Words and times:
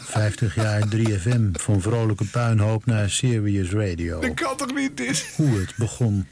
50 0.00 0.54
jaar 0.54 0.82
3FM. 0.96 1.50
Van 1.52 1.80
vrolijke 1.80 2.24
puinhoop 2.24 2.86
naar 2.86 3.10
Serious 3.10 3.70
Radio. 3.70 4.20
Dat 4.20 4.34
kan 4.34 4.56
toch 4.56 4.74
niet 4.74 4.96
dit? 4.96 5.32
Hoe 5.36 5.58
het 5.58 5.74
begon. 5.76 6.26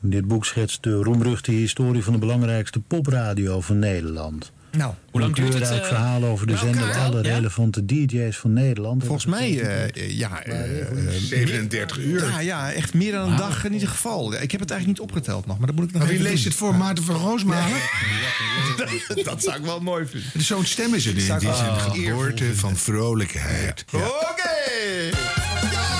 Dit 0.00 0.28
boek 0.28 0.44
schetst 0.44 0.82
de 0.82 0.94
roemruchte 0.94 1.50
historie 1.50 2.02
van 2.02 2.12
de 2.12 2.18
belangrijkste 2.18 2.80
popradio 2.80 3.60
van 3.60 3.78
Nederland. 3.78 4.52
Nou, 4.76 4.94
Hoe 5.10 5.20
lang 5.20 5.34
duurt 5.34 5.48
het? 5.48 5.56
kleurrijk 5.56 5.82
eh, 5.82 5.88
verhaal 5.88 6.24
over 6.24 6.46
de 6.46 6.56
zender 6.56 6.86
elkaar? 6.86 7.04
alle 7.04 7.22
Ja? 7.22 7.34
relevante 7.34 7.84
DJ's 7.86 8.36
van 8.36 8.52
Nederland. 8.52 9.02
volgens 9.04 9.26
mij, 9.26 9.60
eh, 9.60 9.82
eh, 9.84 10.10
ja, 10.18 10.42
eh, 10.42 10.80
eh, 10.80 10.86
37 11.18 11.98
uur. 11.98 12.28
Ja, 12.30 12.40
ja, 12.40 12.72
echt 12.72 12.94
meer 12.94 13.12
dan 13.12 13.30
een 13.30 13.36
dag 13.36 13.64
in 13.64 13.72
ieder 13.72 13.88
geval. 13.88 14.32
Ik 14.42 14.50
heb 14.50 14.60
het 14.60 14.70
eigenlijk 14.70 15.00
niet 15.00 15.10
opgeteld 15.10 15.46
nog, 15.46 15.58
maar 15.58 15.66
dat 15.66 15.76
moet 15.76 15.84
ik 15.84 15.92
nog 15.92 16.02
Maar 16.02 16.10
wie 16.10 16.22
leest 16.22 16.44
het 16.44 16.54
voor? 16.54 16.74
Maarten 16.74 17.04
van 17.04 17.14
Roosmalen? 17.16 17.78
Dat 19.24 19.42
zou 19.42 19.56
ik 19.56 19.64
wel 19.64 19.80
mooi 19.80 20.06
vinden. 20.06 20.30
Zo'n 20.44 20.64
stem 20.64 20.94
is 20.94 21.04
het 21.04 21.16
in. 21.16 21.34
Ik 21.34 21.40
Die 21.40 21.48
is 21.50 21.58
een 21.58 21.80
geboorte 21.80 22.56
van 22.56 22.76
vrolijkheid. 22.76 23.84
Oké! 23.92 25.90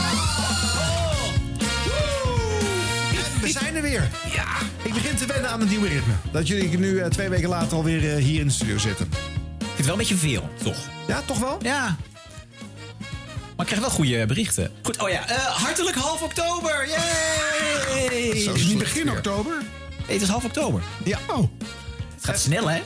We 3.52 3.58
zijn 3.58 3.74
er 3.76 3.82
weer. 3.82 4.10
Ja. 4.34 4.46
Ik 4.82 4.92
begin 4.92 5.16
te 5.16 5.26
wennen 5.26 5.50
aan 5.50 5.60
het 5.60 5.68
nieuwe 5.68 5.88
ritme. 5.88 6.12
Dat 6.32 6.46
jullie 6.48 6.78
nu 6.78 6.98
eh, 6.98 7.06
twee 7.10 7.28
weken 7.28 7.48
later 7.48 7.76
alweer 7.76 8.16
eh, 8.16 8.24
hier 8.24 8.40
in 8.40 8.46
de 8.46 8.52
studio 8.52 8.78
zitten. 8.78 9.06
Ik 9.06 9.12
vind 9.58 9.76
het 9.76 9.84
wel 9.86 9.92
een 9.94 9.98
beetje 10.00 10.16
veel, 10.16 10.50
toch? 10.62 10.76
Ja, 11.06 11.22
toch 11.24 11.38
wel? 11.38 11.58
Ja. 11.62 11.96
Maar 13.56 13.66
ik 13.66 13.66
krijg 13.66 13.80
wel 13.80 13.90
goede 13.90 14.26
berichten. 14.26 14.70
Goed, 14.82 14.98
oh 15.02 15.08
ja. 15.10 15.28
eh, 15.28 15.36
hartelijk 15.36 15.96
half 15.96 16.22
oktober. 16.22 16.88
Yay! 16.88 18.40
Zo 18.40 18.52
Is 18.52 18.60
het 18.60 18.68
niet 18.68 18.78
begin 18.78 19.04
weer. 19.04 19.12
oktober? 19.12 19.52
Nee, 20.06 20.12
het 20.12 20.22
is 20.22 20.28
half 20.28 20.44
oktober. 20.44 20.82
Ja. 21.04 21.18
Oh. 21.26 21.48
Het 22.14 22.24
gaat 22.24 22.40
snel, 22.40 22.70
hè? 22.70 22.82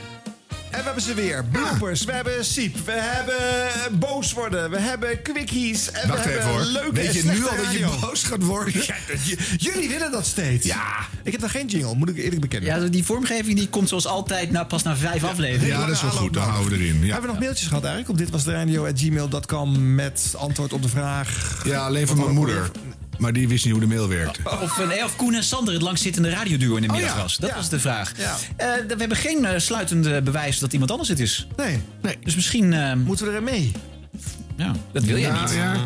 En 0.77 0.83
we 0.83 0.89
hebben 0.89 1.03
ze 1.03 1.15
weer. 1.15 1.45
Bloopers, 1.45 2.05
we 2.05 2.13
hebben 2.13 2.45
Siep, 2.45 2.77
we 2.85 2.93
hebben 2.93 3.35
eh, 3.35 3.99
boos 3.99 4.33
worden, 4.33 4.71
we 4.71 4.79
hebben 4.79 5.23
quickies. 5.23 5.91
En 5.91 6.09
Wacht 6.09 6.25
we 6.25 6.31
even 6.31 6.43
hebben 6.43 6.63
hoor. 6.63 6.73
leuke 6.73 6.93
Weet 6.93 7.15
je 7.15 7.25
nu 7.25 7.45
al 7.47 7.57
dat 7.57 7.73
je 7.73 7.81
radio. 7.81 8.01
boos 8.01 8.23
gaat 8.23 8.43
worden? 8.43 8.73
Ja, 8.87 8.95
j- 9.25 9.37
jullie 9.57 9.89
willen 9.89 10.11
dat 10.11 10.27
steeds. 10.27 10.67
Ja. 10.67 10.83
Ik 11.23 11.33
heb 11.33 11.41
nog 11.41 11.51
geen 11.51 11.67
jingle, 11.67 11.95
moet 11.95 12.09
ik 12.09 12.17
eerlijk 12.17 12.41
bekennen. 12.41 12.81
Ja, 12.83 12.89
die 12.89 13.05
vormgeving 13.05 13.57
die 13.59 13.69
komt 13.69 13.89
zoals 13.89 14.07
altijd 14.07 14.51
nou, 14.51 14.67
pas 14.67 14.83
na 14.83 14.97
vijf 14.97 15.25
afleveringen. 15.25 15.79
Ja, 15.79 15.87
dat 15.87 15.95
is 15.95 16.03
wel 16.03 16.11
goed. 16.11 16.35
Dan 16.35 16.43
houden 16.49 16.79
we 16.79 16.85
erin. 16.85 16.99
Ja. 17.05 17.13
Hebben 17.13 17.21
we 17.23 17.27
nog 17.27 17.39
mailtjes 17.39 17.69
gehad 17.69 17.85
eigenlijk 17.85 18.13
op 18.13 18.19
dit 18.19 18.31
was 18.31 18.45
de 18.45 18.53
radio@gmail.com 18.53 19.95
met 19.95 20.35
antwoord 20.37 20.73
op 20.73 20.83
de 20.83 20.89
vraag. 20.89 21.61
Ja, 21.65 21.87
alleen 21.87 22.07
van 22.07 22.17
mijn 22.19 22.31
moeder. 22.35 22.71
Maar 23.19 23.33
die 23.33 23.49
wist 23.49 23.65
niet 23.65 23.73
hoe 23.73 23.83
de 23.83 23.89
mail 23.89 24.09
werkte. 24.09 24.41
Of, 24.63 24.79
eh, 24.79 24.89
nee, 24.89 25.05
of 25.05 25.17
Koen 25.17 25.35
en 25.35 25.45
Sander 25.45 25.75
het 25.75 25.83
langzittende 25.83 26.31
radioduo 26.31 26.77
in 26.77 26.83
de 26.83 26.89
middag 26.89 27.11
Oh 27.11 27.17
ja, 27.17 27.23
was. 27.23 27.37
Dat 27.37 27.55
was 27.55 27.69
de 27.69 27.81
vraag. 27.81 28.13
Eh, 28.13 28.69
we 28.89 28.95
hebben 28.99 29.17
geen 29.17 29.45
eh, 29.45 29.59
sluitende 29.59 30.23
bewijs 30.23 30.59
dat 30.59 30.73
iemand 30.73 30.91
anders 30.91 31.09
het 31.09 31.21
is. 31.21 31.47
Nee, 31.57 31.81
Nee. 32.03 32.19
Dus 32.25 32.35
misschien... 32.35 32.99
moeten 33.05 33.27
we 33.27 33.33
er 33.33 33.43
mee? 33.43 33.73
ja, 34.57 34.73
dat 34.93 35.03
wil 35.05 35.19
jij 35.19 35.31
Ja, 35.31 35.41
niet. 35.41 35.53
ja. 35.55 35.77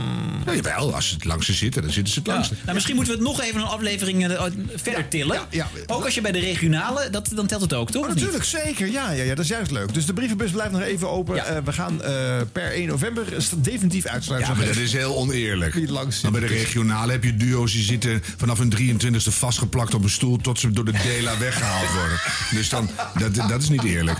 Ja, 0.46 0.54
jawel, 0.54 0.94
als 0.94 1.08
ze 1.08 1.14
het 1.14 1.24
langs 1.24 1.46
ze 1.46 1.52
zitten, 1.52 1.82
dan 1.82 1.90
zitten 1.90 2.12
ze 2.12 2.18
het 2.18 2.28
Ja. 2.28 2.34
langs. 2.34 2.50
Nou, 2.50 2.72
misschien 2.74 2.94
moeten 2.94 3.12
we 3.12 3.18
het 3.20 3.28
nog 3.28 3.40
even 3.42 3.60
een 3.60 3.66
aflevering 3.66 4.28
eh, 4.28 4.42
verder 4.74 5.08
tillen. 5.08 5.36
ja, 5.36 5.46
ja. 5.74 5.84
Ook 5.86 6.04
als 6.04 6.14
je 6.14 6.20
bij 6.20 6.32
de 6.32 6.38
regionale, 6.40 7.10
dat, 7.10 7.30
dan 7.34 7.46
telt 7.46 7.60
het 7.60 7.74
ook, 7.74 7.90
toch? 7.90 8.02
Oh, 8.02 8.08
Of 8.08 8.14
niet? 8.14 8.24
natuurlijk, 8.24 8.44
zeker. 8.50 8.86
Ja, 8.90 9.10
ja, 9.10 9.22
ja, 9.22 9.34
dat 9.34 9.44
is 9.44 9.50
juist 9.50 9.70
leuk. 9.70 9.94
Dus 9.94 10.06
de 10.06 10.12
brievenbus 10.12 10.50
blijft 10.50 10.72
nog 10.72 10.80
even 10.82 11.10
open. 11.10 11.34
Ja. 11.34 11.44
Eh, 11.44 11.56
we 11.64 11.72
gaan 11.72 12.02
eh, 12.02 12.36
per 12.52 12.72
1 12.72 12.86
november 12.88 13.32
is 13.32 13.50
definitief 13.56 14.06
uitsluiten. 14.06 14.50
Ja, 14.52 14.56
maar 14.58 14.66
dat 14.66 14.76
is 14.76 14.92
heel 14.92 15.16
oneerlijk. 15.16 15.88
Langs 15.90 16.20
Maar 16.20 16.30
bij 16.30 16.40
de 16.40 16.46
regionale 16.46 17.12
heb 17.12 17.24
je 17.24 17.36
duo's 17.36 17.72
die 17.72 17.82
zitten 17.82 18.22
vanaf 18.36 18.58
hun 18.58 18.72
23e 18.78 19.16
vastgeplakt 19.32 19.94
op 19.94 20.02
een 20.02 20.10
stoel 20.10 20.36
tot 20.36 20.58
ze 20.60 20.70
door 20.70 20.84
de 20.84 20.92
Dela 21.02 21.38
weggehaald 21.38 21.92
worden. 21.92 22.18
Dus 22.50 22.68
dan, 22.68 22.90
dat, 23.18 23.34
dat 23.34 23.62
is 23.62 23.68
niet 23.68 23.84
eerlijk. 23.84 24.18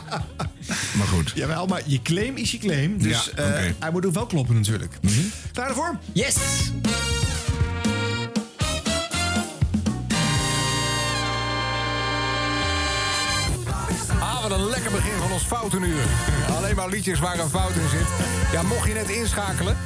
Maar 0.97 1.07
goed. 1.07 1.33
Jawel, 1.35 1.67
maar 1.67 1.83
je 1.87 2.03
claim 2.03 2.37
is 2.37 2.51
je 2.51 2.59
claim. 2.59 3.03
Dus 3.03 3.31
Ja, 3.37 3.43
eh, 3.43 3.47
oké. 3.51 3.75
hij 3.79 3.91
moet 3.91 4.07
ook 4.07 4.15
wel 4.15 4.27
kloppen 4.27 4.55
natuurlijk. 4.55 4.93
Klaar 5.53 5.69
ervoor? 5.69 5.99
Yes! 6.13 6.37
Ah, 14.21 14.43
wat 14.43 14.51
een 14.51 14.69
lekker 14.69 14.91
begin 14.91 15.19
van 15.19 15.33
ons 15.33 15.43
foutenuur. 15.43 16.03
Alleen 16.57 16.77
maar 16.77 16.89
liedjes 16.89 17.19
waar 17.19 17.39
een 17.39 17.49
fout 17.49 17.75
in 17.75 17.89
zit. 17.89 18.09
Ja, 18.53 18.63
mocht 18.63 18.87
je 18.87 18.95
net 18.95 19.09
inschakelen... 19.09 19.77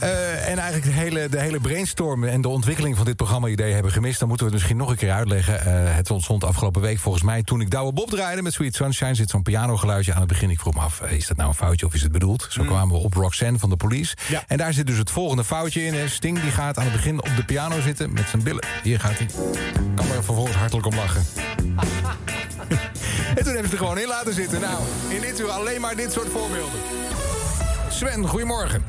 eh, 0.00 0.48
en 0.48 0.58
eigenlijk 0.58 0.84
de 0.84 1.00
hele, 1.00 1.28
de 1.28 1.40
hele 1.40 1.60
brainstorm 1.60 2.24
en 2.24 2.40
de 2.40 2.48
ontwikkeling 2.48 2.96
van 2.96 3.04
dit 3.04 3.16
programma-idee 3.16 3.72
hebben 3.72 3.92
gemist... 3.92 4.18
dan 4.18 4.28
moeten 4.28 4.46
we 4.46 4.52
het 4.52 4.60
misschien 4.62 4.80
nog 4.80 4.90
een 4.90 4.98
keer 4.98 5.12
uitleggen. 5.12 5.60
Eh, 5.60 5.94
het 5.96 6.10
ontstond 6.10 6.44
afgelopen 6.44 6.80
week 6.80 6.98
volgens 6.98 7.24
mij 7.24 7.42
toen 7.42 7.60
ik 7.60 7.70
Douwe 7.70 7.92
Bob 7.92 8.10
draaide 8.10 8.42
met 8.42 8.52
Sweet 8.52 8.74
Sunshine. 8.74 9.14
Zit 9.14 9.30
zo'n 9.30 9.42
pianogeluidje 9.42 10.12
aan 10.12 10.18
het 10.18 10.28
begin. 10.28 10.50
Ik 10.50 10.60
vroeg 10.60 10.74
me 10.74 10.80
af, 10.80 11.00
eh, 11.00 11.12
is 11.12 11.26
dat 11.26 11.36
nou 11.36 11.48
een 11.48 11.54
foutje 11.54 11.86
of 11.86 11.94
is 11.94 12.02
het 12.02 12.12
bedoeld? 12.12 12.46
Zo 12.50 12.64
kwamen 12.64 12.94
we 12.96 13.02
op 13.02 13.14
Roxanne 13.14 13.58
van 13.58 13.70
de 13.70 13.76
Police. 13.76 14.16
Ja. 14.28 14.44
En 14.46 14.56
daar 14.56 14.72
zit 14.72 14.86
dus 14.86 14.98
het 14.98 15.10
volgende 15.10 15.44
foutje 15.44 15.84
in. 15.84 16.10
Sting 16.10 16.40
die 16.40 16.50
gaat 16.50 16.78
aan 16.78 16.84
het 16.84 16.92
begin 16.92 17.22
op 17.22 17.36
de 17.36 17.44
piano 17.44 17.80
zitten 17.80 18.12
met 18.12 18.28
zijn 18.28 18.42
billen. 18.42 18.66
Hier 18.82 19.00
gaat 19.00 19.18
hij. 19.18 19.26
Kan 19.94 20.06
er 20.06 20.24
vervolgens 20.24 20.56
hartelijk 20.56 20.86
om 20.86 20.94
lachen. 20.94 21.22
En 23.28 23.44
toen 23.44 23.52
hebben 23.52 23.70
ze 23.70 23.76
er 23.76 23.82
gewoon 23.82 23.98
in 23.98 24.08
laten 24.08 24.34
zitten. 24.34 24.60
Nou, 24.60 24.82
in 25.08 25.20
dit 25.20 25.40
uur 25.40 25.48
alleen 25.48 25.80
maar 25.80 25.96
dit 25.96 26.12
soort 26.12 26.28
voorbeelden. 26.28 26.80
Sven, 27.88 28.28
goedemorgen. 28.28 28.84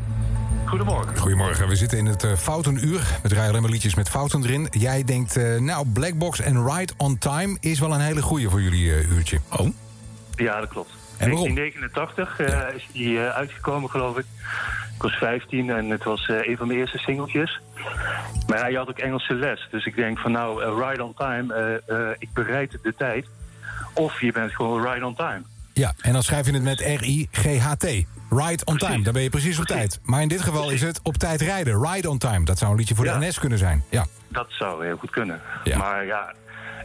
Goedemorgen. 0.70 1.18
Goedemorgen, 1.18 1.68
we 1.68 1.76
zitten 1.76 1.98
in 1.98 2.06
het 2.06 2.24
eh, 2.24 2.36
Foutenuur. 2.36 3.02
We 3.22 3.30
draaien 3.30 3.50
alleen 3.50 3.62
maar 3.62 3.72
liedjes 3.72 3.96
met 3.96 4.10
fouten 4.10 4.44
erin. 4.44 4.68
Jij 4.72 5.04
denkt, 5.04 5.38
eh, 5.38 5.60
nou, 5.60 5.88
Blackbox 5.88 6.40
en 6.40 6.70
Ride 6.72 6.94
on 6.98 7.18
Time... 7.18 7.58
is 7.60 7.80
wel 7.80 7.94
een 7.94 8.00
hele 8.00 8.22
goeie 8.22 8.50
voor 8.50 8.62
jullie 8.62 8.94
eh, 8.94 9.12
uurtje. 9.12 9.40
Oh? 9.50 9.68
Ja, 10.36 10.60
dat 10.60 10.70
klopt. 10.70 10.90
En 11.18 11.30
waarom? 11.32 11.56
1989 11.56 12.40
eh, 12.40 12.76
is 12.76 12.88
die 12.92 13.20
eh, 13.20 13.30
uitgekomen, 13.30 13.90
geloof 13.90 14.18
ik. 14.18 14.26
Ik 14.96 15.06
was 15.06 15.14
15 15.16 15.70
en 15.70 15.90
het 15.90 16.04
was 16.04 16.28
eh, 16.28 16.48
een 16.48 16.58
van 16.58 16.68
mijn 16.68 16.80
eerste 16.80 16.98
singeltjes. 16.98 17.62
Maar 18.48 18.60
hij 18.60 18.74
had 18.74 18.90
ook 18.90 18.98
Engelse 18.98 19.34
les. 19.34 19.68
Dus 19.72 19.86
ik 19.86 19.96
denk 19.96 20.20
van 20.20 20.32
nou, 20.32 20.82
Ride 20.84 21.04
on 21.04 21.14
Time, 21.14 21.54
eh, 21.54 22.10
eh, 22.10 22.16
ik 22.20 22.34
bereid 22.34 22.78
de 22.82 22.94
tijd. 22.98 23.26
Of 23.94 24.22
je 24.22 24.32
bent 24.32 24.56
gewoon 24.56 24.88
Ride 24.88 25.06
on 25.06 25.16
Time. 25.16 25.42
Ja, 25.74 25.94
en 26.02 26.14
dan 26.14 26.24
schrijf 26.24 26.46
je 26.46 26.54
het 26.54 26.64
met 26.64 26.80
R-I-G-H-T. 26.80 28.06
Ride 28.30 28.66
on 28.66 28.78
time, 28.78 29.04
dan 29.04 29.14
ben 29.14 29.22
je 29.22 29.30
precies 29.30 29.60
op 29.60 29.66
tijd. 29.66 30.00
Maar 30.04 30.22
in 30.22 30.28
dit 30.28 30.42
geval 30.42 30.70
is 30.70 30.82
het 30.82 31.00
op 31.04 31.18
tijd 31.18 31.42
rijden. 31.42 31.86
Ride 31.86 32.10
on 32.10 32.18
time, 32.18 32.46
dat 32.46 32.58
zou 32.58 32.72
een 32.72 32.78
liedje 32.78 32.96
voor 32.96 33.06
de 33.06 33.18
NS 33.20 33.40
kunnen 33.40 33.58
zijn. 33.58 33.84
Ja. 33.90 34.06
Dat 34.28 34.48
zou 34.50 34.86
heel 34.86 34.98
goed 34.98 35.10
kunnen. 35.10 35.42
Maar 35.78 36.06
ja, 36.06 36.34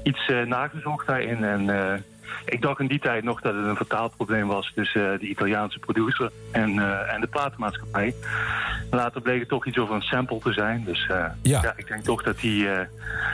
iets 0.02 0.26
eh, 0.26 0.46
nagezocht 0.46 1.06
daarin. 1.06 1.44
En 1.44 1.70
eh, 1.70 2.00
ik 2.44 2.62
dacht 2.62 2.80
in 2.80 2.86
die 2.86 2.98
tijd 2.98 3.24
nog 3.24 3.40
dat 3.40 3.54
het 3.54 3.64
een 3.64 3.76
vertaalprobleem 3.76 4.46
was 4.46 4.72
tussen 4.74 5.12
eh, 5.12 5.18
de 5.18 5.26
Italiaanse 5.26 5.78
producer 5.78 6.30
en, 6.50 6.78
eh, 6.78 7.14
en 7.14 7.20
de 7.20 7.26
platenmaatschappij. 7.26 8.14
Later 8.90 9.20
bleek 9.20 9.40
het 9.40 9.48
toch 9.48 9.66
iets 9.66 9.78
over 9.78 9.94
een 9.94 10.02
sample 10.02 10.38
te 10.38 10.52
zijn. 10.52 10.84
Dus 10.84 11.06
eh, 11.10 11.16
Ja. 11.42 11.62
ja. 11.62 11.74
ik 11.76 11.88
denk 11.88 12.04
toch 12.04 12.22
dat 12.22 12.40
die 12.40 12.68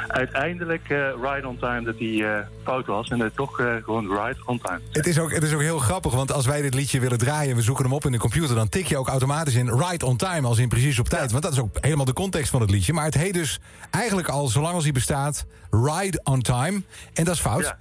uiteindelijk 0.06 0.88
Ride 1.22 1.48
on 1.48 1.58
Time 1.58 1.82
dat 1.82 1.98
die 1.98 2.24
fout 2.64 2.86
was. 2.86 3.08
En 3.08 3.18
dat 3.18 3.36
toch 3.36 3.56
gewoon 3.84 4.08
Ride 4.08 4.40
on 4.46 4.58
Time. 4.58 4.80
Het 4.92 5.06
is, 5.06 5.18
ook, 5.18 5.32
het 5.32 5.42
is 5.42 5.54
ook 5.54 5.60
heel 5.60 5.78
grappig, 5.78 6.14
want 6.14 6.32
als 6.32 6.46
wij 6.46 6.62
dit 6.62 6.74
liedje 6.74 7.00
willen 7.00 7.18
draaien... 7.18 7.50
en 7.50 7.56
we 7.56 7.62
zoeken 7.62 7.84
hem 7.84 7.92
op 7.92 8.04
in 8.04 8.12
de 8.12 8.18
computer, 8.18 8.54
dan 8.54 8.68
tik 8.68 8.86
je 8.86 8.96
ook 8.96 9.08
automatisch 9.08 9.54
in 9.54 9.68
right 9.68 10.02
on 10.02 10.16
time... 10.16 10.46
als 10.46 10.58
in 10.58 10.68
precies 10.68 10.98
op 10.98 11.08
tijd, 11.08 11.30
want 11.30 11.42
dat 11.42 11.52
is 11.52 11.58
ook 11.58 11.76
helemaal 11.80 12.04
de 12.04 12.12
context 12.12 12.50
van 12.50 12.60
het 12.60 12.70
liedje. 12.70 12.92
Maar 12.92 13.04
het 13.04 13.14
heet 13.14 13.34
dus 13.34 13.60
eigenlijk 13.90 14.28
al, 14.28 14.48
zolang 14.48 14.74
als 14.74 14.84
hij 14.84 14.92
bestaat, 14.92 15.44
ride 15.70 16.20
on 16.24 16.40
time. 16.42 16.82
En 17.14 17.24
dat 17.24 17.34
is 17.34 17.40
fout. 17.40 17.62
Ja. 17.62 17.76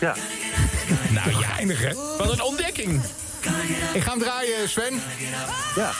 ja. 0.00 0.14
Nou, 1.10 1.30
ja, 1.40 1.56
eindig 1.58 1.80
hè? 1.80 1.94
Wat 1.94 2.32
een 2.32 2.42
ontdekking. 2.42 3.02
Ik 3.94 4.02
ga 4.02 4.10
hem 4.10 4.18
draaien, 4.18 4.68
Sven. 4.68 5.00
ja. 5.76 5.92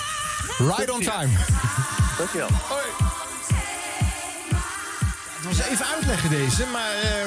Ride 0.59 0.93
on 0.93 1.01
time. 1.03 1.29
Dankjewel. 2.19 2.49
Het 5.37 5.45
was 5.57 5.67
even 5.67 5.87
uitleggen 5.87 6.31
deze, 6.31 6.65
maar 6.73 6.93
eh, 7.03 7.27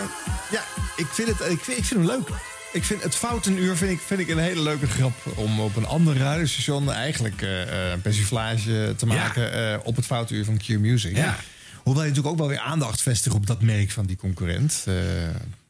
ja, 0.52 0.64
ik 0.96 1.06
vind, 1.08 1.28
het, 1.28 1.40
ik, 1.40 1.60
vind, 1.64 1.78
ik 1.78 1.86
vind 1.86 2.00
hem 2.00 2.06
leuk. 2.06 2.30
Ik 2.74 2.84
vind 2.84 3.04
het 3.04 3.16
Foutenuur 3.16 3.76
vind 3.78 3.92
ik, 3.92 4.00
vind 4.06 4.20
ik 4.20 4.28
een 4.30 4.38
hele 4.38 4.62
leuke 4.62 4.88
grap 4.88 5.14
om 5.36 5.60
op 5.60 5.76
een 5.76 5.86
ander 5.86 6.18
radiostation 6.18 6.92
eigenlijk 6.92 7.42
eh, 7.42 7.62
eh, 7.62 7.92
een 7.92 8.02
persiflage 8.02 8.94
te 8.98 9.06
maken 9.06 9.54
eh, 9.74 9.80
op 9.84 9.96
het 9.96 10.06
Foutenuur 10.06 10.46
van 10.46 10.58
Q 10.58 10.68
Music. 10.68 11.16
Ja. 11.16 11.36
Hoewel 11.84 12.02
je 12.04 12.10
natuurlijk 12.10 12.34
ook 12.34 12.40
wel 12.40 12.50
weer 12.50 12.60
aandacht 12.60 13.02
vestigt 13.02 13.36
op 13.36 13.48
dat 13.48 13.62
merk 13.62 13.92
van 13.92 14.06
die 14.06 14.16
concurrent. 14.18 14.84
Eh, 14.86 14.94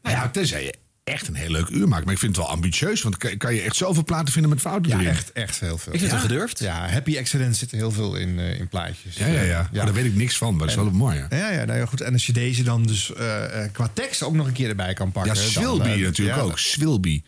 Nou 0.02 0.16
ja, 0.16 0.28
tenzij 0.28 0.64
je 0.64 0.74
echt 1.04 1.28
een 1.28 1.34
heel 1.34 1.50
leuk 1.50 1.68
uur 1.68 1.88
maakt. 1.88 2.04
Maar 2.04 2.12
ik 2.12 2.18
vind 2.18 2.36
het 2.36 2.44
wel 2.44 2.54
ambitieus, 2.54 3.02
want 3.02 3.16
kan, 3.16 3.36
kan 3.36 3.54
je 3.54 3.60
echt 3.60 3.76
zoveel 3.76 4.04
platen 4.04 4.32
vinden 4.32 4.50
met 4.50 4.60
fouten 4.60 4.90
ja, 4.90 4.96
erin. 4.96 5.08
echt, 5.08 5.32
echt 5.32 5.60
heel 5.60 5.78
veel. 5.78 5.92
Ik 5.92 5.98
vind 5.98 6.10
ja. 6.10 6.16
het 6.18 6.28
wel 6.28 6.36
gedurfd. 6.36 6.58
Ja, 6.58 6.88
Happy 6.88 7.16
Excellence 7.16 7.58
zit 7.58 7.70
er 7.70 7.76
heel 7.76 7.90
veel 7.90 8.16
in, 8.16 8.38
eh, 8.38 8.58
in 8.58 8.68
plaatjes. 8.68 9.16
Ja, 9.16 9.26
ja, 9.26 9.32
ja. 9.32 9.42
ja. 9.42 9.68
Maar 9.72 9.84
daar 9.84 9.94
weet 9.94 10.04
ik 10.04 10.14
niks 10.14 10.38
van, 10.38 10.50
maar 10.50 10.66
dat 10.66 10.68
is 10.68 10.82
wel 10.82 10.90
mooi. 10.90 11.16
Ja, 11.16 11.26
Ja, 11.30 11.50
ja, 11.50 11.64
nou 11.64 11.78
ja, 11.78 11.86
goed. 11.86 12.00
En 12.00 12.12
als 12.12 12.26
je 12.26 12.32
deze 12.32 12.62
dan 12.62 12.82
dus 12.82 13.14
eh, 13.14 13.64
eh, 13.64 13.72
qua 13.72 13.88
tekst 13.92 14.22
ook 14.22 14.34
nog 14.34 14.46
een 14.46 14.52
keer 14.52 14.68
erbij 14.68 14.94
kan 14.94 15.12
pakken. 15.12 15.34
ja 15.34 15.40
dan, 15.40 15.50
Swilby 15.50 16.02
natuurlijk 16.02 16.38
ja, 16.38 16.42
ook. 16.42 16.58
Swilby. 16.58 17.22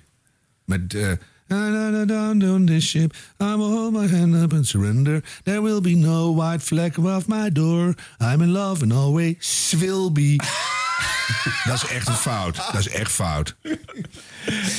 Met... 0.65 0.95
eh 0.95 1.13
Down 1.47 2.43
on 2.43 2.67
this 2.67 2.89
ship, 2.89 3.15
I 3.41 3.55
will 3.55 3.71
hold 3.71 3.93
my 3.93 4.09
hand 4.09 4.35
up 4.35 4.53
and 4.53 4.67
surrender. 4.67 5.23
There 5.45 5.63
will 5.63 5.81
be 5.81 5.95
no 5.95 6.35
white 6.35 6.61
flag 6.61 6.99
above 6.99 7.29
my 7.29 7.53
door. 7.53 7.95
I'm 8.19 8.41
in 8.41 8.53
love 8.53 8.83
and 8.83 8.93
always 8.93 9.37
Swilby. 9.41 10.39
dat 11.65 11.75
is 11.83 11.87
echt 11.87 12.09
een 12.09 12.15
fout. 12.15 12.57
Dat 12.57 12.75
is 12.81 12.89
echt 12.89 13.13
fout. 13.13 13.55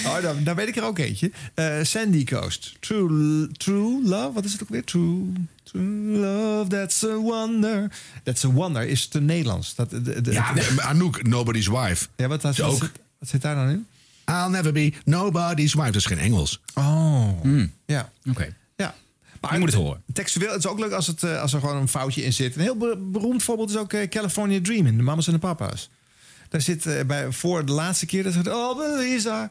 Oh, 0.06 0.22
dan, 0.22 0.44
dan 0.44 0.56
weet 0.56 0.68
ik 0.68 0.76
er 0.76 0.84
ook 0.84 1.00
eentje. 1.00 1.32
Eh, 1.54 1.78
Sandy 1.82 2.24
Coast. 2.24 2.74
True, 2.80 3.48
true 3.52 4.02
Love. 4.04 4.32
Wat 4.34 4.46
is 4.46 4.52
het 4.52 4.64
ook 4.64 4.70
weer? 4.70 4.84
True, 4.84 5.32
true 5.64 6.18
Love, 6.18 6.70
that's 6.70 7.04
a 7.04 7.16
wonder. 7.16 7.92
That's 8.24 8.46
a 8.46 8.48
wonder 8.52 8.88
is 8.88 9.08
te 9.08 9.22
Nederlands. 9.22 9.76
Dat, 9.76 9.90
de, 9.90 10.22
de, 10.22 10.32
Ja, 10.32 10.54
de- 10.54 10.76
Anouk, 10.82 11.28
Nobody's 11.28 11.68
Wife. 11.68 12.08
ja 12.16 12.28
wat, 12.28 12.46
ook. 12.46 12.56
wat, 12.58 12.78
zit, 12.78 12.92
wat 13.20 13.30
zit 13.30 13.42
daar 13.42 13.56
dan 13.56 13.70
in? 13.70 13.86
I'll 14.30 14.50
never 14.50 14.72
be 14.74 14.94
nobody's 15.04 15.74
wife. 15.74 15.86
Dat 15.86 15.96
is 15.96 16.06
geen 16.06 16.20
Engels. 16.20 16.62
Oh, 16.74 17.30
ja. 17.86 18.12
Oké. 18.30 18.56
ja. 18.76 18.96
Maar 19.42 19.54
Je 19.54 19.60
moet 19.60 19.72
het 19.72 19.78
horen. 19.82 20.02
Textueel, 20.14 20.50
het 20.52 20.60
is 20.60 20.68
ook 20.68 20.80
leuk 20.80 20.92
als, 20.92 21.08
het, 21.08 21.24
eh, 21.24 21.42
als 21.42 21.54
er 21.54 21.60
gewoon 21.60 21.76
een 21.78 21.88
foutje 21.88 22.24
in 22.24 22.34
zit. 22.34 22.56
Een 22.56 22.62
heel 22.62 22.78
be- 22.78 22.98
beroemd 23.12 23.44
voorbeeld 23.44 23.70
is 23.70 23.76
ook 23.78 23.94
eh, 23.94 24.10
California 24.10 24.60
Dreaming. 24.62 24.98
De 24.98 25.04
mamas 25.04 25.28
en 25.28 25.34
de 25.34 25.40
papa's. 25.40 25.90
Daar 26.56 26.64
zit 26.64 26.86
eh, 26.86 27.06
bij, 27.06 27.32
voor 27.32 27.66
de 27.66 27.72
laatste 27.72 28.06
keer... 28.06 28.24
Dat 28.24 28.34
zegt, 28.34 28.48
oh, 28.48 28.78
Belisa, 28.78 29.50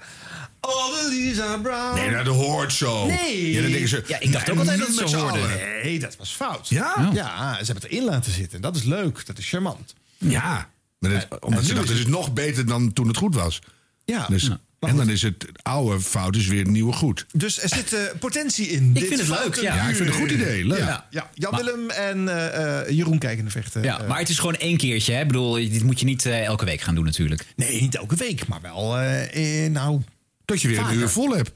oh, 0.61 1.03
Belisa 1.03 1.59
Brown. 1.59 1.95
Nee, 1.95 2.25
dat 2.25 2.35
hoort 2.35 2.73
zo. 2.73 3.07
Nee. 3.07 3.53
Ja, 3.53 3.63
dan 3.63 3.71
denken 3.71 3.89
ze, 3.89 4.05
Ja, 4.07 4.21
ik 4.21 4.33
dacht 4.33 4.51
ook 4.51 4.59
altijd 4.59 4.79
dat 4.79 4.87
het 4.87 5.01
met 5.01 5.09
zo 5.09 5.17
z'n 5.19 5.23
hoorde. 5.23 5.41
Nee, 5.83 5.99
dat 5.99 6.17
was 6.17 6.31
fout. 6.31 6.69
Ja? 6.69 7.11
Ja, 7.13 7.51
ze 7.59 7.65
hebben 7.65 7.83
het 7.83 7.85
erin 7.93 8.05
laten 8.05 8.33
zitten. 8.33 8.61
Dat 8.61 8.77
is 8.77 8.83
leuk. 8.83 9.27
Dat 9.27 9.39
is 9.39 9.49
charmant. 9.49 9.95
Ja. 10.19 10.69
Maar 10.99 11.11
dat, 11.11 11.27
En- 11.31 11.43
omdat 11.43 11.65
ze 11.65 11.75
dachten, 11.75 11.93
is 11.93 11.99
het 11.99 12.09
is 12.09 12.15
nog 12.15 12.33
beter 12.33 12.67
dan 12.67 12.93
toen 12.93 13.07
het 13.09 13.17
goed 13.17 13.35
was. 13.35 13.59
Ja. 14.05 14.27
Dus, 14.29 14.49
Maar 14.49 14.59
en 14.89 14.91
goed. 14.91 15.05
dan 15.05 15.11
is 15.15 15.23
het 15.23 15.47
oude 15.63 16.01
fout 16.01 16.37
is 16.37 16.47
weer 16.47 16.59
het 16.59 16.69
nieuwe 16.71 16.93
goed. 16.93 17.27
Dus 17.33 17.63
er 17.63 17.69
zit 17.69 17.93
eh, 17.93 18.01
potentie 18.19 18.67
in. 18.67 18.91
Ik 18.95 19.07
vind 19.07 19.21
het 19.21 19.29
leuk, 19.29 19.55
ja. 19.55 19.75
Ja, 19.75 19.89
ik 19.89 19.97
vind 19.97 20.09
het 20.09 20.09
een 20.09 20.23
goed 20.23 20.31
idee. 20.31 20.67
Leuk. 20.67 20.79
Ja, 20.79 21.07
ja. 21.11 21.31
Jan 21.35 21.57
Willem 21.57 21.91
en 21.91 22.29
eh, 22.29 22.81
eh, 22.81 22.89
Jeroen 22.89 23.19
kijken 23.19 23.45
de 23.45 23.51
vechten. 23.51 23.83
Ja, 23.83 24.03
maar 24.09 24.19
het 24.19 24.29
is 24.29 24.39
gewoon 24.39 24.57
één 24.57 24.77
keertje. 24.77 25.13
Hè? 25.13 25.21
Ik 25.21 25.27
bedoel, 25.27 25.53
dit 25.55 25.83
moet 25.83 25.99
je 26.01 26.05
niet 26.07 26.27
eh, 26.27 26.45
elke 26.45 26.65
week 26.65 26.81
gaan 26.81 26.95
doen 26.95 27.05
natuurlijk. 27.05 27.45
nee, 27.57 27.81
niet 27.81 27.95
elke 27.97 28.17
week, 28.17 28.47
maar 28.47 28.61
wel. 28.61 28.99
eh, 28.99 29.65
eh, 29.65 29.73
nou, 29.73 30.01
Dat 30.45 30.63
je 30.63 30.69
weer 30.69 30.77
Vaker. 30.77 30.93
een 30.93 30.99
uur 31.01 31.09
vol 31.09 31.31
hebt. 31.37 31.53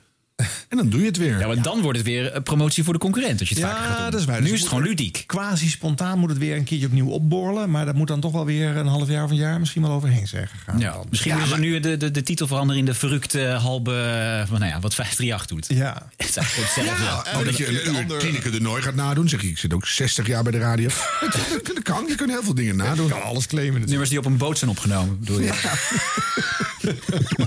En 0.68 0.76
dan 0.76 0.88
doe 0.88 1.00
je 1.00 1.06
het 1.06 1.16
weer. 1.16 1.38
Ja, 1.38 1.46
maar 1.46 1.62
dan 1.62 1.80
wordt 1.80 1.98
het 1.98 2.06
weer 2.06 2.36
een 2.36 2.42
promotie 2.42 2.84
voor 2.84 2.92
de 2.92 2.98
concurrent. 2.98 3.40
Als 3.40 3.48
je 3.48 3.54
het 3.54 3.64
vaker 3.64 3.84
gaat 3.84 3.96
ja, 3.96 4.02
doen. 4.02 4.10
dat 4.10 4.20
is 4.20 4.26
waar. 4.26 4.36
Nu 4.36 4.42
Dus 4.42 4.52
is 4.52 4.60
het 4.60 4.68
gewoon 4.68 4.84
ludiek. 4.84 5.24
Quasi 5.26 5.68
spontaan 5.68 6.18
moet 6.18 6.28
het 6.28 6.38
weer 6.38 6.56
een 6.56 6.64
keertje 6.64 6.86
opnieuw 6.86 7.08
opborrelen. 7.08 7.70
Maar 7.70 7.84
dat 7.84 7.94
moet 7.94 8.08
dan 8.08 8.20
toch 8.20 8.32
wel 8.32 8.44
weer 8.44 8.76
een 8.76 8.86
half 8.86 9.08
jaar 9.08 9.24
of 9.24 9.30
een 9.30 9.36
jaar 9.36 9.58
misschien 9.58 9.82
wel 9.82 9.90
overheen 9.90 10.26
zijn 10.26 10.48
gegaan. 10.48 10.78
Ja, 10.78 10.92
dan. 10.92 11.06
misschien 11.10 11.32
moeten 11.32 11.50
ze 11.50 11.58
nu 11.58 11.80
de, 11.80 11.96
de, 11.96 12.10
de 12.10 12.22
titel 12.22 12.46
veranderen 12.46 12.78
in 12.78 12.84
de 12.84 12.94
verrukte 12.94 13.40
halbe... 13.40 13.92
eh, 13.92 14.58
nou 14.58 14.64
ja, 14.64 14.80
wat 14.80 14.94
538 14.94 15.46
doet. 15.46 15.78
Ja. 15.78 15.92
Het 16.16 16.28
is 16.28 16.36
eigenlijk 16.36 16.68
hetzelfde. 16.68 17.04
Ja, 17.04 17.38
oh, 17.38 17.44
dat 17.44 17.56
je 17.56 17.86
een 17.86 18.10
uur 18.10 18.18
Tineke 18.18 18.50
de 18.50 18.60
Nooi 18.60 18.82
gaat 18.82 18.94
nadoen. 18.94 19.28
Zeg 19.28 19.42
ik, 19.42 19.50
ik 19.50 19.58
zit 19.58 19.74
ook 19.74 19.86
60 19.86 20.26
jaar 20.26 20.42
bij 20.42 20.52
de 20.52 20.58
radio. 20.58 20.88
dat, 21.74 21.82
kan, 21.82 22.04
je 22.08 22.14
kunt 22.14 22.30
heel 22.30 22.42
veel 22.42 22.54
dingen 22.54 22.76
nadoen. 22.76 23.08
kan 23.08 23.22
alles 23.22 23.46
claimen 23.46 23.80
natuurlijk. 23.80 23.88
Nummers 23.90 24.10
die 24.10 24.18
op 24.18 24.24
een 24.24 24.36
boot 24.36 24.58
zijn 24.58 24.70
opgenomen, 24.70 25.18
bedoel 25.18 25.40
je? 25.40 25.76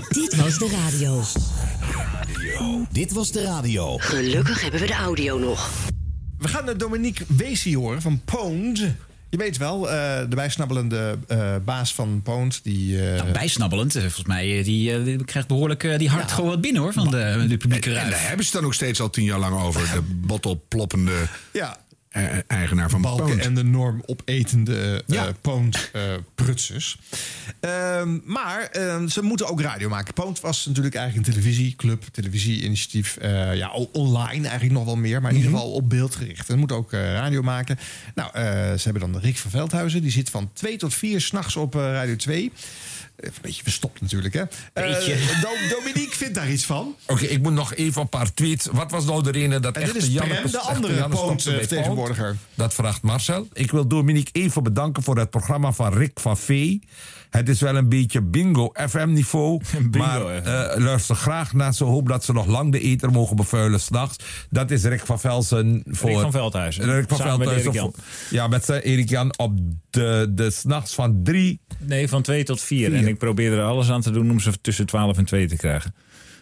Dit 0.08 0.36
was 0.36 0.58
de 0.58 0.68
radio. 0.90 1.22
Dit 2.90 3.12
was 3.12 3.32
de 3.32 3.42
radio. 3.42 3.96
Gelukkig 3.98 4.62
hebben 4.62 4.80
we 4.80 4.86
de 4.86 4.94
audio 4.94 5.38
nog. 5.38 5.70
We 6.38 6.48
gaan 6.48 6.64
naar 6.64 6.76
Dominique 6.76 7.24
Weesie 7.28 7.78
horen 7.78 8.02
van 8.02 8.20
Pound. 8.24 8.78
Je 9.30 9.36
weet 9.38 9.56
wel, 9.56 9.90
eh, 9.90 10.20
de 10.28 10.36
bijsnabbelende 10.36 11.18
eh, 11.28 11.56
baas 11.64 11.94
van 11.94 12.20
Pound. 12.22 12.60
Die, 12.62 13.06
eh, 13.08 13.16
Nou, 13.16 13.32
bijsnabbelend. 13.32 13.92
Volgens 13.92 14.24
mij 14.24 14.62
die, 14.62 15.02
die 15.02 15.24
krijgt 15.24 15.48
behoorlijk 15.48 15.98
die 15.98 16.08
hart 16.08 16.32
gewoon 16.32 16.50
wat 16.50 16.60
binnen 16.60 16.82
hoor. 16.82 16.92
Van 16.92 17.10
de, 17.10 17.44
de 17.48 17.56
publieke 17.56 17.88
En 17.88 17.94
ruimte. 17.94 18.10
daar 18.14 18.26
hebben 18.26 18.44
ze 18.44 18.50
het 18.50 18.60
dan 18.60 18.64
ook 18.64 18.74
steeds 18.74 19.00
al 19.00 19.10
tien 19.10 19.24
jaar 19.24 19.38
lang 19.38 19.60
over. 19.60 19.80
De 19.80 20.02
bottelploppende 20.26 21.12
ja, 21.52 21.78
eigenaar 22.46 22.90
van 22.90 23.00
balken 23.02 23.24
Pound. 23.26 23.40
en 23.40 23.54
de 23.54 23.64
norm 23.64 24.02
opetende 24.06 25.04
eh 25.06 25.14
Ja. 25.14 25.32
Pound 25.40 25.90
eh, 25.92 26.02
prutsers. 26.34 26.98
Ehm, 27.60 28.18
maar 28.24 28.62
ehm, 28.72 29.08
ze 29.08 29.22
moeten 29.22 29.48
ook 29.48 29.60
radio 29.60 29.88
maken. 29.88 30.14
Pound 30.14 30.40
was 30.40 30.66
natuurlijk 30.66 30.94
eigenlijk 30.94 31.26
een 31.26 31.34
televisieclub, 31.34 32.04
televisieinitiatief. 32.12 33.16
eh, 33.16 33.54
ja, 33.54 33.70
online 33.92 34.42
eigenlijk 34.48 34.72
nog 34.72 34.84
wel 34.84 34.96
meer, 34.96 35.20
maar 35.20 35.30
in 35.30 35.36
ieder 35.36 35.52
geval 35.52 35.72
op 35.72 35.88
beeld 35.88 36.14
gericht. 36.14 36.48
En 36.48 36.58
moeten 36.58 36.76
ook 36.76 36.92
eh, 36.92 37.00
radio 37.12 37.42
maken. 37.42 37.78
Nou, 38.14 38.30
eh, 38.32 38.42
ze 38.72 38.82
hebben 38.82 39.12
dan 39.12 39.20
Rick 39.20 39.38
van 39.38 39.50
Veldhuizen. 39.50 40.02
Die 40.02 40.10
zit 40.10 40.30
van 40.30 40.50
2 40.52 40.76
tot 40.76 40.94
4 40.94 41.20
s'nachts 41.20 41.56
op 41.56 41.74
eh, 41.76 41.80
Radio 41.80 42.16
2. 42.16 42.52
Even 43.16 43.34
een 43.36 43.42
beetje 43.42 43.62
verstopt 43.62 44.00
natuurlijk, 44.00 44.34
hè? 44.34 44.40
Eh, 44.40 44.48
Beetje. 44.72 45.16
Do- 45.40 45.76
Dominique 45.76 46.16
vindt 46.16 46.34
daar 46.34 46.50
iets 46.50 46.64
van. 46.64 46.96
Oké, 47.06 47.24
ik 47.24 47.42
moet 47.42 47.52
nog 47.52 47.74
even 47.74 48.00
een 48.00 48.08
paar 48.08 48.34
tweets. 48.34 48.66
Wat 48.72 48.90
was 48.90 49.04
nou 49.04 49.22
de 49.22 49.30
reden 49.30 49.62
dat 49.62 49.76
En 49.76 49.82
echt 49.82 50.12
de 50.52 50.58
andere 50.58 51.08
Pound-vertegenwoordiger. 51.08 52.36
Dat 52.54 52.74
vraagt 52.74 53.02
Marcel. 53.02 53.48
Ik 53.52 53.70
wil 53.70 53.86
Dominique 53.88 54.32
even 54.40 54.62
bedanken 54.62 55.02
voor 55.02 55.18
het 55.18 55.30
programma 55.30 55.72
van 55.72 55.92
Rick 55.94 56.20
van 56.20 56.36
Vee. 56.38 56.82
Het 57.32 57.48
is 57.48 57.60
wel 57.60 57.76
een 57.76 57.88
beetje 57.88 58.22
bingo 58.22 58.72
FM-niveau. 58.88 59.60
maar 59.98 60.26
eh, 60.26 60.78
luister 60.78 61.16
graag 61.16 61.52
naar 61.52 61.74
ze. 61.74 61.84
Hoop 61.84 62.08
dat 62.08 62.24
ze 62.24 62.32
nog 62.32 62.46
lang 62.46 62.72
de 62.72 62.80
eter 62.80 63.10
mogen 63.10 63.36
bevuilen 63.36 63.80
s'nachts. 63.80 64.24
Dat 64.50 64.70
is 64.70 64.84
Rick 64.84 65.06
van 65.06 65.20
Velsen. 65.20 65.82
Voor, 65.86 66.10
Rick 66.10 66.20
van 66.20 66.30
Veldhuizen. 66.30 66.94
Rick 66.94 67.08
van 67.08 67.16
Samen 67.16 67.48
Veldhuizen. 67.48 67.92
Ja, 68.30 68.48
met 68.48 68.64
zijn 68.64 68.82
Erik 68.82 69.08
Jan 69.08 69.38
op 69.38 69.58
de, 69.90 70.30
de 70.30 70.50
s'nachts 70.50 70.94
van 70.94 71.22
drie. 71.22 71.60
Nee, 71.78 72.08
van 72.08 72.22
2 72.22 72.44
tot 72.44 72.60
4. 72.60 72.90
Vier. 72.90 72.98
En 72.98 73.08
ik 73.08 73.18
probeer 73.18 73.52
er 73.52 73.64
alles 73.64 73.90
aan 73.90 74.00
te 74.00 74.10
doen 74.10 74.30
om 74.30 74.40
ze 74.40 74.60
tussen 74.60 74.86
12 74.86 75.18
en 75.18 75.24
2 75.24 75.46
te 75.46 75.56
krijgen. 75.56 75.94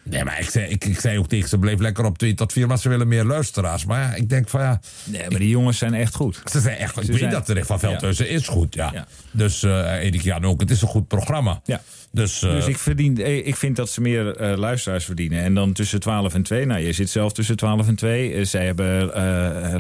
Nee, 0.03 0.25
maar 0.25 0.41
ik 0.41 0.51
zei, 0.51 0.67
ik, 0.67 0.85
ik 0.85 1.01
zei 1.01 1.19
ook 1.19 1.29
tegen 1.29 1.49
ze, 1.49 1.59
bleef 1.59 1.79
lekker 1.79 2.05
op 2.05 2.19
2 2.19 2.35
tot 2.35 2.53
4, 2.53 2.67
maar 2.67 2.79
ze 2.79 2.89
willen 2.89 3.09
meer 3.09 3.25
luisteraars. 3.25 3.85
Maar 3.85 4.01
ja, 4.01 4.15
ik 4.15 4.29
denk 4.29 4.49
van 4.49 4.61
ja, 4.61 4.81
Nee, 5.05 5.31
maar 5.31 5.39
die 5.39 5.49
jongens 5.49 5.79
zijn 5.79 5.95
echt 5.95 6.15
goed. 6.15 6.43
ze 6.51 6.61
zijn 6.61 6.77
echt, 6.77 6.97
ik 6.97 7.05
Ze 7.05 7.13
weet 7.13 7.31
dat 7.31 7.49
Rick 7.49 7.65
van 7.65 7.79
Veldhuizen 7.79 8.29
is 8.29 8.49
goed, 8.49 8.75
ja. 8.75 8.91
Ja. 8.93 9.07
Dus 9.31 9.63
eh 9.63 10.05
Erik 10.05 10.23
Jan 10.23 10.45
ook, 10.45 10.61
het 10.61 10.71
is 10.71 10.83
een 10.83 10.89
goed 10.89 11.09
programma. 11.09 11.61
Ja. 11.65 11.81
Dus, 12.13 12.43
eh, 12.43 12.51
Dus 12.51 12.67
ik, 12.67 12.79
verdien, 12.79 13.23
eh, 13.23 13.47
ik 13.47 13.57
vind 13.57 13.77
dat 13.77 13.89
ze 13.89 14.01
meer 14.01 14.37
eh, 14.37 14.57
luisteraars 14.57 15.05
verdienen. 15.05 15.43
En 15.43 15.55
dan 15.55 15.73
tussen 15.73 16.01
12 16.01 16.35
en 16.35 16.43
2. 16.43 16.67
Nou, 16.67 16.81
je 16.81 16.93
zit 16.93 17.11
zelf 17.11 17.33
tussen 17.33 17.57
12 17.57 17.89
en 17.89 17.95
2. 17.95 18.33
Eh, 18.33 18.45
zij 18.45 18.65
hebben 18.65 19.11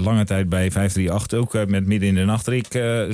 lange 0.02 0.24
tijd 0.24 0.48
bij 0.48 0.70
538 0.70 1.38
ook 1.38 1.68
met 1.68 1.86
midden 1.86 2.08
in 2.08 2.14
de 2.14 2.24
nacht 2.24 2.46
Rick, 2.46 2.66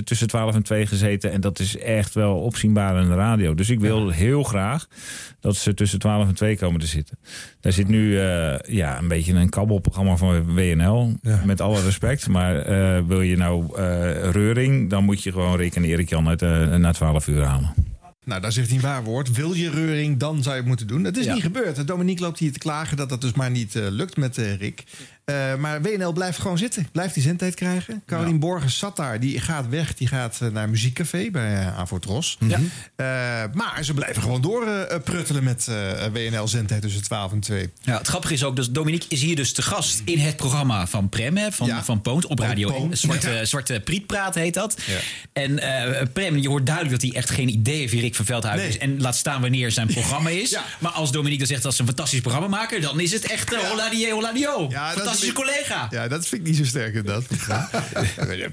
tussen 0.04 0.26
12 0.26 0.54
en 0.54 0.62
2 0.62 0.86
gezeten. 0.86 1.32
En 1.32 1.40
dat 1.40 1.58
is 1.58 1.78
echt 1.78 2.14
wel 2.14 2.36
opzienbaar 2.36 3.02
in 3.02 3.08
de 3.08 3.14
radio. 3.14 3.54
Dus 3.54 3.70
ik 3.70 3.80
wil 3.80 4.08
heel 4.08 4.42
graag 4.42 4.86
dat 5.40 5.56
ze 5.56 5.74
tussen 5.74 5.98
12 5.98 6.28
en 6.28 6.34
2 6.34 6.56
komen 6.56 6.80
te 6.80 6.86
zitten. 6.86 7.18
Daar 7.60 7.72
zit 7.72 7.88
nu 7.88 8.18
ja, 8.66 8.98
een 8.98 9.08
beetje 9.08 9.32
een 9.32 9.48
kabbelprogramma 9.48 10.16
van 10.16 10.54
WNL. 10.54 11.16
Met 11.44 11.60
alle 11.60 11.82
respect. 11.82 12.28
Maar 12.28 12.64
wil 13.06 13.20
je 13.20 13.36
nou 13.36 13.80
reuring, 14.30 14.90
dan 14.90 15.04
moet 15.04 15.22
je 15.22 15.32
gewoon 15.32 15.56
rekenen 15.56 15.88
Erik 15.88 16.08
Jan 16.08 16.28
uit 16.28 16.40
na 16.78 16.92
12 16.92 17.26
uur 17.28 17.42
halen. 17.42 17.95
Nou, 18.26 18.40
daar 18.40 18.52
zegt 18.52 18.66
hij 18.68 18.76
een 18.76 18.82
waar 18.82 19.04
woord. 19.04 19.32
Wil 19.32 19.52
je 19.54 19.70
reuring, 19.70 20.16
dan 20.18 20.42
zou 20.42 20.50
je 20.54 20.60
het 20.60 20.68
moeten 20.68 20.86
doen. 20.86 21.04
Het 21.04 21.16
is 21.16 21.24
Ja. 21.24 21.32
niet 21.34 21.42
gebeurd. 21.42 21.86
Dominique 21.86 22.22
loopt 22.24 22.38
hier 22.38 22.52
te 22.52 22.58
klagen 22.58 22.96
dat 22.96 23.08
dat 23.08 23.20
dus 23.20 23.32
maar 23.32 23.50
niet 23.50 23.76
eh, 23.76 23.86
lukt 23.90 24.16
met 24.16 24.38
eh, 24.38 24.54
Rick. 24.56 24.84
Eh, 25.26 25.54
maar 25.54 25.82
WNL 25.82 26.12
blijft 26.12 26.38
gewoon 26.38 26.58
zitten. 26.58 26.88
Blijft 26.92 27.14
die 27.14 27.22
zendtijd 27.22 27.54
krijgen. 27.54 28.02
Carolien 28.06 28.38
Borges 28.38 28.78
zat 28.78 28.96
daar. 28.96 29.20
Die 29.20 29.40
gaat 29.40 29.68
weg. 29.68 29.94
Die 29.94 30.08
gaat 30.08 30.38
eh, 30.40 30.48
naar 30.48 30.68
Muziekcafé 30.68 31.28
bij 31.30 31.52
uh, 31.60 31.78
Avotros. 31.78 32.38
Ja. 32.48 32.58
maar 33.52 33.78
ze 33.84 33.94
blijven 33.94 34.22
gewoon 34.22 34.40
door 34.40 34.66
eh, 34.66 35.00
pruttelen 35.04 35.44
met 35.44 35.68
eh, 35.68 36.04
WNL 36.12 36.48
zendtijd 36.48 36.82
tussen 36.82 37.02
12 37.02 37.32
en 37.32 37.40
2. 37.40 37.70
Ja, 37.82 37.98
het 37.98 38.06
grappige 38.08 38.32
is 38.34 38.44
ook, 38.44 38.56
dus 38.56 38.70
Dominique 38.70 39.06
is 39.08 39.20
hier 39.22 39.36
dus 39.36 39.52
te 39.52 39.62
gast 39.62 40.02
in 40.04 40.18
het 40.18 40.36
programma 40.36 40.86
van 40.86 41.08
Prem, 41.08 41.36
hè, 41.36 41.52
van, 41.52 41.66
Ja. 41.66 41.84
van 41.84 42.00
Poont 42.00 42.26
op 42.26 42.38
Radio 42.38 42.68
Poont, 42.70 42.82
1. 42.90 42.96
Zwarte, 42.98 43.40
zwarte 43.46 43.80
Prietpraat 43.84 44.34
heet 44.34 44.54
dat. 44.54 44.76
Ja. 44.86 44.98
En 45.32 45.58
eh, 45.58 46.06
Prem, 46.12 46.36
je 46.36 46.48
hoort 46.48 46.66
duidelijk 46.66 47.00
dat 47.00 47.10
hij 47.10 47.20
echt 47.20 47.30
geen 47.30 47.48
idee 47.48 47.76
heeft 47.78 47.92
wie 47.92 48.00
Rick 48.00 48.14
van 48.14 48.24
Veldhuizen 48.24 48.66
Nee. 48.68 48.76
is. 48.76 48.82
En 48.82 49.00
laat 49.00 49.16
staan 49.16 49.40
wanneer 49.40 49.70
zijn 49.70 49.86
programma 49.98 50.30
is. 50.30 50.58
Maar 50.78 50.92
als 50.92 51.10
Dominique 51.12 51.38
dan 51.38 51.46
zegt 51.46 51.62
dat 51.62 51.74
ze 51.74 51.80
een 51.80 51.86
fantastisch 51.86 52.20
programma 52.20 52.48
maken, 52.48 52.80
dan 52.80 53.00
is 53.00 53.12
het 53.12 53.26
echt 53.26 53.52
uh, 53.52 53.58
hola 53.58 53.90
die, 53.90 54.12
hola 54.12 54.32
die, 54.32 54.56
oh. 54.56 54.70
Ja, 54.70 54.94
dat 54.94 55.15
Fantastische 55.18 55.64
collega. 55.66 55.86
Ja, 55.90 56.08
dat 56.08 56.26
vind 56.26 56.40
ik 56.40 56.46
niet 56.46 56.56
zo 56.56 56.64
sterk 56.64 56.94
inderdaad. 56.94 57.24
Ja. 57.48 57.70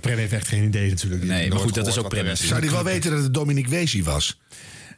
Prem 0.01 0.17
heeft 0.17 0.33
echt 0.33 0.47
geen 0.47 0.63
idee 0.63 0.89
natuurlijk. 0.89 1.23
Nee, 1.23 1.49
maar 1.49 1.59
goed, 1.59 1.73
dat 1.73 1.87
is 1.87 1.97
ook 1.97 2.03
er 2.03 2.09
Prem. 2.23 2.35
Zou 2.35 2.61
die 2.61 2.69
wel 2.71 2.83
weten 2.83 3.11
dat 3.11 3.23
het 3.23 3.33
Dominique 3.33 3.69
Wezi 3.69 4.03
was? 4.03 4.39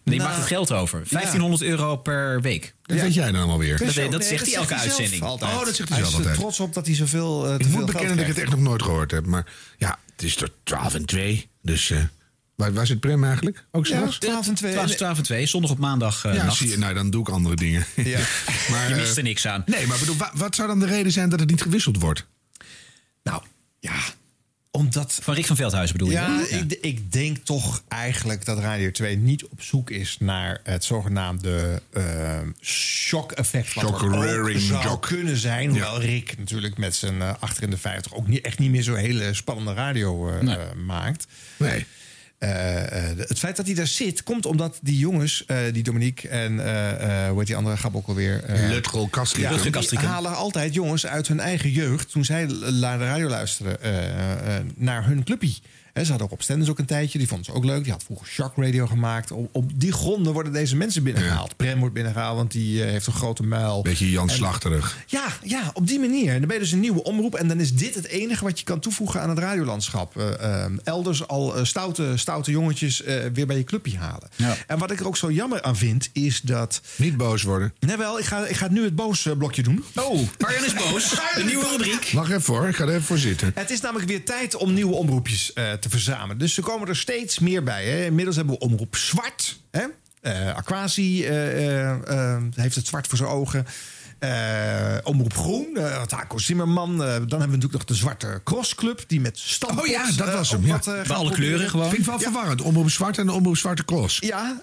Die 0.04 0.16
Nou, 0.18 0.30
maakt 0.30 0.40
het 0.42 0.48
geld 0.50 0.72
over. 0.72 1.04
1500 1.10 1.62
euro 1.62 1.96
per 1.96 2.42
week. 2.42 2.74
Dat 2.82 3.00
weet 3.00 3.14
jij 3.14 3.26
dan 3.26 3.36
allemaal 3.36 3.58
weer. 3.58 3.78
Dat, 3.78 3.96
dat 3.96 4.10
Nee, 4.10 4.22
zegt 4.22 4.46
hij 4.46 4.56
elke 4.56 4.76
uitzending. 4.76 5.22
altijd. 5.24 5.52
Oh, 5.54 5.66
dat 5.66 5.76
zegt 5.76 5.90
hij 5.90 5.98
hij 5.98 6.08
zelf 6.08 6.20
er 6.20 6.20
altijd. 6.20 6.36
trots 6.40 6.60
op 6.60 6.74
dat 6.74 6.86
hij 6.86 6.96
zoveel 6.96 7.46
eh, 7.46 7.56
te 7.56 7.60
Ik 7.64 7.66
veel 7.70 7.78
moet 7.78 7.86
bekennen 7.86 8.18
dat 8.18 8.28
ik 8.28 8.34
het 8.36 8.42
echt 8.44 8.52
nog 8.52 8.60
nooit 8.60 8.82
gehoord 8.84 9.12
heb. 9.12 9.26
Maar 9.26 9.46
ja, 9.78 10.00
het 10.12 10.24
is 10.24 10.36
tot 10.36 10.52
12 10.64 10.94
en 10.94 11.06
2. 11.06 11.50
Dus 11.62 11.90
eh, 11.90 12.00
waar, 12.56 12.74
waar 12.74 12.86
zit 12.88 13.00
Prem 13.00 13.24
eigenlijk? 13.24 13.66
Ook 13.72 13.86
Ja, 13.86 13.98
s'nachts? 13.98 14.18
12 14.18 14.48
en 14.48 14.54
2. 14.56 14.72
12, 14.74 14.96
12 14.96 15.18
en 15.18 15.24
2, 15.24 15.46
zondag 15.46 15.72
op 15.72 15.78
maandag 15.78 16.26
eh, 16.26 16.34
Ja, 16.36 16.44
nacht. 16.44 16.58
zie 16.58 16.70
je, 16.70 16.78
nou 16.78 16.94
dan 16.94 17.10
doe 17.10 17.22
ik 17.22 17.30
andere 17.30 17.56
dingen. 17.56 17.86
Ja. 17.96 18.20
maar, 18.72 18.88
Je 18.88 18.94
eh, 18.94 19.00
mist 19.00 19.18
er 19.18 19.24
niks 19.24 19.48
aan. 19.48 19.64
nee, 19.66 19.88
maar 19.88 20.00
bedoel, 20.00 20.16
wa- 20.18 20.32
wat 20.36 20.56
zou 20.56 20.68
dan 20.68 20.80
de 20.80 20.86
reden 20.86 21.12
zijn 21.12 21.30
dat 21.30 21.40
het 21.40 21.50
niet 21.50 21.62
gewisseld 21.62 22.00
wordt? 22.00 22.26
Nou, 23.24 23.42
ja, 23.80 23.96
omdat... 24.72 25.20
Van 25.22 25.34
Rick 25.34 25.46
van 25.46 25.56
Veldhuizen 25.56 25.98
bedoel 25.98 26.12
je? 26.14 26.20
Ja, 26.20 26.38
hè? 26.38 26.58
ik, 26.58 26.72
ik 26.82 27.12
denk 27.12 27.38
toch 27.38 27.84
eigenlijk 27.88 28.46
dat 28.46 28.60
Radio 28.60 28.92
2 28.92 29.18
niet 29.18 29.46
op 29.46 29.62
zoek 29.62 29.90
is 29.90 30.18
naar 30.20 30.60
het 30.64 30.84
zogenaamde 30.84 31.82
eh 31.94 32.04
er 32.38 32.48
ook 33.38 33.46
Shock-rearing 34.00 34.62
zou 34.62 34.84
jock. 34.84 35.02
kunnen 35.08 35.38
zijn. 35.38 35.70
Hoewel 35.70 36.02
Rick 36.02 36.38
natuurlijk 36.38 36.78
met 36.78 36.96
zijn 36.96 37.22
eh, 37.22 37.34
achter 37.40 37.64
in 37.64 37.70
de 37.70 37.78
50 37.78 38.14
ook 38.14 38.28
niet, 38.28 38.46
echt 38.46 38.60
niet 38.60 38.72
meer 38.72 38.84
zo'n 38.84 38.96
hele 38.96 39.34
spannende 39.34 39.74
radio 39.74 40.30
eh, 40.30 40.40
Nee. 40.42 40.56
eh, 40.56 40.74
maakt. 40.86 41.28
Nee. 41.58 41.86
Eh, 42.46 43.10
eh, 43.10 43.18
het 43.18 43.40
feit 43.40 43.56
dat 43.56 43.66
hij 43.66 43.76
daar 43.76 43.88
zit, 43.88 44.24
komt 44.24 44.46
omdat 44.46 44.80
die 44.82 44.98
jongens, 44.98 45.44
eh, 45.46 45.58
die 45.72 45.84
Dominique 45.84 46.30
en 46.30 46.54
hoe 47.30 47.38
heet 47.38 47.48
die 47.48 47.56
andere 47.56 47.78
grap 47.78 47.96
ook 47.96 48.08
alweer? 48.08 48.44
Eh, 48.44 48.70
Lutgel 48.70 49.08
Kastrikum. 49.08 49.52
ja, 49.52 49.58
Rutger 49.58 49.90
die 49.90 50.00
halen 50.00 50.36
altijd 50.36 50.74
jongens 50.74 51.06
uit 51.06 51.28
hun 51.28 51.40
eigen 51.40 51.70
jeugd, 51.70 52.12
toen 52.12 52.26
zij 52.26 52.46
naar 52.80 52.98
de 52.98 53.06
radio 53.06 53.28
luisterden, 53.28 53.78
naar 54.76 55.06
hun 55.06 55.24
clubpie. 55.24 55.58
Ze 56.04 56.10
hadden 56.10 56.28
ook 56.28 56.32
op 56.34 56.42
Stenders 56.42 56.70
ook 56.70 56.80
een 56.80 56.86
tijdje, 56.86 57.18
die 57.18 57.28
vonden 57.28 57.46
ze 57.46 57.54
ook 57.54 57.66
leuk. 57.66 57.84
Die 57.84 57.92
had 57.92 58.04
vroeger 58.04 58.28
Shock 58.28 58.54
Radio 58.58 58.88
gemaakt. 58.88 59.32
Op, 59.32 59.50
op 59.52 59.72
die 59.76 59.92
gronden 59.92 60.34
worden 60.34 60.54
deze 60.54 60.76
mensen 60.76 61.04
binnengehaald. 61.04 61.56
Prem 61.56 61.80
wordt 61.80 61.94
binnengehaald, 61.94 62.36
want 62.38 62.52
die 62.52 62.84
eh, 62.84 62.90
heeft 62.90 63.08
een 63.08 63.14
grote 63.14 63.44
muil. 63.44 63.82
Beetje 63.82 64.12
Jan 64.12 64.30
En- 64.30 64.36
Slachterig. 64.36 64.98
Ja, 65.08 65.26
ja, 65.44 65.72
op 65.74 65.88
die 65.88 66.00
manier. 66.00 66.32
En 66.32 66.38
dan 66.38 66.48
ben 66.48 66.54
je 66.58 66.62
dus 66.64 66.72
een 66.72 66.80
nieuwe 66.80 67.04
omroep. 67.04 67.36
En 67.36 67.48
dan 67.48 67.60
is 67.60 67.74
dit 67.74 67.96
het 67.96 68.06
enige 68.08 68.44
wat 68.44 68.60
je 68.60 68.66
kan 68.66 68.80
toevoegen 68.80 69.22
aan 69.22 69.30
het 69.30 69.38
radiolandschap. 69.40 70.18
Eh, 70.18 70.64
eh, 70.66 70.72
elders 70.84 71.28
al 71.28 71.56
eh, 71.56 71.64
stoute, 71.64 72.12
stoute 72.16 72.52
jongetjes 72.52 73.04
eh, 73.04 73.16
weer 73.34 73.48
bij 73.48 73.58
je 73.58 73.64
clubje 73.64 73.98
halen. 73.98 74.30
Ja. 74.36 74.56
En 74.68 74.78
wat 74.78 74.92
ik 74.92 75.00
er 75.00 75.08
ook 75.08 75.18
zo 75.18 75.32
jammer 75.32 75.62
aan 75.62 75.76
vind, 75.78 76.10
is 76.14 76.42
dat... 76.42 76.82
Niet 76.96 77.18
boos 77.18 77.44
worden. 77.44 77.74
Nee, 77.80 77.98
wel, 77.98 78.20
ik 78.20 78.26
ga, 78.26 78.46
ik 78.46 78.56
ga 78.56 78.68
nu 78.68 78.84
het 78.84 78.96
boos 78.96 79.28
blokje 79.38 79.64
doen. 79.64 79.84
Oh, 79.96 80.20
Arjan 80.38 80.66
is 80.66 80.74
boos. 80.74 81.10
De 81.36 81.44
nieuwe 81.46 81.68
rubriek. 81.70 82.12
Wacht 82.14 82.32
even 82.32 82.54
hoor, 82.54 82.68
ik 82.68 82.76
ga 82.76 82.84
er 82.84 82.90
even 82.90 83.04
voor 83.04 83.18
zitten. 83.18 83.52
Het 83.56 83.70
is 83.70 83.82
namelijk 83.82 84.10
weer 84.10 84.26
tijd 84.26 84.56
om 84.56 84.74
nieuwe 84.74 84.94
omroepjes 84.96 85.54
eh, 85.54 85.74
verzamelen. 85.90 86.38
Dus 86.38 86.58
er 86.58 86.64
komen 86.64 86.88
er 86.88 86.96
steeds 86.96 87.40
meer 87.40 87.64
bij. 87.64 87.86
Hè. 87.86 88.06
Inmiddels 88.06 88.36
hebben 88.36 88.54
we 88.54 88.66
omroep 88.66 88.96
zwart. 88.96 89.60
Hè. 89.72 89.84
Eh, 90.22 90.56
Aquasi 90.56 91.26
eh, 91.26 91.92
eh, 91.92 92.44
heeft 92.56 92.76
het 92.76 92.88
zwart 92.88 93.08
voor 93.08 93.18
zijn 93.18 93.30
ogen. 93.30 93.66
Eh, 94.20 94.96
omroep 95.04 95.34
groen, 95.38 95.68
uh, 95.74 96.02
Taco 96.02 96.38
Zimmerman. 96.38 96.92
Eh, 96.92 96.98
dan 96.98 97.10
hebben 97.10 97.30
we 97.30 97.46
natuurlijk 97.46 97.74
nog 97.74 97.84
de 97.86 97.94
Zwarte 97.96 98.42
Crossclub. 98.44 99.04
Die 99.08 99.22
met 99.22 99.38
standpot, 99.40 99.84
Oh 99.84 99.88
ja, 99.90 100.12
dat 100.18 100.34
was 100.34 100.52
hem, 100.52 100.66
ja. 100.66 100.72
wat, 100.72 100.88
eh, 100.88 100.94
alle 100.94 101.04
proberen. 101.06 101.32
kleuren 101.34 101.70
gewoon. 101.70 101.90
Vind 101.90 102.00
ik 102.02 102.06
wel 102.06 102.20
verwarrend. 102.20 102.62
Omroep 102.62 102.90
Zwart 102.92 103.18
en 103.18 103.26
de 103.26 103.32
Omroep 103.32 103.58
Zwarte 103.58 103.84
Klos. 103.86 104.18
Ja. 104.22 104.62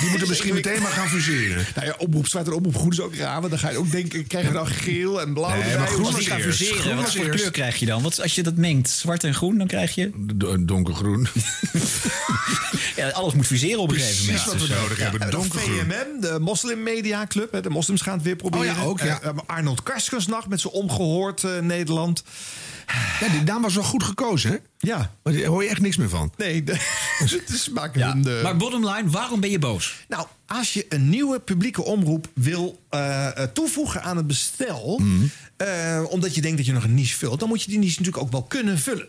Die 0.00 0.08
moeten 0.10 0.28
misschien 0.28 0.54
meteen 0.60 0.82
maar 0.82 0.90
gaan 0.90 1.08
fuseren. 1.08 1.64
Nou 1.74 1.86
ja, 1.86 1.94
omroep 1.98 2.26
zwart 2.28 2.46
en 2.46 2.52
omroep 2.52 2.76
groen 2.76 2.90
is 2.90 3.00
ook 3.00 3.14
raar. 3.14 3.38
Want 3.38 3.50
dan 3.50 3.58
ga 3.58 3.70
je 3.70 3.78
ook 3.78 3.90
denken, 3.90 4.26
krijgen 4.26 4.50
we 4.52 4.56
dan 4.56 4.66
geel 4.66 5.20
en 5.20 5.32
blauw 5.34 5.50
Nee, 5.50 5.60
erbij? 5.62 5.78
maar 5.78 5.86
groen 5.86 6.06
Als 6.06 6.14
die 6.14 6.26
gaan 6.26 6.40
fuseren, 6.40 6.80
Groen 6.80 6.96
wat 6.96 7.12
voor 7.14 7.28
kleur 7.28 7.50
krijg 7.50 7.76
je 7.76 7.86
dan? 7.86 8.02
Want 8.02 8.20
als 8.22 8.34
je 8.34 8.42
dat 8.42 8.56
mengt, 8.56 8.90
zwart 8.90 9.24
en 9.24 9.34
groen, 9.34 9.58
dan 9.58 9.66
krijg 9.66 9.94
je... 9.94 10.06
D- 10.38 10.68
Donkergroen. 10.68 11.26
Ja, 12.96 13.08
alles 13.08 13.34
moet 13.34 13.46
fuseren 13.46 13.78
op 13.80 13.90
een 13.90 13.94
gegeven 13.96 14.24
moment. 14.26 14.42
Precies 14.44 14.60
wat 14.68 14.68
we 14.68 14.74
nodig 14.82 14.98
hebben. 14.98 15.30
Donkergroen. 15.30 15.78
VMM, 15.78 16.20
de 16.20 16.36
Moslim 16.40 16.82
Media 16.82 17.26
Club. 17.26 17.52
hè, 17.52 17.60
De 17.60 17.70
moslims 17.70 18.00
gaan 18.02 18.14
het 18.14 18.22
weer 18.22 18.36
proberen. 18.36 18.70
Oh 18.76 18.76
ja, 18.82 18.82
ook, 19.00 19.06
ja. 19.06 19.20
Eh, 19.20 19.30
Arnold 19.46 19.82
Karskensnacht 19.82 20.48
met 20.48 20.60
zijn 20.60 20.72
omgehoord 20.72 21.44
eh, 21.44 21.58
Nederland. 21.58 22.24
Ja, 23.20 23.28
die 23.28 23.40
naam 23.42 23.62
was 23.62 23.74
wel 23.74 23.84
goed 23.84 24.02
gekozen, 24.02 24.50
hè? 24.50 24.56
Ja, 24.78 25.10
Maar 25.22 25.32
daar 25.32 25.44
hoor 25.44 25.62
je 25.62 25.68
echt 25.68 25.80
niks 25.80 25.96
meer 25.96 26.08
van. 26.08 26.32
nee. 26.36 26.64
De, 26.64 26.76
dus 27.46 27.68
maken 27.70 28.00
Ja. 28.00 28.12
hun 28.12 28.22
de- 28.22 28.40
Maar 28.42 28.56
bottom 28.56 28.88
line, 28.88 29.10
waarom 29.10 29.40
ben 29.40 29.50
je 29.50 29.58
boos? 29.58 30.04
Nou, 30.08 30.26
als 30.46 30.72
je 30.72 30.86
een 30.88 31.08
nieuwe 31.08 31.40
publieke 31.40 31.82
omroep 31.84 32.28
wil 32.34 32.82
eh, 32.90 33.26
eh, 33.38 33.48
toevoegen 33.52 34.02
aan 34.02 34.16
het 34.16 34.26
bestel... 34.26 34.98
Mhm. 35.02 35.24
eh, 35.56 36.02
omdat 36.08 36.34
je 36.34 36.40
denkt 36.40 36.56
dat 36.56 36.66
je 36.66 36.72
nog 36.72 36.84
een 36.84 36.94
niche 36.94 37.16
vult... 37.16 37.40
dan 37.40 37.48
moet 37.48 37.62
je 37.62 37.70
die 37.70 37.78
niche 37.78 37.98
natuurlijk 37.98 38.24
ook 38.24 38.32
wel 38.32 38.42
kunnen 38.42 38.78
vullen. 38.78 39.08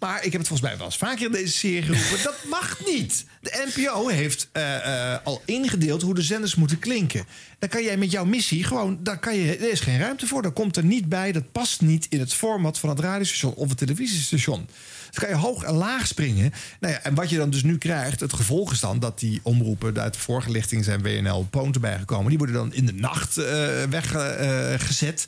Maar 0.00 0.24
ik 0.24 0.32
heb 0.32 0.40
het 0.40 0.48
volgens 0.48 0.68
mij 0.68 0.76
wel 0.76 0.86
eens 0.86 0.96
vaker 0.96 1.26
in 1.26 1.32
deze 1.32 1.52
serie 1.52 1.82
geroepen. 1.82 2.22
dat 2.22 2.44
mag 2.48 2.78
niet. 2.86 3.24
De 3.40 3.70
NPO 3.74 4.08
heeft 4.08 4.48
eh, 4.52 5.12
eh, 5.12 5.18
al 5.24 5.42
ingedeeld 5.44 6.02
hoe 6.02 6.14
de 6.14 6.22
zenders 6.22 6.54
moeten 6.54 6.78
klinken. 6.78 7.24
Dan 7.58 7.68
kan 7.68 7.82
jij 7.82 7.96
met 7.96 8.10
jouw 8.10 8.24
missie 8.24 8.64
gewoon... 8.64 8.98
Daar 9.02 9.18
kan 9.18 9.36
je, 9.36 9.56
er 9.56 9.70
is 9.70 9.80
geen 9.80 9.98
ruimte 9.98 10.26
voor. 10.26 10.42
Dat 10.42 10.52
komt 10.52 10.76
er 10.76 10.84
niet 10.84 11.08
bij. 11.08 11.32
Dat 11.32 11.52
past 11.52 11.80
niet 11.80 12.06
in 12.08 12.20
het 12.20 12.34
format 12.34 12.78
van 12.78 12.88
het 12.88 13.00
radiostation 13.00 13.54
of 13.54 13.68
het 13.68 13.78
televisiestation. 13.78 14.68
Dus 15.08 15.18
kan 15.18 15.28
je 15.28 15.34
hoog 15.34 15.62
en 15.62 15.74
laag 15.74 16.06
springen. 16.06 16.52
Nou 16.80 16.94
ja, 16.94 17.02
en 17.02 17.14
wat 17.14 17.30
je 17.30 17.36
dan 17.36 17.50
dus 17.50 17.62
nu 17.62 17.78
krijgt, 17.78 18.20
het 18.20 18.32
gevolg 18.32 18.72
is 18.72 18.80
dan 18.80 18.98
dat 18.98 19.18
die 19.18 19.40
omroepen 19.42 20.00
uit 20.00 20.14
de 20.14 20.20
vorige 20.20 20.82
zijn 20.82 21.02
WNL 21.02 21.46
Poont 21.50 21.74
erbij 21.74 21.98
gekomen. 21.98 22.28
Die 22.28 22.38
worden 22.38 22.56
dan 22.56 22.74
in 22.74 22.86
de 22.86 22.92
nacht 22.92 23.34
weggezet. 23.90 25.26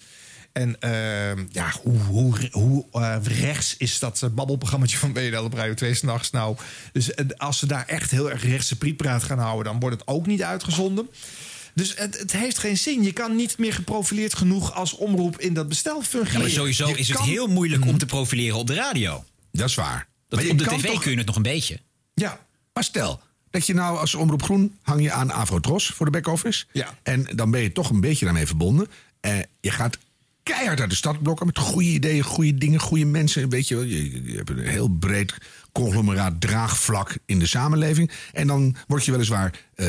En 0.53 0.81
eh, 0.81 1.47
ja, 1.51 1.73
hoe, 1.83 1.99
hoe, 1.99 2.49
hoe 2.51 2.85
eh, 2.93 3.17
rechts 3.23 3.77
is 3.77 3.99
dat 3.99 4.21
uh, 4.25 4.31
babbelprogrammaatje 4.31 4.97
van 4.97 5.13
WNL 5.13 5.45
op 5.45 5.55
Radio 5.55 5.75
2 5.75 5.95
s'nachts 5.95 6.31
nou? 6.31 6.57
Dus 6.93 7.15
eh, 7.15 7.27
als 7.37 7.59
ze 7.59 7.67
daar 7.67 7.87
echt 7.87 8.11
heel 8.11 8.31
erg 8.31 8.45
rechtse 8.45 8.79
prietpraat 8.79 9.23
gaan 9.23 9.39
houden, 9.39 9.65
dan 9.65 9.81
wordt 9.81 9.99
het 9.99 10.09
ook 10.09 10.27
niet 10.27 10.43
uitgezonden. 10.43 11.09
Dus 11.75 11.97
het, 11.97 12.19
het, 12.19 12.33
heeft 12.33 12.59
geen 12.59 12.79
zin. 12.79 13.03
Je 13.03 13.13
kan 13.13 13.37
niet 13.37 13.59
meer 13.59 13.73
geprofileerd 13.73 14.35
genoeg 14.35 14.75
als 14.75 14.95
omroep 14.95 15.41
in 15.41 15.55
dat 15.55 15.69
bestel 15.69 16.03
fungeren. 16.03 16.33
Ja, 16.33 16.39
maar 16.39 16.51
sowieso 16.51 16.89
Je 16.89 16.97
is 16.97 17.09
het 17.09 17.21
heel 17.21 17.47
moeilijk 17.47 17.87
om 17.87 17.99
te 17.99 18.07
profileren 18.07 18.59
op 18.59 18.67
de 18.67 18.75
radio. 18.75 19.25
Dat 19.53 19.69
is 19.69 19.75
waar. 19.75 20.07
Dat, 20.29 20.41
Maar 20.43 20.51
op 20.51 20.59
de 20.59 20.65
tv 20.65 20.87
toch- 20.87 21.03
kun 21.03 21.11
je 21.11 21.17
het 21.17 21.27
nog 21.27 21.37
een 21.37 21.43
beetje. 21.43 21.81
Ja, 22.15 22.41
Maar 22.73 22.85
stel 22.85 23.21
dat 23.51 23.67
je 23.67 23.75
nou 23.75 23.99
als 23.99 24.15
Omroep 24.15 24.43
Groen 24.43 24.79
hang 24.83 25.03
je 25.03 25.13
aan 25.13 25.33
Avrotros 25.33 25.87
voor 25.87 26.07
de 26.07 26.13
back-office. 26.13 26.65
Ja. 26.73 26.99
En 27.03 27.27
dan 27.35 27.51
ben 27.51 27.61
je 27.61 27.73
toch 27.73 27.91
een 27.91 28.01
beetje 28.01 28.25
daarmee 28.25 28.47
verbonden. 28.47 28.89
Eh, 29.21 29.39
je 29.61 29.71
gaat 29.71 29.99
keihard 30.43 30.81
uit 30.81 30.91
de 30.91 30.97
stadblokken 30.97 31.47
met 31.47 31.59
goede 31.59 31.89
ideeën, 31.89 32.23
goede 32.23 32.55
dingen, 32.55 32.81
goede 32.81 33.05
mensen. 33.05 33.49
Weet 33.49 33.69
je, 33.69 33.75
wel. 33.75 33.85
je, 33.85 34.25
je 34.25 34.37
hebt 34.37 34.51
een 34.51 34.59
heel 34.59 34.89
breed 34.89 35.35
conglomeraat 35.73 36.41
draagvlak 36.41 37.17
in 37.27 37.39
de 37.39 37.47
samenleving. 37.47 38.11
En 38.33 38.47
dan 38.47 38.77
word 38.87 39.05
je 39.05 39.11
weliswaar 39.11 39.61
eh, 39.75 39.87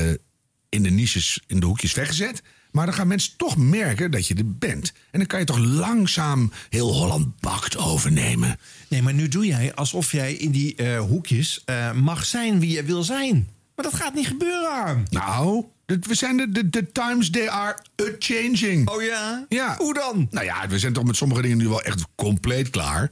in 0.70 0.84
de 0.84 0.90
niches, 0.90 1.40
in 1.48 1.60
de 1.60 1.66
hoekjes 1.66 1.94
weggezet. 1.94 2.42
Maar 2.72 2.86
dan 2.86 2.96
gaan 2.96 3.08
mensen 3.08 3.38
toch 3.38 3.58
merken 3.58 4.12
dat 4.12 4.28
je 4.28 4.36
er 4.36 4.58
bent. 4.58 4.94
En 5.12 5.20
dan 5.20 5.28
kan 5.28 5.40
je 5.40 5.46
toch 5.46 5.58
langzaam 5.58 6.52
heel 6.70 6.94
Holland 6.94 7.40
bakt 7.40 7.78
overnemen. 7.78 8.60
Nee, 8.88 9.02
maar 9.02 9.14
nu 9.14 9.28
doe 9.28 9.46
jij 9.46 9.74
alsof 9.74 10.12
jij 10.12 10.34
in 10.34 10.52
die 10.52 10.76
eh, 10.76 11.00
hoekjes 11.00 11.62
eh, 11.66 11.92
mag 11.92 12.26
zijn 12.26 12.60
wie 12.60 12.72
je 12.72 12.84
wil 12.84 13.04
zijn. 13.04 13.50
Maar 13.76 13.86
dat 13.86 13.94
gaat 13.94 14.14
niet 14.14 14.28
gebeuren. 14.28 15.06
Nou, 15.10 15.66
we 15.86 16.16
zijn 16.16 16.38
de, 16.38 16.50
de, 16.52 16.70
de 16.70 16.92
times 16.92 17.30
they 17.30 17.50
are 17.50 17.78
a-changing. 18.02 18.90
Oh 18.90 19.04
ja? 19.04 19.46
Ja. 19.50 19.76
Hoe 19.78 19.94
dan? 19.94 20.28
Nou 20.32 20.46
ja, 20.46 20.68
we 20.68 20.80
zijn 20.80 20.94
toch 20.94 21.04
met 21.04 21.16
sommige 21.16 21.42
dingen 21.42 21.58
nu 21.58 21.68
wel 21.68 21.82
echt 21.82 22.06
compleet 22.16 22.70
klaar. 22.70 23.10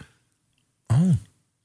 Oh. 0.88 1.10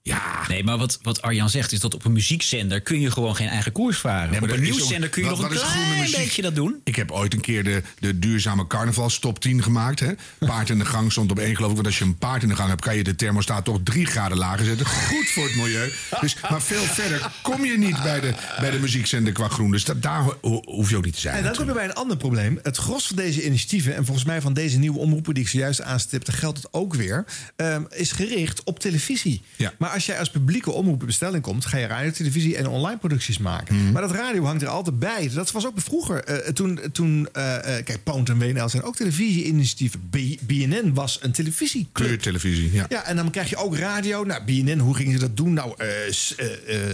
Ja. 0.06 0.44
Nee, 0.48 0.64
maar 0.64 0.78
wat, 0.78 0.98
wat 1.02 1.22
Arjan 1.22 1.50
zegt 1.50 1.72
is 1.72 1.80
dat 1.80 1.94
op 1.94 2.04
een 2.04 2.12
muziekzender 2.12 2.80
kun 2.80 3.00
je 3.00 3.10
gewoon 3.10 3.36
geen 3.36 3.48
eigen 3.48 3.72
koers 3.72 3.98
varen. 3.98 4.30
Nee, 4.30 4.40
maar 4.40 4.48
op 4.50 4.56
een 4.56 4.62
nieuwszender 4.62 5.08
kun 5.08 5.22
je 5.22 5.28
wat- 5.28 5.38
nog 5.40 5.50
een 5.50 5.56
klein 5.56 6.10
beetje 6.10 6.42
dat 6.42 6.54
doen. 6.54 6.80
Ik 6.84 6.96
heb 6.96 7.10
ooit 7.10 7.32
een 7.34 7.40
keer 7.40 7.64
de, 7.64 7.82
de 7.98 8.18
duurzame 8.18 8.66
carnavalstop 8.66 9.38
10 9.40 9.62
gemaakt. 9.62 10.00
Hè? 10.00 10.12
Paard 10.38 10.70
in 10.70 10.78
de 10.78 10.84
gang 10.84 11.12
stond 11.12 11.30
op 11.30 11.38
één, 11.38 11.54
geloof 11.56 11.68
ik. 11.70 11.74
Want 11.76 11.86
als 11.88 11.98
je 11.98 12.04
een 12.04 12.18
paard 12.18 12.42
in 12.42 12.48
de 12.48 12.56
gang 12.56 12.68
hebt, 12.68 12.80
kan 12.80 12.96
je 12.96 13.04
de 13.04 13.14
thermostaat 13.16 13.64
toch 13.64 13.78
drie 13.84 14.06
graden 14.06 14.38
lager 14.38 14.64
zetten. 14.64 14.86
Goed 14.86 15.28
voor 15.28 15.44
het 15.44 15.54
milieu. 15.56 15.92
Dus, 16.20 16.36
maar 16.50 16.62
veel 16.62 16.82
verder 16.82 17.30
kom 17.42 17.64
je 17.64 17.78
niet 17.78 18.02
bij 18.02 18.20
de, 18.20 18.34
bij 18.60 18.70
de 18.70 18.78
muziekzender 18.78 19.32
qua 19.32 19.48
groen. 19.48 19.70
Dus 19.70 19.84
dat, 19.84 20.02
daar 20.02 20.20
ho- 20.22 20.38
ho- 20.40 20.62
hoef 20.64 20.90
je 20.90 20.96
ook 20.96 21.04
niet 21.04 21.14
te 21.14 21.20
zijn. 21.20 21.36
En 21.36 21.42
dan 21.42 21.54
kom 21.56 21.66
je 21.66 21.72
bij 21.72 21.84
een 21.84 21.94
ander 21.94 22.16
probleem. 22.16 22.58
Het 22.62 22.76
gros 22.76 23.06
van 23.06 23.16
deze 23.16 23.44
initiatieven, 23.44 23.96
en 23.96 24.04
volgens 24.04 24.26
mij 24.26 24.40
van 24.40 24.52
deze 24.52 24.78
nieuwe 24.78 24.98
omroepen 24.98 25.34
die 25.34 25.42
ik 25.42 25.48
zojuist 25.48 25.82
aanstipte, 25.82 26.32
geldt 26.32 26.58
het 26.58 26.68
ook 26.72 26.94
weer, 26.94 27.24
ehm, 27.56 27.82
is 27.90 28.12
gericht 28.12 28.62
op 28.64 28.78
televisie. 28.78 29.42
Maar 29.78 29.94
als 29.96 30.06
jij 30.06 30.18
als 30.18 30.30
publieke 30.30 30.70
omroep 30.70 31.00
in 31.00 31.06
bestelling 31.06 31.42
komt, 31.42 31.64
ga 31.64 31.76
je 31.78 31.86
radio, 31.86 32.10
televisie 32.10 32.56
en 32.56 32.66
online 32.66 32.98
producties 32.98 33.38
maken. 33.38 33.92
Maar 33.92 34.02
dat 34.02 34.10
radio 34.10 34.44
hangt 34.44 34.62
er 34.62 34.68
altijd 34.68 34.98
bij. 34.98 35.30
Dat 35.34 35.50
was 35.50 35.66
ook 35.66 35.80
vroeger. 35.80 36.24
eh, 36.24 36.52
toen, 36.52 36.80
toen 36.92 37.28
eh, 37.32 37.56
eh, 37.56 37.84
kijk, 37.84 38.02
Poont 38.02 38.28
en 38.28 38.38
WNL 38.38 38.68
zijn 38.68 38.82
ook 38.82 38.96
televisie-initiatieven. 38.96 40.10
BNN 40.40 40.94
was 40.94 41.18
een 41.22 41.32
televisieclub. 41.32 42.06
Kleurtelevisie, 42.06 42.72
ja. 42.72 42.86
Ja, 42.88 43.04
en 43.04 43.16
dan 43.16 43.30
krijg 43.30 43.50
je 43.50 43.56
ook 43.56 43.76
radio. 43.76 44.24
Nou, 44.24 44.44
BNN, 44.44 44.78
hoe 44.78 44.94
gingen 44.94 45.12
ze 45.12 45.18
dat 45.18 45.36
doen? 45.36 45.52
Nou, 45.52 45.74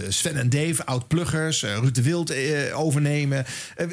Sven 0.07 0.35
en 0.35 0.49
Dave, 0.49 0.85
oud-pluggers, 0.85 1.61
Ruud 1.63 1.95
de 1.95 2.01
Wild 2.01 2.33
overnemen. 2.73 3.45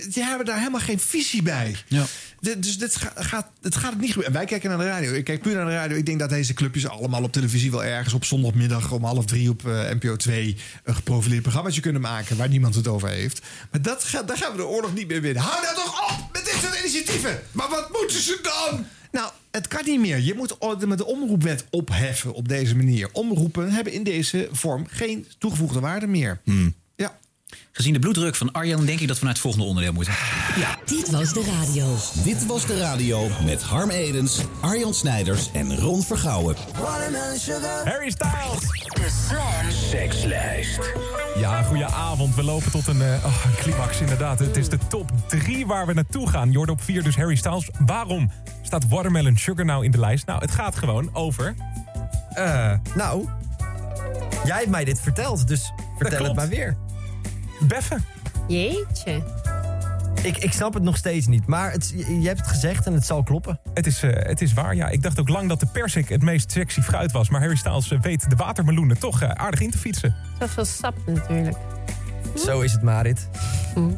Die 0.09 0.25
hebben 0.25 0.47
daar 0.47 0.59
helemaal 0.59 0.81
geen 0.81 1.01
visie 1.01 1.43
bij. 1.43 1.77
Ja. 1.87 2.07
Dit- 2.41 2.63
dus 2.63 2.79
dit 2.79 2.97
ga- 2.97 3.13
gaat, 3.17 3.47
het 3.63 3.77
gaat 3.77 3.91
het 3.93 4.01
niet 4.01 4.09
gebeuren. 4.11 4.33
Wij 4.35 4.45
kijken 4.45 4.69
naar 4.69 4.79
de 4.79 4.85
radio. 4.85 5.13
Ik 5.13 5.25
kijk 5.25 5.43
puur 5.43 5.55
naar 5.55 5.65
de 5.67 5.73
radio. 5.73 5.97
Ik 5.97 6.07
denk 6.07 6.19
dat 6.19 6.29
deze 6.29 6.55
clubjes 6.55 6.89
allemaal 6.89 7.23
op 7.23 7.33
televisie 7.33 7.71
wel 7.71 7.85
ergens 7.85 8.15
op 8.15 8.25
zondagmiddag 8.25 8.93
om 8.93 9.05
half 9.05 9.25
drie 9.25 9.51
op 9.51 9.67
eh, 9.67 9.91
NPO 9.91 10.17
2 10.17 10.57
een 10.85 10.95
geprofileerd 10.95 11.43
programmaatje 11.43 11.81
kunnen 11.81 12.01
maken 12.01 12.37
waar 12.37 12.49
niemand 12.49 12.75
het 12.75 12.89
over 12.89 13.09
heeft. 13.09 13.41
Maar 13.71 13.83
dat 13.83 14.05
gaat, 14.05 14.29
daar 14.29 14.37
gaan 14.37 14.51
we 14.51 14.57
de 14.57 14.67
oorlog 14.67 14.95
niet 14.95 15.09
meer 15.09 15.21
winnen. 15.21 15.43
Hou 15.43 15.63
nou 15.63 15.75
toch 15.75 16.11
op 16.11 16.33
met 16.33 16.45
dit 16.45 16.55
soort 16.63 16.79
initiatieven! 16.81 17.41
Maar 17.53 17.69
wat 17.69 17.89
moeten 18.01 18.21
ze 18.21 18.39
dan? 18.43 18.87
Nou, 19.13 19.31
het 19.51 19.69
kan 19.69 19.83
niet 19.85 20.01
meer. 20.01 20.19
Je 20.19 20.35
moet 20.35 20.87
met 20.87 20.99
de 20.99 21.07
omroepwet 21.07 21.65
opheffen 21.71 22.33
op 22.35 22.49
deze 22.49 22.77
manier. 22.77 23.09
Omroepen 23.13 23.71
hebben 23.71 23.93
in 23.93 24.03
deze 24.03 24.49
vorm 24.53 24.87
geen 24.89 25.27
toegevoegde 25.39 25.81
waarde 25.81 26.07
meer. 26.07 26.41
Ja. 26.45 26.53
Gezien 27.73 27.93
de 27.93 27.99
bloeddruk 27.99 28.35
van 28.35 28.53
Arjan 28.53 28.85
denk 28.85 29.01
ik 29.01 29.09
dat 29.09 29.19
we 29.19 29.25
naar 29.25 29.33
het 29.33 29.43
volgende 29.43 29.67
onderdeel 29.67 29.93
moeten. 29.93 30.15
Ja. 30.57 30.79
Dit 30.85 31.11
was 31.11 31.33
de 31.33 31.45
radio. 31.45 31.97
Dit 32.25 32.47
was 32.47 32.67
de 32.67 32.79
radio 32.79 33.29
met 33.45 33.63
Harm 33.63 33.91
Edens, 33.91 34.41
Arjan 34.61 34.95
Snijders 34.95 35.51
en 35.53 35.77
Ron 35.77 36.03
Vergouwen. 36.03 36.57
Harry 37.85 38.11
Styles. 38.11 38.61
De 38.95 39.09
Slam 39.29 39.71
Sekslijst. 39.91 40.93
Ja, 41.37 41.63
goeie 41.63 41.85
avond. 41.85 42.35
We 42.35 42.43
lopen 42.43 42.71
tot 42.71 42.87
een, 42.87 43.03
eh, 43.03 43.25
oh, 43.25 43.45
een 43.45 43.55
climax 43.57 44.01
inderdaad. 44.01 44.39
Het 44.39 44.57
is 44.57 44.69
de 44.69 44.79
top 44.89 45.11
3 45.29 45.67
waar 45.67 45.87
we 45.87 45.93
naartoe 45.93 46.29
gaan. 46.29 46.51
Jord 46.51 46.71
op 46.71 46.83
4 46.83 47.03
dus 47.03 47.17
Harry 47.17 47.37
Styles. 47.37 47.71
Waarom 47.87 48.31
staat 48.63 48.89
Watermelon 48.89 49.37
Sugar 49.37 49.65
nou 49.65 49.85
in 49.85 49.91
de 49.91 49.99
lijst? 49.99 50.27
Nou, 50.27 50.41
het 50.41 50.51
gaat 50.51 50.77
gewoon 50.77 51.11
over... 51.13 51.55
Eh, 52.31 52.73
nou, 52.95 53.29
jij 54.45 54.57
hebt 54.57 54.71
mij 54.71 54.85
dit 54.85 55.01
verteld, 55.01 55.49
dus 55.49 55.73
vertel 55.99 56.25
het 56.25 56.35
maar 56.35 56.49
weer. 56.49 56.77
Beffen. 57.69 58.05
Jeetje. 58.49 59.23
Ik, 60.23 60.37
ik 60.37 60.53
snap 60.53 60.75
het 60.75 60.83
nog 60.83 60.97
steeds 60.97 61.27
niet, 61.27 61.47
maar 61.47 61.73
het, 61.73 61.95
je 61.97 62.27
hebt 62.27 62.41
het 62.41 62.49
gezegd 62.49 62.87
en 62.87 62.93
het 62.93 63.07
zal 63.07 63.23
kloppen. 63.23 63.61
Het 63.75 63.87
is, 63.87 64.03
eh, 64.03 64.11
het 64.13 64.43
is 64.43 64.53
waar, 64.53 64.75
ja. 64.75 64.89
Ik 64.89 65.03
dacht 65.03 65.21
ook 65.21 65.29
lang 65.29 65.49
dat 65.49 65.61
de 65.61 65.67
persik 65.67 66.09
het 66.09 66.23
meest 66.23 66.53
sexy 66.53 66.81
fruit 66.81 67.13
was. 67.13 67.29
Maar 67.29 67.41
Harry 67.41 67.57
Styles 67.57 67.91
eh, 67.91 68.01
weet 68.01 68.31
de 68.31 68.37
watermeloenen 68.37 68.99
toch 68.99 69.23
eh, 69.23 69.29
aardig 69.29 69.61
in 69.61 69.71
te 69.71 69.79
fietsen. 69.79 70.15
Zoveel 70.39 70.65
sap 70.65 70.95
natuurlijk. 71.07 71.57
Zo 72.37 72.61
is 72.61 72.73
het, 72.73 72.83
Marit. 72.83 73.29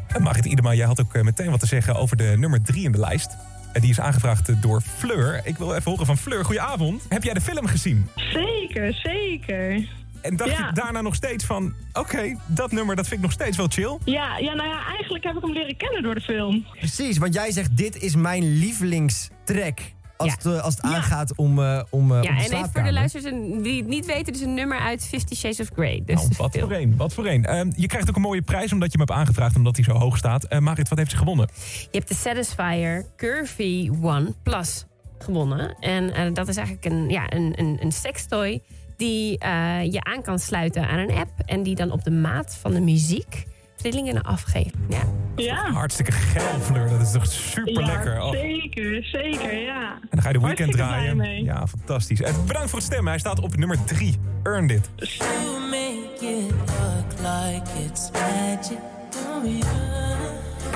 En 0.06 0.22
Marit 0.22 0.44
Idema, 0.44 0.74
jij 0.74 0.86
had 0.86 1.00
ook 1.00 1.22
meteen 1.22 1.50
wat 1.50 1.60
te 1.60 1.66
zeggen 1.66 1.94
over 1.94 2.16
de 2.16 2.34
nummer 2.38 2.62
3 2.62 2.84
in 2.84 2.92
de 2.92 2.98
lijst. 2.98 3.36
En 3.72 3.80
die 3.80 3.90
is 3.90 4.00
aangevraagd 4.00 4.62
door 4.62 4.80
Fleur. 4.80 5.40
Ik 5.44 5.58
wil 5.58 5.74
even 5.74 5.90
horen 5.90 6.06
van 6.06 6.18
Fleur. 6.18 6.44
Goedenavond. 6.44 7.02
Heb 7.08 7.22
jij 7.22 7.34
de 7.34 7.40
film 7.40 7.66
gezien? 7.66 8.08
Zeker, 8.14 8.94
zeker. 8.94 9.88
En 10.22 10.36
dacht 10.36 10.50
Ja. 10.50 10.66
je 10.66 10.72
daarna 10.72 11.00
nog 11.00 11.14
steeds 11.14 11.44
van... 11.44 11.74
Oké, 11.92 12.36
dat 12.46 12.72
nummer 12.72 12.96
dat 12.96 13.04
vind 13.08 13.16
ik 13.20 13.24
nog 13.26 13.32
steeds 13.34 13.56
wel 13.56 13.66
chill. 13.68 13.98
Ja, 14.04 14.38
ja, 14.38 14.54
nou 14.54 14.68
ja, 14.68 14.86
eigenlijk 14.86 15.24
heb 15.24 15.36
ik 15.36 15.42
hem 15.42 15.52
leren 15.52 15.76
kennen 15.76 16.02
door 16.02 16.14
de 16.14 16.20
film. 16.20 16.66
Precies, 16.78 17.18
want 17.18 17.34
jij 17.34 17.50
zegt 17.52 17.76
dit 17.76 17.96
is 18.02 18.14
mijn 18.16 18.58
lievelingstrack. 18.58 19.78
Als 20.16 20.30
Ja. 20.30 20.36
het, 20.50 20.58
eh, 20.58 20.64
als 20.64 20.74
het 20.74 20.84
aangaat 20.84 21.36
om, 21.36 21.58
eh 21.58 21.82
om, 21.90 22.12
eh, 22.12 22.22
Ja, 22.22 22.30
om 22.30 22.36
de 22.36 22.42
dus 22.42 22.50
en 22.50 22.56
even 22.58 22.70
voor 22.72 22.82
de 22.82 22.92
luisteraars 22.92 23.34
die 23.62 23.76
het 23.76 23.86
niet 23.86 24.06
weten, 24.06 24.32
is 24.34 24.40
een 24.40 24.54
nummer 24.54 24.78
uit 24.78 25.06
Fifty 25.06 25.34
Shades 25.34 25.60
of 25.60 25.68
Grey. 25.74 26.02
Dus 26.06 26.14
Nou, 26.14 26.28
wat 26.36 26.56
voor 26.58 26.72
een, 26.72 26.96
wat 26.96 27.14
voor 27.14 27.26
een. 27.26 27.44
Ehm, 27.44 27.70
je 27.76 27.86
krijgt 27.86 28.08
ook 28.08 28.16
een 28.16 28.22
mooie 28.22 28.42
prijs 28.42 28.72
omdat 28.72 28.92
je 28.92 28.98
hem 28.98 29.06
hebt 29.06 29.18
aangevraagd... 29.20 29.56
omdat 29.56 29.76
hij 29.76 29.84
zo 29.84 29.92
hoog 29.92 30.16
staat. 30.16 30.44
Eh, 30.44 30.58
Marit, 30.58 30.88
wat 30.88 30.98
heeft 30.98 31.10
ze 31.10 31.16
gewonnen? 31.16 31.48
Je 31.90 31.98
hebt 31.98 32.08
de 32.08 32.14
Satisfyer 32.14 33.04
Curvy 33.16 33.90
One 34.02 34.34
Plus 34.42 34.84
gewonnen. 35.18 35.76
En 35.80 36.14
eh, 36.14 36.32
dat 36.34 36.48
is 36.48 36.56
eigenlijk 36.56 36.86
een, 36.86 37.08
ja, 37.08 37.32
een, 37.32 37.52
een, 37.56 37.78
een 37.80 37.92
sextoy 37.92 38.60
die 39.02 39.38
eh, 39.38 39.92
je 39.92 40.04
aan 40.04 40.22
kan 40.22 40.38
sluiten 40.38 40.88
aan 40.88 40.98
een 40.98 41.10
app. 41.12 41.30
En 41.46 41.62
die 41.62 41.74
dan 41.74 41.90
op 41.90 42.04
de 42.04 42.10
maat 42.10 42.58
van 42.60 42.72
de 42.72 42.80
muziek 42.80 43.46
trillingen 43.76 44.22
afgeeft. 44.22 44.74
Ja. 44.88 45.02
Ja. 45.36 45.70
Hartstikke 45.72 46.12
geil, 46.12 46.60
Fleur. 46.60 46.88
Dat 46.88 47.00
is 47.00 47.12
toch 47.12 47.26
super 47.26 47.84
lekker. 47.84 48.14
Ja, 48.14 48.30
zeker, 48.30 49.04
zeker, 49.04 49.58
ja. 49.58 49.92
En 49.92 50.08
dan 50.10 50.22
ga 50.22 50.28
je 50.28 50.38
de 50.38 50.44
weekend 50.44 50.74
Hartstikke 50.74 50.76
draaien. 50.76 51.16
mee. 51.16 51.44
Ja, 51.44 51.66
fantastisch. 51.66 52.20
En 52.20 52.34
bedankt 52.46 52.70
voor 52.70 52.78
het 52.78 52.88
stemmen. 52.88 53.10
Hij 53.10 53.18
staat 53.18 53.40
op 53.40 53.56
nummer 53.56 53.84
3. 53.84 54.14
Earned 54.42 54.70
it. 54.70 54.90
You 54.96 55.60
make 55.70 56.18
it 56.20 56.50
look 56.50 57.12
like 57.18 57.84
it's 57.86 58.10
magic. 58.10 58.78
Oh 59.26 59.44
yeah. 59.44 59.70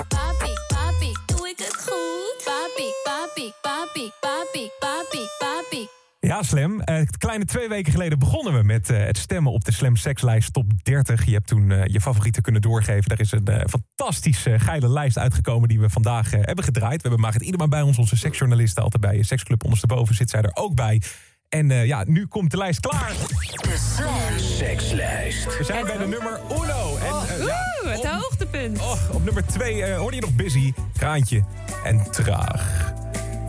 Papi, 0.08 0.52
papi, 0.68 1.12
doe 1.26 1.48
ik 1.48 1.58
het 1.58 1.76
goed? 1.88 2.44
Papi, 2.44 2.88
papi, 3.04 3.52
papi, 3.62 4.10
papi, 4.20 4.70
papi, 4.80 5.20
papi. 5.38 5.95
Ja, 6.26 6.42
Slam. 6.42 6.80
Eh, 6.80 7.06
kleine 7.18 7.44
twee 7.44 7.68
weken 7.68 7.92
geleden 7.92 8.18
begonnen 8.18 8.54
we 8.54 8.62
met 8.62 8.90
eh, 8.90 9.04
het 9.04 9.18
stemmen 9.18 9.52
op 9.52 9.64
de 9.64 9.72
Slam 9.72 9.96
Sekslijst 9.96 10.52
Top 10.52 10.72
30. 10.82 11.24
Je 11.24 11.32
hebt 11.32 11.46
toen 11.46 11.70
eh, 11.70 11.84
je 11.84 12.00
favorieten 12.00 12.42
kunnen 12.42 12.62
doorgeven. 12.62 13.10
Er 13.10 13.20
is 13.20 13.32
een 13.32 13.68
fantastische 13.68 14.58
geile 14.58 14.88
lijst 14.88 15.18
uitgekomen 15.18 15.68
die 15.68 15.80
we 15.80 15.90
vandaag 15.90 16.32
eh, 16.32 16.40
hebben 16.42 16.64
gedraaid. 16.64 16.96
We 16.96 17.08
hebben 17.08 17.20
Margit 17.20 17.42
Iederman 17.42 17.68
bij 17.68 17.82
ons, 17.82 17.98
onze 17.98 18.16
seksjournalisten. 18.16 18.82
Altijd 18.82 19.02
bij 19.02 19.22
Seksclub 19.22 19.64
ondersteboven 19.64 20.14
zit 20.14 20.30
zij 20.30 20.42
er 20.42 20.50
ook 20.54 20.74
bij. 20.74 21.02
En 21.48 21.70
eh, 21.70 21.86
ja, 21.86 22.04
nu 22.06 22.26
komt 22.26 22.50
de 22.50 22.56
lijst 22.56 22.80
klaar. 22.80 23.12
De 23.60 23.94
Slam 23.94 24.38
Sekslijst. 24.38 25.58
We 25.58 25.64
zijn 25.64 25.84
bij 25.84 25.98
de 25.98 26.06
nummer 26.06 26.40
uno. 26.50 26.96
En, 26.96 27.36
eh, 27.38 27.44
ja, 27.46 27.58
Oeh, 27.82 27.92
het 27.92 28.06
hoogtepunt. 28.06 28.80
Oh, 28.80 29.00
op 29.12 29.24
nummer 29.24 29.46
2 29.46 29.92
hoorde 29.92 30.16
je 30.16 30.22
nog 30.22 30.34
Busy, 30.34 30.72
Kraantje 30.92 31.44
en 31.84 32.10
Traag. 32.10 32.94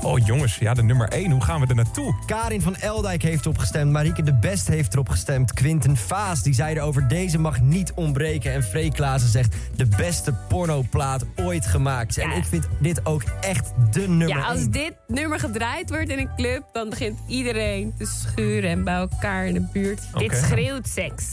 Oh 0.01 0.25
jongens, 0.25 0.57
ja, 0.57 0.73
de 0.73 0.83
nummer 0.83 1.07
1. 1.07 1.31
Hoe 1.31 1.43
gaan 1.43 1.61
we 1.61 1.67
er 1.67 1.75
naartoe? 1.75 2.15
Karin 2.25 2.61
van 2.61 2.75
Eldijk 2.75 3.21
heeft 3.21 3.45
erop 3.45 3.57
gestemd. 3.57 3.91
Marieke 3.91 4.23
de 4.23 4.33
Best 4.33 4.67
heeft 4.67 4.93
erop 4.93 5.09
gestemd. 5.09 5.53
Quinten 5.53 5.97
Vaas 5.97 6.43
die 6.43 6.53
zei 6.53 6.75
erover... 6.75 7.07
deze 7.07 7.37
mag 7.37 7.61
niet 7.61 7.93
ontbreken. 7.93 8.53
En 8.53 8.91
Klaassen 8.91 9.29
zegt... 9.29 9.55
de 9.75 9.85
beste 9.85 10.33
pornoplaat 10.47 11.25
ooit 11.35 11.65
gemaakt. 11.65 12.17
En 12.17 12.31
ik 12.31 12.45
vind 12.45 12.67
dit 12.79 13.05
ook 13.05 13.23
echt 13.41 13.71
de 13.91 14.07
nummer 14.07 14.27
Ja, 14.27 14.45
als 14.45 14.59
één. 14.59 14.71
dit 14.71 14.93
nummer 15.07 15.39
gedraaid 15.39 15.89
wordt 15.89 16.09
in 16.09 16.19
een 16.19 16.29
club, 16.35 16.63
dan 16.71 16.89
begint 16.89 17.19
iedereen 17.27 17.93
te 17.97 18.05
schuren 18.05 18.69
en 18.69 18.83
bij 18.83 18.95
elkaar 18.95 19.45
in 19.45 19.53
de 19.53 19.67
buurt. 19.73 20.01
Dit 20.17 20.35
schreeuwt 20.35 20.87
seks. 20.87 21.25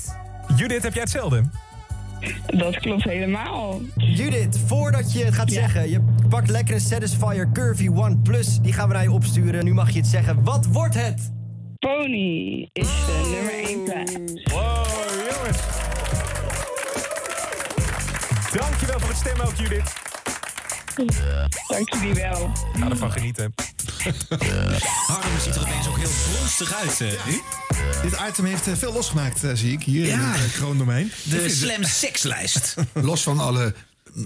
Judith, 0.57 0.83
heb 0.83 0.93
jij 0.93 1.03
hetzelfde? 1.03 1.45
Dat 2.47 2.77
klopt 2.79 3.05
helemaal. 3.05 3.81
Judith, 3.97 4.59
voordat 4.67 5.13
je 5.13 5.25
het 5.25 5.35
gaat 5.35 5.53
Ja. 5.53 5.61
zeggen... 5.61 5.91
je 5.91 6.01
pakt 6.29 6.51
lekker 6.51 6.75
een 6.75 6.81
Satisfyer 6.81 7.53
Curvy 7.53 7.89
One 7.89 8.17
Plus. 8.17 8.59
Die 8.61 8.73
gaan 8.73 8.89
we 8.89 8.95
naar 8.95 9.03
je 9.03 9.11
opsturen. 9.13 9.65
Nu 9.65 9.75
mag 9.75 9.91
je 9.91 9.99
het 9.99 10.07
zeggen. 10.09 10.45
Wat 10.45 10.67
wordt 10.67 10.95
het? 10.95 11.33
Pony 11.79 12.69
is 12.73 12.87
de 12.87 13.31
nummer 13.35 13.53
1 13.69 13.85
plaats. 13.85 14.43
Wow, 14.53 14.87
jongens. 15.31 15.59
Dankjewel 18.53 19.01
voor 19.01 19.09
het 19.09 19.19
stemmen 19.19 19.47
ook, 19.47 19.55
Judith. 19.57 20.04
Dank 21.69 21.95
jullie 21.95 22.15
wel. 22.15 22.53
Ga 22.73 22.91
ervan 22.91 23.13
genieten. 23.13 23.55
Harm 25.07 25.41
ziet 25.41 25.55
er 25.55 25.61
opeens 25.61 25.89
ook 25.89 25.97
heel 25.97 26.33
bronstig 26.33 26.75
uit 26.75 27.01
eh, 27.01 27.27
nu. 27.27 27.41
Dit 28.03 28.21
item 28.29 28.45
heeft 28.45 28.67
eh, 28.67 28.75
veel 28.75 28.93
losgemaakt, 28.93 29.45
eh, 29.45 29.51
zie 29.55 29.73
ik, 29.73 29.83
hier 29.83 30.09
in 30.09 30.19
het 30.19 30.41
uh, 30.41 30.53
kroondomein. 30.53 31.13
De 31.23 31.49
Slam 31.49 31.85
Sekslijst. 31.85 32.75
Los 32.93 33.23
van 33.23 33.39
alle 33.39 33.75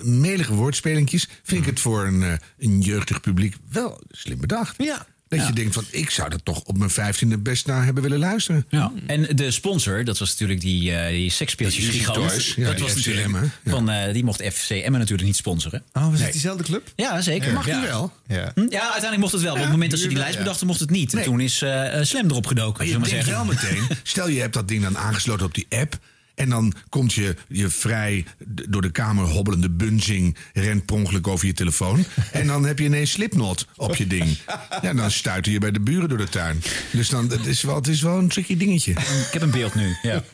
melige 0.03 0.55
woordspelingjes 0.55 1.29
vind 1.43 1.61
ik 1.61 1.67
het 1.67 1.81
voor 1.81 2.07
een, 2.07 2.23
eh, 2.23 2.33
een 2.59 2.81
jeugdig 2.81 3.21
publiek 3.21 3.57
wel 3.71 4.01
slim 4.11 4.41
bedacht. 4.41 4.75
Ja. 4.79 5.07
Dat 5.29 5.39
Ja. 5.39 5.47
je 5.47 5.53
denkt 5.53 5.75
van, 5.75 5.85
ik 5.91 6.11
zou 6.11 6.33
er 6.33 6.43
toch 6.43 6.63
op 6.63 6.79
mijn 6.79 6.91
vijftiende 6.91 7.39
best 7.39 7.67
naar 7.67 7.85
hebben 7.85 8.03
willen 8.03 8.19
luisteren. 8.19 8.67
Ja. 8.69 8.93
En 9.07 9.37
de 9.37 9.51
sponsor, 9.51 10.05
dat 10.05 10.19
was 10.19 10.31
natuurlijk 10.31 10.61
die, 10.61 10.93
eh 10.93 11.09
die 11.09 11.33
Easy 11.39 11.81
gigant. 11.99 12.17
Toys, 12.29 12.55
ja, 12.57 12.67
dat 12.71 12.81
was 12.81 12.91
FC 12.91 12.97
natuurlijk 12.97 13.25
Emmen, 13.27 13.53
ja. 13.65 13.71
van, 13.71 13.91
eh, 13.91 14.13
die 14.13 14.25
mocht 14.25 14.43
FC 14.43 14.71
Emmen 14.71 15.01
natuurlijk 15.01 15.27
niet 15.29 15.37
sponsoren. 15.37 15.83
Oh, 15.93 16.03
was 16.03 16.13
Nee. 16.13 16.23
het 16.23 16.33
diezelfde 16.33 16.65
club? 16.65 16.93
Ja, 16.97 17.21
zeker. 17.21 17.53
Mag 17.53 17.65
die 17.65 17.75
wel? 17.81 18.13
Ja. 18.29 18.53
Hm? 18.55 18.61
Ja, 18.61 18.81
uiteindelijk 18.83 19.21
mocht 19.21 19.33
het 19.33 19.43
wel. 19.43 19.51
Maar 19.53 19.61
op 19.61 19.69
het 19.69 19.73
moment 19.73 19.91
dat 19.91 20.01
ze 20.01 20.09
die 20.09 20.17
lijst 20.17 20.39
bedachten, 20.39 20.67
mocht 20.67 20.81
het 20.81 20.91
niet. 20.91 21.11
En 21.11 21.17
Nee. 21.17 21.25
toen 21.25 21.41
is 21.41 21.63
eh, 21.63 21.99
eh, 21.99 22.05
Slam 22.05 22.27
erop 22.31 22.47
gedoken. 22.47 22.79
Maar 23.01 23.09
je 23.09 23.25
wel 23.25 23.45
meteen, 23.45 23.87
stel 24.03 24.29
je 24.29 24.41
hebt 24.41 24.55
dat 24.55 24.69
ding 24.69 24.83
dan 24.83 24.99
aangesloten 24.99 25.47
op 25.47 25.55
die 25.55 25.67
app... 25.69 25.99
en 26.39 26.49
dan 26.49 26.73
komt 26.89 27.13
je, 27.13 27.37
je 27.49 27.69
vrij 27.69 28.25
door 28.47 28.83
de 28.83 28.91
kamer 28.91 29.25
hobbelende 29.25 29.71
bunzing... 29.71 30.37
rent 30.53 30.87
per 30.87 30.97
ongeluk 30.97 31.27
over 31.27 31.47
je 31.47 31.53
telefoon. 31.53 32.05
En 32.33 32.47
dan 32.47 32.65
heb 32.65 32.79
je 32.79 32.85
ineens 32.85 33.11
slipknot 33.11 33.67
op 33.77 33.97
je 33.97 34.07
ding. 34.07 34.39
Ja, 34.83 34.95
dan 34.95 35.11
stuiter 35.11 35.53
je 35.53 35.59
bij 35.59 35.71
de 35.71 35.81
buren 35.81 36.09
door 36.09 36.19
de 36.19 36.29
tuin. 36.29 36.63
Dus 36.93 37.09
dan, 37.09 37.31
het, 37.31 37.47
is 37.47 37.63
wel, 37.63 37.75
het 37.75 37.89
is 37.89 38.03
wel 38.03 38.19
een 38.19 38.29
tricky 38.29 38.57
dingetje. 38.57 38.91
Ik 38.91 39.29
heb 39.31 39.43
een 39.43 39.51
beeld 39.51 39.75
nu, 39.75 39.97
ja. 40.03 40.25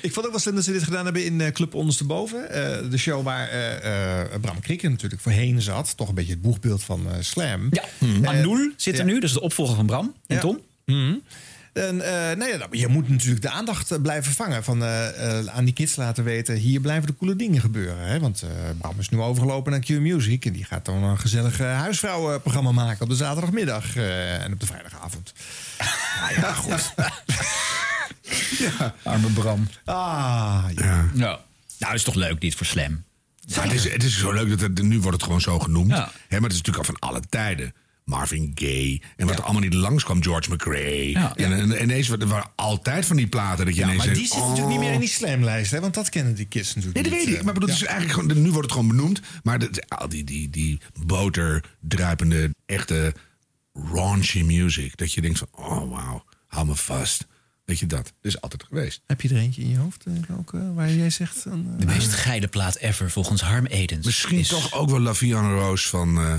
Ik 0.00 0.12
vond 0.12 0.26
ook 0.26 0.32
wel 0.32 0.40
slim 0.40 0.54
dat 0.54 0.64
ze 0.64 0.72
dit 0.72 0.82
gedaan 0.82 1.04
hebben 1.04 1.24
in 1.24 1.40
eh, 1.40 1.52
Club 1.52 1.74
Ondersteboven. 1.74 2.50
Eh 2.50 2.90
de 2.90 2.98
show 2.98 3.22
waar 3.22 3.48
eh, 3.48 4.20
eh, 4.20 4.40
Bram 4.40 4.60
Krikken 4.60 4.90
natuurlijk 4.90 5.22
voorheen 5.22 5.62
zat. 5.62 5.96
Toch 5.96 6.08
een 6.08 6.14
beetje 6.14 6.32
het 6.32 6.42
boegbeeld 6.42 6.82
van 6.82 7.06
eh, 7.10 7.16
Slam. 7.20 7.68
Ja, 7.70 7.84
Anul 8.30 8.70
zit 8.76 8.98
er 8.98 9.04
nu, 9.04 9.20
dus 9.20 9.32
de 9.32 9.40
opvolger 9.40 9.76
van 9.76 9.86
Bram 9.86 10.14
en 10.26 10.34
Ja. 10.34 10.40
Tom. 10.40 10.60
Mhm. 10.86 11.14
En, 11.74 12.00
eh, 12.00 12.36
nou 12.36 12.50
ja, 12.50 12.56
nou, 12.56 12.76
je 12.76 12.88
moet 12.88 13.08
natuurlijk 13.08 13.42
de 13.42 13.50
aandacht 13.50 13.90
eh, 13.90 14.00
blijven 14.00 14.32
vangen. 14.32 14.64
Van, 14.64 14.82
eh, 14.82 15.38
eh, 15.38 15.46
aan 15.46 15.64
die 15.64 15.74
kids 15.74 15.96
laten 15.96 16.24
weten, 16.24 16.54
hier 16.54 16.80
blijven 16.80 17.06
de 17.06 17.16
coole 17.16 17.36
dingen 17.36 17.60
gebeuren. 17.60 18.06
Hè? 18.06 18.20
Want 18.20 18.42
eh, 18.42 18.48
Bram 18.78 18.98
is 18.98 19.08
nu 19.08 19.20
overgelopen 19.20 19.72
naar 19.72 19.80
Q-Music. 19.80 20.44
En 20.44 20.52
die 20.52 20.64
gaat 20.64 20.84
dan 20.84 21.02
een 21.02 21.18
gezellig 21.18 21.58
huisvrouwenprogramma 21.58 22.72
maken 22.72 23.02
op 23.02 23.08
de 23.08 23.14
zaterdagmiddag 23.14 23.96
eh, 23.96 24.44
en 24.44 24.52
op 24.52 24.60
de 24.60 24.66
vrijdagavond. 24.66 25.32
nou 26.20 26.34
ja, 26.40 26.52
goed. 26.52 26.94
Arme 29.02 29.30
Bram. 29.30 29.68
Ah, 29.84 30.64
ja. 30.74 30.84
Ja. 30.84 31.08
Ja. 31.14 31.40
Nou, 31.78 31.94
is 31.94 32.02
toch 32.02 32.14
leuk 32.14 32.40
dit 32.40 32.54
voor 32.54 32.66
Slam. 32.66 33.04
Ja, 33.46 33.62
het, 33.62 33.72
is, 33.72 33.92
het 33.92 34.02
is 34.02 34.18
zo 34.18 34.32
leuk 34.32 34.48
dat 34.48 34.60
het, 34.60 34.82
nu 34.82 35.00
wordt 35.00 35.16
het 35.16 35.22
gewoon 35.22 35.40
zo 35.40 35.58
genoemd. 35.58 35.90
Ja. 35.90 36.12
Hè, 36.28 36.40
maar 36.40 36.50
het 36.50 36.52
is 36.52 36.62
natuurlijk 36.62 36.88
al 36.88 36.94
van 36.98 37.08
alle 37.08 37.22
tijden. 37.28 37.74
Marvin 38.04 38.52
Gaye. 38.54 39.00
En 39.16 39.26
wat 39.26 39.38
er 39.38 39.42
allemaal 39.44 39.62
niet 39.62 39.74
langskwam, 39.74 40.22
George 40.22 40.52
McRae. 40.52 41.10
Ja. 41.10 41.34
En, 41.36 41.52
en 41.52 41.82
ineens 41.82 42.08
er 42.08 42.26
waren 42.26 42.50
altijd 42.54 43.06
van 43.06 43.16
die 43.16 43.26
platen 43.26 43.64
dat 43.64 43.74
je 43.74 43.80
Ja, 43.80 43.86
ineens 43.86 44.04
maar 44.04 44.14
die 44.14 44.26
zit 44.26 44.36
natuurlijk 44.38 44.66
niet 44.66 44.76
oh. 44.76 44.82
meer 44.84 44.92
in 44.92 45.00
die 45.00 45.08
slamlijst, 45.08 45.70
hè? 45.70 45.80
Want 45.80 45.94
dat 45.94 46.08
kennen 46.08 46.34
die 46.34 46.46
kids 46.46 46.74
natuurlijk 46.74 46.94
Nee, 46.94 47.02
dat 47.10 47.12
niet. 47.12 47.24
weet 47.24 47.32
ik. 47.34 47.38
eh. 47.38 47.44
Maar 47.44 47.54
bedoel, 47.54 47.68
het 47.68 47.78
is 47.78 47.84
eigenlijk 47.84 48.20
gewoon, 48.20 48.42
nu 48.42 48.48
wordt 48.50 48.62
het 48.70 48.72
gewoon 48.72 48.88
benoemd. 48.96 49.20
Maar 49.42 49.58
dat, 49.58 49.88
al 49.88 50.08
die, 50.08 50.24
die, 50.24 50.50
die 50.50 50.80
boterdruipende, 51.06 52.54
echte 52.66 53.14
raunchy 53.92 54.42
music. 54.42 54.96
Dat 54.96 55.12
je 55.12 55.20
denkt 55.20 55.38
van, 55.38 55.48
oh 55.50 55.90
wauw, 55.90 56.24
hou 56.46 56.66
me 56.66 56.74
vast. 56.74 57.26
Weet 57.64 57.78
je 57.78 57.86
dat? 57.86 58.04
Dat 58.04 58.12
is 58.32 58.40
altijd 58.40 58.62
geweest. 58.64 59.00
Heb 59.06 59.20
je 59.20 59.28
er 59.28 59.36
eentje 59.36 59.62
in 59.62 59.68
je 59.70 59.76
hoofd 59.78 60.04
ook, 60.38 60.54
eh, 60.54 60.60
waar 60.74 60.92
jij 60.92 61.10
zegt... 61.10 61.44
eh, 61.46 61.52
De 61.78 61.86
meest 61.86 62.12
geile 62.12 62.48
plaat 62.48 62.76
ever 62.76 63.10
volgens 63.10 63.40
Harm 63.42 63.66
Edens. 63.66 64.06
Misschien 64.06 64.38
is- 64.38 64.48
toch 64.48 64.72
ook 64.72 64.90
wel 64.90 65.00
La 65.00 65.14
Vie 65.14 65.34
en 65.36 65.50
Rose 65.58 65.88
van... 65.88 66.18
eh, 66.18 66.34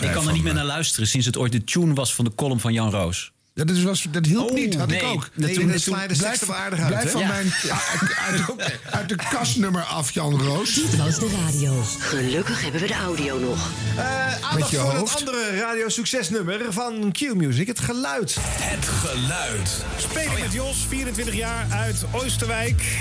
Ik 0.00 0.10
kan 0.12 0.26
er 0.26 0.32
niet 0.32 0.42
meer 0.42 0.54
naar 0.54 0.64
luisteren 0.64 1.08
sinds 1.08 1.26
het 1.26 1.36
ooit 1.36 1.52
de 1.52 1.64
tune 1.64 1.94
was 1.94 2.14
van 2.14 2.24
de 2.24 2.34
column 2.34 2.60
van 2.60 2.72
Jan 2.72 2.90
Roos. 2.90 3.32
Ja, 3.54 3.64
dat, 3.64 3.76
is, 3.76 3.82
was, 3.82 4.06
dat 4.10 4.26
hielp 4.26 4.48
Oh, 4.50 4.54
niet, 4.54 4.74
had 4.74 4.90
ik 4.92 5.02
ook. 5.02 5.28
Nee, 5.34 5.54
toen- 5.54 5.66
dat 5.68 5.82
de 5.84 5.90
blijf- 5.90 6.16
seks 6.16 6.40
er 6.40 6.46
wel 6.46 6.56
aardig 6.56 6.78
uit, 6.78 6.88
Blijf 6.88 7.04
hè? 7.04 7.10
van 7.10 7.20
Ja. 7.20 7.26
mijn, 7.28 7.46
ja, 7.62 7.78
uit, 7.90 8.16
uit, 8.16 8.46
de- 8.58 8.78
uit 8.90 9.08
de 9.08 9.16
kastnummer 9.30 9.82
af, 9.82 10.10
Jan 10.10 10.40
Roos. 10.42 10.74
Dit 10.74 10.96
was 10.96 11.18
de 11.18 11.30
radio. 11.44 11.82
Gelukkig 11.98 12.62
hebben 12.62 12.80
we 12.80 12.86
de 12.86 12.94
audio 12.94 13.38
nog. 13.38 13.70
Eh, 13.96 14.26
Met 14.26 14.42
aandacht 14.42 14.70
je 14.70 14.76
voor 14.76 14.90
hoofd. 14.94 15.10
het 15.18 15.28
andere 15.28 15.56
radio-succesnummer 15.60 16.60
van 16.72 17.12
Q-Music. 17.12 17.66
Het 17.66 17.80
geluid. 17.80 18.36
Het 18.40 18.88
geluid. 18.88 19.84
Spelen 19.98 20.40
met 20.40 20.52
Jos, 20.52 20.76
24 20.88 21.34
jaar, 21.34 21.66
uit 21.70 22.04
Oosterwijk. 22.10 22.96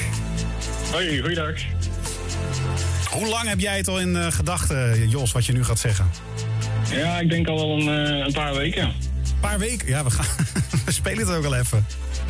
Hoi, 0.91 1.19
goeiedag. 1.21 1.53
Hoe 3.11 3.27
lang 3.27 3.47
heb 3.47 3.59
jij 3.59 3.77
het 3.77 3.87
al 3.87 3.99
in 3.99 4.15
eh, 4.15 4.31
gedachten, 4.31 5.09
Jos, 5.09 5.31
wat 5.31 5.45
je 5.45 5.53
nu 5.53 5.63
gaat 5.63 5.79
zeggen? 5.79 6.09
Ja, 6.89 7.19
ik 7.19 7.29
denk 7.29 7.47
al 7.47 7.55
wel 7.55 7.79
een, 7.79 8.07
eh, 8.07 8.25
een 8.25 8.33
paar 8.33 8.53
weken. 8.53 8.83
Een 8.83 9.39
paar 9.39 9.59
weken? 9.59 9.87
Ja, 9.87 10.03
we, 10.03 10.11
gaan, 10.11 10.25
we 10.85 10.91
spelen 10.91 11.27
het 11.27 11.37
ook 11.37 11.45
al 11.45 11.55
even. 11.55 11.85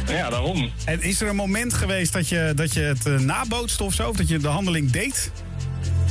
Ja, 0.08 0.30
daarom. 0.30 0.72
En 0.86 1.02
is 1.02 1.22
er 1.22 1.28
een 1.28 1.36
moment 1.36 1.74
geweest 1.74 2.14
dat 2.14 2.28
je, 2.30 2.52
dat 2.56 2.74
je 2.74 2.80
het 2.80 3.06
eh, 3.06 3.20
nabootste 3.20 3.84
of 3.84 3.94
zo? 3.94 4.10
Of 4.10 4.16
dat 4.16 4.28
je 4.28 4.38
de 4.38 4.48
handeling 4.48 4.92
deed? 4.92 5.32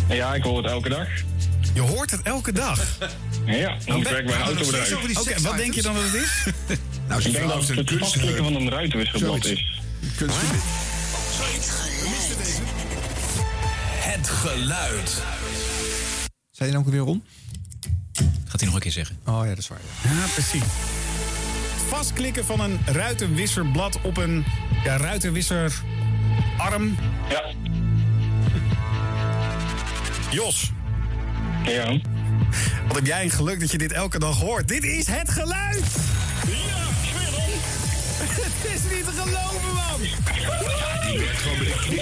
Ja, 0.08 0.34
ik 0.34 0.42
hoor 0.42 0.56
het 0.62 0.66
elke 0.72 0.88
dag. 0.88 1.08
Je 1.74 1.80
hoort 1.80 2.10
het 2.10 2.22
elke 2.22 2.52
dag. 2.52 2.80
Ja, 3.46 3.76
ik 3.84 4.08
werk 4.08 4.26
bij 4.26 4.34
een 4.34 4.40
autobedrijf. 4.42 5.18
Oké, 5.18 5.40
wat 5.40 5.56
denk 5.56 5.74
je 5.74 5.82
dan 5.82 5.94
dat 5.94 6.02
het 6.02 6.14
is? 6.14 6.44
Nou, 7.08 7.22
Ik 7.22 7.32
denk 7.32 7.48
dat 7.48 7.68
het 7.68 7.76
het 7.76 7.98
vastklikken 7.98 8.44
van 8.44 8.54
een 8.54 8.70
ruitenwisselblad 8.70 9.44
is. 9.44 9.80
Het 14.00 14.28
geluid. 14.28 15.22
Zei 16.50 16.68
je 16.70 16.74
nou 16.74 16.86
ook 16.86 16.92
weer 16.92 17.00
Ron? 17.00 17.22
Gaat 18.50 18.60
hij 18.60 18.68
nog 18.68 18.74
een 18.74 18.80
keer 18.80 18.92
zeggen. 18.92 19.18
Oh 19.24 19.40
ja, 19.42 19.48
dat 19.48 19.58
is 19.58 19.68
waar. 19.68 19.78
Ja, 20.02 20.26
precies. 20.32 20.62
Vastklikken 21.88 22.44
van 22.44 22.60
een 22.60 22.80
ruitenwisserblad 22.86 24.00
op 24.00 24.16
een 24.16 24.44
ja, 24.84 24.96
ruitenwisserarm. 24.96 26.96
Ja. 27.28 27.42
Jos, 30.30 30.72
Ja. 31.64 31.98
wat 32.86 32.96
heb 32.96 33.06
jij 33.06 33.24
een 33.24 33.30
geluk 33.30 33.60
dat 33.60 33.70
je 33.70 33.78
dit 33.78 33.92
elke 33.92 34.18
dag 34.18 34.38
hoort. 34.38 34.68
Dit 34.68 34.84
is 34.84 35.06
het 35.06 35.30
geluid! 35.30 35.84
Ja, 36.46 36.86
Het 38.34 38.64
is 38.74 38.80
niet 38.96 39.04
te 39.04 39.12
geloven, 39.12 39.74
man! 39.74 40.00
Die 41.10 41.18
werd 41.18 41.36
gewoon 41.36 41.58
met 41.58 41.68
een. 41.68 42.00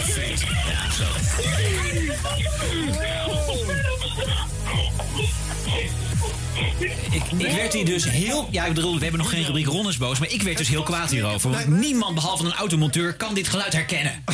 Ik, 7.11 7.23
ik 7.38 7.53
werd 7.53 7.73
hier 7.73 7.85
dus 7.85 8.11
heel... 8.11 8.49
Ja, 8.51 8.64
ik 8.64 8.75
bedoel, 8.75 8.94
we 8.94 9.03
hebben 9.03 9.21
nog 9.21 9.31
geen 9.31 9.44
rubriek 9.44 9.66
Ron 9.66 9.88
is 9.88 9.97
boos... 9.97 10.18
maar 10.18 10.31
ik 10.31 10.42
werd 10.42 10.59
dus 10.59 10.68
heel 10.68 10.83
kwaad 10.83 11.11
hierover. 11.11 11.51
Want 11.51 11.66
niemand 11.66 12.14
behalve 12.14 12.44
een 12.44 12.53
automonteur 12.53 13.14
kan 13.14 13.35
dit 13.35 13.49
geluid 13.49 13.73
herkennen. 13.73 14.25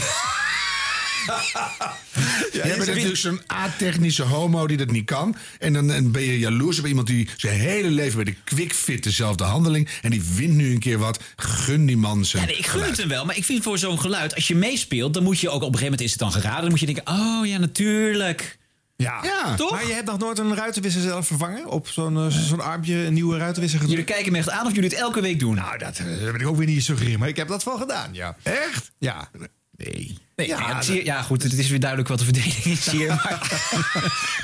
Jij 2.52 2.76
bent 2.76 2.86
natuurlijk 2.86 3.16
zo'n 3.16 3.40
a-technische 3.52 4.22
homo 4.22 4.66
die 4.66 4.76
dat 4.76 4.90
niet 4.90 5.04
kan. 5.04 5.36
En 5.58 5.72
dan 5.72 5.90
en 5.90 6.12
ben 6.12 6.22
je 6.22 6.38
jaloers 6.38 6.78
op 6.78 6.86
iemand 6.86 7.06
die 7.06 7.28
zijn 7.36 7.60
hele 7.60 7.90
leven 7.90 8.14
bij 8.14 8.24
de 8.24 8.34
quickfit 8.44 9.02
dezelfde 9.02 9.44
handeling. 9.44 9.88
En 10.02 10.10
die 10.10 10.22
wint 10.34 10.54
nu 10.54 10.70
een 10.70 10.78
keer 10.78 10.98
wat. 10.98 11.20
Gun 11.36 11.86
die 11.86 11.96
man 11.96 12.24
zijn. 12.24 12.42
Ja, 12.42 12.48
nee, 12.48 12.58
ik 12.58 12.66
gun 12.66 12.82
het 12.82 12.96
hem 12.96 13.08
wel, 13.08 13.24
maar 13.24 13.36
ik 13.36 13.44
vind 13.44 13.62
voor 13.62 13.78
zo'n 13.78 14.00
geluid... 14.00 14.34
als 14.34 14.48
je 14.48 14.54
meespeelt, 14.54 15.14
dan 15.14 15.22
moet 15.22 15.40
je 15.40 15.48
ook 15.48 15.54
op 15.54 15.60
een 15.60 15.78
gegeven 15.78 15.84
moment 15.84 16.00
is 16.00 16.10
het 16.10 16.20
dan 16.20 16.32
geraden... 16.32 16.60
dan 16.60 16.70
moet 16.70 16.80
je 16.80 16.86
denken, 16.86 17.06
oh 17.06 17.46
ja, 17.46 17.58
natuurlijk. 17.58 18.58
Ja. 18.96 19.20
Ja. 19.22 19.54
Toch? 19.54 19.70
Maar 19.70 19.86
je 19.86 19.92
hebt 19.92 20.06
nog 20.06 20.18
nooit 20.18 20.38
een 20.38 20.54
ruitenwisser 20.54 21.02
zelf 21.02 21.26
vervangen? 21.26 21.66
Op 21.66 21.88
zo'n 21.88 22.16
eh, 22.16 22.26
zo'n 22.26 22.60
armpje 22.60 22.94
een 22.94 23.12
nieuwe 23.12 23.38
ruitenwisser 23.38 23.80
gedaan? 23.80 23.94
Jullie 23.96 24.12
kijken 24.12 24.32
me 24.32 24.38
echt 24.38 24.50
aan 24.50 24.66
of 24.66 24.74
jullie 24.74 24.90
het 24.90 24.98
elke 24.98 25.20
week 25.20 25.38
doen. 25.38 25.54
Nou, 25.54 25.78
dat 25.78 25.98
eh, 25.98 26.04
wil 26.04 26.34
ik 26.34 26.46
ook 26.46 26.56
weer 26.56 26.66
niet 26.66 26.84
suggereren. 26.84 27.18
Maar 27.18 27.28
ik 27.28 27.36
heb 27.36 27.48
dat 27.48 27.64
wel 27.64 27.78
gedaan, 27.78 28.08
ja. 28.12 28.36
Echt? 28.42 28.92
Ja. 28.98 29.28
Nee. 29.76 30.18
Nee, 30.36 30.46
Ja, 30.46 30.82
ja, 31.04 31.22
goed, 31.22 31.42
het 31.42 31.52
is 31.52 31.68
weer 31.68 31.80
duidelijk 31.80 32.08
wat 32.08 32.18
de 32.18 32.24
verdeling 32.24 32.54
is 32.64 32.90
hier. 32.90 33.08
Maar, 33.24 33.62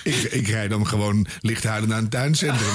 Ik, 0.05 0.15
ik 0.17 0.49
rijd 0.49 0.71
dan 0.71 0.87
gewoon 0.87 1.27
licht 1.41 1.65
huilen 1.65 1.89
naar 1.89 1.99
een 1.99 2.09
tuincentrum. 2.09 2.75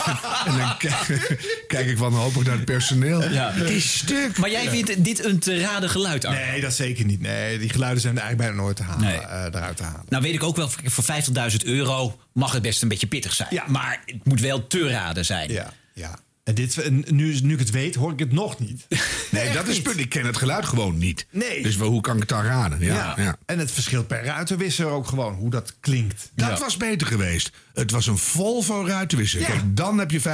en 0.46 0.58
dan 0.58 0.76
kijk, 0.78 1.36
kijk 1.66 1.86
ik 1.86 1.98
wanhopig 1.98 2.44
naar 2.44 2.56
het 2.56 2.64
personeel. 2.64 3.30
Ja. 3.30 3.52
Het 3.52 3.68
is 3.70 3.98
stuk. 3.98 4.38
maar 4.38 4.50
jij 4.50 4.68
vindt 4.68 5.04
dit 5.04 5.24
een 5.24 5.38
te 5.38 5.60
raden 5.60 5.90
geluid, 5.90 6.24
Arno? 6.24 6.38
Nee, 6.40 6.60
dat 6.60 6.74
zeker 6.74 7.04
niet. 7.04 7.20
Nee, 7.20 7.58
die 7.58 7.68
geluiden 7.68 8.00
zijn 8.02 8.16
er 8.16 8.22
eigenlijk 8.22 8.50
bijna 8.50 8.64
nooit 8.64 8.76
te 8.76 8.82
halen, 8.82 9.06
Nee. 9.06 9.18
eh, 9.18 9.44
eruit 9.44 9.76
te 9.76 9.82
halen. 9.82 10.04
Nou 10.08 10.22
weet 10.22 10.34
ik 10.34 10.42
ook 10.42 10.56
wel, 10.56 10.70
voor 10.84 11.04
50.000 11.04 11.56
euro 11.64 12.18
mag 12.32 12.52
het 12.52 12.62
best 12.62 12.82
een 12.82 12.88
beetje 12.88 13.06
pittig 13.06 13.34
zijn. 13.34 13.48
Ja. 13.50 13.64
Maar 13.68 14.02
het 14.06 14.24
moet 14.26 14.40
wel 14.40 14.66
te 14.66 14.88
raden 14.88 15.24
zijn. 15.24 15.52
Ja, 15.52 15.72
ja. 15.94 16.18
En 16.44 16.54
dit, 16.54 16.90
nu, 17.10 17.38
nu 17.42 17.52
ik 17.52 17.58
het 17.58 17.70
weet, 17.70 17.94
hoor 17.94 18.12
ik 18.12 18.18
het 18.18 18.32
nog 18.32 18.58
niet. 18.58 18.86
Nee, 19.30 19.42
Echt 19.42 19.54
dat 19.54 19.68
is 19.68 19.74
het 19.74 19.82
punt. 19.84 19.98
Ik 19.98 20.08
ken 20.08 20.24
het 20.26 20.36
geluid 20.36 20.64
gewoon 20.66 20.98
niet. 20.98 21.26
Nee. 21.30 21.62
Dus 21.62 21.76
wel, 21.76 21.88
hoe 21.88 22.00
kan 22.00 22.14
ik 22.14 22.20
het 22.20 22.28
dan 22.28 22.42
raden? 22.44 22.80
Ja, 22.80 22.94
Ja. 22.94 23.14
ja. 23.24 23.36
En 23.46 23.58
het 23.58 23.70
verschilt 23.70 24.06
per 24.06 24.24
ruitenwisser 24.24 24.86
ook 24.86 25.06
gewoon, 25.06 25.34
hoe 25.34 25.50
dat 25.50 25.74
klinkt. 25.80 26.30
Dat 26.34 26.58
was 26.58 26.76
beter 26.76 27.06
geweest. 27.06 27.50
Het 27.74 27.90
was 27.90 28.06
een 28.06 28.18
Volvo 28.18 28.84
ruitenwisser. 28.86 29.40
Ja. 29.40 29.46
Kijk, 29.46 29.76
dan 29.76 29.98
heb 29.98 30.10
je 30.10 30.20
50.000 30.20 30.26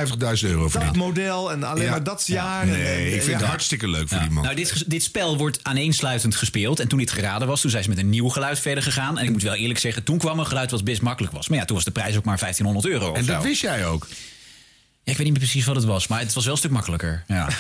euro 0.49 0.63
Dat 0.63 0.71
verdiend. 0.71 0.97
model 0.97 1.53
en 1.53 1.63
alleen 1.65 1.85
Ja. 1.85 1.91
maar 1.91 2.03
dat 2.05 2.27
jaar. 2.27 2.67
Nee, 2.67 2.85
en- 2.85 3.05
ik 3.07 3.11
vind 3.13 3.25
ja. 3.25 3.33
het 3.39 3.43
hartstikke 3.47 3.89
leuk 3.89 4.09
voor 4.09 4.17
Ja. 4.19 4.23
die 4.25 4.33
man. 4.33 4.43
Nou, 4.45 4.57
dit, 4.57 4.91
dit 4.91 5.03
spel 5.03 5.37
wordt 5.39 5.59
aaneensluitend 5.63 6.37
gespeeld. 6.37 6.81
En 6.81 6.89
toen 6.89 6.99
dit 6.99 7.11
geraden 7.11 7.49
was, 7.49 7.61
toen 7.61 7.71
zijn 7.71 7.83
ze 7.83 7.89
met 7.89 7.99
een 7.99 8.11
nieuw 8.11 8.29
geluid 8.29 8.59
verder 8.61 8.83
gegaan. 8.83 9.19
En 9.19 9.25
ik 9.25 9.31
moet 9.31 9.43
wel 9.43 9.55
eerlijk 9.55 9.79
zeggen, 9.81 10.03
toen 10.05 10.19
kwam 10.19 10.39
een 10.39 10.47
geluid 10.47 10.71
wat 10.71 10.85
best 10.85 11.03
makkelijk 11.03 11.33
was. 11.33 11.49
Maar 11.49 11.59
ja, 11.59 11.65
toen 11.65 11.77
was 11.77 11.85
de 11.85 11.91
prijs 11.91 12.17
ook 12.17 12.25
maar 12.25 12.39
1500 12.39 12.87
euro. 12.95 13.15
En 13.15 13.25
dat 13.27 13.43
zo. 13.43 13.49
wist 13.49 13.61
jij 13.61 13.87
ook. 13.87 14.07
Ik 15.11 15.17
weet 15.17 15.27
niet 15.27 15.39
meer 15.39 15.49
precies 15.49 15.65
wat 15.65 15.77
het 15.77 15.85
was, 15.85 16.07
maar 16.07 16.21
het 16.21 16.33
was 16.33 16.45
wel 16.45 16.53
een 16.53 16.59
stuk 16.59 16.71
makkelijker. 16.71 17.25
Ja. 17.27 17.49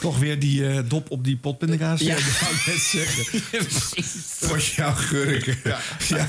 Toch 0.00 0.18
weer 0.18 0.38
die 0.38 0.68
eh, 0.68 0.80
dop 0.88 1.10
op 1.10 1.24
die 1.24 1.36
potpindakaas. 1.36 2.00
Ja. 2.00 2.14
Dat 2.14 2.40
wou 2.40 2.54
ik 2.54 2.66
net 2.66 2.78
zeggen. 2.80 3.40
Voor 4.48 4.58
jouw 4.60 4.94
gurken. 4.94 5.58
Ja. 5.64 5.80
Ja. 6.08 6.28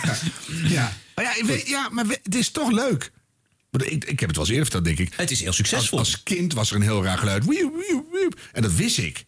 ja. 0.63 0.93
Maar 1.15 1.25
ja, 1.25 1.35
ik 1.35 1.43
weet- 1.45 1.67
ja, 1.67 1.89
maar 1.91 2.07
we- 2.07 2.19
het 2.23 2.35
is 2.35 2.49
toch 2.51 2.71
leuk. 2.71 3.11
Ik, 3.71 4.05
ik 4.05 4.19
heb 4.19 4.29
het 4.29 4.37
wel 4.37 4.45
eens 4.45 4.49
eerder 4.55 4.63
verteld, 4.71 4.83
denk 4.83 4.99
ik. 4.99 5.13
Het 5.17 5.31
is 5.31 5.39
heel 5.41 5.53
succesvol. 5.53 5.97
Als, 5.99 6.11
als 6.13 6.23
kind 6.23 6.53
was 6.53 6.69
er 6.69 6.75
een 6.75 6.81
heel 6.81 7.03
raar 7.03 7.17
geluid. 7.17 7.45
Wiep, 7.45 7.71
wiep, 7.75 8.03
wiep. 8.11 8.39
En 8.51 8.61
dat 8.61 8.73
wist 8.73 8.97
ik. 8.97 9.25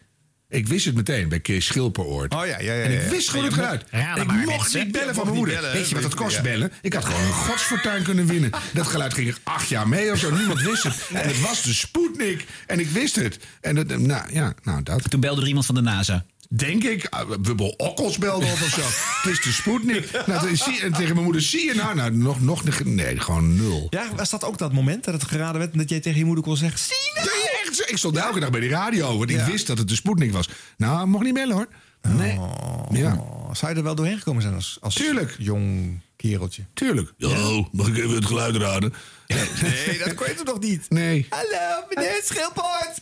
Ik 0.51 0.67
wist 0.67 0.85
het 0.85 0.95
meteen 0.95 1.29
bij 1.29 1.39
Kees 1.39 1.65
Schilperoord. 1.65 2.33
Oh 2.33 2.45
ja, 2.45 2.59
ja, 2.59 2.73
ja. 2.73 2.83
En 2.83 2.91
ik 2.91 3.09
wist 3.09 3.29
gewoon 3.29 3.45
het 3.45 3.55
je 3.55 3.61
geluid. 3.61 3.85
ik 4.17 4.45
mocht 4.45 4.73
niet 4.73 4.91
bellen 4.91 5.07
Je 5.07 5.13
van 5.13 5.23
mijn 5.23 5.37
moeder. 5.37 5.71
Weet 5.73 5.89
je 5.89 5.95
wat 5.95 6.03
het 6.03 6.15
kost 6.15 6.41
bellen? 6.41 6.71
Ik 6.81 6.93
had 6.93 7.05
gewoon 7.05 7.21
een 7.21 7.33
godsfortuin 7.49 8.03
kunnen 8.03 8.25
winnen. 8.25 8.51
Dat 8.73 8.87
geluid 8.87 9.13
ging 9.13 9.27
er 9.27 9.37
acht 9.43 9.67
jaar 9.67 9.87
mee 9.87 10.11
of 10.11 10.17
zo. 10.17 10.35
Niemand 10.35 10.61
wist 10.61 10.83
het. 10.83 11.07
En 11.13 11.27
het 11.27 11.41
was 11.41 11.61
de 11.61 11.73
Sputnik. 11.73 12.45
En 12.67 12.79
ik 12.79 12.89
wist 12.89 13.15
het. 13.15 13.39
En 13.61 13.75
dat, 13.75 13.97
nou 13.97 14.33
ja, 14.33 14.53
nou 14.63 14.83
dat. 14.83 15.09
Toen 15.09 15.19
belde 15.19 15.41
er 15.41 15.47
iemand 15.47 15.65
van 15.65 15.75
de 15.75 15.81
NASA. 15.81 16.25
Denk 16.49 16.83
ik. 16.83 17.07
Ah, 17.09 17.29
Wubbel 17.41 17.73
Okkels 17.77 18.17
belde 18.17 18.45
of 18.45 18.73
zo. 18.75 18.81
Het 19.21 19.31
is 19.31 19.43
de 19.43 19.51
Sputnik. 19.51 20.11
Nou, 20.25 20.47
en 20.81 20.91
tegen 20.93 21.13
mijn 21.13 21.23
moeder, 21.23 21.41
zie 21.41 21.65
je 21.65 21.73
nou? 21.73 21.95
Nou, 21.95 22.17
nog, 22.17 22.41
nog, 22.41 22.83
nee, 22.83 23.19
gewoon 23.19 23.55
nul. 23.55 23.87
Ja, 23.89 24.07
was 24.15 24.29
dat 24.29 24.43
ook 24.43 24.57
dat 24.57 24.73
moment 24.73 25.03
dat 25.03 25.13
het 25.13 25.23
geraden 25.23 25.59
werd... 25.59 25.71
en 25.71 25.77
dat 25.77 25.89
jij 25.89 25.99
tegen 25.99 26.19
je 26.19 26.25
moeder 26.25 26.43
kon 26.43 26.57
zeggen... 26.57 26.79
Zie 26.79 27.23
nou! 27.25 27.50
Nee, 27.71 27.79
echt, 27.79 27.87
zo. 27.87 27.91
ik 27.93 27.97
stond 27.97 28.17
elke 28.17 28.39
dag 28.39 28.49
bij 28.49 28.59
die 28.59 28.69
radio, 28.69 29.17
want 29.17 29.29
ik 29.29 29.39
wist 29.39 29.67
dat 29.67 29.77
het 29.77 29.87
de 29.87 29.95
Sputnik 29.95 30.31
was. 30.31 30.49
Nou, 30.77 31.07
mocht 31.07 31.23
niet 31.23 31.33
bellen 31.33 31.55
hoor. 31.55 31.67
Nee. 32.01 32.39
Ja. 32.91 33.13
Oh, 33.15 33.53
zou 33.53 33.71
je 33.71 33.77
er 33.77 33.83
wel 33.83 33.95
doorheen 33.95 34.17
gekomen 34.17 34.41
zijn 34.41 34.53
als, 34.53 34.77
als 34.81 34.95
Tuurlijk. 34.95 35.35
jong 35.37 35.99
kereltje? 36.15 36.63
Tuurlijk. 36.73 37.13
Hallo, 37.19 37.67
mag 37.71 37.87
ik 37.87 37.97
even 37.97 38.15
het 38.15 38.25
geluid 38.25 38.55
raden? 38.55 38.93
Nee, 39.27 39.97
dat 39.97 40.13
kon 40.13 40.27
je 40.27 40.33
toch 40.33 40.45
nog 40.45 40.59
niet? 40.59 40.85
Nee. 40.89 41.27
Hallo, 41.29 41.85
meneer 41.89 42.21
Schilpoort. 42.23 43.01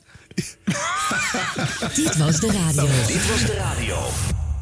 Dit 1.96 2.18
was 2.18 2.40
de 2.40 2.52
radio. 2.52 2.88
Dit 3.08 3.28
was 3.30 3.46
de 3.46 3.54
radio. 3.58 4.08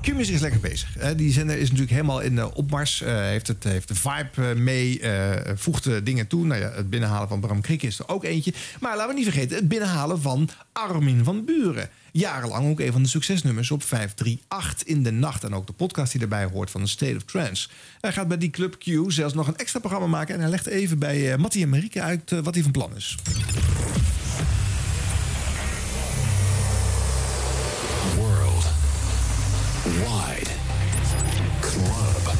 Q-Music 0.07 0.33
is 0.33 0.41
lekker 0.41 0.59
bezig. 0.59 1.15
die 1.15 1.31
zender 1.31 1.57
is 1.57 1.63
natuurlijk 1.63 1.91
helemaal 1.91 2.19
in 2.19 2.35
de 2.35 2.55
opmars. 2.55 3.01
eh, 3.01 3.15
heeft, 3.15 3.47
het, 3.47 3.63
heeft 3.63 3.87
de 3.87 3.95
vibe 3.95 4.49
eh, 4.49 4.55
mee. 4.55 4.99
eh, 4.99 5.55
voegt 5.55 6.05
dingen 6.05 6.27
toe. 6.27 6.45
Nou 6.45 6.61
ja, 6.61 6.71
het 6.71 6.89
binnenhalen 6.89 7.27
van 7.27 7.39
Bram 7.39 7.61
Krikke 7.61 7.87
is 7.87 7.99
er 7.99 8.07
ook 8.09 8.23
eentje. 8.23 8.53
Maar 8.79 8.95
laten 8.95 9.09
we 9.09 9.13
niet 9.13 9.31
vergeten 9.31 9.57
het 9.57 9.67
binnenhalen 9.67 10.21
van 10.21 10.49
Armin 10.71 11.23
van 11.23 11.45
Buren. 11.45 11.89
Jarenlang 12.11 12.69
ook 12.69 12.79
een 12.79 12.91
van 12.91 13.03
de 13.03 13.09
succesnummers 13.09 13.71
op 13.71 13.83
538 13.83 14.87
in 14.87 15.03
de 15.03 15.11
nacht. 15.11 15.43
En 15.43 15.53
ook 15.53 15.67
de 15.67 15.73
podcast 15.73 16.11
die 16.11 16.21
erbij 16.21 16.45
hoort 16.45 16.71
van 16.71 16.81
de 16.81 16.87
State 16.87 17.15
of 17.15 17.23
Trance. 17.23 17.69
Hij 18.01 18.11
gaat 18.11 18.27
bij 18.27 18.37
die 18.37 18.49
Club 18.49 18.77
Q 18.79 19.11
zelfs 19.11 19.33
nog 19.33 19.47
een 19.47 19.57
extra 19.57 19.79
programma 19.79 20.07
maken. 20.07 20.35
En 20.35 20.41
hij 20.41 20.49
legt 20.49 20.65
even 20.65 20.99
bij 20.99 21.37
Mattie 21.37 21.63
en 21.63 21.69
Marieke 21.69 22.01
uit 22.01 22.29
wat 22.43 22.53
hij 22.53 22.63
van 22.63 22.71
plan 22.71 22.95
is. 22.95 23.17
Wide 29.87 30.49
Club. 31.59 32.35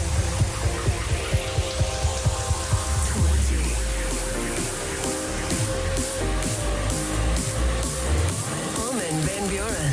Buren. 9.50 9.92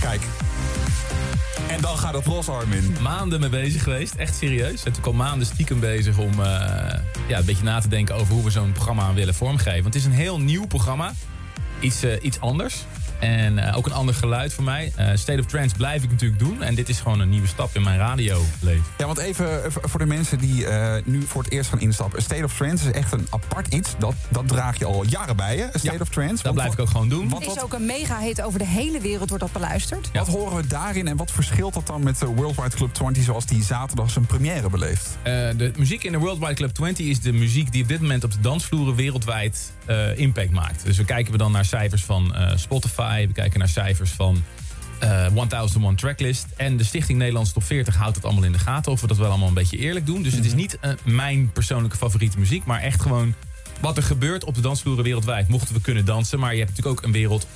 Kijk. 0.00 0.20
En 1.68 1.80
dan 1.80 1.98
gaat 1.98 2.14
het 2.14 2.26
los, 2.26 2.48
Armin. 2.48 2.96
Maanden 3.00 3.40
mee 3.40 3.48
bezig 3.48 3.82
geweest, 3.82 4.14
echt 4.14 4.34
serieus. 4.34 4.84
En 4.84 4.92
toen 4.92 5.02
kwam 5.02 5.16
maanden 5.16 5.46
stiekem 5.46 5.80
bezig 5.80 6.18
om 6.18 6.32
eh, 6.32 6.46
ja, 7.28 7.38
een 7.38 7.44
beetje 7.44 7.64
na 7.64 7.80
te 7.80 7.88
denken 7.88 8.14
over 8.14 8.34
hoe 8.34 8.44
we 8.44 8.50
zo'n 8.50 8.72
programma 8.72 9.14
willen 9.14 9.34
vormgeven. 9.34 9.82
Want 9.82 9.94
het 9.94 10.02
is 10.02 10.04
een 10.04 10.12
heel 10.12 10.40
nieuw 10.40 10.66
programma. 10.66 11.12
Iets, 11.80 12.02
eh, 12.02 12.24
iets 12.24 12.40
anders. 12.40 12.84
En 13.20 13.58
eh, 13.58 13.76
ook 13.76 13.86
een 13.86 13.92
ander 13.92 14.14
geluid 14.14 14.54
voor 14.54 14.64
mij. 14.64 14.92
Eh, 14.96 15.08
State 15.14 15.40
of 15.40 15.46
Trance 15.46 15.74
blijf 15.76 16.02
ik 16.02 16.10
natuurlijk 16.10 16.40
doen. 16.40 16.62
En 16.62 16.74
dit 16.74 16.88
is 16.88 17.00
gewoon 17.00 17.20
een 17.20 17.28
nieuwe 17.28 17.46
stap 17.46 17.70
in 17.72 17.82
mijn 17.82 17.98
radioleven. 17.98 18.84
Ja, 18.98 19.06
want 19.06 19.18
even 19.18 19.64
eh, 19.64 19.70
voor 19.82 19.98
de 19.98 20.06
mensen 20.06 20.38
die 20.38 20.66
eh, 20.66 21.02
nu 21.04 21.22
voor 21.22 21.42
het 21.42 21.52
eerst 21.52 21.70
gaan 21.70 21.80
instappen. 21.80 22.22
State 22.22 22.44
of 22.44 22.56
Trance 22.56 22.88
is 22.88 22.94
echt 22.94 23.12
een 23.12 23.26
apart 23.30 23.74
iets. 23.74 23.94
Dat, 23.98 24.14
dat 24.28 24.48
draag 24.48 24.78
je 24.78 24.84
al 24.84 25.04
jaren 25.04 25.36
bij 25.36 25.56
je, 25.56 25.68
State 25.74 26.00
of 26.00 26.08
Trance. 26.08 26.42
Dat 26.42 26.54
blijf 26.54 26.72
ik 26.72 26.80
ook 26.80 26.88
gewoon 26.88 27.08
doen. 27.08 27.32
Het 27.32 27.46
is 27.46 27.62
ook 27.62 27.72
een 27.72 27.86
mega 27.86 28.18
hit 28.18 28.42
over 28.42 28.58
de 28.58 28.66
hele 28.66 29.00
wereld 29.00 29.28
wordt 29.28 29.44
dat 29.44 29.52
beluisterd. 29.52 30.10
Wat 30.12 30.26
horen 30.26 30.56
we 30.56 30.66
daarin 30.66 31.08
en 31.08 31.16
wat 31.16 31.30
verschilt 31.30 31.74
dat 31.74 31.86
dan 31.86 32.02
met 32.02 32.18
de 32.18 32.26
Worldwide 32.26 32.76
Club 32.76 32.94
20 32.94 33.22
zoals 33.22 33.46
die 33.46 33.62
zaterdag 33.62 34.10
zijn 34.10 34.26
première 34.26 34.70
beleeft? 34.70 35.18
Eh, 35.22 35.32
de 35.56 35.72
muziek 35.76 36.04
in 36.04 36.12
de 36.12 36.18
Worldwide 36.18 36.54
Club 36.54 36.70
20 36.70 37.06
is 37.06 37.20
de 37.20 37.32
muziek 37.32 37.72
die 37.72 37.82
op 37.82 37.88
dit 37.88 38.00
moment 38.00 38.24
op 38.24 38.32
de 38.32 38.40
dansvloeren 38.40 38.94
wereldwijd 38.94 39.72
eh, 39.86 40.18
impact 40.18 40.50
maakt. 40.50 40.84
Dus 40.84 40.96
we 40.96 41.04
kijken 41.04 41.32
we 41.32 41.38
dan 41.38 41.52
naar 41.52 41.64
cijfers 41.64 42.04
van 42.04 42.34
eh, 42.34 42.56
Spotify, 43.10 43.26
we 43.26 43.32
kijken 43.32 43.58
naar 43.58 43.68
cijfers 43.68 44.10
van 44.10 44.42
eh 44.98 45.26
1001 45.34 45.94
Tracklist. 45.96 46.46
En 46.56 46.76
de 46.76 46.84
Stichting 46.84 47.18
Nederlands 47.18 47.52
Top 47.52 47.64
40 47.64 47.96
houdt 47.96 48.16
het 48.16 48.24
allemaal 48.24 48.44
in 48.44 48.52
de 48.52 48.58
gaten 48.58 48.92
of 48.92 49.00
we 49.00 49.06
dat 49.06 49.16
wel 49.16 49.28
allemaal 49.28 49.48
een 49.48 49.54
beetje 49.54 49.76
eerlijk 49.76 50.06
doen. 50.06 50.22
Dus 50.22 50.32
het 50.34 50.44
is 50.44 50.54
niet 50.54 50.78
eh, 50.80 50.90
mijn 51.04 51.52
persoonlijke 51.52 51.96
favoriete 51.96 52.38
muziek, 52.38 52.64
maar 52.64 52.80
echt 52.80 53.02
gewoon 53.02 53.34
wat 53.80 53.96
er 53.96 54.02
gebeurt 54.02 54.44
op 54.44 54.54
de 54.54 54.60
dansvloeren 54.60 55.04
wereldwijd. 55.04 55.48
Mochten 55.48 55.74
we 55.74 55.80
kunnen 55.80 56.04
dansen, 56.04 56.38
maar 56.38 56.52
je 56.52 56.58
hebt 56.58 56.70
natuurlijk 56.70 56.98
ook 56.98 57.04
een 57.04 57.12
wereld 57.12 57.46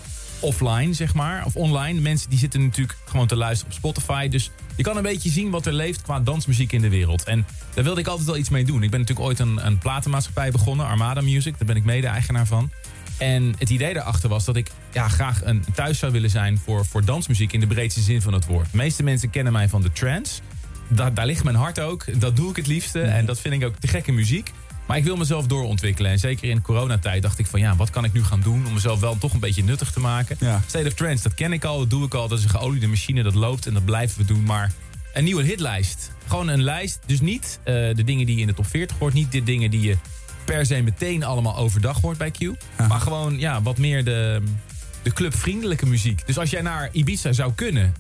offline, 0.40 0.92
zeg 0.92 1.14
maar, 1.14 1.44
of 1.44 1.56
online. 1.56 2.00
Mensen 2.00 2.30
die 2.30 2.38
zitten 2.38 2.62
natuurlijk 2.62 2.98
gewoon 3.04 3.26
te 3.26 3.36
luisteren 3.36 3.72
op 3.72 3.78
Spotify. 3.78 4.28
Dus 4.28 4.50
je 4.76 4.82
kan 4.82 4.96
een 4.96 5.02
beetje 5.02 5.30
zien 5.30 5.50
wat 5.50 5.66
er 5.66 5.72
leeft 5.72 6.02
qua 6.02 6.20
dansmuziek 6.20 6.72
in 6.72 6.80
de 6.80 6.88
wereld. 6.88 7.24
En 7.24 7.46
daar 7.74 7.84
wilde 7.84 8.00
ik 8.00 8.06
altijd 8.06 8.26
wel 8.26 8.36
iets 8.36 8.48
mee 8.48 8.64
doen. 8.64 8.82
Ik 8.82 8.90
ben 8.90 9.00
natuurlijk 9.00 9.26
ooit 9.26 9.38
een, 9.38 9.66
een 9.66 9.78
platenmaatschappij 9.78 10.50
begonnen, 10.50 10.86
Armada 10.86 11.20
Music. 11.20 11.58
Daar 11.58 11.66
ben 11.66 11.76
ik 11.76 11.84
mede-eigenaar 11.84 12.46
van. 12.46 12.70
En 13.18 13.54
het 13.58 13.70
idee 13.70 13.94
daarachter 13.94 14.28
was 14.28 14.44
dat 14.44 14.56
ik 14.56 14.70
ja, 14.92 15.08
graag 15.08 15.44
een 15.44 15.64
thuis 15.74 15.98
zou 15.98 16.12
willen 16.12 16.30
zijn 16.30 16.58
voor, 16.58 16.86
voor 16.86 17.04
dansmuziek 17.04 17.52
in 17.52 17.60
de 17.60 17.66
breedste 17.66 18.00
zin 18.00 18.22
van 18.22 18.32
het 18.32 18.46
woord. 18.46 18.70
De 18.70 18.76
meeste 18.76 19.02
mensen 19.02 19.30
kennen 19.30 19.52
mij 19.52 19.68
van 19.68 19.82
de 19.82 19.92
trance. 19.92 20.40
Daar, 20.88 21.14
daar 21.14 21.26
ligt 21.26 21.44
mijn 21.44 21.56
hart 21.56 21.80
ook. 21.80 22.20
Dat 22.20 22.36
doe 22.36 22.50
ik 22.50 22.56
het 22.56 22.66
liefste. 22.66 23.00
En 23.00 23.26
dat 23.26 23.40
vind 23.40 23.54
ik 23.54 23.64
ook 23.64 23.76
te 23.76 23.88
gekke 23.88 24.12
muziek. 24.12 24.52
Maar 24.86 24.96
ik 24.96 25.04
wil 25.04 25.16
mezelf 25.16 25.46
doorontwikkelen. 25.46 26.10
En 26.10 26.18
zeker 26.18 26.50
in 26.50 26.62
coronatijd 26.62 27.22
dacht 27.22 27.38
ik 27.38 27.46
van 27.46 27.60
ja, 27.60 27.76
wat 27.76 27.90
kan 27.90 28.04
ik 28.04 28.12
nu 28.12 28.24
gaan 28.24 28.40
doen 28.40 28.66
om 28.66 28.72
mezelf 28.72 29.00
wel 29.00 29.18
toch 29.18 29.32
een 29.32 29.40
beetje 29.40 29.64
nuttig 29.64 29.90
te 29.90 30.00
maken. 30.00 30.36
State 30.66 30.86
of 30.86 30.94
Trance, 30.94 31.22
dat 31.22 31.34
ken 31.34 31.52
ik 31.52 31.64
al, 31.64 31.78
dat 31.78 31.90
doe 31.90 32.04
ik 32.04 32.14
al. 32.14 32.28
Dat 32.28 32.38
is 32.38 32.44
een 32.44 32.50
geoliede 32.50 32.86
machine, 32.86 33.22
dat 33.22 33.34
loopt 33.34 33.66
en 33.66 33.74
dat 33.74 33.84
blijven 33.84 34.18
we 34.18 34.24
doen. 34.24 34.42
Maar 34.42 34.72
een 35.14 35.24
nieuwe 35.24 35.42
hitlijst. 35.42 36.12
Gewoon 36.26 36.48
een 36.48 36.62
lijst. 36.62 36.98
Dus 37.06 37.20
niet 37.20 37.58
eh, 37.62 37.74
de 37.74 38.04
dingen 38.04 38.26
die 38.26 38.34
je 38.34 38.40
in 38.40 38.46
de 38.46 38.54
top 38.54 38.66
40 38.66 38.98
hoort. 38.98 39.14
Niet 39.14 39.32
de 39.32 39.42
dingen 39.42 39.70
die 39.70 39.80
je 39.80 39.96
per 40.44 40.66
se 40.66 40.82
meteen 40.82 41.24
allemaal 41.24 41.56
overdag 41.56 42.00
hoort 42.00 42.18
bij 42.18 42.30
Q. 42.30 42.38
Maar 42.88 43.00
gewoon 43.00 43.38
ja, 43.38 43.62
wat 43.62 43.78
meer 43.78 44.04
de, 44.04 44.42
de 45.02 45.12
clubvriendelijke 45.12 45.86
muziek. 45.86 46.26
Dus 46.26 46.38
als 46.38 46.50
jij 46.50 46.62
naar 46.62 46.88
Ibiza 46.92 47.32
zou 47.32 47.52
kunnen 47.52 47.94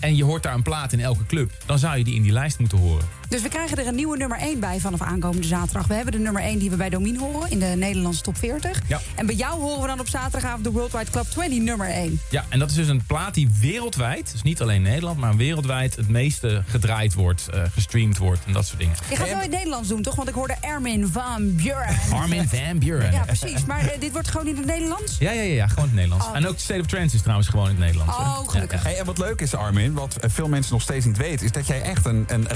en 0.00 0.16
je 0.16 0.24
hoort 0.24 0.42
daar 0.42 0.54
een 0.54 0.62
plaat 0.62 0.92
in 0.92 1.00
elke 1.00 1.26
club... 1.26 1.50
dan 1.66 1.78
zou 1.78 1.98
je 1.98 2.04
die 2.04 2.14
in 2.14 2.22
die 2.22 2.32
lijst 2.32 2.58
moeten 2.58 2.78
horen. 2.78 3.19
Dus 3.30 3.42
we 3.42 3.48
krijgen 3.48 3.78
er 3.78 3.86
een 3.86 3.94
nieuwe 3.94 4.16
nummer 4.16 4.38
1 4.38 4.60
bij 4.60 4.80
vanaf 4.80 5.02
aankomende 5.02 5.46
zaterdag. 5.46 5.86
We 5.86 5.94
hebben 5.94 6.12
de 6.12 6.18
nummer 6.18 6.42
1 6.42 6.58
die 6.58 6.70
we 6.70 6.76
bij 6.76 6.88
Domien 6.88 7.16
horen 7.16 7.50
in 7.50 7.58
de 7.58 7.66
Nederlandse 7.66 8.22
top 8.22 8.36
40. 8.36 8.80
Ja. 8.86 9.00
En 9.14 9.26
bij 9.26 9.34
jou 9.34 9.60
horen 9.60 9.80
we 9.80 9.86
dan 9.86 10.00
op 10.00 10.08
zaterdagavond 10.08 10.64
de 10.64 10.70
Worldwide 10.70 11.10
Club 11.10 11.26
20 11.28 11.58
nummer 11.58 11.88
1. 11.88 12.20
Ja, 12.30 12.44
en 12.48 12.58
dat 12.58 12.70
is 12.70 12.74
dus 12.74 12.88
een 12.88 13.02
plaat 13.06 13.34
die 13.34 13.48
wereldwijd, 13.60 14.32
dus 14.32 14.42
niet 14.42 14.60
alleen 14.62 14.82
Nederland... 14.82 15.18
maar 15.18 15.36
wereldwijd 15.36 15.96
het 15.96 16.08
meeste 16.08 16.62
gedraaid 16.66 17.14
wordt, 17.14 17.48
eh, 17.48 17.62
gestreamd 17.72 18.18
wordt 18.18 18.40
en 18.46 18.52
dat 18.52 18.66
soort 18.66 18.78
dingen. 18.78 18.96
Je 19.08 19.16
gaat 19.16 19.28
wel 19.28 19.36
in 19.36 19.42
het 19.42 19.50
Nederlands 19.50 19.88
doen, 19.88 20.02
toch? 20.02 20.14
Want 20.14 20.28
ik 20.28 20.34
hoorde 20.34 20.56
Armin 20.60 21.08
van 21.08 21.54
Buren. 21.56 21.96
Armin 22.12 22.48
van 22.48 22.78
Buren. 22.78 23.12
Ja, 23.12 23.22
precies. 23.24 23.64
Maar 23.64 23.80
eh, 23.80 24.00
dit 24.00 24.12
wordt 24.12 24.28
gewoon 24.28 24.46
in 24.46 24.56
het 24.56 24.66
Nederlands? 24.66 25.16
Ja, 25.18 25.30
ja, 25.30 25.42
ja, 25.42 25.54
ja, 25.54 25.66
gewoon 25.66 25.84
in 25.84 25.90
het 25.90 25.94
Nederlands. 25.94 26.26
Oh. 26.26 26.36
En 26.36 26.48
ook 26.48 26.58
State 26.58 26.80
of 26.80 26.86
Trance 26.86 27.14
is 27.14 27.20
trouwens 27.20 27.48
gewoon 27.48 27.68
in 27.68 27.74
het 27.74 27.80
Nederlands. 27.80 28.16
Oh, 28.16 28.48
gelukkig. 28.48 28.82
Ja, 28.82 28.88
ja. 28.88 28.94
Hey, 28.94 29.00
en 29.00 29.06
wat 29.06 29.18
leuk 29.18 29.40
is, 29.40 29.54
Armin, 29.54 29.92
wat 29.92 30.16
veel 30.20 30.48
mensen 30.48 30.72
nog 30.72 30.82
steeds 30.82 31.04
niet 31.06 31.16
weten... 31.16 31.46
is 31.46 31.52
dat 31.52 31.66
jij 31.66 31.82
echt 31.82 32.06
een, 32.06 32.24
een 32.28 32.46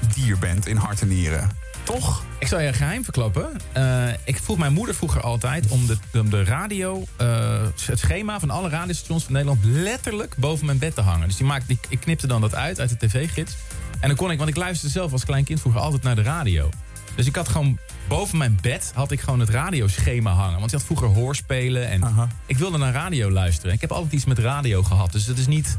radiodier 0.00 0.38
bent 0.38 0.66
in 0.66 0.76
hart 0.76 1.00
en 1.00 1.08
nieren. 1.08 1.50
Toch? 1.82 2.24
Ik 2.38 2.46
zal 2.46 2.60
je 2.60 2.66
een 2.66 2.74
geheim 2.74 3.04
verklappen. 3.04 3.60
Eh, 3.72 4.08
ik 4.24 4.38
vroeg 4.42 4.58
mijn 4.58 4.72
moeder 4.72 4.94
vroeger 4.94 5.20
altijd 5.20 5.68
om 5.68 5.86
de, 5.86 5.96
om 6.12 6.30
de 6.30 6.44
radio, 6.44 7.04
eh, 7.16 7.62
het 7.86 7.98
schema 7.98 8.40
van 8.40 8.50
alle 8.50 8.68
radiostations 8.68 9.24
van 9.24 9.32
Nederland 9.32 9.64
letterlijk 9.64 10.36
boven 10.36 10.66
mijn 10.66 10.78
bed 10.78 10.94
te 10.94 11.00
hangen. 11.00 11.26
Dus 11.28 11.36
die 11.36 11.46
maakte, 11.46 11.72
ik, 11.72 11.86
ik 11.88 12.00
knipte 12.00 12.26
dan 12.26 12.40
dat 12.40 12.54
uit 12.54 12.80
uit 12.80 13.00
de 13.00 13.06
tv-gids. 13.06 13.56
En 14.00 14.08
dan 14.08 14.16
kon 14.16 14.30
ik, 14.30 14.38
want 14.38 14.50
ik 14.50 14.56
luisterde 14.56 14.92
zelf 14.92 15.12
als 15.12 15.24
klein 15.24 15.44
kind 15.44 15.60
vroeger 15.60 15.80
altijd 15.80 16.02
naar 16.02 16.14
de 16.14 16.22
radio. 16.22 16.68
Dus 17.14 17.26
ik 17.26 17.36
had 17.36 17.48
gewoon 17.48 17.78
boven 18.08 18.38
mijn 18.38 18.58
bed 18.62 18.92
had 18.94 19.10
ik 19.10 19.20
gewoon 19.20 19.40
het 19.40 19.48
radioschema 19.48 20.32
hangen. 20.32 20.58
Want 20.58 20.70
je 20.70 20.76
had 20.76 20.86
vroeger 20.86 21.08
hoorspelen 21.08 21.88
en 21.88 22.30
ik 22.46 22.58
wilde 22.58 22.78
naar 22.78 22.92
radio 22.92 23.30
luisteren. 23.30 23.74
Ik 23.74 23.80
heb 23.80 23.92
altijd 23.92 24.12
iets 24.12 24.24
met 24.24 24.38
radio 24.38 24.82
gehad. 24.82 25.12
Dus 25.12 25.26
het 25.26 25.38
is 25.38 25.46
niet 25.46 25.76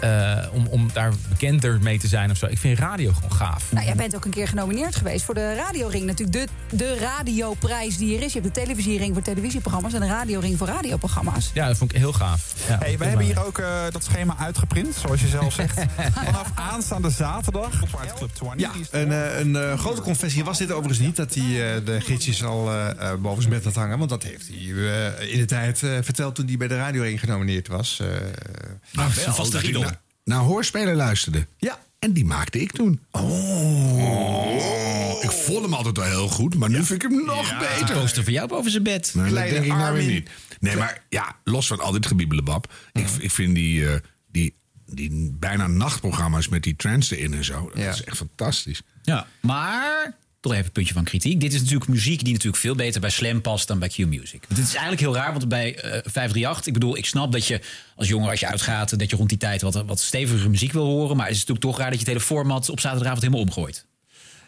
eh, 0.00 0.36
om, 0.52 0.66
om 0.66 0.90
daar 0.92 1.12
bekender 1.28 1.78
mee 1.82 1.98
te 1.98 2.08
zijn 2.08 2.30
of 2.30 2.36
zo. 2.36 2.46
Ik 2.46 2.58
vind 2.58 2.78
radio 2.78 3.12
gewoon 3.12 3.32
gaaf. 3.32 3.72
Nou, 3.72 3.86
jij 3.86 3.94
bent 3.94 4.16
ook 4.16 4.24
een 4.24 4.30
keer 4.30 4.48
genomineerd 4.48 4.96
geweest 4.96 5.24
voor 5.24 5.34
de 5.34 5.54
Radioring. 5.54 6.04
Natuurlijk 6.06 6.48
de, 6.70 6.76
de 6.76 6.98
radioprijs 6.98 7.96
die 7.96 8.16
er 8.16 8.22
is. 8.22 8.32
Je 8.32 8.40
hebt 8.40 8.54
de 8.54 8.60
televisiering 8.60 9.14
voor 9.14 9.22
televisieprogramma's... 9.22 9.92
en 9.92 10.00
de 10.00 10.06
radioring 10.06 10.58
voor 10.58 10.66
radioprogramma's. 10.66 11.50
Ja, 11.54 11.66
dat 11.66 11.76
vond 11.76 11.92
ik 11.92 11.98
heel 11.98 12.12
gaaf. 12.12 12.54
Ja, 12.68 12.78
Hey, 12.78 12.98
wij 12.98 13.08
hebben 13.08 13.26
hier 13.26 13.44
ook 13.46 13.58
eh, 13.58 13.82
dat 13.90 14.04
schema 14.04 14.36
uitgeprint, 14.38 14.94
zoals 14.94 15.20
je 15.20 15.28
zelf 15.28 15.52
zegt. 15.52 15.80
Vanaf 16.24 16.50
aanstaande 16.54 17.10
zaterdag. 17.10 17.70
Worldwide 17.80 18.14
Club 18.14 18.30
20. 18.34 18.60
Ja, 18.60 18.98
een, 18.98 19.12
eh, 19.12 19.38
een 19.38 19.56
eh, 19.56 19.78
grote 19.78 20.00
confessie 20.00 20.44
was 20.44 20.58
dit 20.58 20.70
overigens 20.72 20.98
niet... 20.98 21.16
dat 21.16 21.34
hij 21.34 21.44
eh, 21.74 21.84
de 21.84 22.00
gidsjes 22.00 22.44
al 22.44 22.70
boven 23.20 23.42
zijn 23.42 23.54
bed 23.54 23.64
had 23.64 23.74
hangen. 23.74 23.98
Want 23.98 24.10
dat 24.10 24.22
heeft 24.22 24.48
hij 24.48 24.56
eh, 25.18 25.32
in 25.32 25.38
de 25.38 25.44
tijd 25.44 25.82
eh, 25.82 25.90
verteld 26.02 26.34
toen 26.34 26.46
hij 26.46 26.56
bij 26.56 26.68
de 26.68 26.76
Radio 26.76 27.02
1 27.02 27.18
genomineerd 27.18 27.68
was. 27.68 28.00
eh 28.00 28.06
Nou, 28.92 29.10
wel, 29.36 29.60
riedel. 29.60 29.84
Naar, 30.24 30.38
hoorspelen 30.38 30.94
luisterde. 30.94 31.46
Ja. 31.58 31.78
En 31.98 32.12
die 32.12 32.24
maakte 32.24 32.60
ik 32.60 32.72
toen. 32.72 33.00
Oh. 33.10 35.22
Ik 35.22 35.30
vond 35.30 35.62
hem 35.62 35.74
altijd 35.74 35.96
wel 35.96 36.06
heel 36.06 36.28
goed, 36.28 36.54
maar 36.54 36.70
nu 36.70 36.84
vind 36.84 37.04
ik 37.04 37.10
hem 37.10 37.24
nog 37.24 37.58
beter. 37.58 37.98
poster 38.00 38.24
van 38.24 38.32
jou 38.32 38.48
boven 38.48 38.70
zijn 38.70 38.82
bed. 38.82 39.10
Nee, 39.14 39.24
dat 39.24 39.32
Kleine 39.32 39.52
denk 39.52 39.64
ik 39.64 39.70
nou 39.70 39.80
weer 39.92 40.00
Armin. 40.02 40.14
niet. 40.14 40.30
Nee, 40.60 40.76
maar 40.76 41.02
ja, 41.08 41.36
los 41.44 41.66
van 41.66 41.80
al 41.80 41.92
dit 41.92 42.06
gebiebelebab. 42.06 42.72
Ik, 42.92 43.08
ik 43.18 43.30
vind 43.30 43.54
die, 43.54 43.88
eh, 43.88 44.00
die, 44.30 44.54
die 44.86 45.34
bijna 45.38 45.66
nachtprogramma's 45.66 46.48
met 46.48 46.62
die 46.62 46.76
trance 46.76 47.16
erin 47.16 47.34
en 47.34 47.44
zo. 47.44 47.70
Dat 47.74 47.94
is 47.94 48.04
echt 48.04 48.16
fantastisch. 48.16 48.82
Ja, 49.02 49.26
maar 49.40 50.14
toch 50.44 50.52
even 50.52 50.64
een 50.66 50.72
puntje 50.72 50.94
van 50.94 51.04
kritiek. 51.04 51.40
Dit 51.40 51.52
is 51.52 51.60
natuurlijk 51.60 51.90
muziek 51.90 52.24
die 52.24 52.32
natuurlijk 52.32 52.62
veel 52.62 52.74
beter 52.74 53.00
bij 53.00 53.10
Slam 53.10 53.40
past 53.40 53.68
dan 53.68 53.78
bij 53.78 53.88
Q-Music. 53.88 54.44
Het 54.48 54.58
is 54.58 54.70
eigenlijk 54.70 55.00
heel 55.00 55.14
raar, 55.14 55.32
want 55.32 55.48
bij 55.48 55.76
eh 55.76 55.82
538... 55.90 56.66
ik 56.66 56.72
bedoel, 56.72 56.96
ik 56.96 57.06
snap 57.06 57.32
dat 57.32 57.46
je 57.46 57.60
als 57.96 58.08
jongen, 58.08 58.30
als 58.30 58.40
je 58.40 58.46
uitgaat... 58.48 58.98
dat 58.98 59.10
je 59.10 59.16
rond 59.16 59.28
die 59.28 59.38
tijd 59.38 59.62
wat, 59.62 59.74
wat 59.86 60.00
stevigere 60.00 60.48
muziek 60.48 60.72
wil 60.72 60.84
horen... 60.84 61.16
maar 61.16 61.26
het 61.26 61.34
is 61.34 61.40
natuurlijk 61.40 61.66
toch 61.66 61.78
raar 61.78 61.90
dat 61.90 62.00
je 62.00 62.04
het 62.04 62.14
hele 62.14 62.24
format 62.24 62.68
op 62.68 62.80
zaterdagavond 62.80 63.22
helemaal 63.22 63.44
omgooit. 63.44 63.86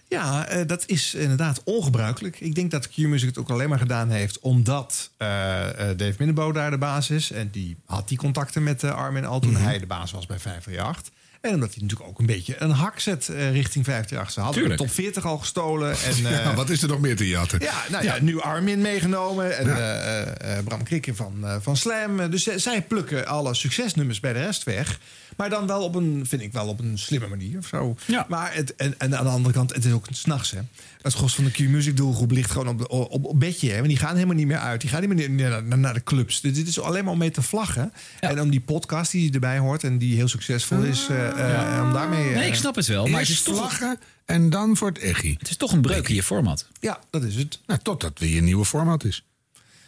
Ja, 0.09 0.47
eh, 0.49 0.67
dat 0.67 0.83
is 0.87 1.15
inderdaad 1.15 1.61
ongebruikelijk. 1.65 2.41
Ik 2.41 2.55
denk 2.55 2.71
dat 2.71 2.89
Q-Music 2.89 3.29
het 3.29 3.39
ook 3.39 3.51
alleen 3.51 3.69
maar 3.69 3.79
gedaan 3.79 4.11
heeft... 4.11 4.39
omdat 4.39 5.11
eh, 5.17 5.69
eh, 5.91 5.99
Dave 5.99 6.15
Minnebo 6.19 6.53
daar 6.53 6.71
de 6.71 6.79
baas 6.79 7.11
is. 7.11 7.31
En 7.31 7.51
die 7.51 7.77
had 7.85 8.09
die 8.09 8.19
contacten 8.19 8.63
met 8.63 8.83
eh, 8.83 8.95
Armin 8.95 9.25
al 9.25 9.41
toen 9.41 9.53
Mhm. 9.53 9.63
hij 9.63 9.79
de 9.79 9.87
baas 9.87 10.11
was 10.11 10.27
bij 10.27 10.39
538. 10.39 11.13
En 11.41 11.55
omdat 11.55 11.75
hij 11.75 11.83
natuurlijk 11.83 12.09
ook 12.11 12.19
een 12.19 12.27
beetje 12.27 12.55
een 12.63 12.71
hak 12.71 12.99
zet 13.01 13.29
eh, 13.29 13.51
richting 13.53 13.85
538. 13.85 14.31
Ze 14.33 14.41
hadden 14.41 14.69
de 14.69 14.75
top 14.77 14.91
40 14.91 15.25
al 15.27 15.39
gestolen. 15.39 15.91
En, 16.07 16.27
eh, 16.27 16.31
Ja, 16.45 16.55
wat 16.55 16.71
is 16.71 16.83
er 16.83 16.89
nog 16.89 17.01
meer 17.01 17.17
te 17.17 17.29
jatten? 17.29 17.61
Ja, 17.61 17.83
nou 17.91 18.05
ja, 18.05 18.17
nu 18.21 18.41
Armin 18.41 18.81
meegenomen 18.81 19.59
en 19.59 19.67
eh, 19.77 20.21
eh, 20.21 20.59
eh, 20.59 20.65
Bram 20.65 20.83
Krikke 20.83 21.15
van, 21.15 21.35
eh, 21.43 21.57
van 21.61 21.77
Slam. 21.77 22.21
Eh, 22.21 22.31
Dus 22.31 22.43
zij- 22.57 22.83
plukken 22.83 23.27
alle 23.27 23.55
succesnummers 23.55 24.21
bij 24.21 24.33
de 24.33 24.39
rest 24.41 24.63
weg. 24.65 24.99
Maar 25.37 25.51
dan 25.51 25.67
wel 25.67 25.83
op 25.83 25.95
een, 25.95 26.25
vind 26.29 26.43
ik 26.43 26.53
wel 26.53 26.67
op 26.69 26.81
een 26.81 26.99
slimme 26.99 27.27
manier 27.27 27.59
of 27.59 27.67
zo. 27.67 27.97
Maar 28.29 28.55
het, 28.55 28.75
en, 28.77 28.95
en 28.99 29.19
aan 29.19 29.25
de 29.25 29.31
andere 29.31 29.55
kant, 29.55 29.75
het 29.75 29.85
is 29.85 29.93
ook 29.93 30.07
s'nachts. 30.11 30.55
Het 31.03 31.15
gros 31.15 31.35
van 31.35 31.45
de 31.45 31.51
Q-Music 31.51 31.97
doelgroep 31.97 32.31
ligt 32.31 32.51
gewoon 32.51 32.69
op, 32.69 32.91
op, 32.91 33.25
op 33.25 33.41
bedje. 33.41 33.69
Hè? 33.71 33.77
Want 33.77 33.89
die 33.89 33.97
gaan 33.97 34.15
helemaal 34.15 34.35
niet 34.37 34.47
meer 34.47 34.59
uit. 34.59 34.81
Die 34.81 34.91
gaan 34.91 35.01
niet 35.09 35.29
meer 35.31 35.51
naar, 35.51 35.63
naar, 35.65 35.79
naar 35.79 35.95
de 35.95 36.03
clubs. 36.03 36.41
Dus 36.41 36.53
dit 36.55 36.69
is 36.69 36.81
alleen 36.81 37.05
maar 37.05 37.13
om 37.13 37.19
mee 37.19 37.31
te 37.31 37.43
vlaggen. 37.43 37.93
En 38.21 38.41
om 38.41 38.51
die 38.51 38.61
podcast 38.61 39.11
die 39.11 39.33
erbij 39.33 39.59
hoort 39.59 39.85
en 39.85 39.99
die 39.99 40.15
heel 40.17 40.29
succesvol 40.29 40.83
is, 40.83 41.07
eh, 41.11 41.26
eh, 41.29 41.83
om 41.85 41.93
daarmee... 41.93 42.29
eh, 42.29 42.37
Nee, 42.37 42.49
ik 42.49 42.55
snap 42.55 42.75
het 42.75 42.87
wel. 42.87 43.07
Maar 43.07 43.21
het 43.21 43.29
is 43.29 43.43
toch, 43.43 43.81
en 44.25 44.51
dan 44.51 44.77
voor 44.77 44.89
het 44.89 44.99
echi. 44.99 45.37
het 45.39 45.49
is 45.51 45.57
toch 45.57 45.73
een 45.73 45.81
breuk 45.81 46.09
in 46.09 46.15
je 46.15 46.23
format. 46.23 46.67
Ja, 46.81 46.99
dat 47.11 47.23
is 47.23 47.35
het. 47.35 47.59
Nou, 47.67 47.81
totdat 47.83 48.19
weer 48.19 48.39
een 48.39 48.45
nieuwe 48.45 48.65
format 48.65 49.05
is. 49.05 49.25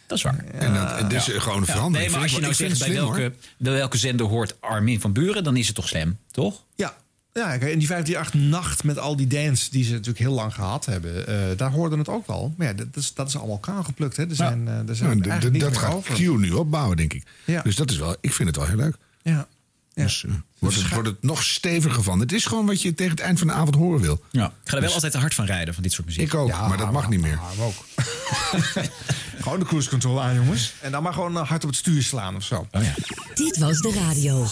Dat 0.07 0.17
is 0.17 0.23
waar. 0.23 0.45
En 0.53 0.73
dat, 0.73 0.97
en 0.97 1.07
dus 1.07 1.25
Ja. 1.25 1.39
gewoon 1.39 1.57
een 1.57 1.63
Ja, 1.67 1.73
verandering. 1.73 2.11
Nee, 2.11 2.19
maar 2.19 2.21
als 2.21 2.35
je 2.35 2.41
nou 2.41 2.53
zegt 2.53 2.79
bij 2.79 2.87
slim, 2.87 2.99
welke, 3.01 3.33
bij 3.57 3.73
welke 3.73 3.97
zender 3.97 4.25
hoort 4.25 4.61
Armin 4.61 5.01
van 5.01 5.13
Buren... 5.13 5.43
dan 5.43 5.55
is 5.57 5.65
het 5.67 5.75
toch 5.75 5.87
Slam, 5.87 6.17
toch? 6.31 6.63
Ja. 6.75 6.95
Ja, 7.33 7.57
kijk, 7.57 7.73
en 7.73 7.79
die 7.79 8.15
538-nacht 8.15 8.83
met 8.83 8.99
al 8.99 9.15
die 9.15 9.27
dance 9.27 9.69
die 9.71 9.83
ze 9.83 9.91
natuurlijk 9.91 10.19
heel 10.19 10.33
lang 10.33 10.53
gehad 10.53 10.85
hebben, 10.85 11.27
eh, 11.27 11.35
daar 11.57 11.71
hoorde 11.71 11.97
het 11.97 12.07
ook 12.09 12.27
wel. 12.27 12.53
Maar 12.57 12.67
ja, 12.67 12.73
dat 12.73 12.87
is, 12.93 13.13
dat 13.13 13.27
is 13.27 13.37
allemaal 13.37 13.57
kraan 13.57 13.85
Hè. 13.97 14.03
Er 14.29 14.35
zijn, 14.35 14.67
eh, 14.67 14.89
er 14.89 14.95
zijn 14.95 15.21
Ja, 15.23 15.37
dat 15.39 15.51
meer 15.51 15.75
gaat 15.75 15.93
over. 15.93 16.13
Q 16.15 16.19
nu 16.19 16.51
opbouwen, 16.51 16.97
denk 16.97 17.13
ik. 17.13 17.23
Ja. 17.45 17.61
Dus 17.61 17.75
dat 17.75 17.91
is 17.91 17.97
wel, 17.97 18.15
ik 18.21 18.33
vind 18.33 18.47
het 18.47 18.57
wel 18.57 18.67
heel 18.67 18.75
leuk. 18.77 18.95
Ja. 19.21 19.47
Dus 19.93 20.23
eh, 20.25 20.31
wordt, 20.59 20.75
het, 20.75 20.89
wordt 20.89 21.07
het 21.07 21.23
nog 21.23 21.43
steviger 21.43 22.03
van. 22.03 22.19
Het 22.19 22.31
is 22.33 22.45
gewoon 22.45 22.65
wat 22.65 22.81
je 22.81 22.93
tegen 22.93 23.11
het 23.11 23.19
eind 23.21 23.37
van 23.39 23.47
de 23.47 23.53
avond 23.53 23.75
horen 23.75 24.01
wil. 24.01 24.21
Ja. 24.31 24.45
Ik 24.45 24.51
ga 24.51 24.57
er 24.63 24.71
wel 24.71 24.81
Dus- 24.81 24.93
altijd 24.93 25.11
te 25.11 25.17
hard 25.19 25.33
van 25.33 25.45
rijden, 25.45 25.73
van 25.73 25.83
dit 25.83 25.91
soort 25.93 26.07
muziek. 26.07 26.21
Ik 26.23 26.33
ook, 26.33 26.49
maar 26.49 26.77
dat 26.77 26.91
mag 26.91 27.09
niet 27.09 27.21
meer. 27.21 27.39
ook. 27.59 27.73
gewoon 29.41 29.59
de 29.59 29.65
cruise 29.65 29.89
control 29.89 30.21
aan, 30.21 30.35
jongens. 30.35 30.73
En 30.81 30.91
dan 30.91 31.03
maar 31.03 31.13
gewoon 31.13 31.37
eh, 31.37 31.47
hard 31.47 31.63
op 31.63 31.69
het 31.69 31.79
stuur 31.79 32.03
slaan 32.03 32.35
of 32.35 32.43
zo. 32.43 32.67
Oh 32.71 32.83
ja. 32.83 32.93
Dit 33.33 33.57
was 33.57 33.77
de 33.79 33.91
radio. 33.93 34.47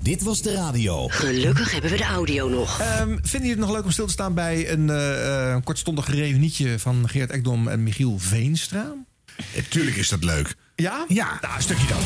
Dit 0.00 0.22
was 0.22 0.42
de 0.42 0.52
radio. 0.54 1.08
Gelukkig 1.08 1.72
hebben 1.72 1.90
we 1.90 1.96
de 1.96 2.04
audio 2.04 2.48
nog. 2.48 2.80
Ehm, 2.80 3.08
vinden 3.08 3.22
jullie 3.32 3.50
het 3.50 3.58
nog 3.58 3.70
leuk 3.70 3.84
om 3.84 3.90
stil 3.90 4.06
te 4.06 4.12
staan 4.12 4.34
bij 4.34 4.70
een 4.72 4.90
eh, 4.90 5.52
eh, 5.52 5.62
kortstondig 5.64 6.08
reunietje 6.08 6.78
van 6.78 7.08
Geert 7.08 7.30
Ekdom 7.30 7.68
en 7.68 7.82
Michiel 7.82 8.18
Veenstra? 8.18 8.92
Tuurlijk 9.68 9.96
is 9.96 10.08
dat 10.08 10.24
leuk. 10.24 10.54
Ja? 10.74 11.04
Ja. 11.08 11.38
Nou, 11.40 11.56
een 11.56 11.62
stukje 11.62 11.86
dan. 11.86 12.00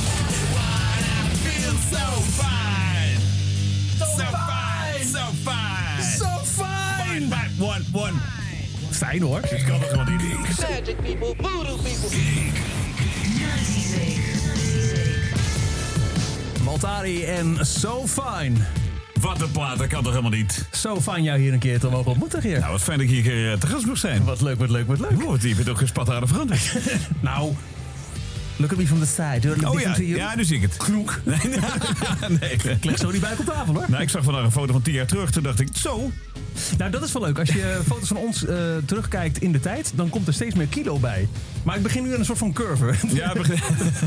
One, 7.60 7.84
one. 7.92 8.12
Fijn 8.90 9.22
hoor. 9.22 9.40
Ik 9.50 9.64
kan 9.66 9.80
het 9.80 9.88
gewoon 9.88 10.16
niet. 10.16 10.58
Magic 10.58 10.96
people, 11.02 11.34
voodoo 11.36 11.76
people. 11.76 12.16
Maltari 16.64 17.24
en 17.24 17.66
So 17.66 18.06
Fine. 18.06 18.56
Wat 19.20 19.40
een 19.40 19.50
plaat, 19.50 19.78
dat 19.78 19.86
kan 19.86 20.02
toch 20.02 20.12
helemaal 20.12 20.38
niet? 20.38 20.68
So 20.70 21.00
fijn 21.00 21.22
jou 21.22 21.38
hier 21.38 21.52
een 21.52 21.58
keer 21.58 21.80
te 21.80 21.88
mogen 21.88 22.10
ontmoeten, 22.10 22.40
Geert. 22.40 22.60
Nou, 22.60 22.72
wat 22.72 22.82
fijn 22.82 22.98
dat 22.98 23.08
ik 23.08 23.24
hier 23.24 23.52
eh, 23.52 23.58
te 23.58 23.66
gast 23.66 23.86
mag 23.86 23.98
zijn. 23.98 24.24
Wat 24.24 24.40
leuk, 24.40 24.58
wat 24.58 24.70
leuk, 24.70 24.86
wat 24.86 24.98
leuk. 24.98 25.24
Oh, 25.26 25.40
je 25.40 25.54
bent 25.54 25.68
ook 25.68 25.78
gespat 25.78 26.10
aan 26.10 26.20
de 26.20 26.26
veranderd. 26.26 26.76
nou, 27.20 27.52
look 28.60 28.72
at 28.72 28.78
me 28.78 28.86
from 28.86 29.00
the 29.00 29.06
side. 29.06 29.66
Oh 29.66 29.80
ja, 29.80 29.94
ja, 29.98 30.36
nu 30.36 30.44
zie 30.44 30.56
ik 30.56 30.62
het. 30.62 30.76
Knoek. 30.76 31.20
Nee, 31.24 31.38
nee. 32.40 32.50
Ik 32.76 32.84
leg 32.84 32.98
zo 32.98 33.10
die 33.10 33.20
buik 33.20 33.38
op 33.38 33.44
tafel 33.44 33.74
hoor. 33.74 33.84
Nou, 33.88 34.02
ik 34.02 34.08
zag 34.08 34.24
vandaag 34.24 34.44
een 34.44 34.52
foto 34.52 34.72
van 34.72 34.82
tien 34.82 34.94
jaar 34.94 35.06
terug. 35.06 35.30
Toen 35.30 35.42
dacht 35.42 35.60
ik, 35.60 35.68
zo. 35.72 36.10
Nou, 36.78 36.90
dat 36.90 37.02
is 37.02 37.12
wel 37.12 37.22
leuk. 37.22 37.38
Als 37.38 37.48
je 37.48 37.80
foto's 37.88 38.08
van 38.08 38.16
ons 38.16 38.46
eh, 38.46 38.56
terugkijkt 38.84 39.42
in 39.42 39.52
de 39.52 39.60
tijd, 39.60 39.92
dan 39.94 40.08
komt 40.08 40.26
er 40.26 40.34
steeds 40.34 40.54
meer 40.54 40.66
kilo 40.66 40.98
bij. 40.98 41.28
Maar 41.62 41.76
ik 41.76 41.82
begin 41.82 42.02
nu 42.02 42.12
aan 42.12 42.18
een 42.18 42.24
soort 42.24 42.38
van 42.38 42.52
curve. 42.52 42.94
Ja, 43.12 43.32
begin... 43.32 43.58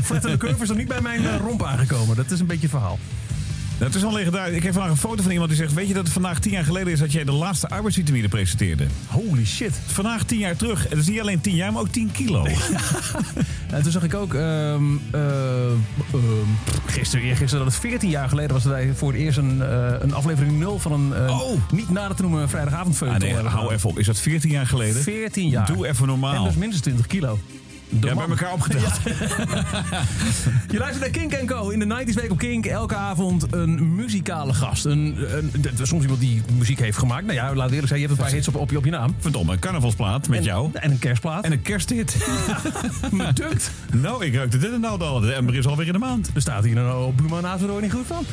Flattende 0.02 0.36
curve 0.36 0.62
is 0.62 0.68
nog 0.68 0.78
niet 0.78 0.88
bij 0.88 1.00
mijn 1.00 1.26
eh, 1.26 1.36
romp 1.36 1.62
aangekomen. 1.62 2.16
Dat 2.16 2.30
is 2.30 2.40
een 2.40 2.46
beetje 2.46 2.62
het 2.62 2.70
verhaal. 2.70 2.98
Nou, 3.78 3.86
het 3.86 3.94
is 3.94 4.02
wel 4.02 4.12
legendarisch. 4.12 4.56
Ik 4.56 4.62
heb 4.62 4.72
vandaag 4.72 4.90
een 4.90 4.96
foto 4.96 5.22
van 5.22 5.30
iemand 5.30 5.50
die 5.50 5.58
zegt... 5.58 5.74
weet 5.74 5.88
je 5.88 5.94
dat 5.94 6.04
het 6.04 6.12
vandaag 6.12 6.38
tien 6.38 6.52
jaar 6.52 6.64
geleden 6.64 6.92
is 6.92 6.98
dat 6.98 7.12
jij 7.12 7.24
de 7.24 7.32
laatste 7.32 7.68
arbeidsvitamine 7.68 8.28
presenteerde? 8.28 8.86
Holy 9.06 9.46
shit. 9.46 9.72
Vandaag 9.86 10.22
tien 10.22 10.38
jaar 10.38 10.56
terug. 10.56 10.82
En 10.82 10.90
dat 10.90 10.98
is 10.98 11.06
niet 11.06 11.20
alleen 11.20 11.40
tien 11.40 11.54
jaar, 11.54 11.72
maar 11.72 11.82
ook 11.82 11.88
tien 11.88 12.10
kilo. 12.12 12.44
En 13.70 13.82
toen 13.82 13.92
zag 13.92 14.02
ik 14.02 14.14
ook 14.14 14.34
eh, 14.34 14.72
ehm, 14.72 14.82
gisteren, 16.86 17.24
eergisteren, 17.24 17.64
dat 17.64 17.74
het 17.74 17.82
14 17.82 18.10
jaar 18.10 18.28
geleden 18.28 18.52
was 18.52 18.62
dat 18.62 18.72
wij 18.72 18.92
voor 18.94 19.12
het 19.12 19.20
eerst 19.20 19.38
een, 19.38 19.62
eh, 19.62 19.94
een 19.98 20.14
aflevering 20.14 20.58
0 20.58 20.78
van 20.78 20.92
een 20.92 21.14
eh, 21.14 21.40
niet 21.70 21.90
nader 21.90 22.16
te 22.16 22.22
noemen 22.22 22.48
vrijdagavond 22.48 23.02
Ah, 23.02 23.16
nee, 23.16 23.34
hou 23.34 23.72
even 23.72 23.90
op. 23.90 23.98
Is 23.98 24.06
dat 24.06 24.18
14 24.18 24.50
jaar 24.50 24.66
geleden? 24.66 25.02
14 25.02 25.48
jaar. 25.48 25.66
Doe 25.66 25.88
even 25.88 26.06
normaal. 26.06 26.34
En 26.34 26.44
dus 26.44 26.54
minstens 26.54 26.82
20 26.82 27.06
kilo. 27.06 27.38
De 27.88 28.06
Ja, 28.06 28.14
man. 28.14 28.26
bij 28.26 28.36
elkaar 28.36 28.52
opgeteld. 28.52 28.92
Je 30.70 30.78
luistert 30.78 31.00
naar 31.16 31.28
Kink 31.28 31.48
Co. 31.50 31.68
In 31.68 31.78
de 31.78 32.04
90s 32.06 32.14
Week 32.14 32.30
op 32.30 32.38
Kink. 32.38 32.66
Elke 32.66 32.94
avond 32.94 33.46
een 33.50 33.94
muzikale 33.94 34.54
gast. 34.54 34.84
Een, 34.84 35.16
een, 35.36 35.52
soms 35.82 36.02
iemand 36.02 36.20
die 36.20 36.42
muziek 36.58 36.78
heeft 36.78 36.98
gemaakt. 36.98 37.22
Nou 37.26 37.34
ja, 37.34 37.54
laat 37.54 37.70
eerlijk 37.70 37.88
zijn, 37.88 38.00
je 38.00 38.06
hebt 38.06 38.18
een 38.18 38.24
paar 38.24 38.34
hits 38.34 38.48
op, 38.48 38.54
op, 38.56 38.70
je, 38.70 38.76
op 38.76 38.84
je 38.84 38.90
naam. 38.90 39.14
Verdomme, 39.18 39.52
een 39.52 39.58
carnavalsplaat 39.58 40.28
met 40.28 40.38
En- 40.38 40.44
jou. 40.44 40.70
En 40.72 40.90
een 40.90 40.98
kerstplaat. 40.98 41.44
En 41.44 41.52
een 41.52 41.62
kersthit. 41.62 42.16
Me 43.10 43.32
dunkt. 43.42 43.70
nou, 43.92 44.24
ik 44.24 44.34
ruikte 44.34 44.58
dit 44.58 44.72
en 44.72 44.80
nou 44.80 45.00
al. 45.00 45.20
De 45.20 45.32
ember 45.32 45.54
is 45.54 45.66
alweer 45.66 45.86
in 45.86 45.92
de 45.92 45.98
maand. 45.98 46.30
Er 46.34 46.40
staat 46.40 46.64
hier 46.64 46.76
een 46.76 46.86
hoop 46.90 47.16
Buma 47.16 47.56
je 47.58 47.78
niet 47.80 47.92
goed 47.92 48.06
van. 48.06 48.24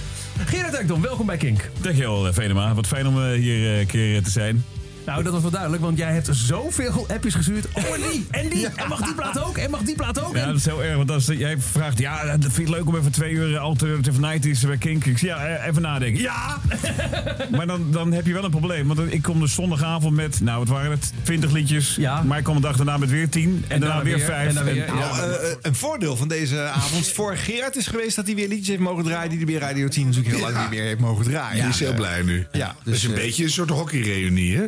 Gerard 0.46 0.74
Ekdom, 0.74 1.02
welkom 1.02 1.26
bij 1.26 1.38
Kink. 1.38 1.70
Dankjewel, 1.82 2.28
eh, 2.28 2.34
Venema. 2.34 2.74
Wat 2.74 2.88
fijn 2.88 3.08
om 3.08 3.24
eh, 3.24 3.32
hier 3.32 3.74
eh, 3.74 3.80
een 3.80 3.86
keer 3.86 4.24
te 4.24 4.30
zijn. 4.30 4.64
Nou, 5.06 5.24
dat 5.24 5.34
was 5.34 5.42
wel 5.42 5.52
duidelijk, 5.52 5.82
want 5.82 5.98
jij 5.98 6.14
hebt 6.14 6.30
zoveel 6.32 7.06
appjes 7.10 7.34
gestuurd. 7.34 7.66
Oh, 7.74 7.84
en 7.84 8.02
die, 8.12 8.28
en 8.32 8.50
die, 8.50 8.68
en 8.82 8.88
mag 8.88 9.02
die 9.02 9.14
plaat 9.14 9.40
ook, 9.44 9.58
en 9.58 9.70
mag 9.70 9.82
die 9.82 9.96
plaat 9.96 10.24
ook. 10.24 10.36
Ja, 10.36 10.46
dat 10.46 10.56
is 10.56 10.66
heel 10.66 10.84
erg. 10.84 10.96
Want 10.96 11.12
als 11.12 11.26
jij 11.26 11.56
vraagt, 11.60 12.00
ja, 12.00 12.38
dat 12.38 12.52
vind 12.52 12.68
ik 12.68 12.74
leuk 12.74 12.88
om 12.88 12.96
even 12.96 13.12
twee 13.12 13.32
uur 13.32 13.58
alternative 13.58 14.20
nighties 14.20 14.60
bij 14.60 14.78
Kink. 14.78 15.06
Ik 15.06 15.18
zeg, 15.18 15.30
ja, 15.30 15.46
eh, 15.46 15.68
even 15.68 15.82
nadenken. 15.82 16.22
Ja! 16.22 16.60
maar 17.56 17.68
dan, 17.68 17.92
dan 17.92 18.12
heb 18.12 18.26
je 18.26 18.34
wel 18.34 18.44
een 18.44 18.52
probleem. 18.52 18.88
Want 18.88 19.14
ik 19.14 19.22
kom 19.22 19.40
dus 19.40 19.54
zondagavond 19.54 20.16
met, 20.16 20.42
nou, 20.42 20.60
wat 20.60 20.68
waren 20.68 20.92
het? 20.92 21.14
20 21.24 21.52
liedjes. 21.52 21.96
Ja. 21.96 22.22
Maar 22.24 22.38
ik 22.38 22.44
kom 22.44 22.56
de 22.56 22.62
dag 22.62 22.76
daarna 22.76 22.98
met 22.98 23.10
weer 23.10 23.30
10. 23.30 23.66
En, 23.68 23.80
daarna 23.80 24.04
weer 24.04 24.20
5. 24.20 24.48
en 24.48 24.56
dan 24.56 24.64
weer- 24.64 24.76
ja. 24.76 24.94
Nou, 24.94 25.20
eh, 25.20 25.52
eh, 25.52 25.58
een 25.62 25.76
voordeel 25.76 26.16
van 26.16 26.28
deze 26.28 26.60
avond 26.60 27.08
voor 27.16 27.38
Geert 27.38 27.76
is 27.76 27.88
geweest 27.88 28.16
dat 28.16 28.26
hij 28.26 28.36
weer 28.36 28.48
liedjes 28.48 28.68
heeft 28.68 28.80
mogen 28.80 29.04
draaien 29.04 29.30
die 29.30 29.38
hij 29.38 29.48
bij 29.48 29.56
Radio 29.56 29.88
10 29.88 30.06
natuurlijk 30.06 30.36
heel 30.36 30.44
lang 30.44 30.58
niet 30.60 30.70
meer 30.70 30.84
heeft 30.84 31.00
mogen 31.00 31.26
draaien. 31.26 31.62
Die 31.62 31.70
is 31.74 31.80
heel 31.80 31.94
blij 31.94 32.22
nu. 32.22 32.48
Ja, 32.52 32.66
dat 32.66 32.76
dus, 32.84 32.96
is 32.96 33.04
een 33.04 33.10
eh, 33.14 33.22
beetje 33.22 33.44
een 33.44 33.50
soort 33.50 33.70
hockeyreunie, 33.70 34.58
hè? 34.58 34.66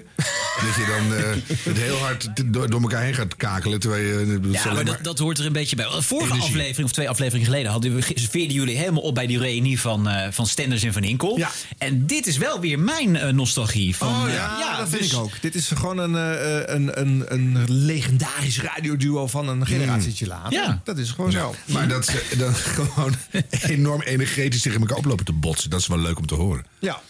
Dat 0.66 0.76
je 0.76 0.86
dan 0.88 1.18
eh, 1.18 1.58
het 1.64 1.78
heel 1.78 1.98
hard 1.98 2.30
door, 2.46 2.70
door 2.70 2.82
elkaar 2.82 3.02
heen 3.02 3.14
gaat 3.14 3.36
kakelen. 3.36 3.80
Terwijl 3.80 4.04
je, 4.06 4.40
eh, 4.44 4.52
Ja, 4.52 4.64
maar 4.66 4.74
maar- 4.74 4.86
dat, 4.86 4.98
dat 5.04 5.20
hoort 5.20 5.38
er 5.40 5.46
een 5.46 5.52
beetje 5.54 5.76
bij. 5.76 5.86
De 5.86 6.02
vorige 6.02 6.32
Energie. 6.32 6.50
aflevering, 6.52 6.86
of 6.88 6.92
twee 6.94 7.10
afleveringen 7.10 7.46
geleden, 7.48 7.72
hadden 7.72 7.96
we, 7.96 8.02
veerden 8.30 8.54
jullie 8.56 8.78
helemaal 8.78 9.02
op 9.02 9.16
bij 9.16 9.28
die 9.28 9.38
reunie 9.40 9.80
van, 9.80 10.08
eh 10.10 10.28
van 10.32 10.48
Stenders 10.48 10.84
en 10.84 10.94
Van 10.94 11.04
Inkel. 11.04 11.38
Ja. 11.38 11.50
En 11.78 12.06
dit 12.08 12.28
is 12.28 12.38
wel 12.38 12.60
weer 12.60 12.80
mijn 12.80 13.16
eh, 13.16 13.30
nostalgie. 13.34 13.96
Van, 13.96 14.08
Oh 14.08 14.28
eh, 14.28 14.34
ja, 14.34 14.78
dat 14.78 14.90
vind 14.90 15.02
dus- 15.02 15.12
ik 15.12 15.18
ook. 15.18 15.32
Dit 15.42 15.56
is 15.56 15.68
gewoon 15.68 15.98
een, 15.98 16.16
eh, 16.16 16.74
een, 16.76 17.00
een, 17.02 17.24
een 17.28 17.64
legendarisch 17.68 18.62
radioduo 18.62 19.28
van 19.28 19.48
een 19.50 19.66
generatietje 19.68 20.28
later. 20.28 20.52
Ja. 20.54 20.82
Dat 20.84 20.98
is 20.98 21.10
gewoon 21.12 21.32
Ja, 21.32 21.40
zo. 21.40 21.56
Maar 21.66 21.88
dat 21.88 22.06
ze 22.06 22.24
dan 22.38 22.54
gewoon 22.84 23.16
enorm 23.50 24.02
energetisch 24.02 24.62
tegen 24.62 24.80
elkaar 24.80 24.98
oplopen 24.98 25.26
te 25.26 25.34
botsen. 25.34 25.70
Dat 25.70 25.80
is 25.80 25.88
wel 25.88 26.00
leuk 26.00 26.18
om 26.18 26.28
te 26.28 26.36
horen. 26.36 26.66
Ja. 26.80 27.02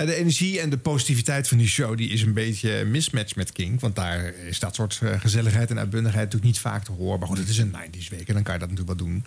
En 0.00 0.06
de 0.06 0.14
energie 0.14 0.60
en 0.60 0.70
de 0.70 0.78
positiviteit 0.78 1.48
van 1.48 1.58
die 1.58 1.68
show 1.68 1.96
die 1.96 2.08
is 2.08 2.22
een 2.22 2.32
beetje 2.32 2.84
mismatch 2.84 3.34
met 3.34 3.52
King. 3.52 3.80
Want 3.80 3.96
daar 3.96 4.34
is 4.34 4.58
dat 4.58 4.74
soort 4.74 4.98
eh, 5.02 5.20
gezelligheid 5.20 5.70
en 5.70 5.78
uitbundigheid 5.78 6.24
natuurlijk 6.24 6.52
niet 6.52 6.60
vaak 6.60 6.84
te 6.84 6.92
horen. 6.92 7.18
Maar 7.18 7.28
goed, 7.28 7.38
het 7.38 7.48
is 7.48 7.58
een 7.58 7.76
90s 7.76 8.08
week 8.08 8.28
en 8.28 8.34
dan 8.34 8.42
kan 8.42 8.54
je 8.54 8.60
dat 8.60 8.70
natuurlijk 8.70 8.98
wel 8.98 9.08
doen. 9.08 9.24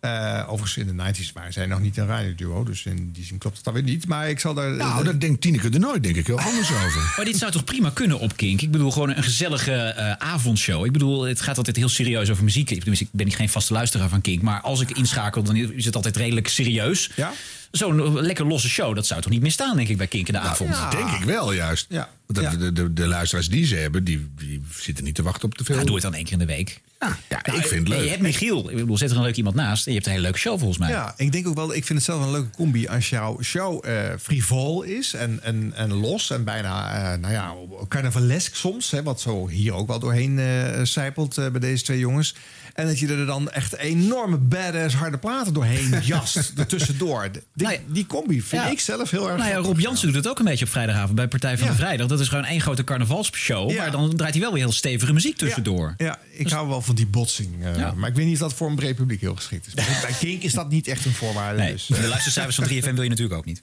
Eh, 0.00 0.44
overigens 0.46 0.76
in 0.76 0.96
de 0.96 1.22
90s 1.22 1.32
waren 1.32 1.52
zij 1.52 1.66
nog 1.66 1.80
niet 1.80 1.96
een 1.96 2.06
radioduo. 2.06 2.64
Dus 2.64 2.84
in 2.84 3.10
die 3.12 3.24
zin 3.24 3.38
klopt 3.38 3.56
het 3.56 3.64
dan 3.64 3.74
weer 3.74 3.82
niet. 3.82 4.06
Maar 4.06 4.28
ik 4.28 4.40
zal 4.40 4.54
daar... 4.54 4.70
Nou, 4.70 5.04
dat 5.04 5.20
denkt 5.20 5.40
Tineke 5.40 5.68
de 5.68 5.78
Nooit, 5.78 6.02
denk 6.02 6.16
ik, 6.16 6.26
heel 6.26 6.40
anders 6.40 6.72
over. 6.72 7.12
Maar 7.16 7.24
dit 7.24 7.36
zou 7.36 7.52
toch 7.52 7.64
prima 7.64 7.90
kunnen 7.90 8.18
op 8.18 8.36
Kink? 8.36 8.62
Ik 8.62 8.70
bedoel, 8.70 8.90
gewoon 8.90 9.16
een 9.16 9.22
gezellige 9.22 9.72
eh, 9.72 10.12
avondshow. 10.12 10.84
Ik 10.84 10.92
bedoel, 10.92 11.22
het 11.22 11.40
gaat 11.40 11.56
altijd 11.56 11.76
heel 11.76 11.88
serieus 11.88 12.30
over 12.30 12.44
muziek. 12.44 12.70
Ik 12.70 12.84
ben 13.12 13.26
niet 13.26 13.36
geen 13.36 13.48
vaste 13.48 13.72
luisteraar 13.72 14.08
van 14.08 14.20
Kink. 14.20 14.42
Maar 14.42 14.60
als 14.60 14.80
ik 14.80 14.90
inschakel, 14.90 15.42
dan 15.42 15.56
is 15.56 15.84
het 15.84 15.96
altijd 15.96 16.16
redelijk 16.16 16.48
serieus. 16.48 17.10
Ja? 17.16 17.32
Zo'n 17.70 18.20
lekker 18.20 18.46
losse 18.46 18.68
show, 18.68 18.94
dat 18.94 19.06
zou 19.06 19.20
toch 19.20 19.30
niet 19.32 19.40
meer 19.42 19.50
staan, 19.50 19.76
denk 19.76 19.88
ik, 19.88 19.96
bij 19.96 20.06
Kink 20.06 20.26
in 20.26 20.32
de 20.32 20.38
avond? 20.40 20.74
Denk 20.90 21.10
ik 21.10 21.24
wel, 21.24 21.52
juist. 21.52 21.86
Ja. 21.88 22.08
Want 22.26 22.50
dat- 22.50 22.60
de, 22.60 22.72
de, 22.72 22.92
de 22.92 23.06
luisteraars 23.06 23.48
die 23.48 23.66
ze 23.66 23.74
hebben, 23.74 24.04
die, 24.04 24.28
die 24.38 24.62
zitten 24.78 25.04
niet 25.04 25.14
te 25.14 25.22
wachten 25.22 25.44
op 25.44 25.54
te 25.54 25.64
veel. 25.64 25.76
Ja, 25.78 25.84
doe 25.84 25.94
het 25.94 26.02
dan 26.02 26.14
één 26.14 26.24
keer 26.24 26.32
in 26.32 26.38
de 26.38 26.46
week. 26.46 26.80
Ja, 27.00 27.16
ja 27.28 27.36
ik 27.38 27.52
vind 27.52 27.64
het 27.70 27.72
Nee, 27.72 27.88
leuk. 27.88 28.02
je 28.02 28.08
hebt 28.10 28.22
Michiel. 28.22 28.70
Ik 28.70 28.76
bedoel, 28.76 28.98
zet 28.98 29.10
er 29.10 29.16
een 29.16 29.22
leuk 29.22 29.36
iemand 29.36 29.56
naast. 29.56 29.84
En 29.86 29.92
je 29.92 29.96
hebt 29.96 30.06
een 30.06 30.12
hele 30.12 30.24
leuke 30.24 30.38
show 30.38 30.58
volgens 30.58 30.78
mij. 30.78 30.88
Ja, 30.90 31.14
ik 31.16 31.32
denk 31.32 31.48
ook 31.48 31.54
wel, 31.54 31.74
ik 31.74 31.84
vind 31.84 31.98
het 31.98 32.02
zelf 32.08 32.22
een 32.24 32.30
leuke 32.30 32.50
combi 32.50 32.86
als 32.88 33.08
jouw 33.08 33.42
show 33.42 33.84
eh 33.86 33.94
frivol 34.20 34.82
is 34.82 35.14
en, 35.14 35.42
en, 35.42 35.72
en 35.76 35.92
los 35.92 36.30
en 36.30 36.44
bijna, 36.44 36.92
eh, 37.12 37.18
nou 37.18 37.32
ja, 37.32 37.54
carnavalesk 37.88 38.54
soms, 38.54 38.90
hè, 38.90 39.02
wat 39.02 39.20
zo 39.20 39.48
hier 39.48 39.72
ook 39.72 39.86
wel 39.86 39.98
doorheen 39.98 40.38
eh 40.38 40.80
zijpelt 40.82 41.38
eh, 41.38 41.48
bij 41.50 41.60
deze 41.60 41.84
twee 41.84 41.98
jongens. 41.98 42.34
En 42.78 42.86
dat 42.86 42.98
je 42.98 43.06
er 43.08 43.26
dan 43.26 43.50
echt 43.50 43.76
enorme 43.76 44.36
badass 44.36 44.94
harde 44.94 45.18
platen 45.18 45.52
doorheen 45.54 45.94
jast, 46.02 46.52
ertussendoor. 46.56 47.30
Die, 47.54 47.68
die 47.86 48.06
combi 48.06 48.42
vind 48.42 48.62
Ja. 48.62 48.68
ik 48.70 48.80
zelf 48.80 49.10
heel 49.10 49.28
erg 49.30 49.38
Nou 49.38 49.50
ja. 49.50 49.56
Rob 49.56 49.78
Jansen 49.80 50.06
doet 50.06 50.16
het 50.16 50.28
ook 50.28 50.38
een 50.38 50.44
beetje 50.44 50.64
op 50.64 50.70
vrijdagavond 50.70 51.14
bij 51.14 51.28
Partij 51.28 51.56
van 51.58 51.66
Ja. 51.66 51.72
de 51.72 51.78
Vrijdag. 51.78 52.06
Dat 52.06 52.20
is 52.20 52.28
gewoon 52.28 52.44
één 52.44 52.60
grote 52.60 52.84
carnavalsshow. 52.84 53.70
Ja. 53.70 53.76
Maar 53.82 53.90
dan 53.90 54.16
draait 54.16 54.32
hij 54.34 54.42
wel 54.42 54.52
weer 54.52 54.62
heel 54.62 54.72
stevige 54.72 55.12
muziek 55.12 55.36
tussendoor. 55.36 55.94
Ja, 55.96 56.18
ik 56.30 56.48
hou 56.48 56.68
wel 56.68 56.82
van 56.82 56.94
die 56.94 57.06
botsing. 57.06 57.64
eh, 57.64 57.76
Ja. 57.76 57.92
Maar 57.96 58.08
ik 58.08 58.14
weet 58.16 58.24
niet 58.26 58.34
of 58.34 58.40
dat 58.40 58.54
voor 58.54 58.68
een 58.68 58.76
breed 58.76 58.96
publiek 58.96 59.20
heel 59.20 59.34
geschikt 59.36 59.66
is. 59.66 59.74
Bij 59.74 60.14
Kink 60.18 60.42
is 60.42 60.52
dat 60.52 60.70
niet 60.70 60.86
echt 60.88 61.04
een 61.04 61.14
voorwaarde. 61.14 61.58
Nee, 61.60 61.72
Dus, 61.72 61.90
eh, 61.90 62.00
de 62.00 62.08
luistercijfers 62.08 62.56
van 62.56 62.64
3FM 62.70 62.94
wil 62.94 63.02
je 63.02 63.08
natuurlijk 63.10 63.38
ook 63.38 63.44
niet. 63.44 63.60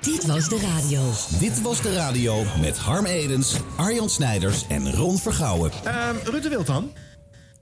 Dit 0.00 0.26
was 0.26 0.48
de 0.48 0.58
radio. 0.60 1.12
Dit 1.38 1.60
was 1.60 1.82
de 1.82 1.94
radio 1.94 2.44
met 2.60 2.78
Harm 2.78 3.06
Edens, 3.06 3.54
Arjan 3.76 4.10
Snijders 4.10 4.64
en 4.68 4.92
Ron 4.92 5.18
Vergouwen. 5.18 5.70
Ehm 5.84 6.14
Rutte 6.24 6.48
Wild 6.48 6.66
dan. 6.66 6.90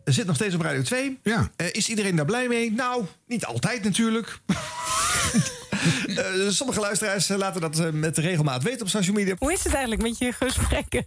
Zit 0.05 0.27
nog 0.27 0.35
steeds 0.37 0.55
op 0.55 0.61
Radio 0.61 0.83
2. 0.83 1.19
Ja. 1.23 1.51
Eh, 1.57 1.67
is 1.73 1.89
iedereen 1.89 2.17
daar 2.17 2.25
blij 2.25 2.49
mee? 2.49 2.73
Nou, 2.73 3.05
niet 3.27 3.45
altijd 3.45 3.83
natuurlijk. 3.85 4.39
Eh, 6.17 6.49
sommige 6.49 6.81
luisteraars 6.81 7.31
eh, 7.31 7.37
laten 7.37 7.61
dat 7.61 7.93
met 7.93 8.19
regelmaat 8.19 8.63
weten 8.63 8.81
op 8.81 8.89
social 8.89 9.15
media. 9.15 9.35
Hoe 9.39 9.53
is 9.53 9.65
het 9.65 9.73
eigenlijk 9.73 10.03
met 10.03 10.19
je 10.19 10.33
gesprekken? 10.33 11.07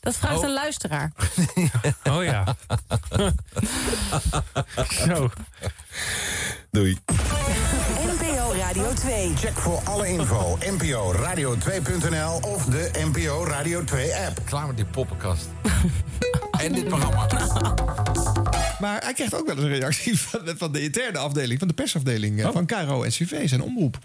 Dat 0.00 0.16
vraagt 0.16 0.36
Oh. 0.38 0.44
een 0.44 0.52
luisteraar. 0.52 1.12
Oh 2.10 2.24
ja. 2.24 2.56
Zo. 5.06 5.30
Doei. 6.70 6.98
Radio 8.76 8.94
2. 8.94 9.32
Check 9.36 9.58
voor 9.58 9.80
alle 9.84 10.08
info 10.08 10.58
NPO 10.60 11.12
Radio2.nl 11.12 12.50
of 12.50 12.64
de 12.64 12.90
NPO 13.12 13.44
Radio 13.44 13.84
2 13.84 14.14
app. 14.14 14.40
Klaar 14.44 14.66
met 14.66 14.76
die 14.76 14.84
poppenkast. 14.84 15.48
en 16.64 16.72
dit 16.72 16.88
programma. 16.88 17.26
Maar 18.80 19.02
hij 19.02 19.12
krijgt 19.12 19.34
ook 19.34 19.46
wel 19.46 19.56
eens 19.56 19.64
een 19.64 19.78
reactie 19.78 20.20
van, 20.20 20.40
van 20.56 20.72
de 20.72 20.82
interne 20.82 21.18
afdeling, 21.18 21.58
van 21.58 21.68
de 21.68 21.74
persafdeling 21.74 22.42
eh, 22.42 22.50
van 22.52 22.66
Caro 22.66 23.04
SCV, 23.08 23.48
zijn 23.48 23.62
omroep. 23.62 23.98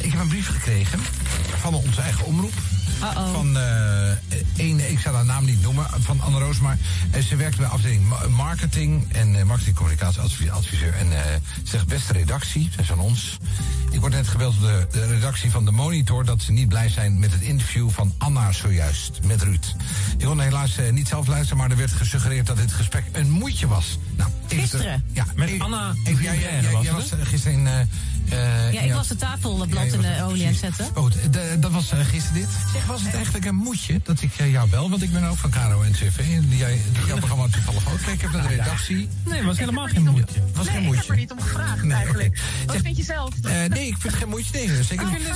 Ik 0.00 0.12
heb 0.12 0.20
een 0.20 0.28
brief 0.28 0.48
gekregen 0.48 0.98
van 1.60 1.74
onze 1.74 2.00
eigen 2.00 2.24
omroep. 2.24 2.52
Van 3.32 3.56
eh 3.58 4.10
een, 4.56 4.90
ik 4.90 4.98
zal 4.98 5.14
haar 5.14 5.24
naam 5.24 5.44
niet 5.44 5.62
noemen, 5.62 5.86
van 5.98 6.20
Anne 6.20 6.38
Roos, 6.38 6.58
maar 6.60 6.78
eh, 7.10 7.22
ze 7.22 7.36
werkt 7.36 7.56
bij 7.56 7.66
afdeling 7.66 8.08
ma- 8.08 8.28
marketing 8.28 9.12
en 9.12 9.36
eh, 9.38 9.44
marketingcommunicatieadviseur. 9.44 10.94
En 10.94 11.12
eh, 11.12 11.22
ze 11.62 11.70
zegt, 11.70 11.86
beste 11.86 12.12
redactie, 12.12 12.68
dat 12.70 12.80
is 12.80 12.86
van 12.86 12.98
ons. 12.98 13.36
Ik 13.90 14.00
word 14.00 14.12
net 14.12 14.28
gebeld 14.28 14.60
door 14.60 14.70
de, 14.70 14.86
de 14.98 15.06
redactie 15.06 15.50
van 15.50 15.64
de 15.64 15.70
Monitor 15.70 16.24
dat 16.24 16.42
ze 16.42 16.52
niet 16.52 16.68
blij 16.68 16.88
zijn 16.88 17.18
met 17.18 17.32
het 17.32 17.40
interview 17.40 17.90
van 17.90 18.14
Anna 18.18 18.52
zojuist 18.52 19.20
met 19.26 19.42
Ruud. 19.42 19.74
Ik 20.18 20.24
kon 20.26 20.40
helaas 20.40 20.76
eh, 20.78 20.92
niet 20.92 21.08
zelf 21.08 21.26
luisteren, 21.26 21.56
maar 21.58 21.70
er 21.70 21.76
werd 21.76 21.92
gesuggereerd 21.92 22.46
dat 22.46 22.56
dit 22.56 22.72
gesprek 22.72 23.04
een 23.12 23.30
moeitje 23.30 23.66
was. 23.66 23.98
Nou, 24.16 24.30
even- 24.48 24.60
Gisteren? 24.62 25.04
Ja, 25.12 25.26
Met 25.34 25.48
even- 25.48 25.64
Anna 25.64 25.94
even- 26.04 26.22
ja, 26.22 26.30
was 26.30 26.40
jij 26.40 26.50
het, 26.60 26.90
was 26.90 27.10
eh, 27.12 27.18
gisteren 27.26 27.58
in... 27.66 27.88
eh, 28.30 28.72
Ja, 28.72 28.80
ik 28.80 28.92
was 28.92 29.08
de 29.08 29.16
tafelblad 29.16 29.84
in 29.86 30.00
de 30.00 30.22
olie 30.24 30.42
aan 30.46 30.48
het 30.52 30.58
zetten. 30.58 30.86
de- 31.30 31.56
dat 31.60 31.70
was 31.70 31.90
eh, 31.92 31.98
gisteren 32.06 32.40
dit. 32.40 32.48
Zeg, 32.72 32.86
was 32.86 33.02
het 33.02 33.14
eigenlijk 33.14 33.44
een 33.44 33.54
moedje 33.54 34.00
dat 34.04 34.22
ik 34.22 34.32
eh, 34.36 34.50
jou 34.52 34.68
bel? 34.68 34.90
Want 34.90 35.02
ik 35.02 35.12
ben 35.12 35.24
ook 35.24 35.36
van 35.36 35.50
Caro 35.50 35.82
en 35.82 35.92
CV. 35.92 36.18
En 36.18 36.48
jij, 36.56 36.80
jouw 37.06 37.16
programma 37.16 37.46
toevallig 37.50 37.88
ook. 37.92 37.98
Kijk, 38.02 38.14
ik 38.14 38.20
heb 38.20 38.32
naar 38.32 38.42
de 38.42 38.48
redactie. 38.48 39.08
Nee, 39.24 39.36
het 39.36 39.44
was 39.46 39.58
helemaal 39.58 39.86
geen 39.86 40.02
moeite. 40.02 40.32
was 40.54 40.66
geen 40.66 40.74
Nee, 40.74 40.80
ik 40.82 40.86
moedje. 40.86 41.00
heb 41.00 41.10
er 41.10 41.16
niet 41.16 41.30
om 41.32 41.40
gevraagd 41.40 41.82
Nee, 41.82 41.96
eigenlijk. 41.96 42.40
Wat 42.66 42.76
vind 42.82 42.96
je 42.96 43.02
zelf? 43.02 43.30
eh, 43.42 43.52
nee, 43.52 43.86
ik 43.86 43.96
vind 43.98 44.02
het 44.02 44.14
geen 44.14 44.28
moedje. 44.28 44.66
Nee, 44.66 44.82
zeker 44.82 45.06
Oh, 45.06 45.12
niet. 45.12 45.28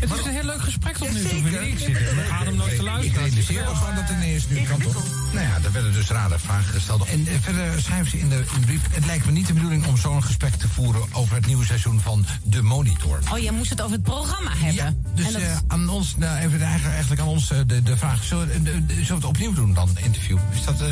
Het 0.00 0.10
is 0.18 0.24
een 0.24 0.32
heel 0.32 0.44
leuk 0.44 0.60
gesprek 0.62 0.96
tot 0.96 1.12
nu 1.12 1.22
toe. 1.22 1.38
Ik. 1.50 1.60
Ik 1.70 1.78
zit 1.78 2.14
met 2.14 2.28
adem 2.30 2.56
nooit 2.56 2.68
te 2.70 2.74
Ik 2.76 2.82
luisteren. 2.82 3.22
realiseer 3.22 3.64
me 3.64 3.74
gewoon 3.74 3.94
dat 3.94 4.04
het 4.08 4.16
ineens 4.16 4.48
nu 4.48 4.62
kan 4.62 4.80
toch? 4.80 5.04
Nou 5.32 5.46
ja, 5.46 5.58
er 5.64 5.72
werden 5.72 5.92
dus 5.92 6.08
rare 6.08 6.38
vragen 6.38 6.72
gesteld. 6.74 7.04
En 7.04 7.26
verder 7.40 7.80
schrijven 7.82 8.10
ze 8.10 8.18
in 8.18 8.28
de, 8.28 8.34
in 8.54 8.60
de 8.60 8.66
brief... 8.66 8.80
Het 8.90 9.06
lijkt 9.06 9.24
me 9.26 9.32
niet 9.32 9.46
de 9.46 9.52
bedoeling 9.52 9.86
om 9.86 9.96
zo'n 9.96 10.22
gesprek 10.22 10.54
te 10.54 10.68
voeren... 10.68 11.02
over 11.12 11.34
het 11.34 11.46
nieuwe 11.46 11.64
seizoen 11.64 12.00
van 12.00 12.24
De 12.42 12.62
Monitor. 12.62 13.18
Oh, 13.32 13.38
je 13.38 13.52
moest 13.52 13.70
het 13.70 13.80
over 13.80 13.92
het 13.94 14.02
programma 14.02 14.50
hebben. 14.56 15.02
Dus 15.14 15.26
En 15.26 15.32
dat- 15.32 15.42
eh, 15.42 15.56
aan 15.66 15.88
ons, 15.88 16.16
nou, 16.16 16.38
even 16.38 16.60
eigenlijk, 16.60 16.92
eigenlijk 16.92 17.20
aan 17.22 17.28
ons 17.28 17.50
eh, 17.50 17.58
de, 17.66 17.82
de 17.82 17.96
vraag: 17.96 18.22
zullen, 18.24 18.46
we- 18.48 18.62
de- 18.62 18.86
de- 18.86 18.92
zullen 18.94 19.06
we 19.08 19.14
het 19.14 19.24
opnieuw 19.24 19.52
doen 19.52 19.74
dan, 19.74 19.88
interview? 20.02 20.38
Is 20.52 20.64
dat. 20.64 20.80
eh 20.80 20.86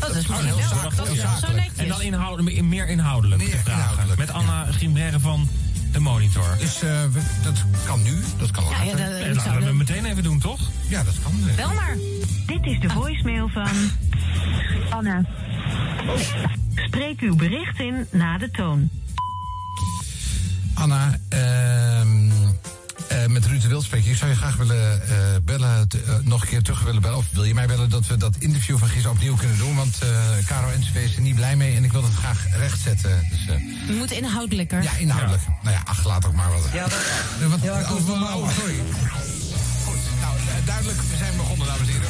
dat 0.00 0.14
is 0.16 0.26
heel 0.26 0.56
Dat 0.96 1.06
zo 1.40 1.52
netjes. 1.52 1.76
En 1.76 1.88
dan 1.88 2.02
inhoudelijk, 2.02 2.62
meer 2.62 2.88
inhoudelijk 2.88 3.42
Meer 3.42 3.50
te 3.50 3.56
vragen. 3.58 3.80
inhoudelijk, 3.80 4.18
Met 4.18 4.30
Anna 4.30 4.64
Gimberre 4.70 5.20
van 5.20 5.48
de 5.92 6.00
Monitor. 6.00 6.56
Dus 6.58 6.74
eh, 6.82 7.02
we- 7.12 7.20
dat 7.42 7.64
kan 7.86 8.02
nu, 8.02 8.22
dat 8.38 8.50
kan 8.50 8.64
Ja, 8.64 8.70
later. 8.70 8.86
ja, 8.86 8.96
dat- 8.96 9.18
Nee, 9.20 9.34
laten 9.34 9.58
we 9.58 9.64
het 9.64 9.74
meteen 9.74 10.04
even 10.04 10.22
doen, 10.22 10.38
toch? 10.38 10.60
Ja, 10.88 11.04
dat 11.04 11.14
kan. 11.22 11.32
Wel 11.56 11.72
maar. 11.74 11.96
Dit 12.46 12.64
is 12.66 12.80
de 12.80 12.88
voicemail 12.90 13.48
van 13.48 13.68
Anna. 14.90 15.24
Spreek 16.74 17.20
uw 17.20 17.36
bericht 17.36 17.78
in 17.80 18.06
na 18.10 18.38
de 18.38 18.50
toon. 18.50 18.88
Anna, 20.74 21.18
ehm, 21.28 22.30
eh, 23.08 23.26
met 23.26 23.46
Ruud 23.46 23.62
de 23.62 23.68
Wild 23.68 23.84
spreek 23.84 24.04
ik. 24.04 24.10
Ik 24.10 24.16
zou 24.16 24.30
je 24.30 24.36
graag 24.36 24.56
willen 24.56 25.02
eh, 25.08 25.16
bellen, 25.44 25.88
te- 25.88 26.02
eh, 26.06 26.14
nog 26.22 26.42
een 26.42 26.48
keer 26.48 26.62
terug 26.62 26.82
willen 26.82 27.02
bellen. 27.02 27.16
Of 27.16 27.24
wil 27.32 27.44
je 27.44 27.54
mij 27.54 27.66
bellen 27.66 27.90
dat 27.90 28.06
we 28.06 28.16
dat 28.16 28.34
interview 28.38 28.78
van 28.78 28.88
gisteren 28.88 29.16
opnieuw 29.16 29.34
kunnen 29.36 29.58
doen? 29.58 29.76
Want 29.76 29.98
eh 30.02 30.08
Caro 30.46 30.68
NCV 30.78 30.94
is 30.94 31.14
er 31.16 31.20
niet 31.22 31.34
blij 31.34 31.56
mee 31.56 31.76
en 31.76 31.84
ik 31.84 31.92
wil 31.92 32.02
het 32.02 32.14
graag 32.14 32.46
rechtzetten. 32.56 33.26
Dus, 33.30 33.40
eh, 33.56 33.62
We 33.86 33.92
moeten 33.92 34.16
inhoudelijker. 34.16 34.82
ja, 34.82 34.92
inhoudelijk. 34.96 35.42
Nou 35.62 35.74
ja, 35.76 35.82
ach, 35.84 36.04
laat 36.04 36.26
ook 36.26 36.34
maar 36.34 36.50
wat. 36.52 36.62
Ja, 36.72 36.82
dat- 36.82 37.50
wat, 37.50 37.62
Ja, 37.62 37.80
oh, 37.80 38.08
oh, 38.10 38.36
oh, 38.36 38.48
sorry. 38.58 38.74
Goed, 39.84 39.96
nou, 40.20 40.34
duidelijk, 40.64 40.98
we 41.10 41.16
zijn 41.16 41.36
begonnen, 41.36 41.66
dames 41.66 41.80
en 41.88 41.92
heren. 41.92 42.08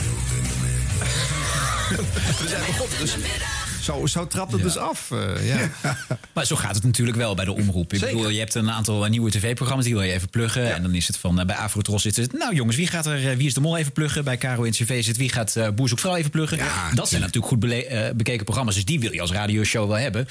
We 2.43 2.49
zijn 2.49 2.65
begonnen, 2.67 2.99
dus 2.99 3.17
zo, 3.83 4.07
zo 4.07 4.27
trapt 4.27 4.53
het 4.53 4.63
dus 4.63 4.77
af. 4.77 5.11
eh, 5.11 5.49
ja. 5.49 5.71
Maar 6.35 6.47
zo 6.47 6.57
gaat 6.57 6.75
het 6.75 6.85
natuurlijk 6.85 7.17
wel 7.17 7.35
bij 7.35 7.45
de 7.45 7.53
omroep. 7.53 7.93
Ik 7.93 7.99
Zeker. 7.99 8.17
bedoel, 8.17 8.31
je 8.31 8.39
hebt 8.39 8.55
een 8.55 8.71
aantal 8.71 9.05
eh, 9.05 9.11
nieuwe 9.11 9.31
tv-programma's, 9.31 9.85
die 9.85 9.95
wil 9.95 10.03
je 10.03 10.13
even 10.13 10.29
pluggen. 10.29 10.75
En 10.75 10.83
dan 10.83 10.95
is 10.95 11.07
het 11.07 11.17
van, 11.17 11.41
eh, 11.41 11.47
bij 11.47 11.57
Afrotros 11.57 12.03
zit 12.03 12.17
het... 12.17 12.33
Nou 12.33 12.55
jongens, 12.55 12.77
wie 12.77 12.87
gaat 12.87 13.07
er, 13.07 13.37
wie 13.37 13.47
is 13.47 13.55
de 13.55 13.61
mol 13.61 13.77
even 13.77 13.93
pluggen? 13.93 14.25
Bij 14.25 14.39
Caro 14.39 14.65
NCV 14.65 15.05
zit, 15.05 15.17
wie 15.17 15.33
gaat 15.33 15.57
Boer 15.75 15.91
vrouw 15.95 16.17
even 16.17 16.31
pluggen? 16.31 16.59
dat 16.95 17.09
zijn 17.09 17.21
natuurlijk 17.21 17.47
goed 17.47 17.61
bekeken 18.17 18.45
programma's, 18.45 18.75
dus 18.75 18.85
die 18.85 19.01
wil 19.01 19.13
je 19.13 19.21
als 19.21 19.33
radioshow 19.33 19.89
wel 19.89 19.99
hebben. 19.99 20.29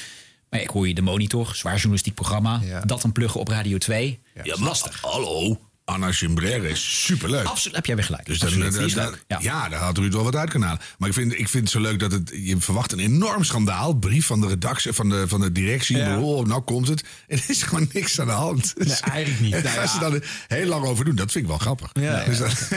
Maar 0.49 0.62
ik 0.62 0.70
hoor 0.70 0.88
je 0.88 0.93
de 0.93 1.02
Monitor, 1.02 1.52
zwaar 1.56 1.74
journalistiek 1.76 2.14
programma. 2.14 2.62
Dat 2.86 3.02
dan 3.02 3.12
pluggen 3.12 3.39
op 3.39 3.47
Radio 3.47 3.78
2. 3.78 4.20
Ja, 4.43 4.56
lastig. 4.60 5.02
Hallo, 5.02 5.60
Anna 5.92 6.12
Gimbrère 6.12 6.70
is 6.70 7.04
superleuk. 7.06 7.46
Absoluut, 7.46 7.76
heb 7.76 7.86
jij 7.86 7.96
weer 7.96 8.04
gelijk. 8.06 8.26
Dus 8.26 8.39
dat, 8.39 8.48
Absoluut, 8.50 8.72
dat- 8.72 8.80
die 8.82 8.88
is. 8.88 9.18
Ja. 9.28 9.38
ja. 9.42 9.70
daar 9.70 9.80
had 9.80 9.98
Ruud 9.98 10.14
wel 10.14 10.24
wat 10.24 10.36
uit 10.36 10.50
kunnen 10.50 10.68
halen. 10.68 10.84
Maar 10.98 11.10
ik 11.10 11.16
vind, 11.16 11.32
ik 11.39 11.48
vind 11.50 11.64
het 11.64 11.70
zo 11.72 11.80
leuk 11.80 12.00
dat 12.00 12.12
het. 12.12 12.32
Je 12.36 12.56
verwacht 12.60 12.92
een 12.92 13.00
enorm 13.00 13.44
schandaal. 13.44 13.94
Brief 13.94 14.26
van 14.26 14.42
de 14.42 14.48
redactie, 14.48 14.94
van 14.94 15.10
de, 15.10 15.28
van 15.28 15.42
de 15.42 15.52
directie. 15.52 15.98
Ja. 15.98 16.20
Oh, 16.20 16.46
nou 16.46 16.62
komt 16.62 16.88
het. 16.88 17.04
En 17.28 17.38
er 17.38 17.44
is 17.48 17.64
gewoon 17.64 17.89
niks 17.94 18.20
aan 18.20 18.26
de 18.28 18.32
hand. 18.32 18.74
Nee, 18.78 18.96
eigenlijk 18.96 19.42
niet. 19.42 19.54
En 19.62 19.64
daar 19.64 19.74
ja. 19.76 19.88
ze 19.88 20.00
dan 20.00 20.22
heel 20.48 20.66
lang 20.68 20.86
over 20.86 21.06
doen. 21.06 21.16
Dat 21.16 21.32
vind 21.32 21.44
ik 21.44 21.50
wel 21.50 21.60
grappig. 21.60 21.89
Ja, 21.94 22.24
Dus 22.24 22.38
ja. 22.38 22.44
dat- 22.44 22.70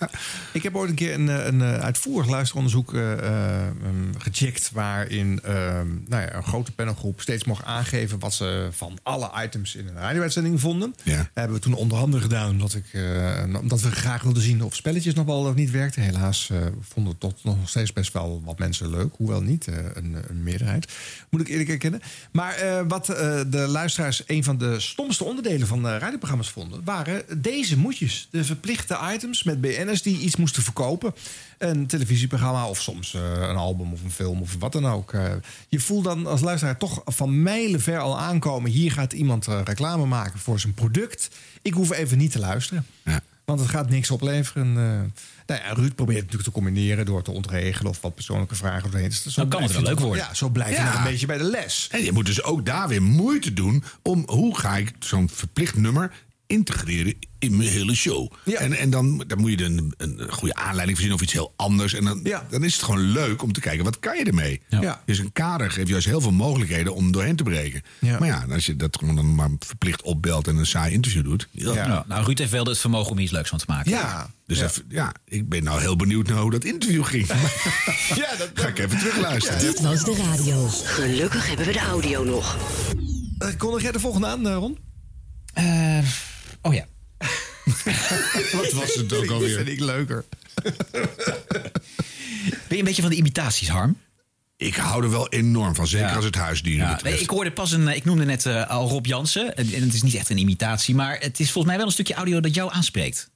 Ik 0.52 0.62
heb 0.62 0.76
ooit 0.76 0.90
een 0.90 0.96
keer 0.96 1.14
een, 1.14 1.28
eh, 1.28 1.46
een, 1.46 1.62
eh, 1.62 1.74
uitvoerig 1.78 2.28
luisteronderzoek 2.28 2.94
eh, 2.94 3.10
um, 3.10 4.12
gecheckt... 4.18 4.70
waarin 4.72 5.40
eh, 5.42 5.54
nou 6.06 6.22
ja, 6.22 6.34
een 6.34 6.42
grote 6.42 6.72
panelgroep 6.72 7.20
steeds 7.20 7.44
mocht 7.44 7.64
aangeven... 7.64 8.18
wat 8.18 8.34
ze 8.34 8.68
van 8.72 8.98
alle 9.02 9.30
items 9.44 9.74
in 9.74 9.86
een 9.88 9.94
radio-uitzending 9.94 10.60
vonden. 10.60 10.94
Hebben 11.34 11.56
we 11.56 11.62
toen 11.62 11.74
onder 11.74 11.98
andere 11.98 12.22
gedaan 12.22 12.56
omdat, 12.62 12.78
ik, 12.78 13.00
eh, 13.00 13.60
omdat 13.60 13.80
we 13.80 13.90
graag 13.90 14.22
wilden 14.22 14.42
zien 14.42 14.62
of 14.62 14.74
spelletjes 14.74 15.14
nog 15.14 15.26
wel 15.26 15.46
of 15.46 15.54
niet 15.54 15.70
werkten. 15.70 16.02
Helaas 16.02 16.50
eh, 16.50 16.58
vonden 16.80 17.18
tot 17.18 17.44
nog 17.44 17.56
steeds 17.64 17.92
best 17.92 18.12
wel 18.12 18.42
wat 18.44 18.58
mensen 18.58 18.90
leuk. 18.90 19.14
Hoewel 19.16 19.40
niet 19.40 19.68
eh, 19.68 19.74
een, 19.94 20.16
een 20.28 20.42
meerderheid, 20.42 20.92
moet 21.30 21.40
ik 21.40 21.48
eerlijk 21.48 21.68
erkennen. 21.68 22.00
Maar 22.32 22.86
wat 22.88 23.06
de 23.06 23.66
luisteraars 23.68 24.22
een 24.26 24.44
van 24.44 24.58
de 24.58 24.80
stomste 24.80 25.24
onderdelen 25.24 25.66
van 25.66 25.86
radioprogramma's 25.86 26.50
vonden... 26.50 26.84
waren 26.84 27.42
deze 27.42 27.78
moedjes. 27.78 28.28
De 28.30 28.44
verplichte 28.44 28.98
items 29.14 29.42
met 29.42 29.60
BN'ers 29.60 30.02
die 30.02 30.18
iets 30.18 30.36
moesten 30.36 30.62
verkopen. 30.62 31.14
Een 31.58 31.86
televisieprogramma 31.86 32.68
of 32.68 32.80
soms 32.80 33.14
een 33.14 33.56
album 33.56 33.92
of 33.92 34.02
een 34.02 34.10
film 34.10 34.40
of 34.40 34.56
wat 34.58 34.72
dan 34.72 34.86
ook. 34.86 35.14
Je 35.68 35.80
voelt 35.80 36.04
dan 36.04 36.26
als 36.26 36.40
luisteraar 36.40 36.76
toch 36.76 37.02
van 37.04 37.42
mijlen 37.42 37.80
ver 37.80 37.98
al 37.98 38.18
aankomen... 38.18 38.70
hier 38.70 38.92
gaat 38.92 39.12
iemand 39.12 39.46
reclame 39.46 40.06
maken 40.06 40.38
voor 40.38 40.60
zijn 40.60 40.74
product. 40.74 41.30
Ik 41.62 41.72
hoef 41.72 41.92
even 41.92 42.18
niet 42.18 42.32
te 42.32 42.38
luisteren. 42.38 42.51
Want 43.44 43.60
het 43.60 43.68
gaat 43.68 43.88
niks 43.90 44.10
opleveren. 44.10 44.66
Eh, 44.66 45.10
nou 45.46 45.60
ja, 45.68 45.72
Ruud 45.72 45.94
probeert 45.94 46.16
het 46.18 46.24
natuurlijk 46.26 46.42
te 46.42 46.50
combineren 46.50 47.06
door 47.06 47.22
te 47.22 47.30
ontregelen 47.30 47.90
of 47.90 48.00
wat 48.00 48.14
persoonlijke 48.14 48.54
vragen 48.54 48.90
doorheen. 48.90 49.08
Dus 49.08 49.22
zo 49.22 49.40
Dan 49.40 49.48
kan 49.50 49.62
het 49.62 49.72
wel 49.72 49.82
leuk 49.82 50.00
worden. 50.00 50.24
Ja, 50.24 50.34
zo 50.34 50.48
blijf 50.48 50.68
je 50.70 50.74
Ja. 50.76 50.84
nog 50.84 50.94
een 50.96 51.02
beetje 51.10 51.26
bij 51.26 51.38
de 51.38 51.44
les. 51.44 51.88
En 51.90 52.04
je 52.04 52.12
moet 52.12 52.26
dus 52.26 52.42
ook 52.42 52.66
daar 52.66 52.88
weer 52.88 53.02
moeite 53.02 53.52
doen 53.52 53.84
om 54.02 54.22
hoe 54.26 54.58
ga 54.58 54.76
ik 54.76 54.92
zo'n 54.98 55.28
verplicht 55.28 55.76
nummer 55.76 56.12
integreren 56.52 57.14
in 57.38 57.56
mijn 57.56 57.68
hele 57.68 57.94
show. 57.94 58.32
En, 58.44 58.72
en 58.72 58.90
dan, 58.90 59.24
dan 59.26 59.40
moet 59.40 59.50
je 59.50 59.56
er 59.56 59.64
een, 59.64 59.94
een 59.96 60.26
goede 60.30 60.54
aanleiding 60.54 60.98
voorzien 60.98 61.14
of 61.14 61.22
iets 61.22 61.32
heel 61.32 61.52
anders. 61.56 61.94
En 61.94 62.04
dan, 62.04 62.22
dan 62.50 62.64
is 62.64 62.74
het 62.74 62.82
gewoon 62.82 63.00
leuk 63.00 63.42
om 63.42 63.52
te 63.52 63.60
kijken, 63.60 63.84
wat 63.84 63.98
kan 63.98 64.18
je 64.18 64.24
ermee? 64.24 64.60
Ja. 64.68 65.02
Dus 65.06 65.18
een 65.18 65.32
kader 65.32 65.70
geeft 65.70 65.88
juist 65.88 66.06
heel 66.06 66.20
veel 66.20 66.32
mogelijkheden 66.32 66.94
om 66.94 67.12
doorheen 67.12 67.36
te 67.36 67.42
breken. 67.42 67.82
Ja. 67.98 68.18
Maar 68.18 68.28
ja, 68.28 68.46
als 68.50 68.66
je 68.66 68.76
dat 68.76 68.96
gewoon 68.98 69.16
dan 69.16 69.34
maar 69.34 69.50
verplicht 69.58 70.02
opbelt 70.02 70.48
en 70.48 70.56
een 70.56 70.66
saai 70.66 70.92
interview 70.92 71.24
doet. 71.24 71.48
Ja. 71.50 71.74
Ja. 71.74 72.04
Nou, 72.08 72.24
Ruud 72.24 72.38
heeft 72.38 72.50
wel 72.50 72.64
het 72.64 72.78
vermogen 72.78 73.10
om 73.10 73.18
iets 73.18 73.32
leuks 73.32 73.48
van 73.48 73.58
te 73.58 73.64
maken. 73.68 73.90
Ja, 73.90 74.30
dus 74.46 74.60
Even, 74.60 74.84
ja, 74.88 75.14
ik 75.24 75.48
ben 75.48 75.64
nou 75.64 75.80
heel 75.80 75.96
benieuwd 75.96 76.28
naar 76.28 76.38
hoe 76.38 76.50
dat 76.50 76.64
interview 76.64 77.04
ging. 77.04 77.26
ja, 78.22 78.36
dat 78.38 78.50
ga 78.54 78.68
ik 78.68 78.78
even 78.78 78.98
terugluisteren. 78.98 79.60
Dit 79.60 79.80
was 79.80 80.04
de 80.04 80.14
radio. 80.16 80.68
Gelukkig 80.68 81.46
hebben 81.46 81.66
we 81.66 81.72
de 81.72 81.78
audio 81.78 82.24
nog. 82.24 82.56
Uh, 83.38 83.48
kondig 83.58 83.82
jij 83.82 83.92
de 83.92 84.00
volgende 84.00 84.26
aan, 84.26 84.48
eh, 84.48 84.54
Ron? 84.54 84.78
Oh 86.62 86.74
ja. 86.74 86.86
Wat 88.52 88.72
was 88.72 88.94
het 88.94 89.12
ook 89.12 89.20
Dat 89.26 89.28
alweer? 89.30 89.56
vind 89.56 89.68
ik 89.68 89.80
leuker. 89.80 90.24
Ben 92.42 92.62
je 92.68 92.78
een 92.78 92.84
beetje 92.84 93.02
van 93.02 93.10
de 93.10 93.16
imitaties, 93.16 93.68
Harm? 93.68 93.96
Ik 94.56 94.74
hou 94.76 95.02
er 95.04 95.10
wel 95.10 95.28
enorm 95.28 95.74
van, 95.74 95.86
zeker 95.86 96.16
als 96.16 96.24
het 96.24 96.34
huisdieren 96.34 96.86
Ja, 96.86 96.92
betreft. 96.94 97.14
nee, 97.14 97.22
ik 97.24 97.30
hoorde 97.30 97.52
pas 97.52 97.72
een. 97.72 97.88
Ik 97.88 98.04
noemde 98.04 98.24
net 98.24 98.46
eh, 98.46 98.70
al 98.70 98.88
Rob 98.88 99.06
Jansen. 99.06 99.56
En 99.56 99.72
en 99.72 99.82
het 99.82 99.94
is 99.94 100.02
niet 100.02 100.14
echt 100.14 100.30
een 100.30 100.38
imitatie, 100.38 100.94
maar 100.94 101.16
het 101.20 101.40
is 101.40 101.46
volgens 101.50 101.66
mij 101.66 101.76
wel 101.76 101.86
een 101.86 101.92
stukje 101.92 102.14
audio 102.14 102.40
dat 102.40 102.54
jou 102.54 102.72
aanspreekt. 102.72 103.30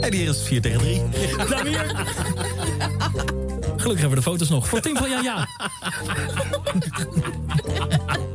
En 0.00 0.12
hier 0.12 0.28
is 0.28 0.36
het 0.36 0.46
4 0.46 0.60
tegen 0.60 0.78
3. 0.78 1.02
Dan 1.48 1.66
hier. 1.66 3.35
Gelukkig 3.86 4.06
hebben 4.10 4.24
we 4.24 4.30
de 4.30 4.36
foto's 4.36 4.48
nog. 4.48 4.68
Voor 4.68 4.80
Tim 4.80 4.96
van 4.96 5.10
Ja 5.10 5.20
Ja. 5.22 5.46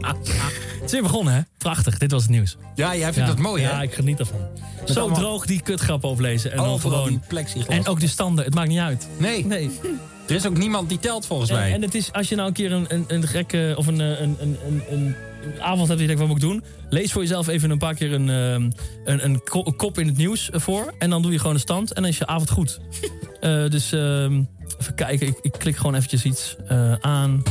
Het 0.02 0.84
is 0.86 0.92
weer 0.98 1.02
begonnen, 1.02 1.34
hè? 1.34 1.40
Prachtig, 1.58 1.98
dit 1.98 2.12
was 2.12 2.22
het 2.22 2.32
nieuws. 2.32 2.58
Ja, 2.76 2.96
jij 2.96 3.14
vindt 3.14 3.30
dat 3.30 3.38
mooi, 3.40 3.64
hè? 3.64 3.70
Ja, 3.70 3.82
ik 3.82 3.94
geniet 3.94 4.20
ervan. 4.20 4.40
Zo 4.86 5.00
allemaal- 5.00 5.20
droog 5.20 5.46
die 5.46 5.62
kutgrap 5.62 6.04
overlezen. 6.06 6.52
En 6.52 6.58
dan 6.58 6.66
Overal 6.68 7.04
gewoon... 7.04 7.24
plexiglas. 7.28 7.76
En 7.76 7.88
ook 7.88 8.00
de 8.00 8.08
standen, 8.08 8.46
het 8.46 8.54
maakt 8.54 8.68
niet 8.70 8.80
uit. 8.80 9.08
Nee. 9.18 9.46
nee. 9.46 9.80
Er 10.28 10.36
is 10.36 10.46
ook 10.46 10.58
niemand 10.58 10.90
die 10.90 11.00
telt 11.00 11.26
volgens 11.26 11.50
En, 11.50 11.56
mij. 11.56 11.74
en 11.74 11.82
het 11.82 11.96
is, 11.96 12.12
als 12.14 12.30
je 12.30 12.36
nou 12.36 12.48
een 12.48 12.54
keer 12.54 12.72
een, 12.72 12.86
een, 12.88 13.06
een 13.08 13.28
gekke 13.28 13.74
of 13.78 13.88
een, 13.88 14.02
eh, 14.02 14.08
een, 14.22 14.38
een, 14.40 14.58
een, 14.68 14.84
een 14.90 15.16
avond 15.60 15.88
hebt 15.88 16.00
die 16.00 16.08
je 16.10 16.16
denkt, 16.16 16.20
wat 16.20 16.28
moet 16.28 16.44
ik 16.44 16.50
doen? 16.50 16.64
Lees 16.90 17.12
voor 17.12 17.22
jezelf 17.22 17.48
even 17.48 17.70
een 17.70 17.78
paar 17.78 17.96
keer 17.96 18.14
een, 18.14 18.30
ehm, 18.30 18.72
een, 19.04 19.26
een 19.26 19.44
ko- 19.44 19.66
een 19.66 19.76
kop 19.76 20.00
in 20.00 20.08
het 20.08 20.18
nieuws 20.18 20.50
voor. 20.54 20.94
En 21.00 21.10
dan 21.10 21.22
doe 21.22 21.32
je 21.32 21.38
gewoon 21.40 21.54
een 21.54 21.60
stand 21.60 21.94
en 21.94 22.02
dan 22.02 22.12
is 22.12 22.18
je 22.18 22.28
avond 22.28 22.50
goed. 22.50 22.80
Eh, 23.42 23.70
dus 23.70 23.92
ehm, 23.92 24.44
even 24.80 24.96
kijken, 24.96 25.28
ik, 25.28 25.38
ik 25.42 25.52
klik 25.52 25.76
gewoon 25.76 25.96
eventjes 25.96 26.24
iets 26.24 26.56
eh, 26.68 26.94
aan. 26.94 27.44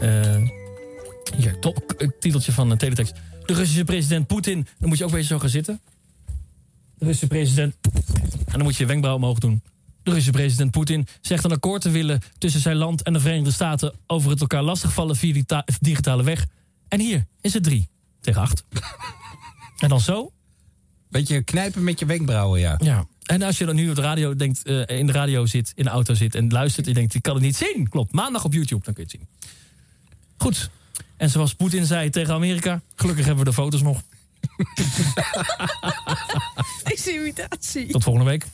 Eh, 0.00 0.36
hier, 1.36 1.58
top, 1.58 1.94
het 1.98 2.20
titeltje 2.20 2.52
van 2.52 2.68
de 2.68 2.76
teletext. 2.76 3.14
De 3.46 3.54
Russische 3.54 3.84
president 3.84 4.26
Poetin. 4.26 4.66
Dan 4.78 4.88
moet 4.88 4.98
je 4.98 5.04
ook 5.04 5.10
beetje 5.10 5.26
zo 5.26 5.38
gaan 5.38 5.48
zitten. 5.48 5.80
De 6.98 7.04
Russische 7.04 7.26
president. 7.26 7.74
En 8.46 8.52
dan 8.52 8.62
moet 8.62 8.76
je 8.76 8.82
je 8.82 8.88
wenkbrauw 8.88 9.14
omhoog 9.16 9.38
doen. 9.38 9.62
De 10.02 10.10
Russische 10.10 10.32
president 10.32 10.70
Poetin 10.70 11.06
zegt 11.20 11.44
een 11.44 11.52
akkoord 11.52 11.82
te 11.82 11.90
willen 11.90 12.20
tussen 12.38 12.60
zijn 12.60 12.76
land 12.76 13.02
en 13.02 13.12
de 13.12 13.20
Verenigde 13.20 13.50
Staten 13.52 13.92
over 14.06 14.30
het 14.30 14.40
elkaar 14.40 14.62
lastigvallen 14.62 15.16
via 15.16 15.32
die 15.32 15.44
ta- 15.44 15.64
digitale 15.80 16.22
weg. 16.22 16.46
En 16.94 17.00
hier 17.00 17.26
is 17.40 17.54
het 17.54 17.62
3 17.62 17.88
tegen 18.20 18.40
8. 18.40 18.64
en 19.78 19.88
dan 19.88 20.00
zo. 20.00 20.32
Beetje 21.08 21.42
knijpen 21.42 21.84
met 21.84 21.98
je 21.98 22.06
wenkbrauwen, 22.06 22.60
ja. 22.60 22.80
Ja. 22.82 23.06
En 23.22 23.42
als 23.42 23.58
je 23.58 23.64
dan 23.64 23.74
nu 23.74 23.88
op 23.88 23.94
de 23.94 24.02
radio 24.02 24.36
denkt, 24.36 24.62
eh, 24.62 24.98
in 24.98 25.06
de 25.06 25.12
radio 25.12 25.46
zit, 25.46 25.72
in 25.74 25.84
de 25.84 25.90
auto 25.90 26.14
zit 26.14 26.34
en 26.34 26.50
luistert, 26.50 26.86
en 26.86 26.92
je 26.92 26.98
denkt, 26.98 27.14
ik 27.14 27.22
kan 27.22 27.34
het 27.34 27.42
niet 27.42 27.56
zien. 27.56 27.88
Klopt, 27.88 28.12
maandag 28.12 28.44
op 28.44 28.52
YouTube, 28.52 28.84
dan 28.84 28.94
kun 28.94 29.06
je 29.06 29.16
het 29.16 29.20
zien. 29.20 29.50
Goed. 30.36 30.70
En 31.16 31.30
zoals 31.30 31.54
Poetin 31.54 31.86
zei 31.86 32.10
tegen 32.10 32.34
Amerika, 32.34 32.80
gelukkig 32.94 33.24
hebben 33.24 33.44
we 33.44 33.50
de 33.50 33.56
foto's 33.56 33.82
nog. 33.82 34.02
Deze 36.84 37.12
imitatie. 37.14 37.86
Tot 37.86 38.02
volgende 38.02 38.30
week. 38.30 38.44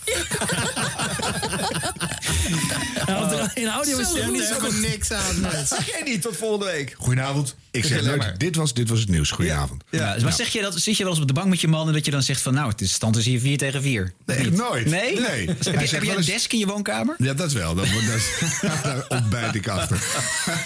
Ja, 3.07 3.51
in 3.55 3.69
audio 3.69 3.99
is 3.99 4.09
het 4.09 4.33
niet 4.33 4.43
zo 4.61 4.73
niks 4.81 5.13
aan. 5.13 5.43
Dat 5.43 5.69
zeg 5.69 5.87
jij 5.91 6.03
niet 6.05 6.23
tot 6.23 6.37
volgende 6.37 6.65
week. 6.73 6.95
Goedenavond. 6.99 7.55
Ik 7.71 7.85
zeg 7.85 8.03
nooit, 8.03 8.41
dit 8.41 8.57
was, 8.57 8.75
dit 8.75 8.89
was 8.89 9.01
het 9.01 9.09
nieuws. 9.09 9.31
Goedenavond. 9.31 9.85
Ja, 9.91 10.17
maar 10.23 10.33
zeg 10.33 10.49
je 10.49 10.61
dat, 10.61 10.81
zit 10.81 10.97
je 10.97 11.03
wel 11.03 11.13
eens 11.13 11.21
op 11.23 11.27
de 11.29 11.33
bank 11.35 11.49
met 11.49 11.61
je 11.61 11.69
man 11.69 11.87
en 11.87 11.93
dat 11.93 12.05
je 12.05 12.11
dan 12.11 12.23
zegt 12.23 12.43
van 12.43 12.55
nou, 12.55 12.69
het 12.69 12.81
is 12.81 12.93
stand 12.93 13.17
is 13.17 13.25
hier 13.25 13.41
4 13.41 13.59
tegen 13.59 13.91
je 13.91 14.13
Nee, 14.27 14.37
echt 14.37 14.51
nooit. 14.51 14.87
Nee? 14.87 15.21
Nee. 15.21 15.47
Heb 15.47 15.63
je, 15.63 15.71
heb 15.71 16.03
een 16.03 16.17
eens- 16.17 16.27
desk 16.27 16.53
in 16.53 16.59
je 16.59 16.67
woonkamer? 16.67 17.15
Ja, 17.19 17.35
dat 17.35 17.53
wel. 17.53 17.75
Dat, 17.75 17.87
dat, 17.87 18.15
is- 18.15 18.61
daar 18.83 19.05
ontbijt 19.09 19.55
ik 19.55 19.69
achter. 19.69 20.03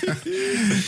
nee, 0.01 0.15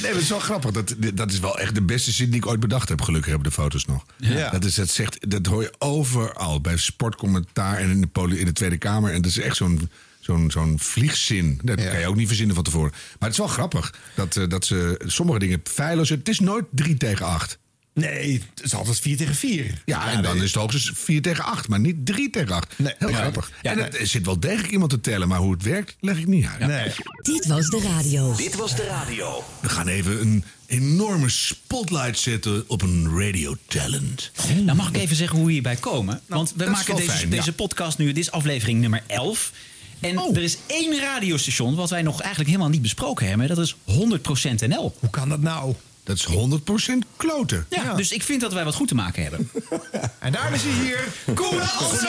maar 0.00 0.10
het 0.10 0.20
is 0.20 0.28
wel 0.28 0.38
grappig. 0.40 0.70
Dat, 0.70 0.94
dat 1.14 1.32
is 1.32 1.40
wel 1.40 1.58
echt 1.58 1.74
de 1.74 1.82
beste 1.82 2.10
zin 2.12 2.26
die 2.30 2.36
ik 2.36 2.46
ooit 2.46 2.60
bedacht 2.60 2.88
heb. 2.88 3.00
Gelukkig 3.00 3.30
hebben 3.30 3.48
de 3.48 3.54
foto's 3.54 3.84
nog. 3.84 4.04
Ja. 4.34 4.50
Dat, 4.50 4.64
is, 4.64 4.74
dat, 4.74 4.88
zegt, 4.88 5.30
dat 5.30 5.46
hoor 5.46 5.62
je 5.62 5.74
overal. 5.78 6.60
Bij 6.60 6.76
sportcommentaar 6.76 7.78
en 7.78 7.90
in 7.90 8.00
de, 8.00 8.06
poli- 8.06 8.38
in 8.38 8.44
de 8.44 8.52
Tweede 8.52 8.78
Kamer. 8.78 9.12
En 9.12 9.22
dat 9.22 9.30
is 9.30 9.38
echt 9.38 9.56
zo'n 9.56 9.90
zo'n 10.20 10.50
zo'n 10.50 10.78
vliegzin. 10.78 11.60
Dat 11.62 11.84
kan 11.84 11.98
je 12.00 12.06
ook 12.06 12.16
niet 12.16 12.26
verzinnen 12.26 12.54
van 12.54 12.64
tevoren. 12.64 12.90
Maar 12.90 13.28
het 13.28 13.30
is 13.30 13.38
wel 13.38 13.46
grappig 13.46 13.94
dat, 14.14 14.36
eh, 14.36 14.48
dat 14.48 14.64
ze 14.64 15.00
sommige 15.06 15.38
dingen 15.38 15.60
feilloos... 15.64 16.08
Het 16.08 16.28
is 16.28 16.40
nooit 16.40 16.64
3 16.70 16.96
tegen 16.96 17.26
8. 17.26 17.58
Nee, 18.00 18.42
het 18.54 18.64
is 18.64 18.74
altijd 18.74 19.00
4 19.00 19.16
tegen 19.16 19.34
4. 19.34 19.82
Ja, 19.84 20.12
en 20.12 20.22
dan 20.22 20.36
is 20.36 20.42
het 20.42 20.54
hoogstens 20.54 20.90
4 20.94 21.22
tegen 21.22 21.44
8, 21.44 21.68
maar 21.68 21.80
niet 21.80 22.06
3 22.06 22.30
tegen 22.30 22.54
8. 22.54 22.72
Heel 22.76 23.08
Ja. 23.08 23.16
grappig. 23.16 23.50
Ja, 23.62 23.70
en 23.70 23.76
nee. 23.76 23.84
het, 23.86 23.98
er 23.98 24.06
zit 24.06 24.24
wel 24.26 24.40
degelijk 24.40 24.70
iemand 24.70 24.90
te 24.90 25.00
tellen, 25.00 25.28
maar 25.28 25.38
hoe 25.38 25.52
het 25.52 25.62
werkt, 25.62 25.96
leg 26.00 26.18
ik 26.18 26.26
niet 26.26 26.46
uit. 26.46 26.66
Nee. 26.66 26.90
Dit 27.22 27.46
was 27.46 27.68
de 27.68 27.80
radio. 27.80 28.34
Dit 28.34 28.54
was 28.54 28.76
de 28.76 28.86
radio. 28.86 29.44
We 29.60 29.68
gaan 29.68 29.88
even 29.88 30.20
een 30.20 30.44
enorme 30.66 31.28
spotlight 31.28 32.18
zetten 32.18 32.64
op 32.66 32.82
een 32.82 33.18
radio 33.18 33.56
talent. 33.66 34.30
Nou, 34.64 34.76
mag 34.76 34.88
ik 34.88 34.96
even 34.96 35.16
zeggen 35.16 35.36
hoe 35.36 35.46
we 35.46 35.52
hierbij 35.52 35.76
komen? 35.76 36.20
Want 36.26 36.52
we 36.52 36.64
dat 36.64 36.68
maken 36.72 36.96
deze, 36.96 37.10
fijn, 37.10 37.30
deze 37.30 37.44
ja. 37.46 37.52
podcast 37.52 37.98
nu, 37.98 38.06
dit 38.06 38.16
is 38.16 38.30
aflevering 38.30 38.80
nummer 38.80 39.02
11. 39.06 39.52
En 40.00 40.18
er 40.34 40.42
is 40.42 40.56
één 40.66 41.00
radiostation 41.00 41.74
wat 41.74 41.90
wij 41.90 42.02
nog 42.02 42.20
eigenlijk 42.20 42.50
helemaal 42.50 42.70
niet 42.70 42.82
besproken 42.82 43.28
hebben. 43.28 43.48
Dat 43.48 43.58
is 43.58 43.74
100% 43.74 44.68
NL. 44.68 44.94
Hoe 44.98 45.10
kan 45.10 45.28
dat 45.28 45.40
nou? 45.40 45.74
Dat 46.06 46.16
is 46.16 46.26
100% 46.26 47.08
kloten. 47.16 47.66
Ja, 47.68 47.94
dus 47.94 48.12
ik 48.12 48.22
vind 48.22 48.40
dat 48.40 48.52
wij 48.52 48.64
wat 48.64 48.74
goed 48.74 48.88
te 48.88 48.94
maken 48.94 49.22
hebben. 49.22 49.50
En 50.18 50.32
daar 50.32 50.52
is 50.54 50.60
hij 50.62 50.72
hier. 50.72 50.98
Koen 51.34 51.58
Hansen! 51.60 52.08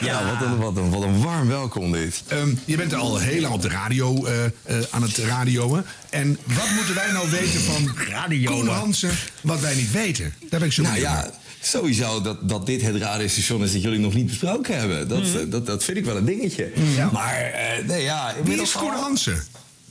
Ja, 0.00 0.24
wat 0.38 0.48
een, 0.48 0.56
wat, 0.58 0.76
een, 0.76 0.90
wat 0.90 1.02
een 1.02 1.22
warm 1.22 1.48
welkom 1.48 1.92
dit. 1.92 2.22
Ehm, 2.26 2.54
je 2.64 2.76
bent 2.76 2.94
al 2.94 3.18
heel 3.18 3.40
lang 3.40 3.54
op 3.54 3.62
de 3.62 3.68
radio 3.68 4.24
eh, 4.26 4.44
eh, 4.44 4.50
aan 4.90 5.02
het 5.02 5.16
radioen. 5.16 5.84
En 6.10 6.38
wat 6.44 6.70
moeten 6.74 6.94
wij 6.94 7.12
nou 7.12 7.30
weten 7.30 7.60
van 7.60 7.96
Koen 8.44 8.68
Hansen 8.68 9.10
wat 9.40 9.60
wij 9.60 9.74
niet 9.74 9.90
weten? 9.92 10.34
Daar 10.50 10.58
ben 10.60 10.68
ik 10.68 10.74
zo 10.74 10.82
Nou 10.82 10.98
ja, 10.98 11.30
sowieso 11.60 12.20
dat, 12.20 12.48
dat 12.48 12.66
dit 12.66 12.82
het 12.82 12.96
radiostation 12.96 13.62
is 13.64 13.72
dat 13.72 13.82
jullie 13.82 13.98
nog 13.98 14.14
niet 14.14 14.26
besproken 14.26 14.78
hebben. 14.78 15.08
Dat, 15.08 15.22
Mhm. 15.22 15.36
eh, 15.38 15.50
dat, 15.50 15.66
dat 15.66 15.84
vind 15.84 15.96
ik 15.98 16.04
wel 16.04 16.16
een 16.16 16.24
dingetje. 16.24 16.72
Maar 17.12 17.40
eh, 17.40 17.84
nee, 17.86 18.02
ja... 18.02 18.34
Wie 18.44 18.60
is 18.62 18.72
Koen 18.72 18.90
al- 18.90 19.00
Hansen? 19.00 19.44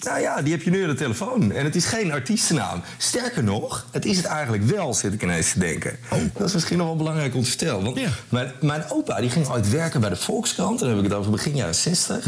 Nou 0.04 0.20
ja, 0.22 0.41
die 0.41 0.51
heb 0.51 0.62
je 0.62 0.70
nu 0.70 0.84
aan 0.84 0.89
de 0.89 0.95
telefoon. 0.95 1.51
En 1.51 1.64
het 1.64 1.76
is 1.76 1.86
geen 1.86 2.12
artiestennaam. 2.12 2.82
Sterker 2.97 3.43
nog, 3.43 3.86
het 3.91 4.06
is 4.06 4.18
het 4.18 4.26
eigenlijk 4.26 4.64
wel, 4.64 4.93
zit 4.93 5.14
ik 5.14 5.24
ineens 5.24 5.51
te 5.51 5.60
denken. 5.60 5.97
Dat 6.34 6.47
is 6.47 6.54
misschien 6.54 6.78
nog 6.78 6.88
wel 6.88 6.95
belangrijk 6.95 7.36
om 7.36 7.43
te 7.43 7.49
vertellen. 7.49 7.84
Want 7.84 7.99
mijn, 8.30 8.51
mijn 8.62 8.84
opa 8.89 9.20
die 9.22 9.30
ging 9.30 9.49
ooit 9.49 9.70
werken 9.70 10.01
bij 10.01 10.10
de 10.10 10.16
Volkskrant. 10.16 10.80
Dan 10.80 10.89
heb 10.89 10.97
ik 10.97 11.04
het 11.04 11.14
over 11.14 11.32
begin 11.32 11.56
jaren 11.56 11.76
60. 11.76 12.26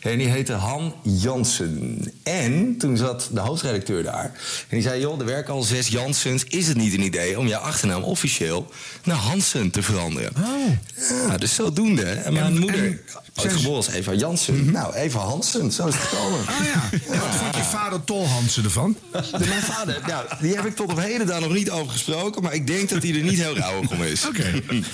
En 0.00 0.18
die 0.18 0.28
heette 0.28 0.52
Han 0.52 0.94
Jansen. 1.02 2.12
En 2.22 2.76
toen 2.78 2.96
zat 2.96 3.28
de 3.32 3.40
hoofdredacteur 3.40 4.02
daar. 4.02 4.24
En 4.24 4.32
die 4.68 4.82
zei, 4.82 5.00
joh, 5.00 5.18
er 5.20 5.26
werken 5.26 5.52
al 5.54 5.62
zes 5.62 5.88
Jansens. 5.88 6.44
Is 6.44 6.68
het 6.68 6.76
niet 6.76 6.92
een 6.92 7.02
idee 7.04 7.38
om 7.38 7.46
jouw 7.46 7.60
achternaam 7.60 8.02
officieel 8.02 8.66
naar 9.04 9.16
Hansen 9.16 9.70
te 9.70 9.82
veranderen? 9.82 10.32
Ja, 11.28 11.36
dus 11.36 11.54
zodoende. 11.54 12.04
En 12.04 12.32
mijn 12.32 12.58
moeder, 12.58 13.00
ooit 13.36 13.52
geboren 13.52 13.76
als 13.76 13.88
Eva 13.88 14.12
Jansen. 14.12 14.70
Nou, 14.72 14.94
Eva 14.94 15.18
Hansen, 15.18 15.72
zo 15.72 15.86
is 15.86 15.94
het 15.94 16.02
gekomen. 16.02 16.38
Ah 16.46 16.64
ja. 16.64 16.98
Wat 17.18 17.34
vond 17.34 17.56
je 17.56 17.62
vader 17.62 18.04
Tolhansen 18.04 18.64
ervan? 18.64 18.96
De, 19.12 19.22
mijn 19.38 19.62
vader, 19.62 20.00
nou, 20.06 20.26
die 20.40 20.54
heb 20.54 20.64
ik 20.66 20.76
tot 20.76 20.90
op 20.90 20.98
heden 21.00 21.26
daar 21.26 21.40
nog 21.40 21.52
niet 21.52 21.70
over 21.70 21.92
gesproken. 21.92 22.42
Maar 22.42 22.54
ik 22.54 22.66
denk 22.66 22.88
dat 22.88 23.02
hij 23.02 23.14
er 23.14 23.22
niet 23.22 23.38
heel 23.38 23.56
rauwig 23.56 23.90
om 23.90 24.02
is. 24.02 24.26
Oké. 24.26 24.42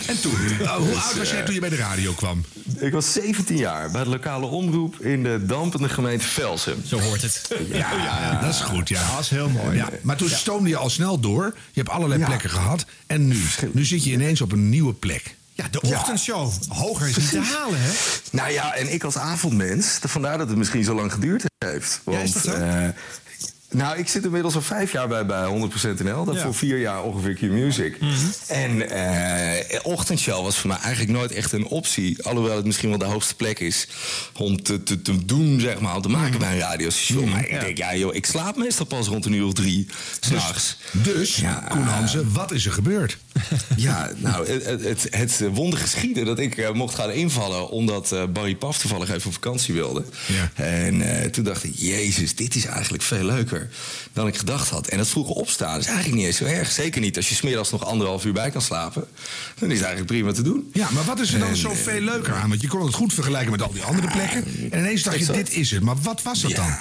En 0.07 0.21
toen? 0.21 0.33
Oh, 0.61 0.77
hoe 0.77 0.97
oud 0.97 1.17
was 1.19 1.31
jij 1.31 1.43
toen 1.43 1.55
je 1.55 1.61
bij 1.61 1.69
de 1.69 1.77
radio 1.77 2.13
kwam? 2.13 2.45
Ik 2.79 2.93
was 2.93 3.13
17 3.13 3.57
jaar 3.57 3.91
bij 3.91 4.05
de 4.05 4.11
lokale 4.11 4.47
omroep 4.47 5.01
in 5.01 5.23
de 5.23 5.47
dampende 5.47 5.89
gemeente 5.89 6.25
Velsen. 6.27 6.83
Zo 6.87 6.99
hoort 7.01 7.23
het. 7.23 7.51
Ja, 7.73 8.39
dat 8.41 8.51
is 8.55 8.61
goed. 8.61 8.89
Ja, 8.89 9.11
dat 9.15 9.21
is 9.21 9.29
heel 9.31 9.49
mooi. 9.49 9.77
Ja, 9.77 9.89
maar 10.03 10.17
toen 10.17 10.29
stoomde 10.29 10.69
je 10.69 10.77
al 10.77 10.91
snel 10.91 11.19
door. 11.21 11.45
Je 11.73 11.81
hebt 11.81 11.89
allerlei 11.89 12.21
Ja. 12.21 12.27
plekken 12.27 12.51
gehad. 12.51 12.85
En 13.07 13.27
nu? 13.27 13.41
Nu 13.73 13.85
zit 13.85 14.05
je 14.05 14.11
ineens 14.11 14.41
op 14.41 14.53
een 14.53 14.69
nieuwe 14.69 14.93
plek. 14.95 15.35
Ja, 15.63 15.69
de 15.71 15.81
ochtendshow. 15.81 16.51
Hoger 16.69 17.09
is 17.09 17.17
niet 17.17 17.31
te 17.31 17.41
halen, 17.41 17.79
hè? 17.83 17.91
Nou 18.31 18.51
ja, 18.51 18.75
en 18.75 18.93
ik 18.93 19.05
als 19.05 19.17
avondmens, 19.17 19.99
vandaar 20.03 20.39
dat 20.39 20.49
het 20.49 20.57
misschien 20.57 20.85
zo 20.85 20.95
lang 20.95 21.13
geduurd 21.13 21.45
heeft. 21.59 22.01
Want, 22.05 22.23
is 22.23 22.33
dat 22.33 22.43
zo? 22.43 22.51
eh, 22.51 22.89
nou, 23.73 23.99
ik 23.99 24.09
zit 24.09 24.25
inmiddels 24.25 24.55
al 24.55 24.61
vijf 24.61 24.93
jaar 24.93 25.09
bij, 25.09 25.27
bij 25.27 25.47
100% 25.47 26.03
NL. 26.03 26.25
Dat 26.25 26.35
Ja. 26.35 26.43
voor 26.43 26.55
vier 26.55 26.79
jaar 26.79 27.03
ongeveer 27.03 27.35
Q-Music. 27.35 27.99
En 28.49 28.91
eh 28.91 29.79
ochtendshow 29.83 30.45
was 30.45 30.59
voor 30.59 30.69
mij 30.71 30.79
eigenlijk 30.79 31.19
nooit 31.19 31.33
echt 31.33 31.53
een 31.53 31.67
optie. 31.67 32.23
Alhoewel 32.23 32.57
het 32.57 32.65
misschien 32.65 32.89
wel 32.89 32.99
de 32.99 33.05
hoogste 33.05 33.35
plek 33.35 33.59
is 33.61 33.89
om 34.39 34.63
te, 34.63 34.83
te, 34.83 35.03
te 35.03 35.25
doen, 35.25 35.61
zeg 35.61 35.81
maar, 35.81 35.97
om 35.97 36.03
te 36.03 36.09
maken 36.09 36.39
bij 36.39 36.53
een 36.53 36.59
radiostation. 36.59 37.29
Maar 37.29 37.49
ik 37.49 37.61
denk, 37.61 37.79
ja 37.79 37.95
joh, 37.95 38.15
ik 38.15 38.27
slaap 38.27 38.57
meestal 38.57 38.87
pas 38.87 39.07
rond 39.07 39.25
een 39.27 39.33
uur 39.33 39.47
of 39.47 39.53
drie, 39.53 39.87
s'nachts. 40.21 40.77
Dus, 40.93 41.43
Koen 41.69 41.83
Hansen, 41.83 42.33
wat 42.33 42.53
is 42.53 42.67
er 42.67 42.73
gebeurd? 42.73 43.19
Ja, 43.77 44.11
nou, 44.17 44.47
het, 44.49 44.65
het, 44.85 45.07
het, 45.11 45.43
wonder 45.53 45.79
geschieden 45.79 46.25
dat 46.25 46.39
ik 46.39 46.57
eh, 46.57 46.73
mocht 46.73 46.95
gaan 46.95 47.11
invallen... 47.11 47.69
omdat 47.69 48.13
eh, 48.13 48.25
Barry 48.33 48.55
Paf 48.55 48.79
toevallig 48.79 49.11
even 49.11 49.27
op 49.27 49.33
vakantie 49.33 49.75
wilde. 49.75 50.05
En 50.55 51.21
eh, 51.23 51.31
toen 51.31 51.45
dacht 51.45 51.65
ik, 51.65 51.73
jezus, 51.77 52.35
dit 52.35 52.55
is 52.55 52.65
eigenlijk 52.65 53.03
veel 53.03 53.25
leuker 53.25 53.62
dan 54.13 54.27
ik 54.27 54.37
gedacht 54.37 54.69
had. 54.69 54.87
En 54.87 54.99
dat 54.99 55.09
vroege 55.09 55.35
opstaan 55.35 55.79
is 55.79 55.87
eigenlijk 55.87 56.17
niet 56.17 56.27
eens 56.27 56.37
zo 56.37 56.45
erg. 56.45 56.71
Zeker 56.71 57.01
niet 57.01 57.17
als 57.17 57.29
je 57.29 57.35
smiddags 57.35 57.71
nog 57.71 57.85
anderhalf 57.85 58.25
uur 58.25 58.33
bij 58.33 58.51
kan 58.51 58.63
slapen. 58.63 59.07
Dan 59.59 59.71
is 59.71 59.77
het 59.79 59.87
eigenlijk 59.87 60.07
prima 60.07 60.33
te 60.33 60.43
doen. 60.43 60.71
Ja, 60.73 60.91
maar 60.91 61.05
wat 61.05 61.21
is 61.21 61.33
er 61.33 61.39
dan 61.39 61.49
En, 61.49 61.57
zo 61.57 61.71
eh, 61.71 61.77
veel 61.77 62.01
leuker 62.01 62.35
aan? 62.35 62.49
Want 62.49 62.61
je 62.61 62.69
kon 62.69 62.85
het 62.85 62.95
goed 62.95 63.13
vergelijken 63.13 63.51
met 63.51 63.63
al 63.63 63.73
die 63.73 63.83
andere 63.83 64.11
plekken. 64.11 64.45
En 64.71 64.79
ineens 64.79 65.03
dacht 65.03 65.19
je, 65.19 65.33
dit 65.33 65.53
is 65.53 65.71
het. 65.71 65.83
Maar 65.83 65.97
wat 66.03 66.23
was 66.23 66.43
het 66.43 66.57
dan? 66.57 66.77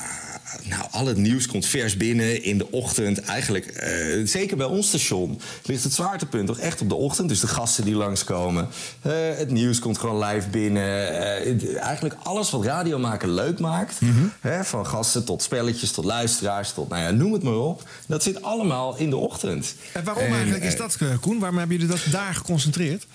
Nou, 0.63 0.83
al 0.91 1.05
het 1.05 1.17
nieuws 1.17 1.47
komt 1.47 1.65
vers 1.65 1.97
binnen 1.97 2.43
in 2.43 2.57
de 2.57 2.71
ochtend. 2.71 3.21
Eigenlijk, 3.21 3.65
eh, 3.65 3.91
zeker 4.25 4.57
bij 4.57 4.65
ons 4.65 4.87
station, 4.87 5.41
ligt 5.63 5.83
het 5.83 5.93
zwaartepunt 5.93 6.47
toch 6.47 6.59
echt 6.59 6.81
op 6.81 6.89
de 6.89 6.95
ochtend. 6.95 7.29
Dus 7.29 7.39
de 7.39 7.47
gasten 7.47 7.85
die 7.85 7.95
langskomen. 7.95 8.67
Eh, 9.01 9.11
het 9.35 9.49
nieuws 9.49 9.79
komt 9.79 9.97
gewoon 9.97 10.23
live 10.23 10.49
binnen. 10.49 11.09
Eh, 11.43 11.81
eigenlijk 11.81 12.15
alles 12.23 12.49
wat 12.49 12.63
radio 12.63 12.99
maken 12.99 13.33
leuk 13.33 13.59
maakt. 13.59 13.99
Hè, 14.39 14.63
van 14.63 14.87
gasten 14.87 15.23
tot 15.25 15.41
spelletjes, 15.41 15.91
tot 15.91 16.05
luisteraars, 16.05 16.73
tot 16.73 16.89
nou 16.89 17.01
ja, 17.01 17.11
noem 17.11 17.33
het 17.33 17.43
maar 17.43 17.57
op. 17.57 17.89
Dat 18.07 18.23
zit 18.23 18.41
allemaal 18.41 18.97
in 18.97 19.09
de 19.09 19.17
ochtend. 19.17 19.75
En 19.93 20.03
waarom 20.03 20.23
En, 20.23 20.33
eigenlijk 20.33 20.63
is 20.63 20.75
dat, 20.75 20.97
Koen? 21.19 21.39
Waarom 21.39 21.57
hebben 21.57 21.77
jullie 21.77 21.91
dat 21.91 22.11
daar 22.11 22.35
geconcentreerd? 22.35 23.05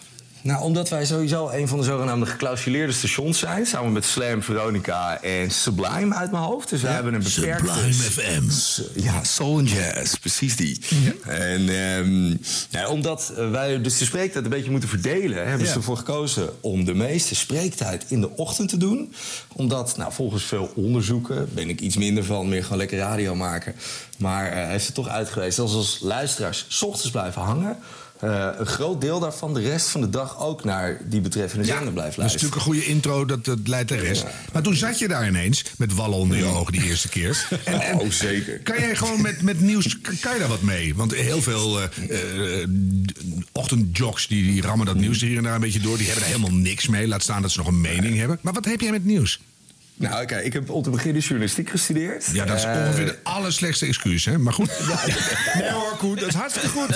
Nou, 0.46 0.62
omdat 0.62 0.88
wij 0.88 1.04
sowieso 1.04 1.48
een 1.48 1.68
van 1.68 1.78
de 1.78 1.84
zogenaamde 1.84 2.26
geclausuleerde 2.26 2.92
stations 2.92 3.38
zijn. 3.38 3.66
Samen 3.66 3.92
met 3.92 4.04
Slam, 4.04 4.42
Veronica 4.42 5.22
en 5.22 5.50
Sublime 5.50 6.14
uit 6.14 6.30
mijn 6.30 6.42
hoofd. 6.42 6.70
Dus 6.70 6.82
wij 6.82 6.92
hebben 6.92 7.14
een 7.14 7.22
beperkte... 7.22 7.66
Sublime 7.66 7.92
FM. 7.92 9.00
Ja, 9.00 9.24
Soul 9.24 9.58
and 9.58 9.70
Jazz, 9.70 10.14
precies 10.14 10.56
die. 10.56 10.80
En 11.24 11.68
ehm, 11.68 12.36
ja, 12.68 12.88
omdat 12.88 13.32
eh, 13.36 13.50
wij 13.50 13.80
dus 13.80 13.98
de 13.98 14.04
spreektijd 14.04 14.44
een 14.44 14.50
beetje 14.50 14.70
moeten 14.70 14.88
verdelen... 14.88 15.48
hebben 15.48 15.66
ze 15.66 15.74
ervoor 15.74 15.96
gekozen 15.96 16.48
om 16.60 16.84
de 16.84 16.94
meeste 16.94 17.34
spreektijd 17.34 18.04
in 18.08 18.20
de 18.20 18.36
ochtend 18.36 18.68
te 18.68 18.76
doen. 18.76 19.14
Omdat, 19.52 19.96
nou, 19.96 20.12
volgens 20.12 20.44
veel 20.44 20.72
onderzoeken... 20.74 21.48
ben 21.54 21.68
ik 21.68 21.80
iets 21.80 21.96
minder 21.96 22.24
van, 22.24 22.48
meer 22.48 22.62
gewoon 22.62 22.78
lekker 22.78 22.98
radio 22.98 23.34
maken. 23.34 23.74
Maar 24.18 24.52
eh, 24.52 24.68
heeft 24.68 24.86
het 24.86 24.94
toch 24.94 25.08
uitgewezen 25.08 25.64
dat 25.64 25.74
als 25.74 25.98
luisteraars... 26.02 26.64
s 26.68 26.82
ochtends 26.82 27.10
blijven 27.10 27.42
hangen... 27.42 27.78
eh, 28.20 28.48
een 28.58 28.66
groot 28.66 29.00
deel 29.00 29.20
daarvan 29.20 29.54
de 29.54 29.60
rest 29.60 29.88
van 29.88 30.00
de 30.00 30.10
dag 30.10 30.40
ook 30.40 30.64
naar 30.64 30.98
die 31.04 31.20
betreffende 31.20 31.64
zender 31.64 31.92
blijft 31.92 32.16
Dat 32.16 32.24
is 32.24 32.32
luisteren. 32.32 32.48
natuurlijk 32.48 32.54
een 32.54 32.72
goede 32.74 32.84
intro, 32.94 33.24
dat, 33.24 33.44
dat 33.44 33.68
leidt 33.68 33.88
de 33.88 33.96
rest. 33.96 34.24
Maar 34.52 34.62
toen 34.62 34.74
zat 34.74 34.98
je 34.98 35.08
daar 35.08 35.28
ineens, 35.28 35.64
met 35.78 35.94
wallen 35.94 36.18
onder 36.18 36.36
je 36.38 36.44
ogen 36.44 36.72
die 36.72 36.84
eerste 36.84 37.08
keer. 37.08 37.48
En, 37.64 37.80
en 37.80 37.98
Oh, 37.98 38.10
zeker. 38.10 38.58
Kan 38.58 38.78
jij 38.80 38.96
gewoon 38.96 39.20
met, 39.22 39.42
met 39.42 39.60
nieuws, 39.60 39.98
kan 40.20 40.32
je 40.32 40.38
daar 40.38 40.48
wat 40.48 40.62
mee? 40.62 40.94
Want 40.94 41.14
heel 41.14 41.42
veel 41.42 41.80
eh, 41.80 41.88
ochtendjogs 43.52 44.26
die, 44.26 44.52
die 44.52 44.62
rammen 44.62 44.86
dat 44.86 44.96
nieuws 44.96 45.20
er 45.20 45.26
hier 45.28 45.36
en 45.36 45.42
daar 45.42 45.54
een 45.54 45.60
beetje 45.60 45.80
door. 45.80 45.96
Die 45.96 46.06
hebben 46.06 46.24
er 46.24 46.30
helemaal 46.30 46.58
niks 46.58 46.86
mee. 46.86 47.08
Laat 47.08 47.22
staan 47.22 47.42
dat 47.42 47.50
ze 47.50 47.58
nog 47.58 47.66
een 47.66 47.80
mening 47.80 48.16
hebben. 48.16 48.38
Maar 48.40 48.52
wat 48.52 48.64
heb 48.64 48.80
jij 48.80 48.90
met 48.90 49.04
nieuws? 49.04 49.40
Nou, 49.98 50.24
kijk, 50.24 50.44
ik 50.44 50.52
heb 50.52 50.70
om 50.70 50.82
te 50.82 50.90
beginnen 50.90 51.22
journalistiek 51.22 51.70
gestudeerd. 51.70 52.26
Ja, 52.32 52.44
dat 52.44 52.56
is 52.56 52.64
Eh, 52.64 52.70
ongeveer 52.70 53.04
de 53.06 53.16
allerslechtste 53.22 53.86
excuus, 53.86 54.24
hè? 54.24 54.38
Maar 54.38 54.52
goed. 54.52 54.70
Nee 55.54 55.70
hoor, 55.70 55.96
Koen, 55.98 56.14
dat 56.16 56.28
is 56.28 56.34
hartstikke 56.34 56.68
goed. 56.68 56.88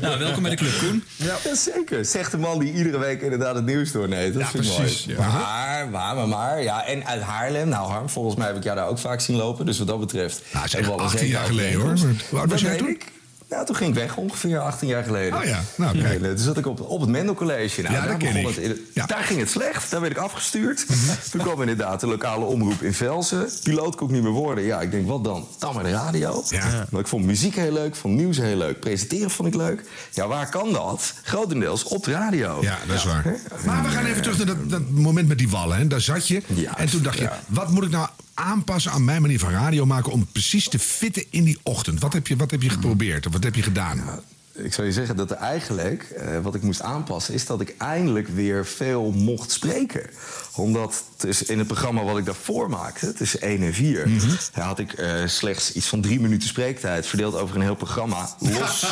Nou, 0.00 0.18
welkom 0.18 0.42
bij 0.42 0.50
de 0.50 0.56
club, 0.56 0.78
Koen. 0.78 1.04
Ja, 1.16 1.36
zeker. 1.54 2.04
Zegt 2.04 2.30
de 2.30 2.36
man 2.38 2.58
die 2.58 2.72
iedere 2.72 2.98
week 2.98 3.22
inderdaad 3.22 3.54
het 3.54 3.64
nieuws 3.64 3.92
doorneemt. 3.92 4.34
Dat 4.34 4.42
Ja, 4.42 4.48
vind 4.48 4.64
ik 4.64 4.74
precies, 4.74 5.06
mooi. 5.06 5.18
ja. 5.18 5.26
Maar, 5.28 5.88
maar, 5.88 6.14
maar, 6.16 6.28
maar. 6.28 6.62
Ja, 6.62 6.86
en 6.86 7.06
uit 7.06 7.22
Haarlem. 7.22 7.68
Nou, 7.68 7.90
Harm, 7.90 8.08
volgens 8.08 8.36
mij 8.36 8.46
heb 8.46 8.56
ik 8.56 8.62
jou 8.62 8.76
daar 8.76 8.88
ook 8.88 8.98
vaak 8.98 9.20
zien 9.20 9.36
lopen. 9.36 9.66
Dus 9.66 9.78
wat 9.78 9.86
dat 9.86 10.00
betreft... 10.00 10.42
Nou, 10.52 10.64
het 10.64 10.64
is 10.64 10.72
hebben 10.72 10.78
echt 10.78 10.86
we 10.88 10.92
al 10.92 10.98
een 11.08 11.14
18 11.14 11.28
jaar 11.28 11.46
geleden, 11.46 11.80
hoor. 11.80 11.98
Hoe 12.30 12.38
oud 12.38 12.50
was 12.50 12.60
Dat 12.60 12.60
jij 12.60 12.76
toen? 12.76 12.88
ik. 12.88 13.04
Nou, 13.54 13.66
toen 13.66 13.76
ging 13.76 13.90
ik 13.90 13.96
weg, 13.96 14.16
ongeveer 14.16 14.58
18 14.60 14.88
jaar 14.88 15.04
geleden. 15.04 15.38
Oh 15.38 15.44
ja, 15.44 15.60
nou, 15.76 15.98
kijk. 15.98 16.22
En, 16.22 16.28
toen 16.28 16.44
zat 16.44 16.58
ik 16.58 16.66
op, 16.66 16.80
op 16.80 17.00
het 17.00 17.08
Mendel 17.10 17.34
College. 17.34 17.82
Nou, 17.82 17.94
Ja, 17.94 18.06
daar 18.06 18.16
begon. 18.16 18.44
Het, 18.44 18.56
in- 18.56 18.86
Ja. 18.94 19.02
Mhm. 19.04 19.12
Daar 19.14 19.22
ging 19.24 19.40
het 19.40 19.50
slecht, 19.50 19.90
daar 19.90 20.00
werd 20.00 20.12
ik 20.12 20.18
afgestuurd. 20.18 20.86
Toen 21.30 21.40
kwam 21.40 21.60
inderdaad 21.60 22.00
de 22.00 22.06
lokale 22.06 22.44
omroep 22.44 22.82
in 22.82 22.94
Velsen. 22.94 23.48
Piloot 23.62 23.96
kon 23.96 24.08
ik 24.08 24.14
niet 24.14 24.22
meer 24.22 24.32
worden. 24.32 24.64
Ja, 24.64 24.80
ik 24.80 24.90
denk, 24.90 25.06
wat 25.08 25.24
dan? 25.24 25.46
Dan 25.58 25.74
maar 25.74 25.84
de 25.84 25.90
radio. 25.90 26.42
Ja. 26.48 26.86
Maar 26.90 27.00
ik 27.00 27.06
vond 27.06 27.24
muziek 27.24 27.54
heel 27.54 27.72
leuk, 27.72 27.96
vond 27.96 28.14
nieuws 28.16 28.36
heel 28.36 28.56
leuk. 28.56 28.80
Presenteren 28.80 29.30
vond 29.30 29.48
ik 29.48 29.54
leuk. 29.54 29.82
Ja, 30.10 30.26
waar 30.26 30.50
kan 30.50 30.72
dat? 30.72 31.14
Grotendeels 31.22 31.84
op 31.84 32.04
de 32.04 32.10
radio. 32.10 32.58
Ja, 32.62 32.78
dat 32.86 32.96
is 32.96 33.04
waar. 33.04 33.24
Maar 33.64 33.82
we 33.82 33.88
gaan 33.88 34.04
even 34.04 34.22
terug 34.22 34.36
naar 34.36 34.46
dat, 34.46 34.70
dat 34.70 34.90
moment 34.90 35.28
met 35.28 35.38
die 35.38 35.48
wallen. 35.48 35.76
Hè. 35.76 35.86
Daar 35.86 36.00
zat 36.00 36.28
je. 36.28 36.42
Ja, 36.46 36.78
en 36.78 36.88
toen 36.88 37.02
dacht 37.02 37.18
je, 37.18 37.24
ja. 37.24 37.40
wat 37.46 37.70
moet 37.70 37.84
ik 37.84 37.90
nou 37.90 38.08
aanpassen 38.34 38.92
aan 38.92 39.04
mijn 39.04 39.22
manier 39.22 39.38
van 39.38 39.50
radio 39.50 39.86
maken... 39.86 40.12
om 40.12 40.26
precies 40.26 40.68
te 40.68 40.78
fitten 40.78 41.24
in 41.30 41.44
die 41.44 41.58
ochtend? 41.62 42.00
Wat 42.00 42.12
heb 42.12 42.26
je, 42.26 42.36
wat 42.36 42.50
heb 42.50 42.62
je 42.62 42.70
geprobeerd? 42.70 43.26
Of 43.26 43.32
wat 43.32 43.44
heb 43.44 43.54
je 43.54 43.62
gedaan? 43.62 44.02
Ik 44.56 44.72
zou 44.74 44.86
je 44.86 44.92
zeggen 44.92 45.16
dat 45.16 45.30
er 45.30 45.36
eigenlijk, 45.36 46.02
eh, 46.02 46.40
wat 46.42 46.54
ik 46.54 46.62
moest 46.62 46.80
aanpassen... 46.82 47.34
is 47.34 47.46
dat 47.46 47.60
ik 47.60 47.74
eindelijk 47.78 48.28
weer 48.28 48.66
veel 48.66 49.10
mocht 49.12 49.50
spreken. 49.50 50.02
Omdat 50.56 51.04
dus 51.16 51.42
in 51.42 51.58
het 51.58 51.66
programma 51.66 52.02
wat 52.04 52.18
ik 52.18 52.24
daarvoor 52.24 52.70
maakte, 52.70 53.12
tussen 53.12 53.40
1 53.40 53.62
en 53.62 53.74
4... 53.74 54.08
Mhm. 54.08 54.30
had 54.52 54.78
ik 54.78 54.92
eh, 54.92 55.26
slechts 55.26 55.72
iets 55.72 55.86
van 55.86 56.00
drie 56.00 56.20
minuten 56.20 56.48
spreektijd... 56.48 57.06
verdeeld 57.06 57.34
over 57.34 57.56
een 57.56 57.62
heel 57.62 57.74
programma, 57.74 58.28
los 58.38 58.78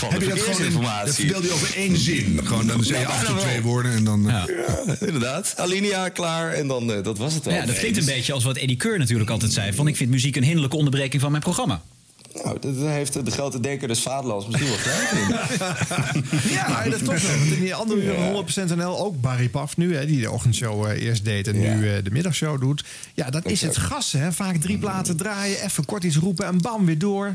van 0.00 0.10
heb 0.10 0.20
de 0.20 0.26
je 0.26 0.30
dat 0.30 0.40
gewoon 0.40 0.60
in, 0.60 0.72
dat 0.72 0.82
verkeersinformatie. 0.82 1.14
verdeelde 1.14 1.46
je 1.46 1.52
over 1.52 1.76
één 1.76 1.96
zin? 1.96 2.40
Gewoon, 2.44 2.66
dan 2.66 2.84
zei 2.84 2.98
je 3.00 3.06
Ja, 3.06 3.10
af 3.12 3.28
en 3.28 3.38
twee 3.38 3.62
woorden 3.62 3.92
en 3.92 4.04
dan... 4.04 4.30
eh, 4.30 4.44
Ja, 4.86 4.96
inderdaad. 5.06 5.54
Alinea, 5.56 6.08
klaar. 6.08 6.52
En 6.52 6.66
dan, 6.66 6.92
eh, 6.92 7.02
dat 7.02 7.18
was 7.18 7.34
het 7.34 7.44
wel. 7.44 7.54
Ja, 7.54 7.66
dat 7.66 7.78
klinkt 7.78 7.98
een 7.98 8.04
beetje 8.04 8.32
als 8.32 8.44
wat 8.44 8.56
Eddie 8.56 8.76
Keur 8.76 8.98
natuurlijk 8.98 9.30
altijd 9.30 9.52
zei. 9.52 9.72
Van 9.72 9.86
ik 9.86 9.96
vind 9.96 10.10
muziek 10.10 10.36
een 10.36 10.42
hinderlijke 10.44 10.76
onderbreking 10.76 11.22
van 11.22 11.30
mijn 11.30 11.42
programma. 11.42 11.82
Nou, 12.44 12.58
dat 12.60 12.74
heeft 12.76 13.24
de 13.24 13.30
grote 13.30 13.60
denker 13.60 13.88
des 13.88 14.00
vaderlands 14.00 14.46
misschien 14.46 14.68
wel 14.68 14.76
gelijk 14.78 15.10
in. 15.10 16.50
Ja, 16.52 16.84
dat 16.88 17.02
klopt 17.02 17.22
wel. 17.26 17.38
Want 17.38 17.50
in 17.52 17.60
die 17.60 17.74
andere 17.74 18.02
uren 18.02 18.46
100% 18.72 18.76
NL 18.76 18.98
ook 18.98 19.20
Barry 19.20 19.48
Paf 19.48 19.76
nu, 19.76 19.96
hè, 19.96 20.06
die 20.06 20.20
de 20.20 20.30
ochtendshow 20.30 20.84
eh, 20.86 21.02
eerst 21.02 21.24
deed 21.24 21.48
en 21.48 21.58
nu 21.60 21.88
eh, 21.90 22.04
de 22.04 22.10
middagshow 22.10 22.60
doet. 22.60 22.84
Ja, 23.14 23.30
dat 23.30 23.44
is 23.46 23.60
het 23.62 23.76
gassen. 23.76 24.20
Hè. 24.20 24.32
Vaak 24.32 24.56
drie 24.56 24.78
platen 24.78 25.16
draaien, 25.16 25.62
even 25.64 25.84
kort 25.84 26.04
iets 26.04 26.16
roepen 26.16 26.46
en 26.46 26.60
bam, 26.60 26.86
weer 26.86 26.98
door. 26.98 27.34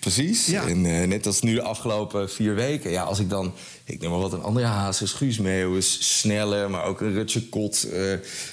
Precies. 0.00 0.46
Ja. 0.46 0.66
En 0.66 0.86
eh, 1.00 1.06
net 1.06 1.26
als 1.26 1.40
nu 1.42 1.54
de 1.54 1.62
afgelopen 1.62 2.30
vier 2.30 2.54
weken. 2.54 2.90
Ja, 2.90 3.02
als 3.02 3.18
ik 3.18 3.28
dan, 3.30 3.52
ik 3.84 4.00
noem 4.00 4.10
maar 4.10 4.20
wat, 4.20 4.32
een 4.32 4.42
andere 4.42 4.66
Hazes, 4.66 5.12
Guus 5.12 5.38
Meeuwis, 5.38 6.18
Snelle, 6.18 6.68
maar 6.68 6.84
ook 6.84 7.00
een 7.00 7.12
Rutje 7.12 7.48
Kot, 7.48 7.82
eh 7.82 8.00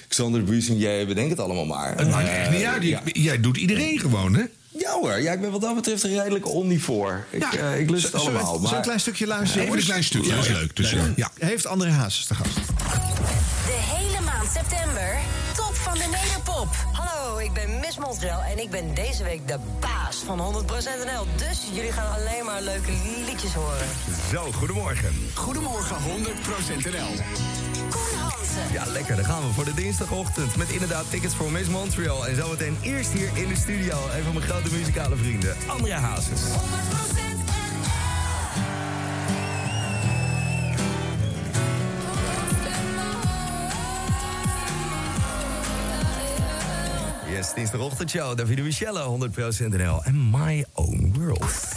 Xander 0.08 0.44
Buissonnier, 0.44 1.06
bedenk 1.06 1.30
het 1.30 1.40
allemaal 1.40 1.64
maar. 1.66 1.96
Het 1.96 2.10
maakt 2.10 2.28
echt 2.28 2.50
niet 2.50 2.62
uit. 2.62 2.82
Je- 2.82 2.88
ja. 2.88 3.00
Jij 3.04 3.40
doet 3.40 3.56
iedereen 3.56 3.98
gewoon, 3.98 4.34
hè? 4.34 4.42
Ja 4.78 4.92
hoor, 4.92 5.20
ja, 5.20 5.32
ik 5.32 5.40
ben 5.40 5.50
wat 5.50 5.60
dat 5.60 5.74
betreft 5.74 6.02
een 6.02 6.18
redelijk 6.18 6.48
omnivoor. 6.48 7.24
Ik, 7.30 7.40
Ja. 7.52 7.52
eh, 7.52 7.80
ik 7.80 7.90
lust 7.90 8.04
het 8.04 8.14
allemaal. 8.14 8.44
zullen 8.44 8.60
we 8.60 8.66
Maar... 8.66 8.76
een 8.76 8.82
klein 8.82 9.00
stukje 9.00 9.26
luisteren? 9.26 9.66
Even 9.66 9.78
een 9.78 9.84
klein 9.84 10.04
stukje, 10.04 10.34
dat 10.34 10.44
is 10.44 10.50
leuk. 10.50 10.76
Dus, 10.76 10.90
ja. 10.90 11.02
ja. 11.16 11.30
Heeft 11.38 11.66
André 11.66 11.90
Hazes 11.90 12.26
de 12.26 12.34
gast. 12.34 12.54
De 12.54 13.78
hele 13.96 14.20
maand 14.20 14.48
september. 14.52 15.18
Top 15.56 15.74
van 15.74 15.92
de 15.94 16.04
Nederpop. 16.22 16.68
Hallo, 16.92 17.38
ik 17.38 17.52
ben 17.52 17.80
Miss 17.80 17.98
Montreal 17.98 18.42
en 18.42 18.58
ik 18.58 18.70
ben 18.70 18.94
deze 18.94 19.22
week 19.24 19.48
de 19.48 19.58
baas 19.80 20.16
van 20.26 20.38
100% 20.38 20.66
NL. 21.04 21.26
Dus 21.48 21.60
jullie 21.72 21.92
gaan 21.92 22.14
alleen 22.20 22.44
maar 22.44 22.62
leuke 22.62 22.90
liedjes 23.26 23.52
horen. 23.54 23.86
Zo, 24.32 24.52
goedemorgen. 24.52 25.14
Goedemorgen 25.34 25.96
100% 25.96 26.84
NL. 26.84 27.14
Ja, 28.72 28.84
lekker. 28.86 29.16
Dan 29.16 29.24
gaan 29.24 29.46
we 29.46 29.52
voor 29.52 29.64
de 29.64 29.74
dinsdagochtend. 29.74 30.56
Met 30.56 30.68
inderdaad 30.68 31.10
tickets 31.10 31.34
voor 31.34 31.50
Miss 31.50 31.68
Montreal. 31.68 32.26
En 32.26 32.36
zometeen 32.36 32.76
eerst 32.82 33.12
hier 33.12 33.28
in 33.34 33.48
de 33.48 33.56
studio. 33.56 33.96
Een 34.16 34.22
van 34.22 34.34
mijn 34.34 34.46
grote 34.46 34.72
muzikale 34.72 35.16
vrienden, 35.16 35.56
Andrea 35.66 35.98
Hazes. 35.98 36.40
Yes, 47.34 47.54
dinsdagochtendshow. 47.54 48.36
Davide 48.36 48.62
Michelle, 48.62 49.00
100% 49.00 49.76
NL 49.76 50.04
en 50.04 50.30
My 50.30 50.64
Own 50.72 51.14
World. 51.18 51.72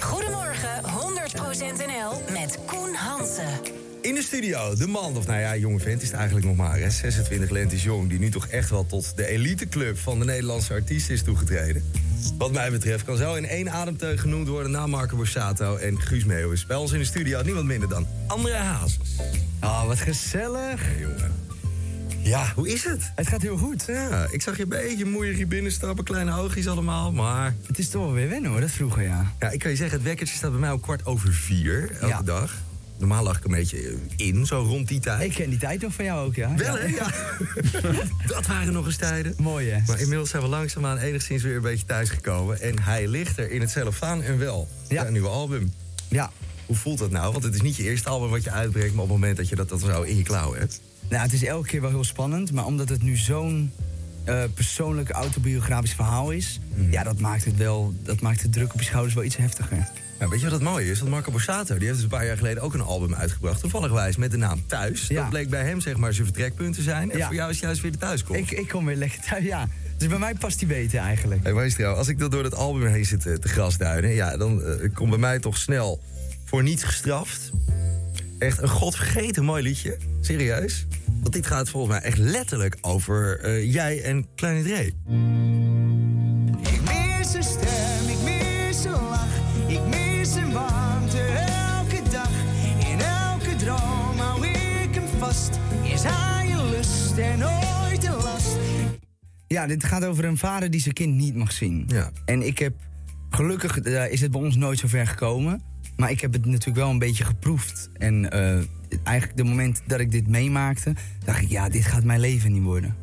Goedemorgen, 0.00 0.82
100% 0.82 1.86
NL 1.86 2.22
met 2.32 2.58
Koen 2.66 2.94
Hansen. 2.94 3.87
In 4.00 4.14
de 4.14 4.22
studio, 4.22 4.74
de 4.74 4.86
man, 4.86 5.16
of 5.16 5.26
nou 5.26 5.40
ja, 5.40 5.56
jonge 5.56 5.78
vent 5.80 6.02
is 6.02 6.08
het 6.08 6.16
eigenlijk 6.16 6.46
nog 6.46 6.56
maar, 6.56 6.78
hè, 6.78 6.90
26 6.90 7.50
lentes 7.50 7.82
jong... 7.82 8.08
die 8.08 8.18
nu 8.18 8.30
toch 8.30 8.46
echt 8.46 8.70
wel 8.70 8.86
tot 8.86 9.16
de 9.16 9.26
eliteclub 9.26 9.98
van 9.98 10.18
de 10.18 10.24
Nederlandse 10.24 10.72
artiesten 10.72 11.14
is 11.14 11.22
toegetreden. 11.22 11.90
Wat 12.38 12.52
mij 12.52 12.70
betreft 12.70 13.04
kan 13.04 13.16
zo 13.16 13.34
in 13.34 13.46
één 13.46 13.70
ademteug 13.70 14.20
genoemd 14.20 14.48
worden... 14.48 14.70
na 14.70 14.86
Marco 14.86 15.16
Borsato 15.16 15.76
en 15.76 16.00
Guus 16.00 16.24
Meeuwis. 16.24 16.66
Bij 16.66 16.76
ons 16.76 16.92
in 16.92 16.98
de 16.98 17.04
studio 17.04 17.42
niemand 17.42 17.66
minder 17.66 17.88
dan 17.88 18.06
André 18.26 18.54
Hazes. 18.56 19.16
Oh, 19.62 19.86
wat 19.86 19.98
gezellig. 20.00 20.80
jongen. 20.98 21.32
Ja, 22.22 22.52
hoe 22.54 22.68
is 22.68 22.84
het? 22.84 23.12
Het 23.14 23.26
gaat 23.28 23.42
heel 23.42 23.56
goed. 23.56 23.84
Ja, 23.86 24.26
ik 24.30 24.42
zag 24.42 24.56
je 24.56 24.62
een 24.62 24.68
beetje 24.68 25.04
moeilijk 25.04 25.36
hier 25.36 25.48
binnenstappen, 25.48 26.04
kleine 26.04 26.36
oogjes 26.36 26.66
allemaal, 26.68 27.12
maar... 27.12 27.54
Het 27.66 27.78
is 27.78 27.88
toch 27.88 28.02
wel 28.02 28.12
weer 28.12 28.28
wennen 28.28 28.50
hoor, 28.50 28.60
dat 28.60 28.70
vroeger 28.70 29.02
ja. 29.02 29.32
Ja, 29.38 29.50
ik 29.50 29.58
kan 29.58 29.70
je 29.70 29.76
zeggen, 29.76 29.96
het 29.96 30.06
wekkertje 30.06 30.36
staat 30.36 30.50
bij 30.50 30.60
mij 30.60 30.70
om 30.70 30.80
kwart 30.80 31.06
over 31.06 31.32
vier 31.32 31.90
elke 31.92 32.06
Ja. 32.06 32.22
dag. 32.22 32.54
Normaal 32.98 33.22
lag 33.22 33.36
ik 33.36 33.44
een 33.44 33.50
beetje 33.50 33.96
in, 34.16 34.46
zo 34.46 34.62
rond 34.62 34.88
die 34.88 35.00
tijd. 35.00 35.22
Ik 35.22 35.34
ken 35.34 35.50
die 35.50 35.58
tijd 35.58 35.80
nog 35.82 35.92
van 35.94 36.04
jou 36.04 36.26
ook, 36.26 36.34
ja. 36.34 36.54
Wel, 36.54 36.74
hè? 36.78 36.86
Ja. 36.86 37.10
dat 38.34 38.46
waren 38.46 38.72
nog 38.72 38.86
eens 38.86 38.96
tijden. 38.96 39.34
Mooi, 39.36 39.68
hè? 39.70 39.78
Maar 39.86 40.00
inmiddels 40.00 40.30
zijn 40.30 40.42
we 40.42 40.48
langzaamaan 40.48 40.98
enigszins 40.98 41.42
weer 41.42 41.56
een 41.56 41.62
beetje 41.62 41.86
thuisgekomen. 41.86 42.60
En 42.60 42.80
hij 42.82 43.08
ligt 43.08 43.38
er 43.38 43.50
in 43.50 43.60
het 43.60 43.70
cellofaan 43.70 44.22
en 44.22 44.38
wel. 44.38 44.68
Ja. 44.88 45.06
Een 45.06 45.12
nieuwe 45.12 45.28
album. 45.28 45.72
Ja. 46.08 46.30
Hoe 46.66 46.76
voelt 46.76 46.98
dat 46.98 47.10
nou? 47.10 47.32
Want 47.32 47.44
het 47.44 47.54
is 47.54 47.60
niet 47.62 47.76
je 47.76 47.82
eerste 47.82 48.08
album 48.08 48.30
wat 48.30 48.44
je 48.44 48.50
uitbrengt... 48.50 48.94
maar 48.94 49.02
op 49.04 49.10
het 49.10 49.18
moment 49.18 49.36
dat 49.36 49.48
je 49.48 49.56
dat, 49.56 49.68
dat 49.68 49.80
zo 49.80 50.02
in 50.02 50.16
je 50.16 50.22
klauwen 50.22 50.58
hebt. 50.58 50.80
Nou, 51.08 51.22
het 51.22 51.32
is 51.32 51.44
elke 51.44 51.68
keer 51.68 51.80
wel 51.80 51.90
heel 51.90 52.04
spannend, 52.04 52.52
maar 52.52 52.64
omdat 52.64 52.88
het 52.88 53.02
nu 53.02 53.16
zo'n 53.16 53.72
eh, 54.24 54.42
persoonlijk 54.54 55.10
autobiografisch 55.10 55.92
verhaal 55.94 56.30
is, 56.30 56.60
Mhm. 56.74 56.90
ja, 56.92 57.02
dat 57.02 57.18
maakt 57.18 57.44
het 57.44 57.56
wel, 57.56 57.94
dat 58.02 58.20
maakt 58.20 58.42
de 58.42 58.50
druk 58.50 58.72
op 58.74 58.80
je 58.80 58.86
schouders 58.86 59.14
wel 59.14 59.24
iets 59.24 59.36
heftiger. 59.36 59.88
Ja, 60.18 60.28
weet 60.28 60.38
je 60.38 60.44
wat 60.44 60.54
het 60.54 60.62
mooie 60.62 60.90
is? 60.90 60.98
Want 60.98 61.10
Marco 61.10 61.30
Borsato 61.30 61.74
die 61.74 61.82
heeft 61.82 61.94
dus 61.94 62.02
een 62.02 62.08
paar 62.08 62.26
jaar 62.26 62.36
geleden 62.36 62.62
ook 62.62 62.74
een 62.74 62.80
album 62.80 63.14
uitgebracht. 63.14 63.60
Toevallig 63.60 63.92
wijs 63.92 64.16
met 64.16 64.30
de 64.30 64.36
naam 64.36 64.66
Thuis. 64.66 65.06
Dat 65.06 65.28
bleek 65.28 65.50
bij 65.50 65.64
hem 65.64 65.80
zeg 65.80 65.96
maar 65.96 66.12
zijn 66.12 66.26
vertrekpunt 66.26 66.74
te 66.74 66.82
zijn. 66.82 67.10
En 67.10 67.18
Ja. 67.18 67.26
voor 67.26 67.34
jou 67.34 67.50
is 67.50 67.60
juist 67.60 67.80
weer 67.80 67.92
de 67.92 67.98
thuiskomst. 67.98 68.40
Ik, 68.40 68.58
ik 68.58 68.68
kom 68.68 68.84
weer 68.84 68.96
lekker 68.96 69.20
thuis, 69.20 69.44
ja. 69.44 69.68
Dus 69.96 70.08
bij 70.08 70.18
mij 70.18 70.34
past 70.34 70.58
die 70.58 70.68
beter 70.68 70.98
eigenlijk. 70.98 71.42
Hey, 71.42 71.52
Maestro, 71.52 71.92
als 71.92 72.08
ik 72.08 72.18
door 72.18 72.42
dat 72.42 72.54
album 72.54 72.86
heen 72.86 73.04
zit 73.04 73.26
eh, 73.26 73.34
te 73.34 73.48
grasduinen... 73.48 74.10
Ja, 74.10 74.36
dan 74.36 74.62
eh, 74.64 74.94
komt 74.94 75.10
bij 75.10 75.18
mij 75.18 75.38
toch 75.38 75.56
snel 75.56 76.00
voor 76.44 76.62
niets 76.62 76.82
gestraft. 76.82 77.50
Echt 78.38 78.62
een 78.62 78.68
godvergeten 78.68 79.44
mooi 79.44 79.62
liedje. 79.62 79.96
Serieus. 80.20 80.86
Want 81.20 81.32
dit 81.32 81.46
gaat 81.46 81.68
volgens 81.68 81.92
mij 81.92 82.02
echt 82.02 82.18
letterlijk 82.18 82.76
over 82.80 83.40
eh, 83.40 83.72
jij 83.72 84.02
en 84.02 84.26
Kleine 84.34 84.62
Dre. 84.62 84.92
Vast. 95.38 95.58
Is 95.92 96.02
hij 96.02 96.50
een 96.52 96.70
lust 96.70 97.18
en 97.18 97.38
nooit 97.38 98.04
een 98.04 98.22
last. 98.22 98.56
Ja, 99.46 99.66
dit 99.66 99.84
gaat 99.84 100.04
over 100.04 100.24
een 100.24 100.36
vader 100.36 100.70
die 100.70 100.80
zijn 100.80 100.94
kind 100.94 101.14
niet 101.14 101.34
mag 101.34 101.52
zien. 101.52 101.84
Ja. 101.86 102.10
En 102.24 102.46
ik 102.46 102.58
heb, 102.58 102.74
gelukkig 103.30 103.78
eh, 103.78 104.12
is 104.12 104.20
het 104.20 104.30
bij 104.30 104.40
ons 104.40 104.56
nooit 104.56 104.78
zo 104.78 104.88
ver 104.88 105.06
gekomen. 105.06 105.62
Maar 105.96 106.10
ik 106.10 106.20
heb 106.20 106.32
het 106.32 106.44
natuurlijk 106.44 106.76
wel 106.76 106.90
een 106.90 106.98
beetje 106.98 107.24
geproefd. 107.24 107.90
En 107.92 108.30
eh, 108.30 108.62
eigenlijk 109.04 109.36
de 109.36 109.44
moment 109.44 109.82
dat 109.86 110.00
ik 110.00 110.10
dit 110.10 110.28
meemaakte, 110.28 110.94
dacht 111.24 111.42
ik, 111.42 111.48
ja, 111.48 111.68
dit 111.68 111.84
gaat 111.84 112.04
mijn 112.04 112.20
leven 112.20 112.52
niet 112.52 112.62
worden. 112.62 112.94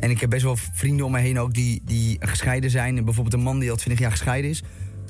En 0.00 0.10
ik 0.10 0.20
heb 0.20 0.30
best 0.30 0.42
wel 0.42 0.56
vrienden 0.56 1.06
om 1.06 1.12
me 1.12 1.18
heen 1.18 1.38
ook 1.38 1.54
die, 1.54 1.82
die 1.84 2.16
gescheiden 2.20 2.70
zijn. 2.70 2.96
En 2.96 3.04
bijvoorbeeld 3.04 3.34
een 3.34 3.42
man 3.42 3.58
die 3.58 3.70
al 3.70 3.76
20 3.76 4.02
jaar 4.02 4.10
gescheiden 4.10 4.50
is. 4.50 4.62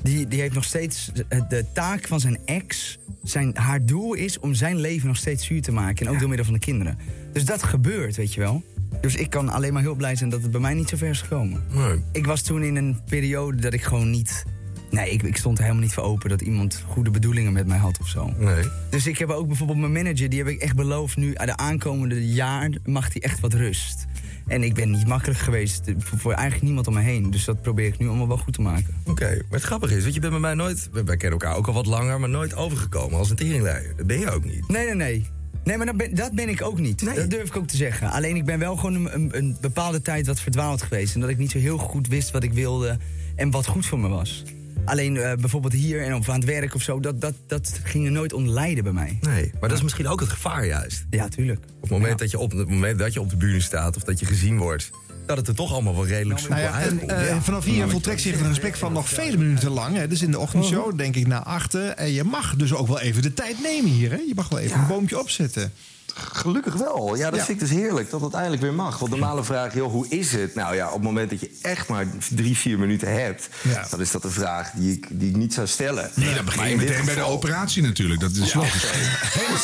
Die, 0.07 0.27
die 0.27 0.41
heeft 0.41 0.53
nog 0.53 0.63
steeds 0.63 1.11
de 1.49 1.65
taak 1.73 2.07
van 2.07 2.19
zijn 2.19 2.37
ex. 2.45 2.97
Zijn, 3.23 3.51
haar 3.55 3.85
doel 3.85 4.13
is 4.13 4.39
om 4.39 4.53
zijn 4.53 4.75
leven 4.75 5.07
nog 5.07 5.17
steeds 5.17 5.45
zuur 5.45 5.61
te 5.61 5.71
maken. 5.71 6.05
En 6.05 6.11
ook 6.11 6.19
door 6.19 6.27
middel 6.27 6.45
van 6.45 6.53
de 6.53 6.59
kinderen. 6.59 6.97
Dus 7.33 7.45
dat 7.45 7.63
gebeurt, 7.63 8.15
weet 8.15 8.33
je 8.33 8.39
wel. 8.39 8.63
Dus 9.01 9.15
ik 9.15 9.29
kan 9.29 9.49
alleen 9.49 9.73
maar 9.73 9.81
heel 9.81 9.95
blij 9.95 10.15
zijn 10.15 10.29
dat 10.29 10.41
het 10.41 10.51
bij 10.51 10.59
mij 10.59 10.73
niet 10.73 10.89
zo 10.89 10.97
ver 10.97 11.09
is 11.09 11.21
gekomen. 11.21 11.63
Ik 12.11 12.25
was 12.25 12.41
toen 12.41 12.63
in 12.63 12.75
een 12.75 12.99
periode 13.05 13.61
dat 13.61 13.73
ik 13.73 13.83
gewoon 13.83 14.09
niet... 14.09 14.43
Nee, 14.91 15.11
ik, 15.11 15.23
ik 15.23 15.37
stond 15.37 15.57
er 15.57 15.63
helemaal 15.63 15.83
niet 15.85 15.93
voor 15.93 16.03
open 16.03 16.29
dat 16.29 16.41
iemand 16.41 16.83
goede 16.87 17.09
bedoelingen 17.09 17.53
met 17.53 17.67
mij 17.67 17.77
had 17.77 17.99
of 17.99 18.07
zo. 18.07 18.33
Nee. 18.37 18.63
Dus 18.89 19.07
ik 19.07 19.17
heb 19.17 19.29
ook 19.29 19.47
bijvoorbeeld 19.47 19.79
mijn 19.79 19.91
manager, 19.91 20.29
die 20.29 20.39
heb 20.39 20.47
ik 20.47 20.61
echt 20.61 20.75
beloofd... 20.75 21.17
nu 21.17 21.33
de 21.33 21.57
aankomende 21.57 22.27
jaar 22.27 22.69
mag 22.85 23.13
hij 23.13 23.21
echt 23.21 23.39
wat 23.39 23.53
rust. 23.53 24.05
En 24.47 24.63
ik 24.63 24.73
ben 24.73 24.91
niet 24.91 25.07
makkelijk 25.07 25.39
geweest 25.39 25.81
voor, 25.97 26.31
eigenlijk 26.31 26.63
niemand 26.63 26.87
om 26.87 26.93
me 26.93 27.01
heen. 27.01 27.31
Dus 27.31 27.45
dat 27.45 27.61
probeer 27.61 27.85
ik 27.87 27.97
nu 27.97 28.07
allemaal 28.07 28.27
wel 28.27 28.37
goed 28.37 28.53
te 28.53 28.61
maken. 28.61 28.95
Oké, 29.05 29.25
maar 29.29 29.43
het 29.59 29.61
grappige 29.63 29.95
is, 29.95 30.01
want 30.01 30.13
je 30.13 30.19
bent 30.19 30.31
bij 30.31 30.41
mij 30.41 30.53
nooit... 30.53 30.89
we- 30.91 31.03
Wij 31.03 31.17
kennen 31.17 31.39
elkaar 31.39 31.57
ook 31.57 31.67
al 31.67 31.73
wat 31.73 31.85
langer, 31.85 32.19
maar 32.19 32.29
nooit 32.29 32.55
overgekomen 32.55 33.17
als 33.17 33.29
een 33.29 33.35
teringleier. 33.35 33.93
Dat 33.97 34.07
ben 34.07 34.19
je 34.19 34.31
ook 34.31 34.43
niet. 34.45 34.67
Nee, 34.67 34.85
nee, 34.85 34.95
nee. 34.95 35.25
Nee, 35.63 35.77
maar 35.77 35.85
dat 35.85 35.97
ben, 35.97 36.15
dat 36.15 36.31
ben 36.31 36.49
ik 36.49 36.61
ook 36.61 36.79
niet. 36.79 37.15
Dat 37.15 37.29
durf 37.29 37.47
ik 37.47 37.55
ook 37.57 37.67
te 37.67 37.75
zeggen. 37.77 38.11
Alleen 38.11 38.35
ik 38.35 38.45
ben 38.45 38.59
wel 38.59 38.75
gewoon 38.75 38.93
een, 38.93 39.13
een, 39.13 39.37
een 39.37 39.57
bepaalde 39.61 40.01
tijd 40.01 40.27
wat 40.27 40.39
verdwaald 40.39 40.81
geweest. 40.81 41.15
En 41.15 41.21
dat 41.21 41.29
ik 41.29 41.37
niet 41.37 41.51
zo 41.51 41.57
heel 41.57 41.77
goed 41.77 42.07
wist 42.07 42.31
wat 42.31 42.43
ik 42.43 42.53
wilde 42.53 42.97
en 43.35 43.51
wat 43.51 43.65
goed 43.67 43.85
voor 43.85 43.99
me 43.99 44.07
was. 44.07 44.43
Alleen 44.87 45.17
eh, 45.17 45.33
bijvoorbeeld 45.33 45.73
hier 45.73 46.03
en 46.03 46.15
of 46.15 46.29
aan 46.29 46.35
het 46.35 46.45
werk 46.45 46.73
of 46.73 46.81
zo, 46.81 46.99
dat, 46.99 47.21
dat, 47.21 47.33
dat 47.47 47.79
ging 47.83 48.05
er 48.05 48.11
nooit 48.11 48.33
onder 48.33 48.53
lijden 48.53 48.83
bij 48.83 48.93
mij. 48.93 49.17
Nee, 49.21 49.51
maar 49.59 49.69
dat 49.69 49.77
is 49.77 49.83
misschien 49.83 50.07
ook 50.07 50.19
het 50.19 50.29
gevaar 50.29 50.65
juist. 50.65 51.05
Ja, 51.09 51.27
tuurlijk. 51.27 51.59
Op 51.59 51.81
het 51.81 51.89
moment, 51.89 52.19
dat, 52.19 52.31
je 52.31 52.39
op, 52.39 52.51
op 52.51 52.57
het 52.57 52.69
moment 52.69 52.99
dat 52.99 53.13
je 53.13 53.21
op 53.21 53.29
de 53.29 53.37
bühne 53.37 53.61
staat 53.61 53.95
of 53.95 54.03
dat 54.03 54.19
je 54.19 54.25
gezien 54.25 54.57
wordt... 54.57 54.89
dat 55.25 55.37
het 55.37 55.47
er 55.47 55.55
toch 55.55 55.71
allemaal 55.71 55.95
wel 55.95 56.07
redelijk 56.07 56.39
soepel 56.39 56.57
Nou 56.57 56.67
ja, 56.67 57.15
en, 57.15 57.43
vanaf 57.43 57.65
hier 57.65 57.89
voltrekt 57.89 58.21
zich 58.21 58.39
een 58.39 58.45
gesprek 58.45 58.75
van 58.75 58.93
nog 58.93 59.09
vele 59.09 59.37
minuten 59.37 59.71
lang. 59.71 59.95
Hè. 59.95 60.07
Dus 60.07 60.21
in 60.21 60.31
de 60.31 60.39
ochtendshow, 60.39 60.97
denk 60.97 61.15
ik, 61.15 61.27
naar 61.27 61.43
achten. 61.43 61.97
En 61.97 62.11
je 62.11 62.23
mag 62.23 62.55
dus 62.55 62.73
ook 62.73 62.87
wel 62.87 62.99
even 62.99 63.21
de 63.21 63.33
tijd 63.33 63.61
nemen 63.61 63.91
hier. 63.91 64.11
Hè. 64.11 64.17
Je 64.17 64.33
mag 64.35 64.49
wel 64.49 64.59
even 64.59 64.79
een 64.79 64.87
boompje 64.87 65.19
opzetten. 65.19 65.71
Gelukkig 66.17 66.73
wel. 66.73 67.15
Ja, 67.15 67.29
dat 67.29 67.39
Ja. 67.39 67.45
vind 67.45 67.61
ik 67.61 67.67
dus 67.67 67.77
heerlijk 67.77 68.09
dat 68.09 68.19
dat 68.19 68.33
eindelijk 68.33 68.61
weer 68.61 68.73
mag. 68.73 68.99
Want 68.99 69.11
normale 69.11 69.43
vraag, 69.43 69.73
joh, 69.73 69.91
hoe 69.91 70.05
is 70.09 70.31
het? 70.31 70.55
Nou 70.55 70.75
ja, 70.75 70.87
op 70.87 70.93
het 70.93 71.03
moment 71.03 71.29
dat 71.29 71.39
je 71.39 71.51
echt 71.61 71.87
maar 71.87 72.05
drie, 72.35 72.57
vier 72.57 72.79
minuten 72.79 73.13
hebt... 73.13 73.49
dan 73.89 74.01
is 74.01 74.11
dat 74.11 74.23
een 74.23 74.31
vraag 74.31 74.71
die 74.71 74.91
ik, 74.93 75.07
die 75.09 75.29
ik 75.29 75.35
niet 75.35 75.53
zou 75.53 75.67
stellen. 75.67 76.11
Nee, 76.13 76.33
dan 76.35 76.45
begin 76.45 76.69
je 76.69 76.75
meteen 76.75 77.05
bij 77.05 77.15
de 77.15 77.21
operatie 77.23 77.81
natuurlijk. 77.83 78.19
Dat 78.19 78.31
is 78.31 78.53
logisch. 78.53 78.83
Hey, 78.91 79.43
maar 79.49 79.57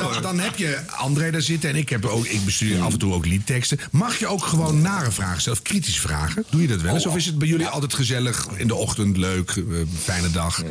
goed, 0.00 0.12
dan, 0.12 0.22
dan 0.22 0.38
heb 0.38 0.56
je 0.56 0.78
André 0.96 1.30
daar 1.30 1.42
zitten 1.42 1.70
en 1.70 1.76
ik, 1.76 1.88
heb 1.88 2.04
ook, 2.04 2.24
ik 2.26 2.44
bestuur 2.44 2.80
af 2.82 2.92
en 2.92 2.98
toe 2.98 3.12
ook 3.14 3.26
liedteksten. 3.26 3.78
Mag 3.90 4.18
je 4.18 4.26
ook 4.26 4.44
gewoon 4.44 4.80
nare 4.80 5.10
vragen 5.10 5.40
stellen, 5.40 5.58
of 5.58 5.64
kritisch 5.64 6.00
vragen? 6.00 6.44
Doe 6.50 6.62
je 6.62 6.68
dat 6.68 6.80
wel 6.80 6.94
eens? 6.94 7.06
Oh. 7.06 7.10
Of 7.12 7.18
is 7.18 7.26
het 7.26 7.38
bij 7.38 7.48
jullie 7.48 7.66
altijd 7.66 7.94
gezellig, 7.94 8.48
in 8.56 8.66
de 8.66 8.74
ochtend 8.74 9.16
leuk, 9.16 9.50
eh, 9.50 9.62
fijne 10.02 10.30
dag? 10.30 10.62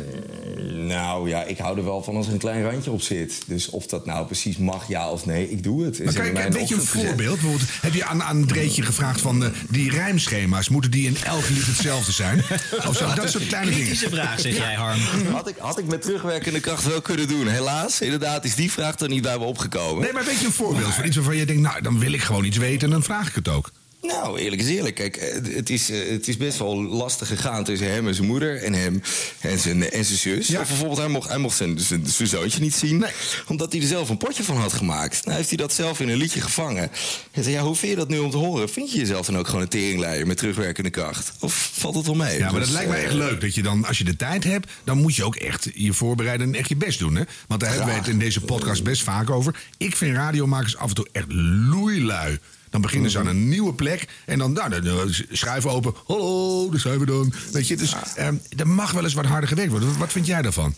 Nou 0.70 1.28
ja, 1.28 1.42
ik 1.42 1.58
hou 1.58 1.78
er 1.78 1.84
wel 1.84 2.02
van 2.02 2.16
als 2.16 2.26
er 2.26 2.32
een 2.32 2.38
klein 2.38 2.62
randje 2.62 2.90
op 2.90 3.00
zit. 3.02 3.42
Dus 3.46 3.68
of 3.70 3.86
dat 3.86 4.06
nou 4.06 4.26
precies 4.26 4.56
mag, 4.56 4.88
ja 4.88 5.09
of 5.10 5.26
nee, 5.26 5.50
ik 5.50 5.62
doe 5.62 5.84
het. 5.84 5.98
Maar 6.04 6.12
Ze 6.12 6.18
kijk, 6.18 6.36
hebben 6.36 6.52
mij 6.52 6.70
een 6.70 6.82
voorbeeld. 6.82 7.16
Bijvoorbeeld, 7.16 7.68
heb 7.80 7.94
je 7.94 8.04
aan, 8.04 8.22
aan 8.22 8.46
Dreetje 8.46 8.82
gevraagd 8.82 9.20
van 9.20 9.44
eh, 9.44 9.50
die 9.68 9.90
rijmschema's, 9.90 10.68
moeten 10.68 10.90
die 10.90 11.06
in 11.06 11.16
elk 11.24 11.48
lied 11.48 11.66
hetzelfde 11.66 12.12
zijn? 12.12 12.42
Of 12.88 12.96
zo, 12.96 13.14
dat 13.14 13.30
soort 13.30 13.46
kleine 13.46 13.70
dingen. 13.70 13.84
Kritische 13.84 14.08
vraag, 14.08 14.40
zeg 14.40 14.56
jij, 14.56 14.74
Harm. 14.74 15.00
Had 15.32 15.48
ik, 15.48 15.54
had 15.58 15.78
ik 15.78 15.86
met 15.86 16.02
terugwerkende 16.02 16.60
kracht 16.60 16.84
wel 16.84 17.00
kunnen 17.00 17.28
doen. 17.28 17.46
Helaas, 17.46 18.00
inderdaad, 18.00 18.44
is 18.44 18.54
die 18.54 18.70
vraag 18.70 18.98
er 18.98 19.08
niet 19.08 19.22
bij 19.22 19.38
me 19.38 19.44
opgekomen. 19.44 20.02
Nee, 20.02 20.12
maar 20.12 20.24
weet 20.24 20.38
je 20.38 20.46
een 20.46 20.52
voorbeeld 20.52 20.94
van 20.94 21.04
iets 21.04 21.16
waarvan 21.16 21.36
je 21.36 21.46
denkt, 21.46 21.62
nou, 21.62 21.82
dan 21.82 21.98
wil 21.98 22.12
ik 22.12 22.22
gewoon 22.22 22.44
iets 22.44 22.56
weten 22.56 22.86
en 22.86 22.90
dan 22.90 23.02
vraag 23.02 23.28
ik 23.28 23.34
het 23.34 23.48
ook. 23.48 23.70
Nou, 24.02 24.38
eerlijk 24.38 24.62
is 24.62 24.68
eerlijk. 24.68 24.94
Kijk, 24.94 25.16
eh, 25.16 25.54
het 25.54 25.70
is, 25.70 25.90
eh, 25.90 26.08
het 26.10 26.28
is 26.28 26.36
best 26.36 26.58
wel 26.58 26.82
lastig 26.82 27.28
gegaan 27.28 27.64
tussen 27.64 27.90
hem 27.90 28.08
en 28.08 28.14
zijn 28.14 28.26
moeder... 28.26 28.62
en 28.62 28.72
hem 28.72 29.02
en 29.40 29.58
zijn, 29.58 29.90
en 29.90 30.04
zijn 30.04 30.18
zus. 30.18 30.48
Of 30.50 30.66
bijvoorbeeld, 30.66 30.98
hij 30.98 31.08
mocht, 31.08 31.28
hij 31.28 31.38
mocht 31.38 31.56
zijn, 31.56 31.78
zijn, 31.78 32.06
zijn 32.06 32.28
zoontje 32.28 32.60
niet 32.60 32.74
zien... 32.74 33.04
omdat 33.46 33.72
hij 33.72 33.80
er 33.80 33.86
zelf 33.86 34.08
een 34.08 34.16
potje 34.16 34.44
van 34.44 34.56
had 34.56 34.72
gemaakt. 34.72 35.24
Nou 35.24 35.36
heeft 35.36 35.48
hij 35.48 35.58
dat 35.58 35.72
zelf 35.72 36.00
in 36.00 36.08
een 36.08 36.16
liedje 36.16 36.40
gevangen. 36.40 36.90
Hij 37.30 37.42
zei, 37.42 37.54
ja, 37.54 37.62
hoe 37.62 37.74
vind 37.74 37.90
je 37.90 37.98
dat 37.98 38.08
nu 38.08 38.18
om 38.18 38.30
te 38.30 38.36
horen? 38.36 38.68
Vind 38.70 38.92
je 38.92 38.98
jezelf 38.98 39.26
dan 39.26 39.38
ook 39.38 39.46
gewoon 39.46 39.62
een 39.62 39.68
teringleier 39.68 40.26
met 40.26 40.36
terugwerkende 40.36 40.90
kracht? 40.90 41.32
Of 41.40 41.70
valt 41.72 41.94
het 41.94 42.06
wel 42.06 42.14
mee? 42.14 42.38
Ja, 42.38 42.50
maar 42.50 42.60
dat 42.60 42.68
Dus, 42.68 42.70
lijkt 42.70 42.90
me 42.90 42.96
eh, 42.96 43.04
echt 43.04 43.14
leuk. 43.14 43.40
Dat 43.40 43.54
je 43.54 43.62
dan, 43.62 43.84
als 43.84 43.98
je 43.98 44.04
de 44.04 44.16
tijd 44.16 44.44
hebt, 44.44 44.70
dan 44.84 44.98
moet 44.98 45.16
je 45.16 45.24
ook 45.24 45.36
echt 45.36 45.68
je 45.74 45.92
voorbereiden 45.92 46.46
en 46.46 46.54
echt 46.54 46.68
je 46.68 46.76
best 46.76 46.98
doen. 46.98 47.14
Hè? 47.14 47.22
Want 47.46 47.60
daar 47.60 47.70
hebben 47.70 47.88
wij 47.88 47.98
het 47.98 48.08
in 48.08 48.18
deze 48.18 48.40
podcast 48.40 48.82
best 48.82 49.02
vaak 49.02 49.30
over. 49.30 49.60
Ik 49.76 49.96
vind 49.96 50.16
radiomakers 50.16 50.76
af 50.76 50.88
en 50.88 50.94
toe 50.94 51.08
echt 51.12 51.32
loeilui. 51.32 52.38
Dan 52.70 52.80
beginnen 52.80 53.10
ze 53.10 53.18
aan 53.18 53.26
een 53.26 53.48
nieuwe 53.48 53.74
plek 53.74 54.08
en 54.26 54.38
dan, 54.38 54.52
nou, 54.52 54.80
dan, 54.80 55.14
schuif 55.30 55.66
open. 55.66 55.94
Hallo, 56.06 56.70
daar 56.70 56.80
zijn 56.80 56.98
we 56.98 57.06
dan. 57.06 57.32
Weet 57.52 57.68
je, 57.68 57.76
dus 57.76 57.94
ehm, 58.14 58.34
er 58.56 58.68
mag 58.68 58.92
wel 58.92 59.04
eens 59.04 59.14
wat 59.14 59.24
harder 59.24 59.48
gewerkt 59.48 59.70
worden. 59.70 59.88
Wat, 59.88 59.98
wat 59.98 60.12
vind 60.12 60.26
jij 60.26 60.42
daarvan? 60.42 60.74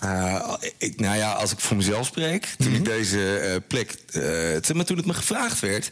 Eh, 0.00 0.54
ik, 0.78 1.00
nou 1.00 1.16
ja, 1.16 1.32
als 1.32 1.52
ik 1.52 1.60
voor 1.60 1.76
mezelf 1.76 2.06
spreek, 2.06 2.54
toen 2.58 2.74
ik 2.74 2.84
deze 2.84 3.38
eh, 3.38 3.56
plek, 3.68 3.96
eh, 4.12 4.74
maar 4.74 4.84
toen 4.84 4.96
het 4.96 5.06
me 5.06 5.14
gevraagd 5.14 5.60
werd, 5.60 5.90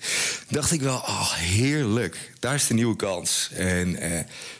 dacht 0.48 0.72
ik 0.72 0.80
wel, 0.80 0.96
oh 0.96 1.32
heerlijk. 1.32 2.32
Daar 2.44 2.54
is 2.54 2.66
de 2.66 2.74
nieuwe 2.74 2.96
kans. 2.96 3.50
En, 3.54 3.96
eh, 3.96 4.10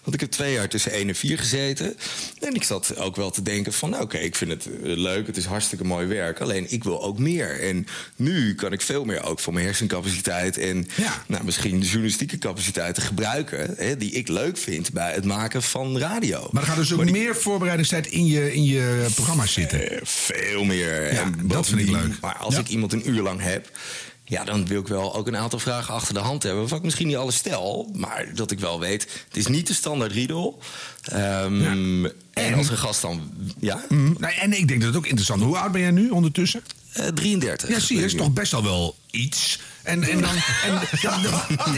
want 0.03 0.15
ik 0.15 0.21
heb 0.21 0.31
twee 0.31 0.53
jaar 0.53 0.69
tussen 0.69 0.95
1 0.95 1.09
en 1.09 1.15
4 1.15 1.39
gezeten. 1.39 1.97
En 2.41 2.55
ik 2.55 2.63
zat 2.63 2.97
ook 2.97 3.17
wel 3.17 3.31
te 3.31 3.43
denken 3.43 3.73
van, 3.73 3.91
nou, 3.91 4.03
oké, 4.03 4.19
ik 4.19 4.35
vind 4.37 4.51
het 4.51 4.67
eh, 4.67 4.73
leuk. 4.83 5.27
Het 5.27 5.37
is 5.37 5.45
hartstikke 5.45 5.85
mooi 5.85 6.07
werk. 6.07 6.41
Alleen, 6.41 6.67
ik 6.73 6.85
wil 6.85 7.03
ook 7.03 7.19
meer. 7.19 7.61
En 7.61 7.87
nu 8.17 8.55
kan 8.55 8.73
ik 8.73 8.81
veel 8.81 9.05
meer 9.05 9.23
ook 9.23 9.41
voor 9.41 9.53
mijn 9.53 9.65
hersencapaciteit... 9.67 10.59
en 10.59 10.87
nou, 11.27 11.45
misschien 11.45 11.81
de 11.81 11.87
journalistieke 11.87 12.39
capaciteiten 12.39 13.03
gebruiken... 13.03 13.75
Hè, 13.77 13.97
die 13.97 14.11
ik 14.13 14.29
leuk 14.29 14.57
vind 14.57 14.93
bij 14.93 15.13
het 15.15 15.25
maken 15.25 15.63
van 15.63 15.99
radio. 15.99 16.49
Maar 16.53 16.63
er 16.63 16.69
gaat 16.69 16.77
dus 16.77 16.93
ook 16.93 17.11
meer 17.11 17.37
voorbereidingstijd 17.37 18.07
in 18.07 18.27
je, 18.27 18.55
in 18.55 18.65
je 18.65 19.07
programma's 19.15 19.53
zitten. 19.53 19.91
Eh, 19.91 19.99
veel 20.03 20.65
meer. 20.65 21.13
Ja, 21.15 21.23
En 21.23 21.35
dat 21.43 21.67
vind 21.67 21.81
ik 21.81 21.89
leuk. 21.91 22.21
Maar 22.21 22.37
als 22.37 22.55
Ja. 22.55 22.61
ik 22.61 22.69
iemand 22.69 22.93
een 22.93 23.09
uur 23.11 23.23
lang 23.23 23.41
heb... 23.43 23.71
Ja, 24.27 24.45
dan 24.45 24.67
wil 24.67 24.81
ik 24.81 24.89
wel 24.89 25.15
ook 25.15 25.27
een 25.27 25.37
aantal 25.37 25.59
vragen 25.59 25.95
achter 25.95 26.15
de 26.15 26.21
hand 26.21 26.43
hebben. 26.43 26.61
Waarvan 26.61 26.79
ik 26.79 26.85
misschien 26.85 27.07
niet 27.07 27.17
alles 27.17 27.37
stel, 27.37 27.91
maar 27.95 28.35
dat 28.35 28.51
ik 28.51 28.59
wel 28.61 28.81
weet... 28.81 29.03
het 29.29 29.37
is 29.37 29.47
niet 29.47 29.67
de 29.67 29.75
standaard 29.75 30.13
riedel. 30.13 30.59
Ehm, 31.03 32.05
En 32.33 32.55
als 32.55 32.69
een 32.69 32.79
gast 32.79 33.01
dan... 33.01 33.31
Ja? 33.59 33.85
Mm, 33.89 34.17
nou, 34.19 34.35
en 34.35 34.53
ik 34.59 34.69
denk 34.69 34.81
dat 34.81 34.89
het 34.89 34.99
ook 34.99 35.07
interessant 35.07 35.41
is. 35.41 35.47
Hoe 35.47 35.59
oud 35.59 35.73
ben 35.73 35.81
jij 35.81 35.91
nu 35.91 36.11
ondertussen? 36.11 36.63
33. 37.15 37.69
Ja, 37.69 37.79
zie 37.79 37.99
je, 37.99 38.05
is 38.05 38.15
toch 38.15 38.33
best 38.33 38.55
al 38.55 38.63
wel 38.63 38.97
iets. 39.11 39.59
En, 39.85 40.03
en 40.03 40.21
dan, 40.21 40.31
en, 40.65 40.81
ja, 41.01 41.19
dan- 41.23 41.33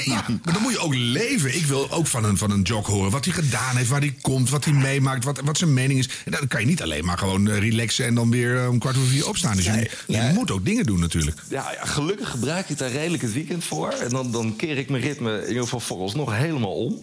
ja, 0.05 0.25
maar 0.45 0.53
dan 0.53 0.63
moet 0.63 0.73
je 0.73 0.79
ook 0.79 0.95
leven. 0.95 1.55
Ik 1.57 1.67
wil 1.67 1.91
ook 1.91 2.07
van 2.07 2.25
een, 2.25 2.39
van 2.39 2.51
een 2.51 2.63
jog 2.63 2.87
horen 2.87 3.11
wat 3.11 3.25
hij 3.25 3.35
gedaan 3.35 3.77
heeft, 3.77 3.89
waar 3.89 4.01
hij 4.01 4.15
komt, 4.21 4.51
wat 4.51 4.65
hij 4.65 4.75
meemaakt, 4.75 5.25
wat, 5.25 5.41
wat 5.45 5.59
zijn 5.59 5.75
mening 5.75 5.99
is. 5.99 6.09
En 6.25 6.33
dan 6.33 6.49
kan 6.49 6.61
je 6.61 6.67
niet 6.67 6.83
alleen 6.83 7.05
maar 7.05 7.19
gewoon 7.19 7.49
eh, 7.51 7.59
relaxen 7.59 8.07
en 8.07 8.15
dan 8.15 8.31
weer 8.31 8.63
eh, 8.63 8.69
om 8.69 8.79
kwart 8.79 8.97
over 8.97 9.09
vier 9.09 9.29
opstaan. 9.29 9.57
Dus 9.57 9.65
je, 9.65 9.91
je 10.07 10.31
moet 10.35 10.51
ook 10.51 10.65
dingen 10.65 10.87
doen 10.87 11.01
natuurlijk. 11.01 11.37
Ja, 11.49 11.73
ja, 11.73 11.85
gelukkig 11.87 12.31
gebruik 12.31 12.69
ik 12.69 12.79
daar 12.79 12.91
redelijk 12.91 13.23
het 13.23 13.33
weekend 13.33 13.65
voor. 13.65 13.89
En 13.91 14.09
dan, 14.11 14.33
dan 14.33 14.57
keer 14.57 14.77
ik 14.79 14.89
mijn 14.91 15.03
ritme 15.03 15.41
in 15.43 15.49
ieder 15.49 15.63
geval 15.63 15.81
vooralsnog 15.81 16.37
helemaal 16.37 16.75
om. 16.75 16.99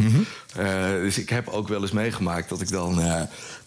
Eh, 0.55 0.65
dus 0.89 1.17
ik 1.17 1.29
heb 1.29 1.47
ook 1.47 1.67
wel 1.67 1.81
eens 1.81 1.91
meegemaakt 1.91 2.49
dat 2.49 2.61
ik 2.61 2.69
dan... 2.69 3.01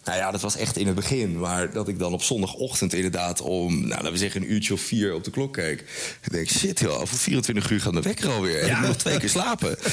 nou 0.07 0.19
ja, 0.19 0.31
dat 0.31 0.41
was 0.41 0.55
echt 0.55 0.77
in 0.77 0.85
het 0.85 0.95
begin. 0.95 1.39
Maar 1.39 1.71
dat 1.71 1.87
ik 1.87 1.99
dan 1.99 2.13
op 2.13 2.23
zondagochtend 2.23 2.93
inderdaad 2.93 3.41
om... 3.41 3.79
Nou, 3.79 3.89
laten 3.89 4.11
we 4.11 4.17
zeggen 4.17 4.41
een 4.41 4.51
uurtje 4.51 4.73
of 4.73 4.81
vier 4.81 5.13
op 5.13 5.23
de 5.23 5.31
klok 5.31 5.53
keek. 5.53 5.79
Ik 6.21 6.31
denk, 6.31 6.49
shit 6.49 6.79
joh, 6.79 7.01
over 7.01 7.17
24 7.17 7.69
uur 7.71 7.81
gaat 7.81 7.93
de 7.93 8.01
wekker 8.01 8.29
alweer. 8.31 8.61
En 8.61 8.69
ik 8.69 8.77
moet 8.77 8.87
nog 8.87 8.97
twee 8.97 9.19
keer 9.19 9.29
slapen. 9.29 9.77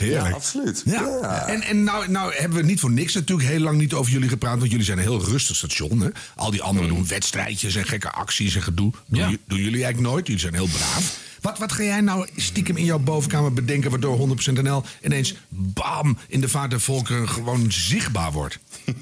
Heerlijk. 0.00 0.26
Ja, 0.26 0.30
absoluut. 0.30 0.82
Ja. 0.86 1.46
En, 1.46 1.62
en 1.62 1.84
nou, 1.84 2.10
nou 2.10 2.34
hebben 2.34 2.58
we 2.58 2.64
niet 2.64 2.80
voor 2.80 2.90
niks 2.90 3.14
natuurlijk 3.14 3.48
heel 3.48 3.60
lang 3.60 3.78
niet 3.78 3.92
over 3.92 4.12
jullie 4.12 4.28
gepraat. 4.28 4.58
Want 4.58 4.70
jullie 4.70 4.86
zijn 4.86 4.98
een 4.98 5.04
heel 5.04 5.24
rustig 5.24 5.56
station. 5.56 6.00
Hè? 6.00 6.08
Al 6.36 6.50
die 6.50 6.62
anderen 6.62 6.88
doen 6.88 7.06
wedstrijdjes 7.06 7.74
en 7.74 7.86
gekke 7.86 8.10
acties 8.10 8.54
en 8.54 8.62
gedoe. 8.62 8.92
Doen, 9.06 9.38
doen 9.46 9.58
jullie 9.58 9.84
eigenlijk 9.84 10.12
nooit. 10.12 10.26
Jullie 10.26 10.42
zijn 10.42 10.54
heel 10.54 10.66
braaf. 10.66 11.22
Wat, 11.44 11.58
wat 11.58 11.72
ga 11.72 11.82
jij 11.82 12.00
nou 12.00 12.28
stiekem 12.36 12.76
in 12.76 12.84
jouw 12.84 12.98
bovenkamer 12.98 13.52
bedenken... 13.52 13.90
waardoor 13.90 14.36
100% 14.50 14.52
NL 14.52 14.84
ineens 15.02 15.34
bam 15.48 16.18
in 16.28 16.40
de 16.40 16.48
vaart 16.48 16.70
der 16.70 16.80
volkeren 16.80 17.28
gewoon 17.28 17.72
zichtbaar 17.72 18.32
wordt? 18.32 18.58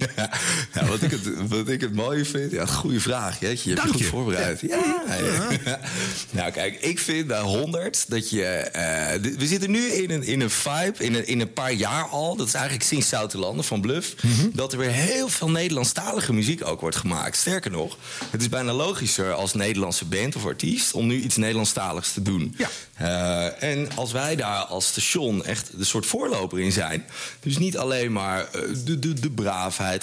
Ja, 0.74 0.86
wat, 0.86 1.02
ik 1.02 1.10
het, 1.10 1.48
wat 1.48 1.68
ik 1.68 1.80
het 1.80 1.94
mooie 1.94 2.24
vind, 2.24 2.52
ja, 2.52 2.66
goede 2.66 3.00
vraag. 3.00 3.40
Jeetje, 3.40 3.70
je 3.70 3.76
hebt 3.76 3.88
je 3.88 3.94
goed 3.94 4.06
voorbereid. 4.06 4.60
Ja. 4.60 4.76
ja. 5.08 5.78
nou, 6.30 6.50
kijk, 6.52 6.80
ik 6.80 6.98
vind 6.98 7.26
bij 7.26 7.40
100 7.40 8.04
dat 8.08 8.30
je. 8.30 8.44
eh, 8.44 9.20
we 9.38 9.46
zitten 9.46 9.70
nu 9.70 9.86
in 9.86 10.10
een, 10.10 10.22
in 10.22 10.40
een 10.40 10.50
vibe, 10.50 10.94
in 10.98 11.14
een, 11.14 11.26
in 11.26 11.40
een 11.40 11.52
paar 11.52 11.72
jaar 11.72 12.04
al. 12.04 12.36
Dat 12.36 12.46
is 12.46 12.54
eigenlijk 12.54 12.84
sinds 12.84 13.08
Zoutelanden 13.08 13.64
van 13.64 13.80
Bluff. 13.80 14.14
Dat 14.52 14.72
er 14.72 14.78
weer 14.78 14.90
heel 14.90 15.28
veel 15.28 15.50
Nederlandstalige 15.50 16.32
muziek 16.32 16.66
ook 16.66 16.80
wordt 16.80 16.96
gemaakt. 16.96 17.36
Sterker 17.36 17.70
nog, 17.70 17.96
het 18.30 18.40
is 18.40 18.48
bijna 18.48 18.72
logischer 18.72 19.32
als 19.32 19.54
Nederlandse 19.54 20.04
band 20.04 20.36
of 20.36 20.46
artiest 20.46 20.92
om 20.92 21.06
nu 21.06 21.20
iets 21.20 21.36
Nederlandstaligs 21.36 22.12
te 22.12 22.22
doen. 22.22 22.56
Eh, 22.94 23.62
en 23.62 23.88
als 23.94 24.12
wij 24.12 24.36
daar 24.36 24.58
als 24.64 24.86
station 24.86 25.44
echt 25.44 25.70
de 25.78 25.84
soort 25.84 26.06
voorloper 26.06 26.60
in 26.60 26.72
zijn. 26.72 27.04
Dus 27.40 27.58
niet 27.58 27.76
alleen 27.78 28.12
maar 28.12 28.44
eh, 28.44 28.60
de, 28.84 28.98
de, 28.98 29.12
de 29.12 29.30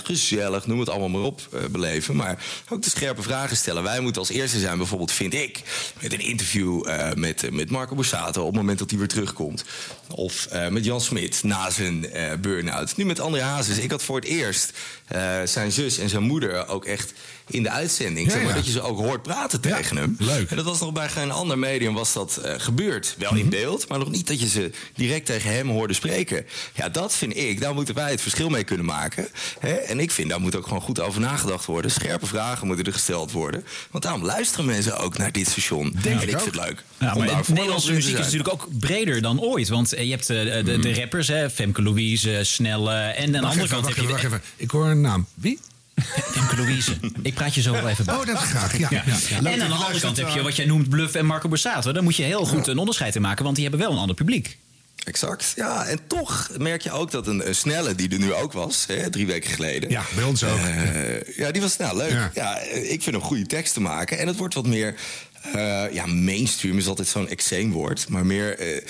gezellig, 0.04 0.68
noem 0.68 0.80
het 0.80 0.90
allemaal 0.90 1.10
maar 1.10 1.22
op, 1.22 1.42
eh, 1.52 1.66
beleven. 1.66 2.16
Maar 2.16 2.44
ook 2.70 2.82
de 2.82 2.90
scherpe 2.90 3.22
vragen 3.22 3.58
stellen. 3.58 3.84
Wij 3.84 4.00
moeten 4.00 4.22
als 4.22 4.30
eerste 4.30 4.60
zijn, 4.60 4.78
bijvoorbeeld, 4.78 5.12
vind 5.12 5.34
ik, 5.34 5.62
met 6.02 6.14
een 6.14 6.20
interview 6.20 6.88
eh, 6.88 7.14
met, 7.14 7.44
eh, 7.44 7.52
met 7.52 7.70
Marco 7.70 7.96
Borsato 7.96 8.42
op 8.42 8.48
het 8.48 8.56
moment 8.56 8.80
dat 8.80 8.90
hij 8.90 9.00
weer 9.00 9.08
terugkomt. 9.08 9.64
Of 10.10 10.48
met 10.70 10.86
Jan 10.86 11.02
Smit 11.02 11.44
na 11.44 11.70
zijn 11.70 12.06
burn-out. 12.42 12.98
Nu 12.98 13.06
met 13.06 13.20
André 13.20 13.42
Hazes. 13.42 13.78
Ik 13.78 13.92
had 13.92 14.04
voor 14.04 14.16
het 14.16 14.26
eerst 14.26 14.74
zijn 15.44 15.72
zus 15.72 15.98
en 15.98 16.10
zijn 16.10 16.24
moeder 16.24 16.68
ook 16.68 16.86
echt 16.86 17.14
in 17.50 17.64
de 17.64 17.70
uitzending. 17.70 18.26
Ja, 18.28 18.32
zeg 18.32 18.42
maar, 18.42 18.50
ja. 18.50 18.56
Dat 18.56 18.66
je 18.66 18.72
ze 18.72 18.82
ook 18.82 18.98
hoort 18.98 19.22
praten 19.22 19.62
tegen 19.62 19.98
hem. 19.98 20.16
leuk. 20.20 20.50
En 20.50 20.56
dat 20.56 20.66
was 20.66 20.80
nog 20.80 20.92
bij 20.92 21.10
geen 21.10 21.32
ander 21.32 21.60
medium 21.60 21.94
was 21.94 22.14
dat 22.14 22.38
eh, 22.38 22.54
gebeurd. 22.58 23.16
Wel 23.18 23.36
in 23.36 23.50
beeld, 23.50 23.88
maar 23.88 24.00
nog 24.00 24.10
niet 24.10 24.28
dat 24.28 24.40
je 24.40 24.48
ze 24.48 24.72
direct 24.96 25.26
tegen 25.26 25.54
hem 25.54 25.70
hoorde 25.70 25.94
spreken. 25.94 26.46
Ja, 26.74 26.90
dat 26.90 27.14
vind 27.16 27.38
ik, 27.38 27.62
daar 27.62 27.74
moeten 27.74 27.96
wij 27.96 28.12
het 28.12 28.22
verschil 28.22 28.50
mee 28.50 28.64
kunnen 28.64 28.86
maken. 28.86 29.28
Hè? 29.60 29.74
En 29.74 30.00
ik 30.00 30.12
vind, 30.12 30.30
daar 30.30 30.42
moet 30.42 30.56
ook 30.56 30.64
gewoon 30.68 30.82
goed 30.82 31.00
over 31.00 31.22
nagedacht 31.22 31.66
worden. 31.66 31.92
Scherpe 31.92 32.26
vragen 32.26 32.68
moeten 32.68 32.86
er 32.86 32.94
gesteld 32.94 33.32
worden. 33.32 33.64
Want 33.92 34.04
daarom 34.04 34.24
luisteren 34.24 34.66
mensen 34.66 34.98
ook 34.98 35.18
naar 35.18 35.32
dit 35.32 35.48
station. 35.48 35.98
en 36.04 36.12
ik 36.12 36.30
vind 36.30 36.46
het 36.46 36.56
leuk. 36.56 36.84
Ja, 37.00 37.14
maar 37.14 37.38
het 37.38 37.48
Nederlandse 37.48 37.94
muziek 37.94 38.18
is 38.18 38.24
natuurlijk 38.24 38.54
ook 38.54 38.68
breder 38.80 39.22
dan 39.22 39.42
ooit. 39.42 39.70
Want 39.70 39.94
eh, 39.94 40.04
je 40.04 40.12
hebt 40.12 40.30
eh, 40.30 40.44
de, 40.44 40.64
de, 40.64 40.80
de 40.80 40.94
rappers, 40.94 41.28
hè, 41.28 41.50
Femke 41.50 41.82
Louise, 41.82 42.40
Snelle. 42.44 42.94
En 42.94 43.26
aan 43.26 43.42
de 43.42 43.48
andere 43.48 43.68
kant 43.68 43.84
wacht 43.86 43.96
heb 43.96 44.06
je... 44.06 44.12
wacht 44.12 44.24
even. 44.24 44.42
Ik 44.56 44.72
hoor 44.72 44.86
een 44.86 45.02
naam. 45.02 45.26
Wie? 45.34 45.60
Femke 46.32 46.56
Louise. 46.56 46.98
Ik 47.22 47.34
praat 47.34 47.56
je 47.56 47.62
zo 47.62 47.72
wel 47.72 47.88
even 47.88 48.06
bij. 48.06 48.16
Oh, 48.16 48.26
dat 48.26 48.38
graag. 48.38 48.78
Ja, 48.78 48.88
ja. 48.92 49.04
En 49.44 49.62
aan 49.62 49.70
de 49.70 49.76
andere 49.76 50.00
kant 50.00 50.18
heb 50.18 50.30
je 50.30 50.42
wat 50.42 50.56
jij 50.56 50.66
noemt 50.66 50.90
Bluff 50.90 51.16
en 51.16 51.26
Marco 51.26 51.50
Borsato. 51.50 51.92
Daar 51.92 52.04
moet 52.04 52.16
je 52.16 52.24
heel 52.24 52.46
goed 52.46 52.68
een 52.68 52.78
onderscheid 52.78 53.16
in 53.16 53.22
maken, 53.22 53.44
want 53.44 53.56
die 53.56 53.68
hebben 53.68 53.86
wel 53.86 53.92
een 53.94 54.02
ander 54.02 54.16
publiek. 54.16 54.58
Exact. 55.04 55.54
Ja, 55.56 55.86
en 55.86 56.00
toch 56.08 56.50
merk 56.58 56.82
je 56.82 56.92
ook 56.92 57.12
dat 57.12 57.28
een, 57.28 57.48
een 57.48 57.56
snelle, 57.56 57.96
die 57.96 58.10
er 58.10 58.20
nu 58.20 58.34
ook 58.34 58.54
was, 58.54 58.86
hè, 58.88 59.10
drie 59.10 59.28
weken 59.28 59.52
geleden. 59.52 59.90
Ja, 59.90 60.04
bij 60.16 60.24
ons 60.24 60.44
ook. 60.44 60.60
Eh, 60.60 61.38
ja, 61.38 61.52
die 61.52 61.62
was 61.62 61.78
nou 61.78 61.98
leuk. 61.98 62.12
Ja. 62.12 62.32
Ja. 62.34 62.60
ik 62.60 63.04
vind 63.04 63.16
hem 63.16 63.22
goede 63.22 63.46
teksten 63.46 63.82
maken. 63.82 64.18
En 64.20 64.28
het 64.28 64.38
wordt 64.38 64.54
wat 64.54 64.68
meer. 64.68 64.96
Eh, 65.54 65.94
ja, 65.94 66.06
mainstream 66.06 66.78
is 66.78 66.88
altijd 66.88 67.08
zo'n 67.08 67.28
exeemwoord. 67.28 68.10
Maar 68.10 68.26
meer 68.26 68.58
eh, 68.60 68.78
eh, 68.78 68.84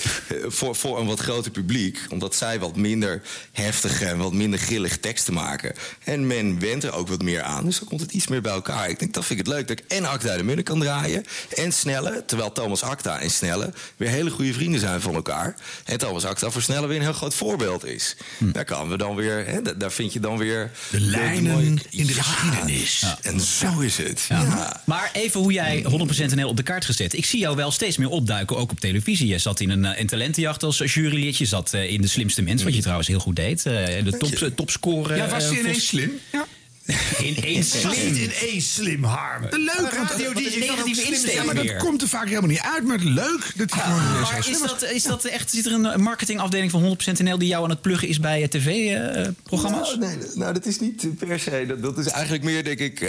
voor, 0.46 0.76
voor 0.76 0.98
een 1.00 1.06
wat 1.06 1.20
groter 1.20 1.50
publiek. 1.50 1.98
Omdat 2.08 2.34
zij 2.34 2.58
wat 2.58 2.76
minder 2.76 3.22
heftige 3.52 4.04
en 4.04 4.18
wat 4.18 4.32
minder 4.32 4.58
grillig 4.58 4.98
teksten 4.98 5.34
maken. 5.34 5.74
En 6.04 6.26
men 6.26 6.58
went 6.58 6.84
er 6.84 6.92
ook 6.92 7.08
wat 7.08 7.22
meer 7.22 7.42
aan. 7.42 7.64
Dus 7.64 7.78
dan 7.78 7.88
komt 7.88 8.00
het 8.00 8.12
iets 8.12 8.26
meer 8.28 8.40
bij 8.40 8.52
elkaar. 8.52 8.88
Ik 8.88 8.98
denk, 8.98 9.14
dat 9.14 9.24
vind 9.24 9.40
ik 9.40 9.46
het 9.46 9.54
leuk. 9.54 9.68
Dat 9.68 9.78
ik 9.78 9.84
en 9.88 10.04
Acta 10.04 10.36
de 10.36 10.42
Munnik 10.42 10.64
kan 10.64 10.80
draaien. 10.80 11.24
En 11.56 11.72
Snelle. 11.72 12.22
Terwijl 12.26 12.52
Thomas 12.52 12.82
Acta 12.82 13.20
en 13.20 13.30
Snelle 13.30 13.72
weer 13.96 14.08
hele 14.08 14.30
goede 14.30 14.52
vrienden 14.52 14.80
zijn 14.80 15.00
van 15.00 15.14
elkaar. 15.14 15.54
En 15.84 15.98
Thomas 15.98 16.24
Acta 16.24 16.50
voor 16.50 16.62
Snelle 16.62 16.86
weer 16.86 16.96
een 16.96 17.02
heel 17.02 17.12
groot 17.12 17.34
voorbeeld 17.34 17.84
is. 17.84 18.16
Daar 18.38 18.64
kan 18.64 18.88
we 18.88 18.96
dan 18.96 19.14
weer. 19.14 19.46
Hè, 19.46 19.62
da- 19.62 19.72
daar 19.72 19.92
vind 19.92 20.12
je 20.12 20.20
dan 20.20 20.38
weer. 20.38 20.70
De 20.90 21.00
lijnen 21.00 21.52
mooie- 21.52 21.74
in 21.90 22.06
de 22.06 22.14
Ja, 22.14 22.22
geschiedenis. 22.22 23.04
En 23.22 23.40
zo 23.40 23.78
is 23.80 23.96
het. 23.96 24.26
Ja. 24.28 24.42
Ja. 24.42 24.82
Maar 24.84 25.10
even 25.12 25.40
hoe 25.40 25.52
jij 25.52 25.84
100% 25.88 26.34
Op 26.46 26.56
de 26.56 26.62
kaart 26.62 26.84
gezet. 26.84 27.12
Ik 27.12 27.24
zie 27.24 27.38
jou 27.38 27.56
wel 27.56 27.70
steeds 27.70 27.96
meer 27.96 28.08
opduiken, 28.08 28.56
ook 28.56 28.70
op 28.70 28.80
televisie. 28.80 29.26
Je 29.26 29.38
zat 29.38 29.60
in 29.60 29.70
een, 29.70 29.84
eh, 29.84 30.00
een 30.00 30.06
talentenjacht 30.06 30.62
als 30.62 30.78
jurylid. 30.78 31.36
Je 31.36 31.46
zat 31.46 31.72
eh, 31.72 31.90
in 31.90 32.00
De 32.00 32.08
Slimste 32.08 32.42
Mens, 32.42 32.62
wat 32.62 32.74
je 32.74 32.80
trouwens 32.80 33.08
heel 33.08 33.18
goed 33.18 33.36
deed. 33.36 33.66
Eh, 33.66 34.04
de 34.04 34.16
top, 34.18 34.50
topscorer. 34.56 35.16
Ja, 35.16 35.28
was 35.28 35.44
eh, 35.44 35.50
hij 35.50 35.58
ineens 35.58 35.86
slim? 35.86 36.10
Ja. 36.32 36.46
Was 36.86 36.96
niet 37.20 37.66
slim. 37.66 38.14
ineens 38.14 38.74
slim, 38.74 39.04
Harm. 39.04 39.42
Leuk, 39.42 39.52
Een 39.52 39.96
want- 39.96 40.10
radio 40.10 40.28
ook 40.28 40.34
negatieve 40.34 41.00
slim 41.00 41.12
insteek. 41.12 41.32
Ja, 41.34 41.44
maar 41.44 41.54
dat 41.54 41.76
komt 41.76 42.02
er 42.02 42.08
vaak 42.08 42.28
helemaal 42.28 42.48
niet 42.50 42.60
uit, 42.60 42.84
maar 42.84 42.98
leuk. 42.98 43.52
Dat 43.56 43.72
hij 43.72 43.82
gewoon 43.82 44.20
Maar 44.20 44.48
is 44.48 44.58
dat, 44.60 44.82
is 44.82 45.02
dat 45.02 45.24
echt, 45.24 45.50
zit 45.50 45.66
er 45.66 45.72
een 45.72 46.00
marketingafdeling 46.02 46.70
van 46.70 46.98
100% 47.16 47.22
NL 47.22 47.38
die 47.38 47.48
jou 47.48 47.64
aan 47.64 47.70
het 47.70 47.80
pluggen 47.80 48.08
is 48.08 48.20
bij 48.20 48.42
eh, 48.42 48.48
tv-programma's? 48.48 49.96
Nou, 49.96 50.16
nee, 50.16 50.26
nou, 50.34 50.52
dat 50.52 50.66
is 50.66 50.80
niet 50.80 51.18
per 51.18 51.40
se. 51.40 51.64
Dat, 51.68 51.82
dat 51.82 51.98
is 51.98 52.06
eigenlijk 52.06 52.44
meer, 52.44 52.64
denk 52.64 52.78
ik, 52.78 53.00
eh, 53.00 53.08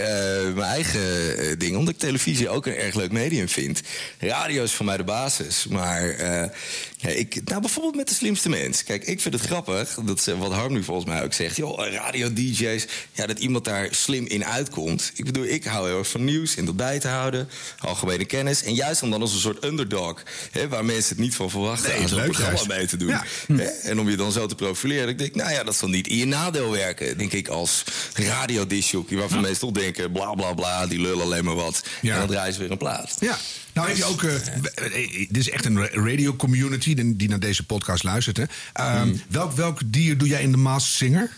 mijn 0.54 0.60
eigen 0.60 1.38
eh, 1.38 1.58
ding. 1.58 1.76
Omdat 1.76 1.94
ik 1.94 2.00
televisie 2.00 2.48
ook 2.48 2.66
een 2.66 2.76
erg 2.76 2.94
leuk 2.94 3.12
medium 3.12 3.48
vind. 3.48 3.80
Radio 4.18 4.62
is 4.62 4.72
voor 4.72 4.86
mij 4.86 4.96
de 4.96 5.04
basis. 5.04 5.66
Maar 5.66 6.08
eh, 6.10 6.48
ja, 6.96 7.08
ik, 7.08 7.40
nou, 7.44 7.60
bijvoorbeeld 7.60 7.96
met 7.96 8.08
de 8.08 8.14
slimste 8.14 8.48
mens. 8.48 8.84
Kijk, 8.84 9.04
ik 9.04 9.20
vind 9.20 9.34
het 9.34 9.44
grappig, 9.44 9.98
dat 10.04 10.24
wat 10.38 10.52
Harm 10.52 10.72
nu 10.72 10.82
volgens 10.84 11.06
mij 11.06 11.22
ook 11.22 11.32
zegt. 11.32 11.56
Joh, 11.56 11.86
radio-dj's, 11.92 12.86
ja, 13.12 13.26
dat 13.26 13.38
iemand 13.38 13.64
daar 13.64 13.71
slim 13.90 14.26
in 14.26 14.44
uitkomt. 14.44 15.12
Ik 15.14 15.24
bedoel, 15.24 15.44
ik 15.44 15.64
hou 15.64 15.88
heel 15.88 15.98
erg 15.98 16.08
van 16.08 16.24
nieuws 16.24 16.56
en 16.56 16.64
dat 16.64 16.76
bij 16.76 16.98
te 16.98 17.08
houden. 17.08 17.48
Algemene 17.78 18.24
kennis. 18.24 18.62
En 18.62 18.74
juist 18.74 19.02
om 19.02 19.10
dan 19.10 19.20
als 19.20 19.32
een 19.34 19.40
soort 19.40 19.64
underdog, 19.64 20.22
hè, 20.50 20.68
waar 20.68 20.84
mensen 20.84 21.08
het 21.14 21.24
niet 21.24 21.34
van 21.34 21.50
verwachten, 21.50 21.90
Nee, 21.90 22.00
aan 22.02 22.08
zo'n 22.08 22.22
programma 22.22 22.52
juist. 22.52 22.68
mee 22.68 22.86
te 22.86 22.96
doen. 22.96 23.08
Ja. 23.08 23.24
Hè? 23.46 23.64
En 23.64 24.00
om 24.00 24.10
je 24.10 24.16
dan 24.16 24.32
zo 24.32 24.46
te 24.46 24.54
profileren. 24.54 25.08
Ik 25.08 25.18
denk, 25.18 25.34
nou 25.34 25.50
ja, 25.52 25.64
dat 25.64 25.76
zal 25.76 25.88
niet 25.88 26.06
in 26.06 26.16
je 26.16 26.24
nadeel 26.26 26.70
werken. 26.70 27.18
Denk 27.18 27.32
ik 27.32 27.48
als 27.48 27.84
radiodisjockey. 28.14 29.16
Waarvan 29.16 29.40
mensen 29.40 29.60
toch 29.60 29.72
denken, 29.72 30.12
bla 30.12 30.34
bla 30.34 30.52
bla, 30.52 30.86
die 30.86 31.00
lullen 31.00 31.24
alleen 31.24 31.44
maar 31.44 31.54
wat. 31.54 31.84
Ja. 32.00 32.12
En 32.12 32.18
dan 32.18 32.28
draaien 32.28 32.52
ze 32.52 32.58
weer 32.60 32.70
een 32.70 32.78
plaat. 32.78 33.16
Ja. 33.20 33.38
Nou 33.72 33.88
heb 33.88 33.96
je 33.96 34.04
ook, 34.04 34.22
eh, 34.22 34.34
eh, 34.34 35.26
dit 35.28 35.36
is 35.36 35.50
echt 35.50 35.64
een 35.64 35.86
radio 35.88 36.36
community 36.36 36.94
die, 37.16 37.28
naar 37.28 37.40
deze 37.40 37.66
podcast 37.66 38.02
luistert. 38.02 38.36
Hè. 38.36 38.44
Ehm, 38.72 39.14
welk, 39.28 39.52
welk 39.52 39.80
dier 39.86 40.18
doe 40.18 40.28
jij 40.28 40.42
in 40.42 40.50
de 40.50 40.56
Masked 40.56 40.94
Singer? 40.96 41.30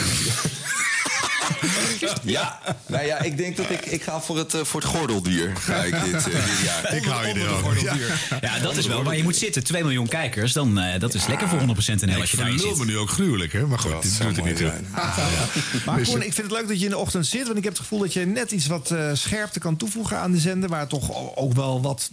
Ja, 2.23 2.59
nou 2.85 3.05
ja, 3.05 3.21
ik 3.21 3.37
denk 3.37 3.57
dat 3.57 3.69
ik, 3.69 3.85
ik 3.85 4.03
ga 4.03 4.21
voor 4.21 4.37
het, 4.37 4.53
eh, 4.53 4.63
voor 4.63 4.81
het 4.81 4.89
gordeldier. 4.89 5.51
Ga 5.57 5.75
ik 5.83 6.03
dit, 6.03 6.23
dit 6.23 6.33
jaar. 6.63 6.93
Ik 6.95 7.03
hou 7.05 7.27
je 7.27 7.33
er 7.33 7.49
ook. 7.49 7.77
Ja. 7.77 7.95
Ja, 8.41 8.59
dat 8.59 8.77
is 8.77 8.87
wel 8.87 9.03
waar 9.03 9.17
je 9.17 9.23
moet 9.23 9.35
zitten. 9.35 9.63
2 9.63 9.83
miljoen 9.83 10.07
kijkers, 10.07 10.53
dan 10.53 10.79
eh, 10.79 10.99
dat 10.99 11.13
is 11.13 11.27
lekker 11.27 11.47
voor 11.47 11.59
100% 11.59 11.63
NL 11.63 12.19
als 12.21 12.31
je 12.31 12.37
daarin 12.37 12.77
me 12.77 12.85
nu 12.85 12.97
ook 12.97 13.09
gruwelijk, 13.09 13.53
hè? 13.53 13.65
Maar 13.67 13.79
goed, 13.79 14.01
dit 14.01 14.21
doet 14.21 14.37
er 14.37 14.43
niet 14.43 14.57
toe. 14.57 14.71
Maar 15.85 16.01
Koen, 16.01 16.21
ik 16.21 16.33
vind 16.33 16.37
het 16.37 16.51
leuk 16.51 16.67
dat 16.67 16.77
je 16.79 16.83
in 16.83 16.89
de 16.91 16.97
ochtend 16.97 17.25
zit. 17.27 17.45
Want 17.45 17.57
ik 17.57 17.63
heb 17.63 17.73
het 17.73 17.81
gevoel 17.81 17.99
dat 17.99 18.13
je 18.13 18.25
net 18.25 18.51
iets 18.51 18.67
wat 18.67 18.91
eh, 18.91 19.09
scherpte 19.13 19.59
kan 19.59 19.75
toevoegen 19.77 20.17
aan 20.17 20.31
de 20.31 20.39
zender. 20.39 20.69
Waar 20.69 20.87
toch 20.87 21.35
ook 21.35 21.53
wel 21.53 21.81
wat 21.81 22.09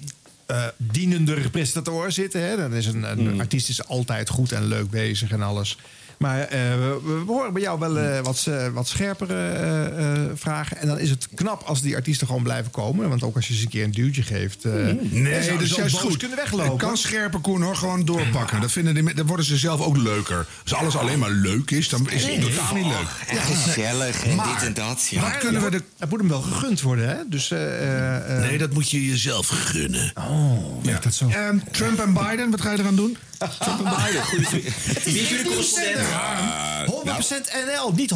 eh, 0.47 0.65
dienender 0.77 1.51
presentatoren 1.51 2.13
zitten. 2.13 2.41
Hè? 2.41 2.57
Dan 2.57 2.75
is 2.75 2.87
een, 2.87 3.03
een 3.03 3.19
Hmm. 3.27 3.41
artiest 3.41 3.69
is 3.69 3.87
altijd 3.87 4.29
goed 4.29 4.53
en 4.53 4.67
leuk 4.67 4.91
bezig 4.91 5.31
en 5.31 5.43
alles. 5.43 5.77
Maar 6.23 6.41
eh, 6.41 6.59
we, 6.61 7.01
we 7.27 7.33
horen 7.33 7.53
bij 7.53 7.63
jou 7.63 7.79
wel 7.79 7.99
eh, 7.99 8.21
wat, 8.21 8.45
eh, 8.49 8.67
wat 8.69 8.89
scherpere 8.89 9.35
eh, 9.35 9.87
eh, 9.87 10.31
vragen. 10.35 10.77
En 10.77 10.87
dan 10.87 10.99
is 10.99 11.11
het 11.11 11.29
knap 11.35 11.63
als 11.63 11.83
die 11.83 11.97
artiesten 11.97 12.27
gewoon 12.27 12.43
blijven 12.43 12.71
komen. 12.71 13.09
Want 13.09 13.23
ook 13.23 13.37
als 13.37 13.49
je 13.49 13.55
ze 13.55 13.63
een 13.63 13.69
keer 13.69 13.85
een 13.85 13.91
duwtje 13.91 14.23
geeft. 14.23 14.65
eh, 14.65 14.73
dan 14.73 14.99
Nee, 15.11 15.33
zouden 15.43 15.53
dat 15.55 15.61
is 15.63 15.75
juist 15.77 15.99
goed. 15.99 16.17
kunnen 16.17 16.37
weglopen. 16.37 16.71
Het 16.73 16.81
kan 16.83 16.97
scherper, 16.97 17.41
Koen, 17.41 17.63
hoor. 17.63 17.77
Gewoon 17.77 18.05
doorpakken. 18.05 18.61
Dat 18.61 18.73
vinden 18.73 18.95
die, 18.95 19.15
dan 19.15 19.27
worden 19.27 19.47
ze 19.47 19.57
zelf 19.57 19.81
ook 19.81 19.97
leuker. 19.97 20.47
Als 20.63 20.75
alles 20.75 20.97
alleen 20.97 21.19
maar 21.19 21.31
leuk 21.31 21.71
is, 21.71 21.89
dan 21.89 22.11
is 22.11 22.23
het 22.25 22.31
Nee. 22.41 22.51
totaal 22.51 22.75
niet 22.75 22.87
leuk. 22.87 23.09
En 23.29 23.37
gezellig 23.39 24.25
en 24.25 24.35
Maar 24.37 24.47
dit 24.55 24.67
en 24.67 24.75
dat. 24.75 25.07
Ja. 25.11 25.21
Wat 25.21 25.39
kunnen 25.39 25.63
we 25.63 25.71
de... 25.71 25.83
Het 25.99 26.11
moet 26.11 26.19
hem 26.19 26.29
wel 26.29 26.41
gegund 26.43 26.81
worden, 26.81 27.09
hè? 27.09 27.17
Dus, 27.27 27.51
eh, 27.51 27.59
eh, 27.83 28.37
eh, 28.37 28.43
Nee, 28.49 28.59
dat 28.59 28.73
moet 28.73 28.91
je 28.91 29.07
jezelf 29.07 29.49
gunnen. 29.49 30.13
Oh, 30.19 30.85
werkt 30.85 31.03
dat 31.05 31.15
zo? 31.15 31.29
Ehm, 31.29 31.59
Trump 31.73 31.99
en 31.99 32.13
Biden, 32.13 32.51
wat 32.51 32.61
ga 32.61 32.73
je 32.73 32.79
eraan 32.79 32.97
doen? 32.97 33.17
Trump 33.59 33.85
en 33.87 34.05
Biden, 34.05 34.25
goede 34.25 34.47
Wie 35.05 35.21
is 35.21 35.29
jullie 35.29 35.45
correspondent? 35.45 36.07
100% 36.87 36.87
NL, 37.67 37.93
niet 37.97 38.13
100% 38.13 38.15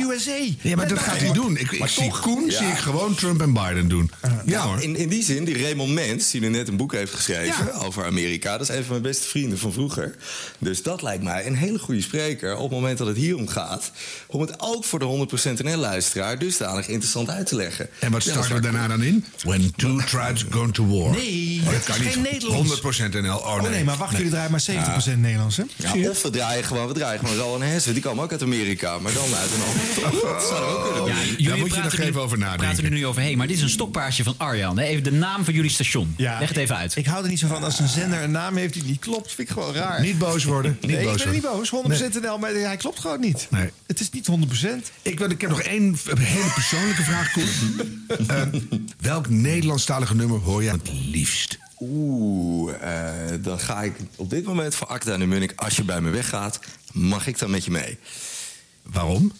USA. 0.00 0.32
Ja, 0.60 0.76
maar 0.76 0.88
dat 0.88 0.98
gaat 0.98 1.18
hij 1.18 1.32
doen. 1.32 1.56
Ik, 1.56 1.70
zie 1.86 2.08
toch, 2.08 2.20
Koen 2.20 2.50
zie 2.50 2.66
ik 2.66 2.76
gewoon 2.78 3.14
Trump 3.14 3.40
en 3.40 3.52
Biden 3.52 3.88
doen. 3.88 4.10
Ja 4.44 4.60
hoor. 4.60 4.82
In, 4.82 4.96
in 4.96 5.08
die 5.08 5.22
zin, 5.24 5.44
die 5.44 5.62
Raymond 5.62 5.90
Mens, 5.92 6.30
die 6.30 6.40
nu 6.40 6.48
net 6.48 6.68
een 6.68 6.76
boek 6.76 6.92
heeft 6.92 7.14
geschreven 7.14 7.74
over 7.74 8.04
Amerika, 8.04 8.58
dat 8.58 8.68
is 8.68 8.76
een 8.76 8.82
van 8.82 8.90
mijn 8.90 9.02
beste 9.02 9.28
vrienden 9.28 9.58
van 9.58 9.72
vroeger. 9.72 10.14
Dus 10.58 10.82
dat 10.82 11.02
lijkt 11.02 11.22
mij 11.22 11.46
een 11.46 11.54
hele 11.56 11.78
goede 11.78 12.00
spreker 12.00 12.56
op 12.56 12.62
het 12.62 12.70
moment 12.70 12.98
dat 12.98 13.06
het 13.06 13.16
hier 13.16 13.36
om 13.36 13.48
gaat. 13.48 13.90
Om 14.26 14.40
het 14.40 14.60
ook 14.60 14.84
voor 14.84 14.98
de 14.98 15.26
100% 15.60 15.64
NL-luisteraar 15.64 16.38
dusdanig 16.38 16.86
interessant 16.88 17.28
uit 17.30 17.46
te 17.46 17.56
leggen. 17.56 17.88
En 17.98 18.10
wat 18.10 18.22
starten 18.22 18.54
we 18.54 18.60
daarna 18.60 18.88
dan 18.88 19.02
in? 19.02 19.24
When 19.42 19.72
two 19.76 19.96
tribes 19.96 20.44
go 20.50 20.70
to 20.70 20.86
war. 20.86 21.10
Nee, 21.10 21.60
Oh, 21.66 21.72
dat 21.72 21.84
kan 21.84 21.94
geen 21.94 22.22
niet. 22.22 22.32
Nederlands. 22.32 22.80
100% 22.80 22.84
NL. 23.10 23.36
Oh 23.36 23.54
Oh 23.56 23.62
nee. 23.62 23.70
nee, 23.70 23.84
maar 23.84 23.96
wacht, 23.96 24.16
jullie 24.16 24.30
draaien 24.30 24.50
maar 24.66 25.04
70% 25.14 25.18
Nederlands, 25.18 25.56
hè? 25.56 25.62
Ja, 25.76 26.10
of 26.10 26.22
we 26.22 26.30
draaien 26.30 26.64
gewoon, 26.64 26.86
we 26.88 26.94
draaien 26.94 27.20
gewoon 27.20 27.36
Rowan 27.36 27.62
Hessen. 27.62 27.92
Die 27.92 28.02
komen 28.02 28.24
ook 28.24 28.30
uit 28.32 28.42
Amerika, 28.42 28.98
maar 28.98 29.12
dan 29.12 29.34
uit 29.34 29.50
een 29.50 29.62
ander. 29.62 30.22
Dat 30.32 30.42
zou 30.48 30.64
ook 30.64 30.92
kunnen. 30.94 31.14
Ja, 31.14 31.22
jullie 31.24 31.48
Daar 31.48 31.58
moet 31.58 31.74
je 31.74 31.82
nog 31.82 31.96
even 31.98 32.20
over 32.22 32.38
nadenken. 32.38 32.66
praten 32.66 32.84
er 32.84 32.90
nu 32.90 33.06
overheen. 33.06 33.36
Maar 33.38 33.46
dit 33.46 33.56
is 33.56 33.62
een 33.62 33.68
stokpaardje 33.68 34.22
van 34.24 34.34
Arjan. 34.36 34.78
hè. 34.78 34.84
Even 34.84 35.02
de 35.04 35.12
naam 35.12 35.44
van 35.44 35.54
jullie 35.54 35.70
station. 35.70 36.14
Leg 36.16 36.48
het 36.48 36.56
even 36.56 36.76
uit. 36.76 36.96
Ik 36.96 37.06
hou 37.06 37.22
er 37.24 37.30
niet 37.30 37.38
zo 37.38 37.46
van 37.46 37.62
als 37.64 37.78
een 37.78 37.88
zender 37.88 38.22
een 38.22 38.30
naam 38.30 38.56
heeft 38.56 38.72
die 38.72 38.82
niet 38.84 38.98
klopt. 38.98 39.32
Vind 39.32 39.48
ik 39.48 39.54
gewoon 39.54 39.74
raar. 39.74 40.00
Niet 40.00 40.18
boos 40.18 40.44
worden. 40.44 40.78
Niet 40.80 40.90
nee, 40.90 41.04
boos 41.04 41.16
ik 41.16 41.24
ben 41.24 41.32
niet 41.32 41.42
boos. 41.42 41.72
100% 42.18 42.22
NL, 42.22 42.38
maar 42.38 42.50
hij 42.50 42.76
klopt 42.76 43.00
gewoon 43.00 43.20
niet. 43.20 43.46
Nee. 43.50 43.70
Het 43.86 44.00
is 44.00 44.10
niet 44.10 44.26
100%. 44.30 44.90
Ik, 45.02 45.18
wil- 45.18 45.30
ik 45.30 45.40
heb 45.40 45.50
nog 45.50 45.60
één 45.60 45.96
hele 46.18 46.50
persoonlijke 46.54 47.02
vraag, 47.02 47.32
Koen. 47.32 47.44
Ehm, 48.26 48.58
welk 49.00 49.28
Nederlandstalige 49.28 50.14
nummer 50.14 50.38
hoor 50.40 50.62
jij 50.62 50.72
het 50.72 50.90
liefst? 50.92 51.58
Oeh, 51.80 52.74
eh, 52.80 53.42
dan 53.42 53.60
ga 53.60 53.82
ik 53.82 53.92
op 54.16 54.30
dit 54.30 54.44
moment 54.44 54.74
voor 54.74 54.88
en 55.14 55.20
de 55.20 55.26
Munnik. 55.26 55.52
Als 55.56 55.76
je 55.76 55.84
bij 55.84 56.00
me 56.00 56.10
weggaat, 56.10 56.58
mag 56.92 57.26
ik 57.26 57.38
dan 57.38 57.50
met 57.50 57.64
je 57.64 57.70
mee? 57.70 57.98
Waarom? 58.82 59.32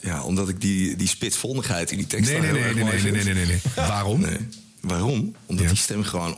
Ja, 0.00 0.22
omdat 0.22 0.48
ik 0.48 0.60
die, 0.60 0.96
die 0.96 1.08
spitsvondigheid 1.08 1.90
in 1.90 1.96
die 1.96 2.06
tekst 2.06 2.30
Nee, 2.30 2.40
nee, 2.40 2.52
nee, 2.52 2.74
nee, 2.74 2.84
nee, 2.84 3.12
nee, 3.12 3.24
nee, 3.24 3.34
nee, 3.34 3.46
nee. 3.46 3.60
Waarom? 3.74 4.20
Nee. 4.20 4.38
Waarom? 4.80 5.34
Omdat 5.46 5.68
die 5.68 5.76
stem 5.76 6.02
gewoon 6.02 6.36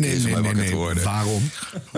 nee, 0.00 0.16
is 0.16 0.24
om 0.24 0.32
bij 0.32 0.42
wakker 0.42 0.66
te 0.66 0.74
worden. 0.74 1.04
Waarom? 1.04 1.50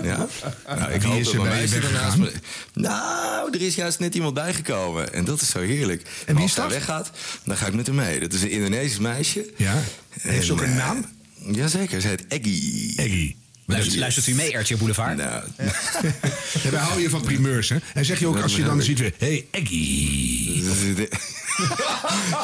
Ja? 0.03 0.27
Nou, 0.67 0.93
ik 0.93 1.01
Wie 1.01 1.11
hoop 1.11 1.21
is 1.21 1.33
er 1.33 1.43
bij 1.43 1.63
je 1.69 2.17
me- 2.19 2.33
Nou, 2.75 3.51
er 3.53 3.63
is 3.63 3.75
juist 3.75 3.99
net 3.99 4.15
iemand 4.15 4.35
bijgekomen. 4.35 5.13
En 5.13 5.25
dat 5.25 5.41
is 5.41 5.51
zo 5.51 5.61
heerlijk. 5.61 6.03
En 6.03 6.11
Maar 6.27 6.35
wie 6.35 6.43
als 6.43 6.55
hij 6.57 6.69
weggaat, 6.69 7.11
dan 7.45 7.57
ga 7.57 7.67
ik 7.67 7.75
met 7.75 7.87
hem 7.87 7.95
mee. 7.97 8.21
Dat 8.21 8.33
is 8.33 8.43
een 8.43 8.51
Indonesisch 8.51 8.99
meisje. 8.99 9.51
Ja. 9.57 9.83
Heeft 10.21 10.47
ze 10.47 10.53
ook 10.53 10.61
En, 10.61 10.71
een 10.71 10.79
eh, 10.79 10.87
naam? 10.87 11.05
Jazeker, 11.39 12.01
ze 12.01 12.09
heet 12.09 12.27
Eggy. 12.27 12.93
Eggy. 12.97 13.46
Luistert, 13.67 13.97
luistert 13.97 14.27
u 14.27 14.35
mee, 14.35 14.57
RTL 14.59 14.77
Boulevard? 14.77 15.17
Nou, 15.17 15.43
Ja, 16.63 16.71
wij 16.71 16.81
houden 16.81 17.03
je 17.03 17.11
van 17.11 17.23
primeurs, 17.23 17.69
hè? 17.69 17.77
En 17.95 18.05
zeg 18.05 18.19
je 18.19 18.27
ook 18.27 18.39
als 18.41 18.57
je 18.57 18.65
dan 18.65 18.83
ziet 18.83 18.99
weer... 18.99 19.13
Hey, 19.19 19.47
Eggy. 19.51 20.63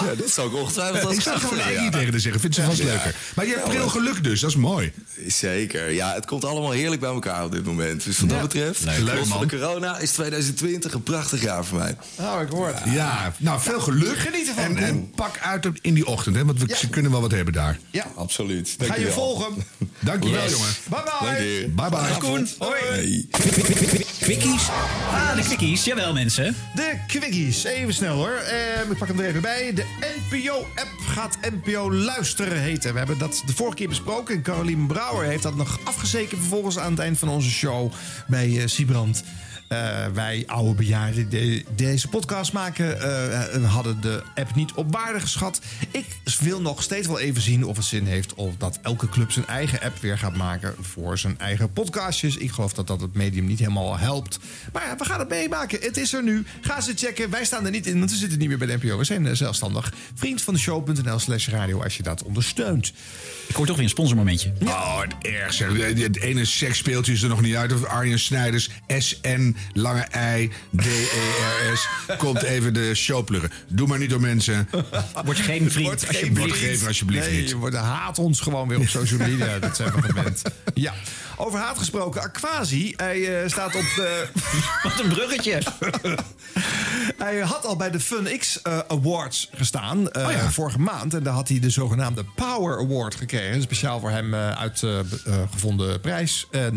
ja, 0.07 0.14
dit 0.16 0.31
zou 0.31 0.49
ik 0.49 0.55
ongetwijfeld 0.57 1.05
als 1.05 1.14
Ik 1.16 1.20
zou 1.23 1.39
gewoon 1.39 1.59
Eggy 1.59 1.91
tegen 1.91 2.11
haar 2.11 2.20
zeggen. 2.20 2.41
Vindt 2.41 2.57
ze 2.57 2.62
vast 2.62 2.79
Ja. 2.79 2.85
leuker. 2.85 3.14
Maar 3.35 3.47
je 3.47 3.53
hebt 3.53 3.64
pril 3.68 3.79
maar- 3.81 3.91
geluk 3.91 4.25
dus. 4.25 4.41
Dat 4.41 4.51
is 4.51 4.57
mooi. 4.57 4.93
Zeker. 5.27 5.91
Ja, 5.91 6.14
het 6.14 6.27
komt 6.27 6.45
allemaal 6.45 6.70
heerlijk 6.70 7.01
bij 7.01 7.11
elkaar 7.11 7.45
op 7.45 7.53
dit 7.53 7.64
moment. 7.64 8.05
Dus 8.05 8.18
wat 8.18 8.29
dat 8.29 8.41
betreft, 8.43 8.85
Leuk. 8.85 8.99
Leuk, 8.99 9.27
man. 9.27 9.41
de 9.41 9.57
corona, 9.57 9.99
is 9.99 10.11
2020 10.11 10.93
een 10.93 11.03
prachtig 11.03 11.43
jaar 11.43 11.64
voor 11.64 11.79
mij. 11.79 11.97
Nou, 12.18 12.45
ik 12.45 12.51
hoor 12.51 12.66
het. 12.66 12.79
Ja, 12.95 13.33
nou, 13.39 13.61
veel 13.61 13.81
geluk. 13.81 14.18
Geniet 14.18 14.49
ervan. 14.49 14.64
En, 14.64 14.77
en 14.77 15.11
pak 15.11 15.39
uit 15.39 15.66
op- 15.66 15.79
in 15.81 15.95
die 15.95 16.07
ochtend, 16.07 16.37
hè? 16.37 16.45
Want 16.45 16.59
we, 16.61 16.89
kunnen 16.91 17.11
wel 17.11 17.20
wat 17.20 17.31
hebben 17.31 17.53
daar. 17.55 17.79
Ja, 17.91 18.07
Absoluut. 18.16 18.68
ga 18.68 18.85
je 18.85 18.87
Dankjewel. 18.89 19.12
volgen. 19.12 19.64
Dankjewel, 20.01 20.43
Yes. 20.43 20.51
jongen. 20.53 20.68
Bye 20.89 21.01
bye. 21.03 21.11
Dank 21.21 21.39
je. 21.39 21.71
Bye 21.75 21.91
bye. 21.91 22.19
Koen, 22.19 22.49
hoi. 22.59 23.29
Quickies. 24.21 24.69
Ah, 25.11 25.37
de 25.37 25.43
quickies. 25.43 25.85
Jawel, 25.85 26.13
mensen. 26.13 26.57
De 26.75 26.99
quickies. 27.07 27.65
Even 27.65 27.95
snel 27.95 28.17
hoor. 28.17 28.33
Eh, 28.33 28.91
ik 28.91 28.99
pak 28.99 29.09
hem 29.09 29.21
er 29.21 29.27
even 29.27 29.41
bij. 29.41 29.73
De 29.75 29.85
NPO-app 30.31 30.91
gaat 31.07 31.39
NPO 31.41 31.93
Luisteren 31.93 32.61
heten. 32.61 32.93
We 32.93 32.99
hebben 32.99 33.19
dat 33.19 33.43
de 33.47 33.55
vorige 33.55 33.77
keer 33.77 33.89
besproken. 33.89 34.35
En 34.35 34.43
Carolien 34.43 34.87
Brouwer 34.87 35.27
heeft 35.27 35.43
dat 35.43 35.57
nog 35.57 35.79
afgezeken 35.85 36.39
vervolgens 36.39 36.79
aan 36.79 36.91
het 36.91 37.01
eind 37.01 37.19
van 37.19 37.29
onze 37.29 37.51
show 37.51 37.93
bij 38.27 38.67
Siebrand. 38.67 39.25
Eh, 39.73 40.07
wij 40.14 40.43
oude 40.47 40.75
bejaarden 40.75 41.29
die 41.29 41.64
deze 41.75 42.09
podcast 42.09 42.53
maken 42.53 43.01
eh, 43.01 43.73
hadden 43.73 44.01
de 44.01 44.23
app 44.35 44.55
niet 44.55 44.73
op 44.73 44.93
waarde 44.93 45.20
geschat. 45.20 45.61
Ik 45.91 46.07
wil 46.41 46.61
nog 46.61 46.83
steeds 46.83 47.07
wel 47.07 47.18
even 47.18 47.43
zien 47.43 47.64
of 47.64 47.77
het 47.77 47.85
zin 47.85 48.07
heeft 48.07 48.35
of 48.35 48.57
dat 48.57 48.79
elke 48.83 49.09
club 49.09 49.31
zijn 49.31 49.47
eigen 49.47 49.81
app 49.81 50.01
weer 50.01 50.18
gaat 50.18 50.37
maken 50.37 50.75
voor 50.81 51.18
zijn 51.18 51.39
eigen 51.39 51.73
podcastjes. 51.73 52.37
Ik 52.37 52.51
geloof 52.51 52.73
dat 52.73 52.87
dat 52.87 53.01
het 53.01 53.14
medium 53.14 53.47
niet 53.47 53.59
helemaal 53.59 53.99
helpt. 53.99 54.39
Maar 54.73 54.87
ja, 54.87 54.97
we 54.97 55.05
gaan 55.05 55.18
het 55.18 55.29
meemaken. 55.29 55.79
Het 55.81 55.97
is 55.97 56.12
er 56.12 56.23
nu. 56.23 56.45
Ga 56.61 56.81
ze 56.81 56.93
checken. 56.97 57.31
Wij 57.31 57.45
staan 57.45 57.64
er 57.64 57.70
niet 57.70 57.87
in, 57.87 57.99
want 57.99 58.11
we 58.11 58.16
zitten 58.16 58.39
niet 58.39 58.49
meer 58.49 58.59
bij 58.59 58.66
de 58.66 58.77
NPO. 58.83 58.99
We 58.99 59.05
zijn 59.05 59.27
eh, 59.27 59.35
zelfstandig. 59.35 59.93
Vriend 60.14 60.43
van 60.43 60.55
de 60.55 60.61
show.nl 60.61 61.18
slash 61.18 61.49
radio 61.49 61.83
als 61.83 61.97
je 61.97 62.03
dat 62.03 62.23
ondersteunt. 62.23 62.93
Ik 63.49 63.55
hoor 63.55 63.66
toch 63.66 63.77
weer 63.77 63.85
een 63.85 63.91
sponsormomentje. 63.91 64.53
Oh, 64.64 65.01
het 65.01 65.14
erg 65.20 65.53
zeg. 65.53 65.77
Het 65.97 66.20
ene 66.20 66.45
seksspeeltje 66.45 67.12
is 67.12 67.23
er 67.23 67.29
nog 67.29 67.41
niet 67.41 67.55
uit. 67.55 67.73
Of 67.73 67.85
Arjen 67.85 68.18
Snijders, 68.18 68.70
SN, 68.99 69.57
lange 69.73 70.07
I, 70.37 70.51
D-E-R-S. 70.77 71.89
Komt 72.19 72.43
even 72.43 72.75
de 72.75 72.95
show 72.95 73.25
pluggen. 73.25 73.51
Doe 73.69 73.87
maar 73.87 73.99
niet 73.99 74.11
door 74.11 74.21
mensen. 74.21 74.69
Word 75.25 75.39
geen 75.39 75.71
vriend, 75.71 76.03
geen 76.05 76.09
alsjeblieft. 76.09 76.39
Word 76.39 76.53
geven 76.53 76.87
alsjeblieft 76.87 77.27
nee, 77.31 77.41
niet. 77.41 77.49
je 77.49 77.57
wordt- 77.57 77.77
haat 77.77 78.19
ons 78.19 78.41
gewoon 78.41 78.69
weer 78.69 78.79
op 78.79 78.89
social 78.89 79.19
media. 79.29 79.59
dat 79.59 79.77
zijn 79.77 79.93
we 79.93 80.03
gewend. 80.03 80.43
Ja. 80.75 80.93
Over 81.37 81.59
haat 81.59 81.78
gesproken, 81.78 82.22
Aquasi. 82.22 82.93
Hij 82.97 83.43
eh, 83.43 83.49
staat 83.49 83.74
op 83.74 83.85
de... 83.97 84.28
Wat 84.83 85.01
een 85.01 85.09
bruggetje. 85.09 85.62
Hij 87.18 87.39
had 87.39 87.66
al 87.66 87.76
bij 87.76 87.91
de 87.91 88.01
FunX 88.01 88.62
eh, 88.62 88.78
Awards 88.89 89.51
gestaan 89.55 90.16
Oh 90.16 90.33
ja. 90.33 90.51
vorige 90.51 90.78
maand. 90.78 91.14
En 91.14 91.22
daar 91.22 91.35
had 91.35 91.49
hij 91.49 91.61
de 91.61 91.70
zogenaamde 91.70 92.24
Power 92.35 92.78
Award 92.78 93.14
gekregen. 93.14 93.55
Een 93.55 93.62
speciaal 93.62 94.01
voor 94.01 94.11
hem 94.11 94.35
uitgevonden 94.35 96.01
prijs. 96.01 96.47
En 96.51 96.72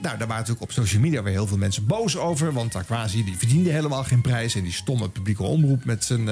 nou, 0.00 0.18
daar 0.18 0.18
waren 0.18 0.28
natuurlijk 0.28 0.62
op 0.62 0.72
social 0.72 1.00
media 1.00 1.22
weer 1.22 1.32
heel 1.32 1.46
veel 1.46 1.56
mensen 1.56 1.86
boos 1.86 2.16
over. 2.16 2.52
Want 2.52 2.74
Aquasi 2.74 3.24
die 3.24 3.38
verdiende 3.38 3.70
helemaal 3.70 4.04
geen 4.04 4.20
prijs. 4.20 4.54
En 4.54 4.62
die 4.62 4.72
stomme 4.72 5.08
publieke 5.08 5.42
omroep 5.42 5.84
met 5.84 6.04
zijn... 6.04 6.28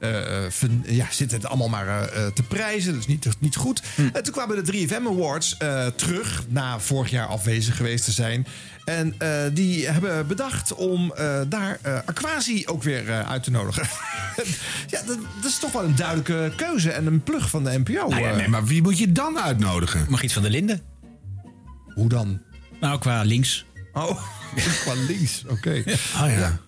eh, 0.00 0.46
eh, 0.46 0.50
ja, 0.84 1.06
zit 1.10 1.32
het 1.32 1.46
allemaal 1.46 1.68
maar 1.68 2.08
eh, 2.08 2.26
te 2.26 2.42
prijzen. 2.42 2.92
Dat 2.92 3.00
is 3.00 3.06
niet, 3.06 3.28
niet 3.38 3.56
goed. 3.56 3.82
En 4.12 4.22
toen 4.22 4.32
kwamen 4.32 4.64
de 4.64 4.86
3FM 4.88 5.06
Awards 5.06 5.56
eh, 5.56 5.86
terug. 5.86 6.44
Na 6.48 6.80
vorig 6.80 7.10
jaar 7.10 7.26
afwezig 7.26 7.76
geweest 7.76 8.04
te 8.04 8.12
zijn. 8.12 8.46
En 8.84 9.14
eh, 9.18 9.42
die 9.52 9.88
hebben 9.88 10.26
bedacht 10.26 10.74
om 10.74 11.12
eh, 11.12 11.40
daar 11.48 11.78
eh 11.82 11.98
Aquasi 12.04 12.66
ook 12.66 12.82
weer 12.82 13.08
eh, 13.08 13.30
uit 13.30 13.42
te 13.42 13.50
nodigen. 13.50 13.82
ja, 14.92 15.02
dat, 15.06 15.18
dat 15.40 15.50
is 15.50 15.58
toch 15.58 15.72
wel 15.72 15.84
een 15.84 15.94
duidelijke 15.94 16.52
keuze 16.56 16.90
en 16.90 17.06
een 17.06 17.22
plug 17.22 17.50
van 17.50 17.64
de 17.64 17.78
NPO. 17.78 18.08
Nou 18.08 18.20
ja, 18.20 18.34
nee, 18.34 18.48
maar 18.48 18.64
wie 18.64 18.82
moet 18.82 18.98
je 18.98 19.12
dan 19.12 19.38
uitnodigen? 19.38 20.06
Margriet 20.08 20.32
van 20.32 20.42
der 20.42 20.50
Linden. 20.50 20.82
Hoe 21.94 22.08
dan? 22.08 22.40
Nou, 22.80 22.98
qua 22.98 23.22
links. 23.22 23.64
Oh, 23.92 24.22
qua 24.82 24.94
links. 25.08 25.44
Oké. 25.48 25.82
Ah 26.16 26.30
ja. 26.30 26.60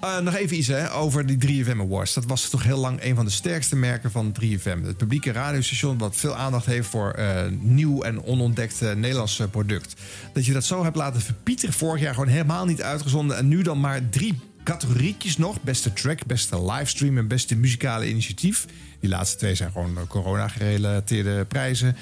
Eh, 0.00 0.18
nog 0.18 0.34
even 0.34 0.56
iets 0.56 0.66
hè, 0.66 0.92
over 0.92 1.26
die 1.26 1.64
3FM 1.64 1.80
Awards. 1.80 2.14
Dat 2.14 2.24
was 2.24 2.48
toch 2.48 2.62
heel 2.62 2.78
lang 2.78 3.02
een 3.02 3.14
van 3.14 3.24
de 3.24 3.30
sterkste 3.30 3.76
merken 3.76 4.10
van 4.10 4.32
3FM. 4.40 4.82
Het 4.84 4.96
publieke 4.96 5.32
radiostation 5.32 5.98
dat 5.98 6.16
veel 6.16 6.36
aandacht 6.36 6.66
heeft 6.66 6.88
voor 6.88 7.10
eh, 7.10 7.46
nieuw 7.60 8.02
en 8.02 8.22
onontdekt 8.22 8.80
Nederlands 8.80 9.42
product. 9.50 9.94
Dat 10.32 10.46
je 10.46 10.52
dat 10.52 10.64
zo 10.64 10.82
hebt 10.82 10.96
laten 10.96 11.20
verpieteren 11.20 11.74
vorig 11.74 12.00
jaar 12.00 12.14
gewoon 12.14 12.28
helemaal 12.28 12.64
niet 12.64 12.82
uitgezonden. 12.82 13.36
En 13.36 13.48
nu 13.48 13.62
dan 13.62 13.80
maar 13.80 14.08
drie 14.08 14.38
categoriekjes 14.64 15.36
nog. 15.36 15.62
Beste 15.62 15.92
track, 15.92 16.26
beste 16.26 16.64
livestream 16.64 17.18
en 17.18 17.28
beste 17.28 17.56
muzikale 17.56 18.08
initiatief. 18.08 18.66
Die 19.00 19.10
laatste 19.10 19.36
twee 19.36 19.54
zijn 19.54 19.72
gewoon 19.72 19.96
eh, 19.96 20.02
corona-gerelateerde 20.08 21.44
prijzen. 21.44 21.96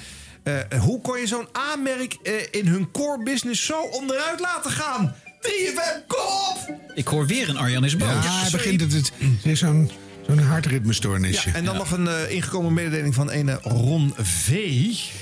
Hoe 0.79 1.01
kon 1.01 1.19
je 1.19 1.27
zo'n 1.27 1.47
aanmerk 1.51 2.13
in 2.51 2.67
hun 2.67 2.91
core 2.91 3.23
business 3.23 3.65
zo 3.65 3.81
onderuit 3.81 4.39
laten 4.39 4.71
gaan? 4.71 5.15
3FM, 5.41 6.07
kom 6.07 6.19
op! 6.19 6.79
Ik 6.95 7.07
hoor 7.07 7.25
weer 7.27 7.49
een 7.49 7.57
Arjan 7.57 7.85
is 7.85 7.97
boos. 7.97 8.07
Ja, 8.23 8.39
hij 8.41 8.49
begint 8.51 8.81
het. 8.81 8.91
Het 8.93 9.11
is 9.43 9.59
zo'n 9.59 9.91
zo'n 10.27 10.39
hartritmestoornisje. 10.39 11.49
Ja, 11.49 11.55
en 11.55 11.65
dan 11.65 11.75
nog 11.77 11.91
een 11.91 12.07
eh, 12.07 12.31
ingekomen 12.31 12.73
mededeling 12.73 13.13
van 13.15 13.29
ene 13.29 13.59
Ron 13.63 14.13
V. 14.21 14.49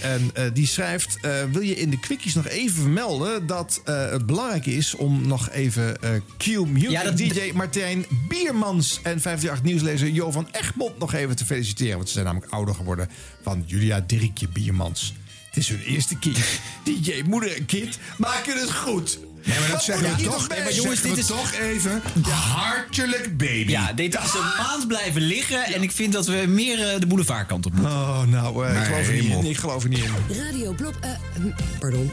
En 0.01 0.30
eh, 0.34 0.43
die 0.53 0.68
schrijft: 0.68 1.18
eh, 1.22 1.32
Wil 1.51 1.61
je 1.61 1.76
in 1.76 1.89
de 1.89 1.99
quickies 1.99 2.34
nog 2.34 2.47
even 2.47 2.82
vermelden 2.82 3.47
dat 3.47 3.82
eh, 3.86 4.09
het 4.11 4.26
belangrijk 4.26 4.65
is 4.65 4.95
om 4.95 5.28
nog 5.28 5.49
even 5.49 6.01
eh, 6.01 6.09
Q 6.38 6.45
Music 6.65 6.89
Ja, 6.89 7.03
dat- 7.03 7.18
DJ 7.18 7.51
Martijn 7.53 8.05
Biermans 8.30 8.93
en 9.03 9.22
538 9.22 9.63
nieuwslezer 9.63 10.07
Jo 10.09 10.32
van 10.32 10.47
Egmond 10.51 10.99
nog 10.99 11.13
even 11.13 11.36
te 11.36 11.45
feliciteren? 11.45 11.95
Want 11.95 12.07
ze 12.07 12.13
zijn 12.13 12.26
namelijk 12.26 12.51
ouder 12.51 12.76
geworden 12.76 13.09
van 13.43 13.63
Julia 13.65 14.03
Dirkje 14.07 14.47
Biermans. 14.47 15.13
Het 15.47 15.57
is 15.57 15.70
hun 15.70 15.82
eerste 15.82 16.18
kind. 16.20 16.38
DJ, 17.03 17.22
moeder 17.28 17.55
en 17.55 17.65
kind 17.65 17.97
maken 18.18 18.59
het 18.59 18.72
goed. 18.74 19.20
Nee, 19.43 19.59
maar 19.59 19.69
dat 19.69 19.83
zeggen 19.83 20.15
we 20.15 20.23
toch, 20.23 20.47
nee, 20.47 20.47
maar 20.47 20.57
zeggen? 20.57 20.75
jongens, 20.75 21.01
dit 21.01 21.17
is 21.17 21.25
toch 21.25 21.53
even 21.53 22.01
hartelijk 22.29 23.38
baby. 23.38 23.71
Ja, 23.71 23.93
dit 23.93 24.13
is 24.13 24.33
een 24.33 24.65
maand 24.65 24.88
blijven 24.88 25.21
liggen. 25.21 25.65
En 25.65 25.81
ik 25.81 25.91
vind 25.91 26.13
dat 26.13 26.25
we 26.25 26.45
meer 26.47 26.89
eh, 26.89 26.99
de 26.99 27.05
boulevardkant 27.07 27.65
op 27.65 27.73
moeten. 27.73 27.91
Oh, 27.91 28.23
nou, 28.23 28.67
eh, 28.67 28.75
ik, 28.75 28.85
geloof 28.88 29.07
er 29.07 29.13
niet 29.13 29.23
in. 29.31 29.45
ik 29.45 29.57
geloof 29.57 29.83
er 29.83 29.89
niet 29.89 29.99
in. 29.99 30.35
Radio 30.45 30.73
Blop... 30.73 30.95
eh, 31.01 31.09
hm, 31.35 31.51
pardon, 31.79 32.11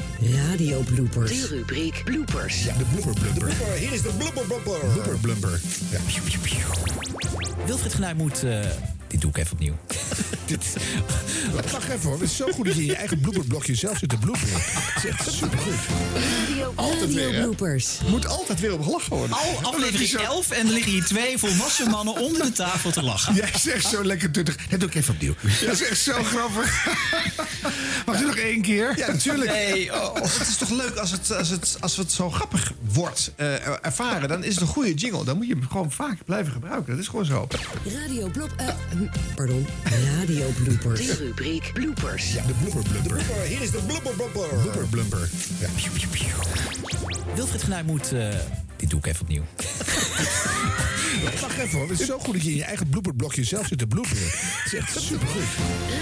Radio 0.48 0.80
Bloopers. 0.80 1.30
De 1.30 1.46
rubriek 1.46 2.02
Bloopers. 2.04 2.64
Ja, 2.64 2.72
de 2.78 2.84
blooper 2.84 3.22
blumper. 3.22 3.72
Hier 3.78 3.92
is 3.92 4.02
de 4.02 4.10
blooper 4.18 4.44
blumper. 4.44 4.78
Blooper 4.92 5.18
blumper. 5.18 5.60
Ja. 5.90 5.98
Wilfried 7.66 7.94
Genuij 7.94 8.14
moet... 8.14 8.42
dit 9.14 9.22
doe 9.22 9.30
ik 9.30 9.38
even 9.38 9.52
opnieuw. 9.52 9.74
Wacht 11.72 11.88
even 11.88 12.00
hoor, 12.02 12.12
het 12.12 12.22
is 12.22 12.36
zo 12.36 12.46
goed 12.52 12.64
dat 12.64 12.74
je 12.74 12.80
in 12.80 12.86
je 12.86 12.96
eigen 12.96 13.20
blooperblokje 13.20 13.74
zelf 13.74 13.98
zit 13.98 14.08
te 14.08 14.16
bloeperen. 14.16 14.54
Het 14.54 15.04
is 15.04 15.10
echt 15.10 15.32
supergoed. 15.32 15.74
Radio, 16.48 16.72
Altijd 16.74 17.00
Radio 17.00 17.16
weer, 17.16 17.34
hè? 17.34 17.42
Bloopers. 17.42 17.98
Moet 18.06 18.26
altijd 18.26 18.60
weer 18.60 18.72
op 18.72 18.82
gelachen 18.82 19.16
worden. 19.16 19.36
Al 19.36 19.58
aflevering 19.62 20.10
11 20.10 20.50
en 20.50 20.66
er 20.66 20.72
liggen 20.72 20.92
hier 20.92 21.04
twee 21.04 21.38
volwassen 21.38 21.90
mannen 21.90 22.16
onder 22.16 22.42
de 22.42 22.52
tafel 22.52 22.90
te 22.90 23.02
lachen. 23.02 23.34
Jij 23.34 23.50
zegt 23.58 23.86
zo 23.86 24.04
lekker 24.04 24.30
tuttig. 24.30 24.56
Dat 24.68 24.80
doe 24.80 24.88
ik 24.88 24.94
even 24.94 25.14
opnieuw. 25.14 25.34
Dat 25.64 25.72
is 25.80 25.88
echt 25.88 26.00
zo 26.00 26.22
grappig. 26.22 26.86
Mag 28.06 28.18
je 28.18 28.24
nog 28.26 28.36
één 28.36 28.62
keer? 28.62 28.98
Ja, 28.98 29.06
natuurlijk. 29.06 29.50
Nee, 29.50 29.92
oh. 29.92 30.14
Het 30.14 30.48
is 30.48 30.56
toch 30.56 30.70
leuk 30.70 30.96
als 30.96 31.10
het, 31.10 31.32
als 31.32 31.48
het, 31.48 31.76
als 31.80 31.96
het 31.96 32.12
zo 32.12 32.30
grappig 32.30 32.72
wordt 32.92 33.32
eh, 33.36 33.84
ervaren. 33.84 34.28
Dan 34.28 34.44
is 34.44 34.52
het 34.54 34.60
een 34.60 34.66
goede 34.66 34.94
jingle. 34.94 35.24
Dan 35.24 35.36
moet 35.36 35.46
je 35.46 35.54
hem 35.54 35.68
gewoon 35.68 35.92
vaak 35.92 36.24
blijven 36.24 36.52
gebruiken. 36.52 36.92
Dat 36.92 37.00
is 37.02 37.08
gewoon 37.08 37.24
zo. 37.24 37.48
Radio 38.04 38.28
Blop... 38.28 38.52
eh, 38.56 38.68
pardon, 39.34 39.66
Radio 40.18 40.48
Bloopers. 40.62 41.06
De 41.06 41.14
rubriek 41.14 41.70
Bloopers. 41.72 42.32
Ja, 42.32 42.42
de 42.46 42.52
blooper 42.52 42.90
blumper. 42.90 43.40
Hier 43.42 43.62
is 43.62 43.70
de 43.70 43.78
blooper 43.86 44.12
blumper. 44.14 44.48
Blooper 44.62 44.86
blumper. 44.86 45.28
Ja. 45.58 45.68
Wilfried 47.34 47.62
Genuij 47.62 47.82
moet... 47.82 48.12
eh, 48.12 48.28
dit 48.76 48.90
doe 48.90 48.98
ik 48.98 49.06
even 49.06 49.20
opnieuw. 49.20 49.42
Wacht 51.40 51.58
even 51.58 51.78
hoor, 51.78 51.88
het 51.88 52.00
is 52.00 52.06
zo 52.06 52.18
goed 52.18 52.34
dat 52.34 52.42
je 52.42 52.50
in 52.50 52.56
je 52.56 52.64
eigen 52.64 52.88
blooperblokje 52.88 53.44
zelf 53.44 53.66
zit 53.66 53.78
te 53.78 53.86
bloeperen. 53.86 54.22
Het 54.24 54.72
is 54.72 54.74
echt 54.74 55.00
supergoed. 55.02 55.42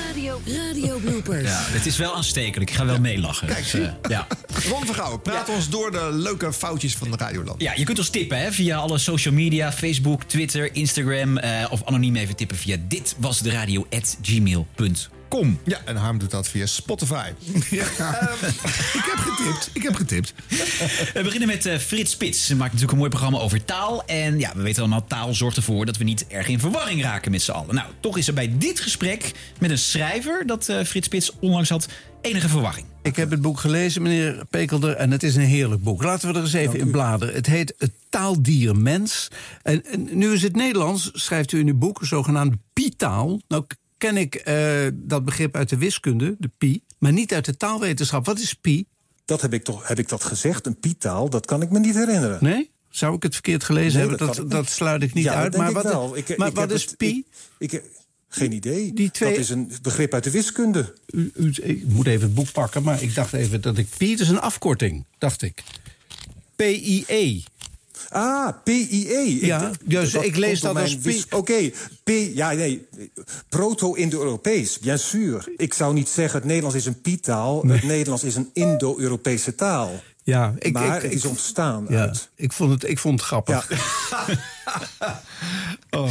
Radio, 0.06 0.40
Radio 0.46 0.98
Bloopers. 0.98 1.42
Ja, 1.48 1.60
het 1.64 1.86
is 1.86 1.96
wel 1.96 2.14
aanstekelijk. 2.14 2.70
Ik 2.70 2.76
ga 2.76 2.84
wel 2.84 3.00
meelachen. 3.00 3.46
Kijk, 3.46 3.58
Dus, 3.58 3.70
zie. 3.70 3.80
eh, 3.84 3.92
ja. 4.08 4.26
Ron 4.68 4.86
Vergouwen, 4.86 5.22
praat 5.22 5.48
ons 5.48 5.68
door 5.68 5.90
de 5.92 6.08
leuke 6.12 6.52
foutjes 6.52 6.94
van 6.94 7.10
de 7.10 7.16
Radioland. 7.16 7.60
Ja, 7.60 7.72
je 7.74 7.84
kunt 7.84 7.98
ons 7.98 8.08
tippen 8.10 8.38
hè, 8.38 8.52
via 8.52 8.76
alle 8.76 8.98
social 8.98 9.34
media, 9.34 9.72
Facebook, 9.72 10.22
Twitter, 10.24 10.74
Instagram 10.74 11.38
eh, 11.38 11.66
of 11.70 11.84
anoniem 11.84 12.16
even 12.16 12.36
tippen 12.36 12.56
via 12.56 12.76
dit 12.88 13.14
was 13.18 13.38
de 13.40 13.50
radio 13.50 13.86
gmail.com. 14.22 15.21
Ja, 15.64 15.80
en 15.84 15.96
Harm 15.96 16.18
doet 16.18 16.30
dat 16.30 16.48
via 16.48 16.66
Spotify. 16.66 17.30
Ja. 17.70 17.86
ik 18.92 19.04
heb 19.10 19.18
getipt. 19.18 19.70
Ik 19.72 19.82
heb 19.82 19.94
getipt. 19.94 20.34
We 21.14 21.22
beginnen 21.22 21.48
met 21.48 21.66
eh, 21.66 21.78
Frits 21.78 22.10
Spits. 22.10 22.48
Hij 22.48 22.56
maakt 22.56 22.72
natuurlijk 22.72 22.92
een 22.92 22.98
mooi 22.98 23.10
programma 23.10 23.38
over 23.38 23.64
taal. 23.64 24.04
En 24.06 24.38
ja, 24.38 24.52
we 24.54 24.62
weten 24.62 24.82
allemaal, 24.82 25.04
taal 25.04 25.34
zorgt 25.34 25.56
ervoor 25.56 25.86
dat 25.86 25.96
we 25.96 26.04
niet 26.04 26.26
erg 26.26 26.48
in 26.48 26.60
verwarring 26.60 27.02
raken 27.02 27.30
met 27.30 27.42
z'n 27.42 27.50
allen. 27.50 27.74
Nou, 27.74 27.88
toch 28.00 28.18
is 28.18 28.28
er 28.28 28.34
bij 28.34 28.54
dit 28.58 28.80
gesprek 28.80 29.32
met 29.58 29.70
een 29.70 29.78
schrijver 29.78 30.46
dat 30.46 30.68
eh, 30.68 30.84
Frits 30.84 31.06
Spits 31.06 31.32
onlangs 31.40 31.68
had 31.68 31.88
enige 32.20 32.48
verwarring. 32.48 32.86
Ik 33.02 33.16
heb 33.16 33.30
het 33.30 33.40
boek 33.40 33.60
gelezen, 33.60 34.02
meneer 34.02 34.44
Pekelder, 34.50 34.96
en 34.96 35.10
het 35.10 35.22
is 35.22 35.36
een 35.36 35.42
heerlijk 35.42 35.82
boek. 35.82 36.02
Laten 36.02 36.28
we 36.28 36.34
er 36.34 36.42
eens 36.42 36.52
even 36.52 36.78
in 36.78 36.90
bladeren. 36.90 37.34
Het 37.34 37.46
heet 37.46 37.74
Het 37.78 37.92
taaldier 38.08 38.76
mens. 38.76 39.28
En, 39.62 39.84
en 39.84 40.08
nu 40.18 40.32
is 40.32 40.42
het 40.42 40.56
Nederlands, 40.56 41.10
schrijft 41.12 41.52
u 41.52 41.58
in 41.58 41.68
uw 41.68 41.78
boek, 41.78 41.98
zogenaamde 42.02 42.58
pi-taal. 42.72 43.40
Nou 43.48 43.64
ken 44.02 44.16
ik 44.16 44.34
eh, 44.34 44.86
dat 44.94 45.24
begrip 45.24 45.56
uit 45.56 45.68
de 45.68 45.76
wiskunde, 45.76 46.36
de 46.38 46.50
pi, 46.58 46.82
maar 46.98 47.12
niet 47.12 47.34
uit 47.34 47.44
de 47.44 47.56
taalwetenschap. 47.56 48.26
Wat 48.26 48.38
is 48.38 48.54
pi? 48.54 48.84
Dat 49.24 49.40
heb 49.40 49.52
ik 49.52 49.64
toch 49.64 49.88
heb 49.88 49.98
ik 49.98 50.08
dat 50.08 50.24
gezegd, 50.24 50.66
een 50.66 50.78
pietaal, 50.80 51.30
dat 51.30 51.46
kan 51.46 51.62
ik 51.62 51.70
me 51.70 51.78
niet 51.78 51.94
herinneren. 51.94 52.38
Nee? 52.40 52.70
Zou 52.90 53.14
ik 53.14 53.22
het 53.22 53.32
verkeerd 53.32 53.64
gelezen 53.64 54.00
Nee, 54.00 54.08
hebben? 54.08 54.26
dat 54.26 54.50
Dat, 54.50 54.68
sluit 54.68 55.02
ik 55.02 55.14
niet 55.14 55.24
Ja, 55.24 55.34
uit. 55.34 55.56
Maar 55.56 55.72
wat, 55.72 56.16
ik 56.16 56.36
maar 56.36 56.48
ik 56.48 56.54
wat 56.54 56.70
is 56.70 56.84
het- 56.84 56.96
pi? 56.96 57.24
Ik, 57.58 57.82
geen 58.28 58.52
idee. 58.52 58.92
Die 58.92 59.10
twee- 59.10 59.30
Dat 59.30 59.38
is 59.38 59.48
een 59.50 59.72
begrip 59.82 60.14
uit 60.14 60.24
de 60.24 60.30
wiskunde. 60.30 60.94
U, 61.06 61.30
u- 61.34 61.52
ik 61.62 61.84
moet 61.86 62.06
even 62.06 62.22
het 62.22 62.34
boek 62.34 62.52
pakken, 62.52 62.82
maar 62.82 63.02
ik 63.02 63.14
dacht 63.14 63.32
even 63.32 63.60
dat 63.60 63.78
ik... 63.78 63.86
Pi 63.96 64.12
is 64.12 64.28
een 64.28 64.40
afkorting, 64.40 65.04
dacht 65.18 65.42
ik. 65.42 65.62
P-I-E. 66.56 67.40
Ah, 68.10 68.48
PIE. 68.64 69.46
Ja, 69.46 69.70
dus 69.84 70.14
ik 70.14 70.36
lees 70.36 70.60
dat 70.60 70.76
als 70.76 70.96
wis- 70.98 71.26
Oké, 71.30 71.70
P, 72.04 72.10
ja, 72.34 72.52
nee. 72.52 72.86
Proto-Indo-Europees, 73.48 74.78
bien 74.78 74.98
sûr. 74.98 75.44
Ik 75.56 75.74
zou 75.74 75.94
niet 75.94 76.08
zeggen 76.08 76.38
het 76.38 76.48
Nederlands 76.48 76.76
is 76.76 76.86
een 76.86 77.00
pietaal. 77.00 77.62
Het 77.66 77.82
Nederlands 77.82 78.24
is 78.24 78.34
een 78.36 78.50
Indo-Europese 78.52 79.54
taal. 79.54 80.02
Ja, 80.24 80.54
ik, 80.58 80.72
maar 80.72 80.96
ik, 80.96 81.02
het 81.02 81.12
is 81.12 81.24
ik- 81.24 81.30
ontstaan 81.30 81.86
Ja, 81.88 82.00
uit... 82.00 82.28
ik 82.36 82.52
vond 82.52 82.70
het, 82.70 82.88
ik 82.90 82.98
vond 82.98 83.18
het 83.20 83.28
grappig. 83.28 83.68
Oh. 85.90 86.10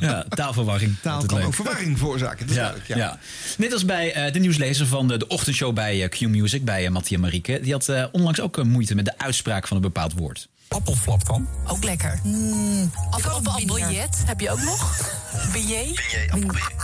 Ja, 0.00 0.24
taalverwarring. 0.28 0.96
Taal 1.02 1.24
kan 1.26 1.36
leuk. 1.38 1.46
ook 1.46 1.54
verwarring 1.54 1.98
veroorzaken. 1.98 2.46
Dat 2.46 2.56
is 2.56 2.62
Ja, 2.62 2.74
ja. 2.86 2.96
ja. 2.96 3.18
Net 3.58 3.72
als 3.72 3.84
bij 3.84 4.12
eh, 4.12 4.32
de 4.32 4.38
nieuwslezer 4.38 4.86
van 4.86 5.08
de, 5.08 5.16
de 5.16 5.26
ochtendshow 5.26 5.74
bij 5.74 6.02
eh, 6.02 6.08
Q-Music, 6.08 6.64
bij 6.64 6.84
uh, 6.84 6.90
Mattia 6.90 7.18
Marieke. 7.18 7.60
Die 7.62 7.72
had 7.72 7.90
onlangs 8.12 8.40
ook 8.40 8.64
moeite 8.64 8.94
met 8.94 9.04
de 9.04 9.18
uitspraak 9.18 9.66
van 9.68 9.76
een 9.76 9.82
bepaald 9.82 10.12
woord. 10.12 10.48
Appelflap 10.72 11.26
dan? 11.26 11.48
Ook 11.66 11.84
lekker. 11.84 12.20
Mm, 12.22 12.90
Appelbiljet 13.10 14.22
heb 14.26 14.40
je 14.40 14.50
ook 14.50 14.62
nog? 14.62 15.10
Billet? 15.52 16.02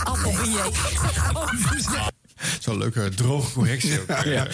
Appelbiljet. 0.03 0.77
Zo'n 2.59 2.77
leuke 2.77 3.09
droge 3.09 3.53
correctie 3.53 3.99
ook. 4.01 4.07
Ja. 4.29 4.47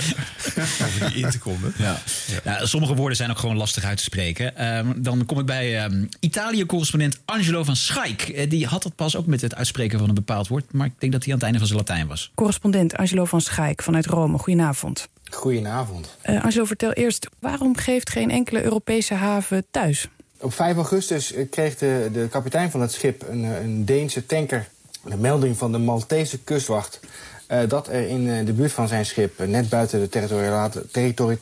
Over 0.56 1.12
die 1.14 1.24
in 1.24 1.30
te 1.30 1.40
komen. 1.40 1.74
Ja. 1.78 2.02
Ja, 2.44 2.66
sommige 2.66 2.96
woorden 2.96 3.18
zijn 3.18 3.30
ook 3.30 3.38
gewoon 3.38 3.58
lastig 3.58 3.84
uit 3.84 3.98
te 3.98 4.04
spreken. 4.04 4.58
Ehm, 4.58 4.94
dan 4.96 5.26
kom 5.26 5.40
ik 5.40 5.46
bij 5.46 5.84
ehm, 5.84 6.06
Italië-correspondent 6.20 7.20
Angelo 7.26 7.64
van 7.64 7.76
Schaik. 7.76 8.22
Eh, 8.22 8.50
die 8.50 8.66
had 8.66 8.84
het 8.84 8.96
pas 8.96 9.16
ook 9.16 9.26
met 9.26 9.42
het 9.42 9.56
uitspreken 9.56 10.00
van 10.00 10.10
een 10.10 10.16
bepaald 10.16 10.48
woord. 10.48 10.74
Maar 10.74 10.86
ik 10.86 10.94
denk 10.98 11.12
dat 11.12 11.24
hij 11.24 11.32
aan 11.34 11.38
het 11.40 11.44
einde 11.44 11.60
van 11.60 11.68
zijn 11.68 11.80
Latijn 11.80 12.08
was. 12.08 12.32
Correspondent 12.36 12.96
Angelo 12.96 13.26
van 13.26 13.42
Schaik 13.42 13.82
vanuit 13.84 14.06
Rome. 14.06 14.38
Goedenavond. 14.38 15.08
Goedenavond. 15.32 16.18
Eh, 16.22 16.44
Angelo, 16.44 16.66
vertel 16.66 16.92
eerst, 16.92 17.28
waarom 17.40 17.78
geeft 17.78 18.10
geen 18.10 18.32
enkele 18.32 18.64
Europese 18.64 19.14
haven 19.14 19.66
thuis? 19.72 20.10
Op 20.40 20.54
5 20.54 20.76
augustus 20.76 21.34
eh, 21.34 21.50
kreeg 21.50 21.78
de, 21.78 22.10
de 22.14 22.28
kapitein 22.30 22.72
van 22.72 22.82
het 22.82 22.92
schip, 22.92 23.26
een, 23.30 23.44
eh, 23.46 23.64
een 23.64 23.86
Deense 23.86 24.26
tanker, 24.26 24.68
een 25.04 25.20
melding 25.20 25.58
van 25.58 25.72
de 25.72 25.78
Maltese 25.78 26.38
kustwacht. 26.38 27.00
Eh, 27.48 27.60
dat 27.68 27.88
er 27.88 28.08
in 28.08 28.30
eh, 28.30 28.46
de 28.46 28.54
buurt 28.54 28.72
van 28.72 28.88
zijn 28.88 29.06
schip, 29.06 29.40
eh, 29.40 29.48
net 29.48 29.70
buiten 29.70 30.00
de 30.00 30.10
territoriale. 30.10 30.86
Territori 30.92 31.38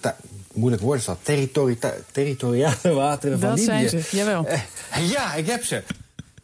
moeilijk 0.54 0.82
woord 0.82 1.00
is 1.00 1.06
dat. 1.06 1.20
Territoriale 2.12 2.76
wateren 2.94 3.40
van 3.40 3.50
Dat 3.50 3.58
Libië. 3.60 3.72
zijn 3.72 3.90
ze, 3.90 4.04
jawel. 4.12 4.48
Ja, 5.12 5.34
ik 5.34 5.46
heb 5.48 5.64
ze. 5.64 5.84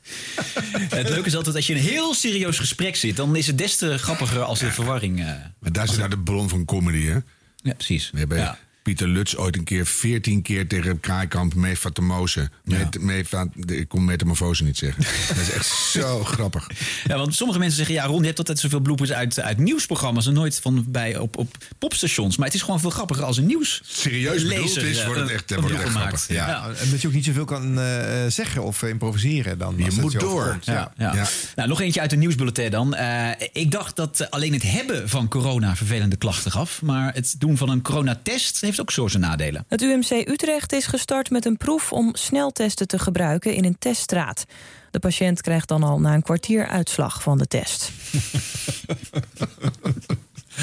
het 0.89 1.09
leuke 1.09 1.27
is 1.27 1.35
altijd, 1.35 1.55
als 1.55 1.67
je 1.67 1.73
in 1.73 1.79
een 1.79 1.85
heel 1.85 2.13
serieus 2.13 2.59
gesprek 2.59 2.95
zit... 2.95 3.15
dan 3.15 3.35
is 3.35 3.47
het 3.47 3.57
des 3.57 3.75
te 3.75 3.97
grappiger 3.97 4.41
als 4.41 4.59
de 4.59 4.71
verwarring... 4.71 5.19
eh, 5.19 5.25
Maar 5.59 5.71
daar 5.71 5.87
zit 5.87 5.97
nou 5.97 6.09
de 6.09 6.19
bron 6.19 6.49
van 6.49 6.65
comedy, 6.65 7.05
hè? 7.05 7.17
Ja, 7.55 7.73
precies. 7.73 8.09
We 8.11 8.19
hebben 8.19 8.57
Pieter 8.89 9.07
Lutz 9.07 9.35
ooit 9.35 9.55
een 9.57 9.63
keer 9.63 9.85
veertien 9.85 10.41
keer 10.41 10.67
tegen 10.67 10.99
Kraaikamp 10.99 11.53
meefatamose. 11.53 12.49
Met, 12.63 12.99
meefa- 13.01 13.47
ik 13.65 13.87
kon 13.87 14.05
metamorfose 14.05 14.63
niet 14.63 14.77
zeggen. 14.77 15.03
Dat 15.27 15.37
is 15.37 15.51
echt 15.51 15.65
zo 15.67 16.23
grappig. 16.23 16.67
Ja, 17.07 17.17
want 17.17 17.35
sommige 17.35 17.59
mensen 17.59 17.77
zeggen, 17.77 17.95
ja 17.95 18.05
Ron, 18.05 18.19
je 18.19 18.25
hebt 18.25 18.37
altijd 18.37 18.59
zoveel 18.59 18.79
bloepers 18.79 19.11
uit, 19.11 19.39
uit 19.39 19.57
nieuwsprogramma's... 19.57 20.27
en 20.27 20.33
nooit 20.33 20.59
van 20.61 20.85
bij, 20.87 21.17
op, 21.17 21.37
op 21.37 21.57
popstations. 21.77 22.37
Maar 22.37 22.45
het 22.45 22.55
is 22.55 22.61
gewoon 22.61 22.79
veel 22.79 22.89
grappiger 22.89 23.23
als 23.23 23.37
een 23.37 23.45
nieuws. 23.45 23.81
Serieus 23.85 24.43
bedoeld 24.47 24.77
is, 24.77 24.97
eh, 24.99 25.05
wordt 25.05 25.19
het 25.21 25.29
echt, 25.29 25.55
wordt 25.55 25.69
het 25.71 25.81
echt 25.81 25.89
grappig. 25.89 26.27
Ja. 26.27 26.47
Ja, 26.47 26.67
en 26.81 26.89
dat 26.91 27.01
je 27.01 27.07
ook 27.07 27.13
niet 27.13 27.25
zoveel 27.25 27.45
kan 27.45 27.79
eh, 27.79 28.25
zeggen 28.27 28.63
of 28.63 28.83
eh, 28.83 28.89
improviseren 28.89 29.57
dan. 29.57 29.73
Je 29.77 29.91
moet 30.01 30.11
je 30.11 30.17
door. 30.17 30.59
Ja, 30.61 30.93
ja. 30.97 31.27
Nou, 31.55 31.69
nog 31.69 31.81
eentje 31.81 32.01
uit 32.01 32.09
de 32.09 32.15
nieuwsbulletin 32.15 32.71
dan. 32.71 32.95
Eh, 32.95 33.47
ik 33.53 33.71
dacht 33.71 33.95
dat 33.95 34.19
eh, 34.19 34.27
alleen 34.29 34.53
het 34.53 34.63
hebben 34.63 35.09
van 35.09 35.27
corona 35.27 35.75
vervelende 35.75 36.15
klachten 36.15 36.51
gaf. 36.51 36.81
Maar 36.81 37.13
het 37.13 37.35
doen 37.37 37.57
van 37.57 37.69
een 37.69 37.81
coronatest 37.81 38.61
heeft 38.61 38.78
heeft 38.79 38.97
ook 38.97 39.03
zo 39.03 39.07
zijn 39.07 39.23
nadelen. 39.23 39.65
Het 39.67 39.81
UMC 39.81 40.27
Utrecht 40.27 40.73
is 40.73 40.85
gestart 40.85 41.29
met 41.29 41.45
een 41.45 41.57
proef 41.57 41.91
om 41.91 42.15
sneltesten 42.15 42.87
te 42.87 42.99
gebruiken 42.99 43.53
in 43.53 43.65
een 43.65 43.79
teststraat. 43.79 44.45
De 44.91 44.99
patiënt 44.99 45.41
krijgt 45.41 45.67
dan 45.67 45.83
al 45.83 45.99
na 45.99 46.13
een 46.13 46.21
kwartier 46.21 46.67
uitslag 46.67 47.21
van 47.21 47.37
de 47.37 47.47
test. 47.47 47.91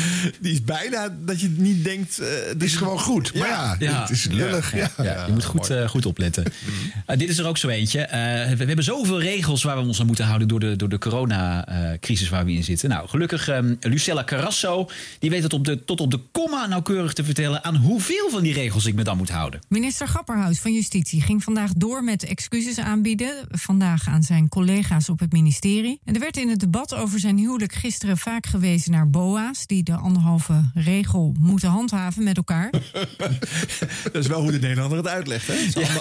Die 0.40 0.52
is 0.52 0.62
bijna 0.62 1.16
dat 1.24 1.40
je 1.40 1.48
niet 1.48 1.84
denkt... 1.84 2.18
eh, 2.18 2.28
het 2.48 2.62
is 2.62 2.74
gewoon 2.76 3.00
goed. 3.00 3.34
Maar 3.34 3.76
ja, 3.78 4.00
het 4.00 4.10
is 4.10 4.24
lullig. 4.24 4.74
Ja, 4.76 4.90
je 5.26 5.32
moet 5.32 5.44
goed, 5.44 5.70
eh, 5.70 5.88
goed 5.88 6.06
opletten. 6.06 6.44
Eh, 7.06 7.18
dit 7.18 7.28
is 7.28 7.38
er 7.38 7.46
ook 7.46 7.58
zo 7.58 7.68
eentje. 7.68 8.00
Eh, 8.00 8.48
we, 8.48 8.56
we 8.56 8.64
hebben 8.64 8.84
zoveel 8.84 9.20
regels 9.20 9.62
waar 9.62 9.76
we 9.76 9.82
ons 9.82 10.00
aan 10.00 10.06
moeten 10.06 10.24
houden... 10.24 10.48
door 10.48 10.60
de, 10.60 10.76
door 10.76 10.88
de 10.88 10.98
coronacrisis 10.98 12.28
waar 12.28 12.44
we 12.44 12.52
in 12.52 12.64
zitten. 12.64 12.88
Nou, 12.88 13.08
gelukkig 13.08 13.48
ehm, 13.48 13.74
Lucella 13.80 14.24
Carrasso... 14.24 14.88
die 15.18 15.30
weet 15.30 15.42
het 15.42 15.52
op 15.52 15.64
de, 15.64 15.84
tot 15.84 16.00
op 16.00 16.10
de 16.10 16.20
komma 16.32 16.66
nauwkeurig 16.66 17.12
te 17.12 17.24
vertellen... 17.24 17.64
aan 17.64 17.76
hoeveel 17.76 18.30
van 18.30 18.42
die 18.42 18.52
regels 18.52 18.86
ik 18.86 18.94
me 18.94 19.02
dan 19.02 19.16
moet 19.16 19.30
houden. 19.30 19.60
Minister 19.68 20.08
Grapperhaus 20.08 20.58
van 20.58 20.72
Justitie 20.72 21.22
ging 21.22 21.42
vandaag 21.42 21.72
door 21.76 22.04
met 22.04 22.24
excuses 22.24 22.78
aanbieden. 22.78 23.34
Vandaag 23.50 24.08
aan 24.08 24.22
zijn 24.22 24.48
collega's 24.48 25.08
op 25.08 25.18
het 25.20 25.32
ministerie. 25.32 26.00
En 26.04 26.14
er 26.14 26.20
werd 26.20 26.36
in 26.36 26.48
het 26.48 26.60
debat 26.60 26.94
over 26.94 27.20
zijn 27.20 27.38
huwelijk 27.38 27.74
gisteren 27.74 28.18
vaak 28.18 28.46
gewezen 28.46 28.92
naar 28.92 29.10
BOA's... 29.10 29.66
die 29.66 29.82
de 29.86 29.94
anderhalve 29.94 30.70
regel 30.74 31.34
moeten 31.38 31.68
handhaven 31.68 32.24
met 32.24 32.36
elkaar. 32.36 32.70
Dat 34.12 34.14
is 34.14 34.26
wel 34.26 34.40
hoe 34.40 34.50
de 34.50 34.58
Nederlander 34.58 34.98
het 34.98 35.08
uitlegt. 35.08 35.46
Hè? 35.46 35.54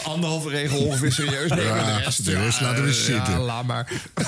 Anderhalve 0.03 0.49
regel 0.49 0.79
ongeveer 0.79 1.11
serieus. 1.11 1.49
Ja, 1.49 1.55
de 1.55 2.01
rest, 2.03 2.25
de 2.25 2.43
rest 2.43 2.61
laten 2.61 2.83
we 2.83 2.93
zitten. 2.93 3.33
Ja, 3.33 3.39
laat 3.39 3.65
maar. 3.65 3.91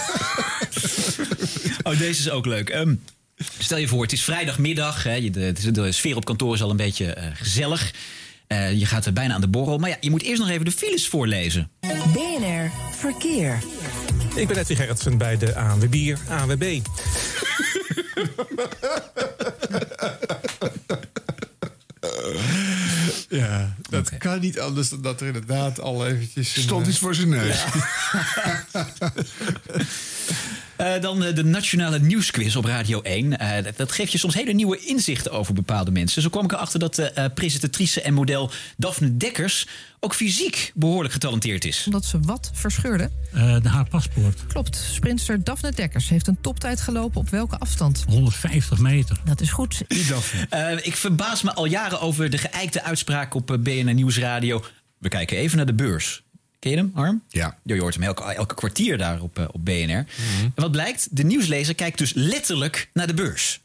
Oh, 1.83 1.97
deze 1.97 2.19
is 2.19 2.29
ook 2.29 2.45
leuk. 2.45 2.69
Ehm, 2.69 2.95
stel 3.59 3.77
je 3.77 3.87
voor, 3.87 4.01
het 4.01 4.11
is 4.11 4.23
vrijdagmiddag. 4.23 5.03
Hè, 5.03 5.29
de 5.29 5.91
sfeer 5.91 6.15
op 6.15 6.25
kantoor 6.25 6.53
is 6.53 6.61
al 6.61 6.69
een 6.69 6.77
beetje 6.77 7.13
eh, 7.13 7.27
gezellig. 7.33 7.93
Eh, 8.47 8.79
je 8.79 8.85
gaat 8.85 9.05
er 9.05 9.13
bijna 9.13 9.33
aan 9.33 9.41
de 9.41 9.47
borrel. 9.47 9.77
Maar 9.77 9.89
ja, 9.89 9.97
je 9.99 10.09
moet 10.09 10.21
eerst 10.21 10.41
nog 10.41 10.49
even 10.49 10.65
de 10.65 10.71
files 10.71 11.07
voorlezen. 11.07 11.69
BNR 12.13 12.71
Verkeer. 12.91 13.63
Ik 14.35 14.47
ben 14.47 14.57
Edwin 14.57 14.77
Gerritsen 14.77 15.17
bij 15.17 15.37
de 15.37 15.55
ANWB. 15.55 16.15
ANWB. 16.29 16.79
Ja, 23.29 23.75
dat 23.89 24.17
kan 24.17 24.39
niet 24.39 24.59
anders 24.59 24.89
dan 24.89 25.01
dat 25.01 25.21
er 25.21 25.27
inderdaad 25.27 25.79
al 25.79 26.07
eventjes... 26.07 26.61
Stond 26.61 26.83
eh, 26.83 26.89
iets 26.89 26.99
voor 26.99 27.15
zijn 27.15 27.29
neus. 27.29 27.63
Eh, 30.87 31.01
dan 31.01 31.23
eh, 31.23 31.35
de 31.35 31.43
Nationale 31.43 31.99
Nieuwsquiz 31.99 32.55
op 32.55 32.65
Radio 32.65 33.01
1. 33.01 33.39
Eh, 33.39 33.63
dat, 33.63 33.77
dat 33.77 33.91
geeft 33.91 34.11
je 34.11 34.17
soms 34.17 34.33
hele 34.33 34.53
nieuwe 34.53 34.79
inzichten 34.79 35.31
over 35.31 35.53
bepaalde 35.53 35.91
mensen. 35.91 36.21
Zo 36.21 36.29
kwam 36.29 36.43
ik 36.43 36.51
erachter 36.51 36.79
dat 36.79 36.95
de 36.95 37.11
eh, 37.11 37.25
presentatrice 37.33 38.01
en 38.01 38.13
model 38.13 38.51
Daphne 38.77 39.17
Dekkers... 39.17 39.67
ook 39.99 40.15
fysiek 40.15 40.71
behoorlijk 40.75 41.13
getalenteerd 41.13 41.65
is. 41.65 41.83
Omdat 41.85 42.05
ze 42.05 42.19
wat 42.19 42.51
verscheurde. 42.53 43.09
de 43.31 43.69
haar 43.69 43.87
paspoort. 43.89 44.45
Klopt, 44.47 44.75
sprinter 44.75 45.43
Daphne 45.43 45.71
Dekkers 45.71 46.09
heeft 46.09 46.27
een 46.27 46.41
toptijd 46.41 46.81
gelopen 46.81 47.21
op 47.21 47.29
welke 47.29 47.57
afstand? 47.57 48.03
150 48.07 48.79
meter. 48.79 49.19
Dat 49.25 49.41
is 49.41 49.49
goed. 49.51 49.81
Eh, 50.49 50.71
ik 50.81 50.95
verbaas 50.95 51.41
me 51.41 51.53
al 51.53 51.65
jaren 51.65 52.01
over 52.01 52.29
de 52.29 52.37
geëikte 52.37 52.83
uitspraak 52.83 53.33
op 53.33 53.57
BNN 53.59 53.95
Nieuwsradio. 53.95 54.63
We 54.97 55.09
kijken 55.09 55.37
even 55.37 55.57
naar 55.57 55.65
de 55.65 55.73
beurs. 55.73 56.23
Ken 56.67 56.75
je 56.75 56.81
hem, 56.81 56.91
Harm? 56.93 57.21
Ja. 57.27 57.57
Je 57.63 57.79
hoort 57.79 57.93
hem 57.93 58.03
elke, 58.03 58.23
elke 58.23 58.55
kwartier 58.55 58.97
daar 58.97 59.21
op, 59.21 59.39
eh, 59.39 59.45
op 59.51 59.65
BNR. 59.65 60.05
En 60.41 60.51
wat 60.55 60.71
blijkt? 60.71 61.07
De 61.11 61.23
nieuwslezer 61.23 61.75
kijkt 61.75 61.97
dus 61.97 62.13
letterlijk 62.13 62.89
naar 62.93 63.07
de 63.07 63.13
beurs. 63.13 63.61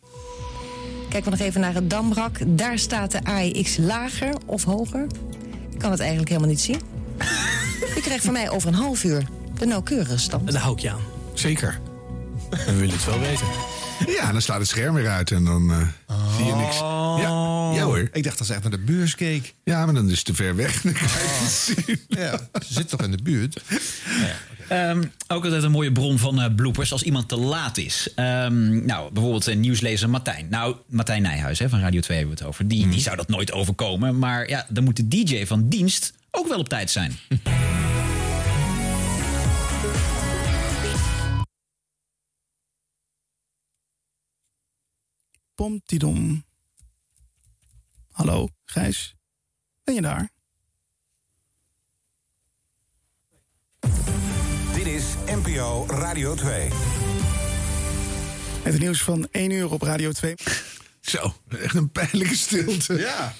Kijken 1.08 1.30
we 1.30 1.36
nog 1.36 1.46
even 1.46 1.60
naar 1.60 1.74
het 1.74 1.90
Dambrak. 1.90 2.38
Daar 2.46 2.78
staat 2.78 3.10
de 3.10 3.24
AIX 3.24 3.76
lager 3.76 4.34
of 4.46 4.64
hoger. 4.64 5.06
Ik 5.70 5.78
kan 5.78 5.90
het 5.90 6.00
eigenlijk 6.00 6.28
helemaal 6.28 6.50
niet 6.50 6.60
zien. 6.60 6.80
U 7.98 8.00
krijgt 8.00 8.24
van 8.24 8.32
mij 8.32 8.50
over 8.50 8.68
een 8.68 8.74
half 8.74 9.04
uur 9.04 9.22
de 9.58 9.66
nauwkeurige 9.66 10.18
stand. 10.18 10.52
Daar 10.52 10.62
hou 10.62 10.74
ik 10.74 10.80
je 10.80 10.90
aan. 10.90 11.02
Zeker. 11.34 11.80
We 12.50 12.76
willen 12.76 12.94
het 12.94 13.04
wel 13.04 13.20
weten. 13.20 13.46
Ja, 14.18 14.32
dan 14.32 14.42
staat 14.42 14.58
het 14.58 14.68
scherm 14.68 14.94
weer 14.94 15.08
uit 15.08 15.30
en 15.30 15.44
dan 15.44 15.70
eh, 15.70 16.16
zie 16.36 16.44
je 16.44 16.54
niks. 16.54 16.78
Ja, 16.78 17.70
ja 17.74 17.84
hoor. 17.84 18.08
Ik 18.12 18.24
dacht 18.24 18.38
dat 18.38 18.46
ze 18.46 18.52
echt 18.52 18.62
naar 18.62 18.70
de 18.70 18.78
beurs 18.78 19.14
keek. 19.14 19.54
Ja, 19.64 19.84
maar 19.84 19.94
dan 19.94 20.10
is 20.10 20.16
het 20.16 20.24
te 20.24 20.34
ver 20.34 20.56
weg. 20.56 20.82
Dan 20.82 20.92
kan 20.92 21.02
je 21.02 21.08
het 21.08 21.40
niet 21.40 21.86
zien. 21.86 22.00
Ja, 22.22 22.38
ze 22.66 22.72
zit 22.72 22.88
toch 22.88 23.02
in 23.02 23.10
de 23.10 23.22
buurt? 23.22 23.62
Ehm, 24.68 25.02
ook 25.28 25.44
altijd 25.44 25.62
een 25.62 25.70
mooie 25.70 25.92
bron 25.92 26.18
van 26.18 26.40
eh, 26.40 26.54
bloopers 26.54 26.92
als 26.92 27.02
iemand 27.02 27.28
te 27.28 27.36
laat 27.36 27.78
is. 27.78 28.08
Ehm, 28.14 28.84
nou, 28.84 29.12
bijvoorbeeld 29.12 29.46
een 29.46 29.60
nieuwslezer 29.60 30.10
Martijn. 30.10 30.46
Nou, 30.50 30.76
Martijn 30.86 31.22
Nijhuis 31.22 31.58
hè, 31.58 31.68
van 31.68 31.80
Radio 31.80 32.00
2 32.00 32.18
hebben 32.18 32.36
we 32.36 32.42
het 32.42 32.50
over. 32.52 32.68
Die, 32.68 32.88
die 32.88 33.00
zou 33.00 33.16
dat 33.16 33.28
nooit 33.28 33.52
overkomen. 33.52 34.18
Maar 34.18 34.48
ja, 34.48 34.66
dan 34.68 34.84
moet 34.84 34.96
de 34.96 35.08
DJ 35.08 35.46
van 35.46 35.68
dienst 35.68 36.12
ook 36.30 36.48
wel 36.48 36.58
op 36.58 36.68
tijd 36.68 36.90
zijn. 36.90 37.18
Pomtidom. 45.62 46.44
Hallo, 48.10 48.48
Gijs. 48.64 49.14
Ben 49.84 49.94
je 49.94 50.00
daar? 50.00 50.30
Dit 54.74 54.86
is 54.86 55.04
NPO 55.26 55.86
Radio 55.88 56.34
2. 56.34 56.68
Het 58.62 58.78
nieuws 58.78 59.02
van 59.02 59.28
1 59.30 59.50
uur 59.50 59.72
op 59.72 59.82
Radio 59.82 60.12
2. 60.12 60.34
Zo, 61.00 61.34
echt 61.48 61.74
een 61.74 61.90
pijnlijke 61.90 62.36
stilte. 62.36 62.94
Ja. 62.94 63.34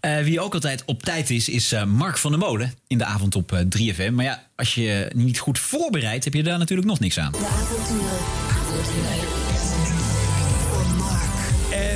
Eh, 0.00 0.22
wie 0.22 0.40
ook 0.40 0.54
altijd 0.54 0.84
op 0.84 1.02
tijd 1.02 1.30
is, 1.30 1.48
is 1.48 1.72
eh, 1.72 1.84
Mark 1.84 2.18
van 2.18 2.30
der 2.30 2.40
Molen 2.40 2.74
in 2.86 2.98
de 2.98 3.04
avond 3.04 3.36
op 3.36 3.52
eh, 3.52 3.60
3FM. 3.60 4.12
Maar 4.12 4.24
ja, 4.24 4.46
als 4.56 4.74
je 4.74 5.10
niet 5.14 5.38
goed 5.38 5.58
voorbereidt, 5.58 6.24
heb 6.24 6.34
je 6.34 6.42
daar 6.42 6.58
natuurlijk 6.58 6.88
nog 6.88 7.00
niks 7.00 7.18
aan. 7.18 7.32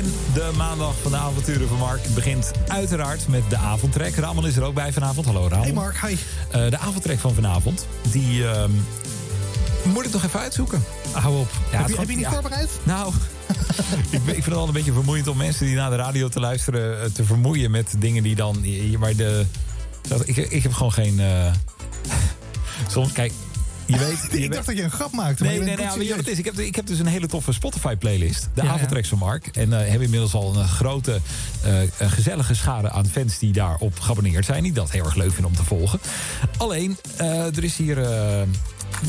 En 0.03 0.11
de 0.33 0.51
maandag 0.57 0.93
van 1.01 1.11
de 1.11 1.17
avonturen 1.17 1.67
van 1.67 1.77
Mark 1.77 2.01
begint 2.13 2.51
uiteraard 2.67 3.27
met 3.27 3.41
de 3.49 3.57
avondtrek. 3.57 4.15
Ramon 4.15 4.45
is 4.47 4.55
er 4.55 4.63
ook 4.63 4.73
bij 4.73 4.93
vanavond. 4.93 5.25
Hallo 5.25 5.47
Ramon. 5.47 5.63
Hey 5.63 5.73
Mark, 5.73 6.01
hi. 6.07 6.15
Eh, 6.51 6.69
de 6.69 6.77
avondtrek 6.77 7.19
van 7.19 7.33
vanavond, 7.33 7.87
die 8.11 8.47
ehm, 8.47 8.71
moet 9.83 10.05
ik 10.05 10.11
nog 10.11 10.23
even 10.23 10.39
uitzoeken. 10.39 10.83
Hou 11.11 11.39
op. 11.39 11.51
Ja, 11.71 11.77
heb, 11.77 11.89
je, 11.89 11.95
heb 11.95 12.09
je 12.09 12.15
niet 12.15 12.25
ja. 12.25 12.31
voorbereid? 12.31 12.69
Nou, 12.83 13.13
ik, 14.09 14.19
ik 14.25 14.33
vind 14.33 14.45
het 14.45 14.53
al 14.55 14.67
een 14.67 14.73
beetje 14.73 14.93
vermoeiend 14.93 15.27
om 15.27 15.37
mensen 15.37 15.65
die 15.65 15.75
naar 15.75 15.89
de 15.89 15.95
radio 15.95 16.29
te 16.29 16.39
luisteren 16.39 17.01
eh, 17.03 17.09
te 17.09 17.23
vermoeien 17.23 17.71
met 17.71 17.93
dingen 17.97 18.23
die 18.23 18.35
dan. 18.35 18.65
Maar 18.99 19.15
de. 19.15 19.45
dat- 20.07 20.27
Ik, 20.27 20.37
ik 20.37 20.63
heb 20.63 20.73
gewoon 20.73 20.93
geen. 20.93 21.19
eh, 21.19 21.51
soms, 22.93 23.11
kijk. 23.11 23.31
Je 23.85 23.97
weet, 23.97 24.09
je 24.21 24.25
ik 24.27 24.31
weet- 24.31 24.53
dacht 24.53 24.65
dat 24.65 24.77
je 24.77 24.83
een 24.83 24.91
grap 24.91 25.11
maakte. 25.11 25.43
Nee, 25.43 25.57
maar 25.57 25.65
nee, 25.65 25.75
nee. 25.97 26.13
het 26.13 26.27
is? 26.27 26.37
Ik 26.37 26.45
heb, 26.45 26.59
ik 26.59 26.75
heb 26.75 26.85
dus 26.87 26.99
een 26.99 27.05
hele 27.05 27.27
toffe 27.27 27.51
Spotify-playlist. 27.53 28.41
De 28.53 28.61
Ja, 28.61 28.63
ja. 28.63 28.73
avondtreks 28.73 29.09
van 29.09 29.17
Mark. 29.17 29.47
En 29.47 29.73
eh 29.73 29.79
hebben 29.79 30.01
inmiddels 30.01 30.33
al 30.33 30.55
een 30.55 30.67
grote, 30.67 31.19
eh, 31.63 31.81
een 31.97 32.09
gezellige 32.09 32.53
schade 32.53 32.89
aan 32.89 33.05
fans 33.07 33.39
die 33.39 33.53
daarop 33.53 33.99
geabonneerd 33.99 34.45
zijn. 34.45 34.63
Die 34.63 34.71
dat 34.71 34.91
heel 34.91 35.05
erg 35.05 35.15
leuk 35.15 35.31
vinden 35.31 35.45
om 35.51 35.55
te 35.55 35.63
volgen. 35.63 35.99
Alleen, 36.57 36.97
eh, 37.17 37.55
er 37.57 37.63
is 37.63 37.75
hier... 37.77 37.97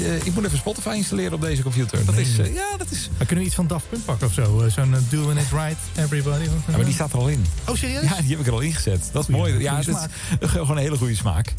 eh, 0.01 0.27
ik 0.27 0.35
moet 0.35 0.45
even 0.45 0.59
Spotify 0.59 0.95
installeren 0.97 1.33
op 1.33 1.41
deze 1.41 1.63
computer. 1.63 2.05
Dat 2.05 2.17
is, 2.17 2.39
eh, 2.39 2.55
ja, 2.55 2.77
dat 2.77 2.91
is... 2.91 3.09
Maar 3.17 3.27
kunnen 3.27 3.39
we 3.39 3.45
iets 3.45 3.55
van 3.55 3.67
Daft 3.67 3.89
Punk 3.89 4.05
pakken 4.05 4.27
of 4.27 4.33
zo? 4.33 4.61
Eh, 4.61 4.73
Zo'n 4.73 4.95
Doing 5.09 5.39
It 5.41 5.47
Right, 5.53 5.77
Everybody. 5.95 6.43
Ja, 6.43 6.77
maar 6.77 6.85
die 6.85 6.95
staat 6.95 7.13
er 7.13 7.19
al 7.19 7.29
in. 7.29 7.45
Oh, 7.69 7.77
serieus? 7.77 8.03
Ja, 8.03 8.21
die 8.21 8.31
heb 8.31 8.41
ik 8.41 8.47
er 8.47 8.53
al 8.53 8.61
ingezet. 8.61 9.09
Dat 9.13 9.29
is 9.29 9.35
Goeie- 9.35 9.53
mooi. 9.53 9.63
Ja, 9.63 9.83
dat 9.83 10.09
is 10.41 10.51
gewoon 10.51 10.71
een 10.77 10.83
hele 10.83 10.97
goede 10.97 11.15
smaak. 11.17 11.55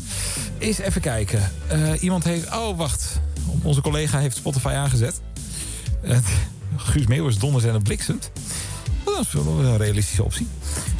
Eens 0.60 0.78
even 0.78 1.02
kijken. 1.02 1.52
Iemand 2.00 2.24
heeft... 2.24 2.54
Oh, 2.56 2.78
wacht. 2.78 3.20
Onze 3.62 3.82
collega 3.82 4.20
heeft 4.20 4.36
Spotify 4.38 4.68
aangezet. 4.68 5.22
Guus 6.78 7.06
Meeuwis, 7.08 7.38
donders 7.38 7.64
en 7.64 7.74
het 7.74 7.84
bliksemt. 7.84 8.32
Oh, 9.04 9.16
Dat 9.16 9.26
is 9.26 9.34
wel 9.34 9.60
een 9.60 9.78
realistische 9.78 10.24
optie. 10.24 10.48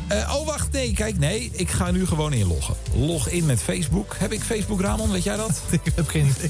Eh, 0.08 0.36
oh, 0.36 0.46
wacht. 0.46 0.72
Nee, 0.72 0.94
kijk. 0.94 1.18
Nee, 1.18 1.50
ik 1.54 1.70
ga 1.70 1.92
nu 1.92 2.06
gewoon 2.06 2.34
inloggen. 2.34 2.76
Log 2.94 3.28
in 3.30 3.46
met 3.46 3.62
Facebook. 3.62 4.16
Heb 4.18 4.32
ik 4.32 4.42
Facebook, 4.42 4.82
Ramon? 4.82 5.12
Weet 5.12 5.24
jij 5.24 5.36
dat? 5.36 5.62
Ik 5.84 5.92
heb 5.96 6.08
geen 6.08 6.34
idee. 6.38 6.50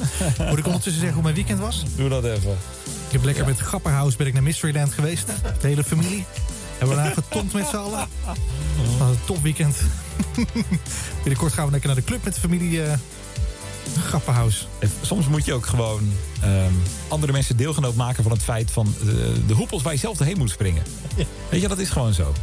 Moet 0.50 0.58
ik 0.58 0.66
ondertussen 0.66 1.02
zeggen 1.02 1.14
hoe 1.14 1.24
mijn 1.24 1.36
weekend 1.36 1.60
was? 1.60 1.84
Doe 1.96 2.10
dat 2.10 2.24
even. 2.24 2.58
Ik 3.08 3.12
heb 3.12 3.24
lekker 3.24 3.46
met 3.46 3.60
Grapperhaus 3.60 4.16
ben 4.16 4.28
ik 4.28 4.34
naar 4.34 4.44
Mysteryland 4.44 4.94
geweest. 4.94 5.26
De 5.62 5.68
hele 5.68 5.84
familie. 5.84 6.26
Hebben 6.78 6.98
we 6.98 7.04
daar 7.04 7.14
getomd 7.14 7.54
met 7.54 7.68
z'n 7.68 7.76
allen. 7.76 8.08
Wat 8.98 9.08
een 9.10 9.20
top 9.26 9.42
weekend. 9.42 9.78
Binnenkort 11.24 11.54
gaan 11.54 11.66
we 11.66 11.72
lekker 11.72 11.90
naar 11.90 12.00
de 12.00 12.06
club 12.06 12.24
met 12.24 12.34
de 12.34 12.40
familie 12.40 12.84
eh 12.84 12.98
Grapperhaus. 13.94 14.68
Soms 15.02 15.28
moet 15.28 15.46
je 15.46 15.54
ook 15.54 15.66
gewoon 15.66 16.12
ehm, 16.42 16.74
andere 17.08 17.32
mensen 17.32 17.58
deelgenoot 17.58 17.96
maken 17.96 18.24
van 18.24 18.32
het 18.32 18.44
feit 18.44 18.72
van 18.72 18.96
eh, 19.00 19.08
de 19.48 19.54
hoepels 19.54 19.82
waar 19.82 19.94
je 19.94 20.00
zelf 20.00 20.18
doorheen 20.18 20.38
moet 20.38 20.50
springen. 20.50 20.84
Weet 21.50 21.62
je, 21.62 21.68
dat 21.68 21.80
is 21.80 21.90
gewoon 21.90 22.14
zo. 22.14 22.34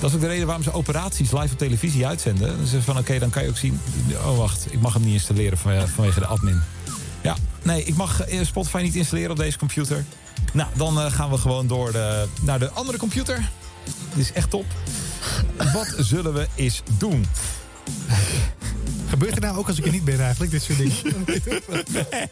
Dat 0.00 0.10
is 0.10 0.16
ook 0.16 0.22
de 0.22 0.26
reden 0.26 0.46
waarom 0.46 0.64
ze 0.64 0.72
operaties 0.72 1.32
live 1.32 1.52
op 1.52 1.58
televisie 1.58 2.06
uitzenden. 2.06 2.56
Dan 2.56 2.66
zeggen 2.66 2.82
van 2.82 2.98
oké, 2.98 3.18
dan 3.18 3.30
kan 3.30 3.42
je 3.42 3.48
ook 3.48 3.56
zien. 3.56 3.80
Oh 4.24 4.36
wacht, 4.36 4.72
ik 4.72 4.80
mag 4.80 4.92
hem 4.92 5.02
niet 5.02 5.12
installeren 5.12 5.58
vanwege, 5.88 6.20
de 6.20 6.26
admin. 6.26 6.60
Ja, 7.22 7.36
nee, 7.62 7.84
ik 7.84 7.96
mag 7.96 8.20
eh, 8.20 8.44
Spotify 8.44 8.80
niet 8.82 8.94
installeren 8.94 9.30
op 9.30 9.36
deze 9.36 9.58
computer. 9.58 10.04
Nou, 10.52 10.68
dan 10.74 11.00
eh, 11.00 11.12
gaan 11.12 11.30
we 11.30 11.38
gewoon 11.38 11.66
door 11.66 11.92
de, 11.92 12.26
naar 12.42 12.58
de 12.58 12.70
andere 12.70 12.98
computer. 12.98 13.50
Dit 14.14 14.24
is 14.24 14.32
echt 14.32 14.50
top. 14.50 14.66
Wat 15.72 15.94
zullen 15.98 16.34
we 16.34 16.46
eens 16.54 16.82
doen? 16.98 17.26
Gebeurt 19.08 19.34
er 19.34 19.40
nou 19.40 19.56
ook 19.56 19.68
als 19.68 19.78
ik 19.78 19.86
er 19.86 19.92
niet 19.92 20.04
ben 20.04 20.20
eigenlijk, 20.20 20.50
dit 20.50 20.62
soort 20.62 20.78
dingen? 20.78 20.96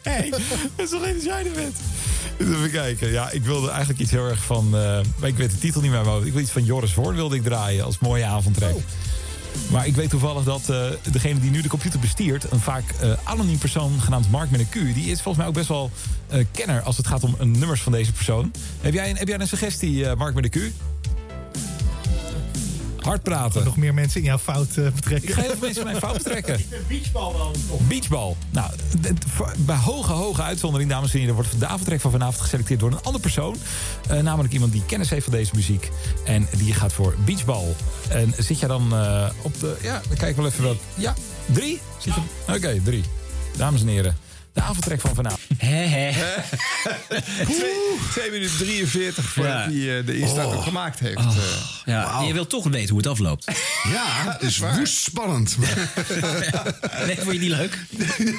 Nee, 0.04 0.30
dat 0.30 0.40
is 0.76 0.92
alleen 0.92 1.14
als 1.14 1.24
jij 1.24 1.44
er 1.46 1.52
bent. 1.52 1.76
Even 2.38 2.70
kijken. 2.70 3.10
Ja, 3.10 3.30
ik 3.30 3.44
wilde 3.44 3.70
eigenlijk 3.70 4.00
iets 4.00 4.10
heel 4.10 4.28
erg 4.28 4.42
van... 4.42 4.76
eh, 4.76 4.98
ik 5.28 5.36
weet 5.36 5.50
de 5.50 5.58
titel 5.58 5.80
niet 5.80 5.90
meer. 5.90 6.04
Maar 6.04 6.26
ik 6.26 6.32
wil 6.32 6.42
iets 6.42 6.50
van 6.50 6.64
Joris 6.64 6.92
Voorn 6.92 7.16
wilde 7.16 7.36
ik 7.36 7.42
draaien 7.42 7.84
als 7.84 7.98
mooie 7.98 8.24
avondtrek. 8.24 8.74
Maar 9.70 9.86
ik 9.86 9.94
weet 9.94 10.10
toevallig 10.10 10.44
dat 10.44 10.68
eh, 10.68 10.86
degene 11.10 11.40
die 11.40 11.50
nu 11.50 11.62
de 11.62 11.68
computer 11.68 12.00
bestiert... 12.00 12.50
een 12.50 12.60
vaak 12.60 12.84
eh, 13.00 13.12
anoniem 13.24 13.58
persoon 13.58 14.00
genaamd 14.00 14.30
Mark 14.30 14.50
met 14.50 14.60
een 14.60 14.68
Q... 14.68 14.72
die 14.72 15.10
is 15.10 15.22
volgens 15.22 15.36
mij 15.36 15.46
ook 15.46 15.54
best 15.54 15.68
wel 15.68 15.90
kenner 16.50 16.82
als 16.82 16.96
het 16.96 17.06
gaat 17.06 17.24
om 17.24 17.36
nummers 17.38 17.80
van 17.80 17.92
deze 17.92 18.12
persoon. 18.12 18.52
Heb 18.80 18.92
jij 18.92 19.10
een, 19.10 19.16
heb 19.16 19.28
jij 19.28 19.40
een 19.40 19.48
suggestie, 19.48 20.14
Mark 20.14 20.34
met 20.34 20.44
een 20.44 20.50
Q? 20.50 20.72
Hard 23.04 23.22
praten. 23.22 23.64
Nog 23.64 23.76
meer 23.76 23.94
mensen 23.94 24.20
in 24.20 24.26
jouw 24.26 24.38
fout 24.38 24.68
eh, 24.76 24.84
betrekken. 24.94 25.28
Ik 25.28 25.34
ga 25.34 25.40
heel 25.40 25.50
veel 25.50 25.58
mensen 25.60 25.80
in 25.82 25.86
mijn 25.88 25.98
fout 25.98 26.16
betrekken. 26.16 26.60
beachbal 26.88 27.32
wel. 27.32 27.52
Beachbal. 27.88 28.36
Nou, 28.50 28.70
bij 29.58 29.76
hoge, 29.76 30.12
hoge 30.12 30.42
uitzondering, 30.42 30.90
dames 30.90 31.12
en 31.12 31.18
heren... 31.18 31.34
wordt 31.34 31.58
de 31.60 31.66
avondtrek 31.66 32.00
van 32.00 32.10
vanavond 32.10 32.40
geselecteerd 32.40 32.80
door 32.80 32.90
een 32.90 33.02
andere 33.02 33.22
persoon. 33.22 33.56
Eh, 34.08 34.20
namelijk 34.20 34.52
iemand 34.54 34.72
die 34.72 34.82
kennis 34.86 35.10
heeft 35.10 35.24
van 35.24 35.32
deze 35.32 35.50
muziek. 35.54 35.90
En 36.24 36.48
die 36.56 36.74
gaat 36.74 36.92
voor 36.92 37.14
beachbal. 37.24 37.76
En 38.08 38.34
zit 38.38 38.58
jij 38.58 38.68
dan 38.68 38.92
eh, 38.94 39.26
op 39.42 39.60
de... 39.60 39.76
Ja, 39.82 40.00
dan 40.08 40.16
kijk 40.16 40.30
ik 40.30 40.36
wel 40.36 40.46
even 40.46 40.64
wat... 40.64 40.76
Ja, 40.94 41.14
drie? 41.46 41.80
Zit 41.98 42.14
je- 42.14 42.52
Oké, 42.54 42.80
drie. 42.84 43.04
Dames 43.56 43.80
en 43.80 43.86
heren, 43.86 44.16
de 44.54 44.62
avondtrek 44.62 45.00
van 45.00 45.14
vanavond. 45.14 45.40
Hè, 45.58 46.12
Twee, 47.44 47.72
twee 48.10 48.30
minuten 48.30 48.56
43 48.56 49.24
voordat 49.24 49.52
Ja. 49.52 49.70
hij 49.70 49.98
eh, 49.98 50.06
de 50.06 50.18
instart 50.18 50.46
Oh. 50.46 50.56
ook 50.56 50.62
gemaakt 50.62 50.98
heeft. 50.98 51.16
Oh. 51.18 51.36
eh. 51.36 51.42
Ja, 51.84 52.18
en 52.20 52.26
je 52.26 52.32
wilt 52.32 52.48
toch 52.50 52.64
weten 52.68 52.88
hoe 52.88 52.98
het 52.98 53.06
afloopt. 53.06 53.44
Ja, 53.92 54.04
het 54.32 54.42
is 54.42 54.58
woest 54.58 54.96
spannend. 54.96 55.56
Nee, 57.06 57.16
vond 57.16 57.32
je 57.32 57.38
niet 57.38 57.50
leuk? 57.50 57.78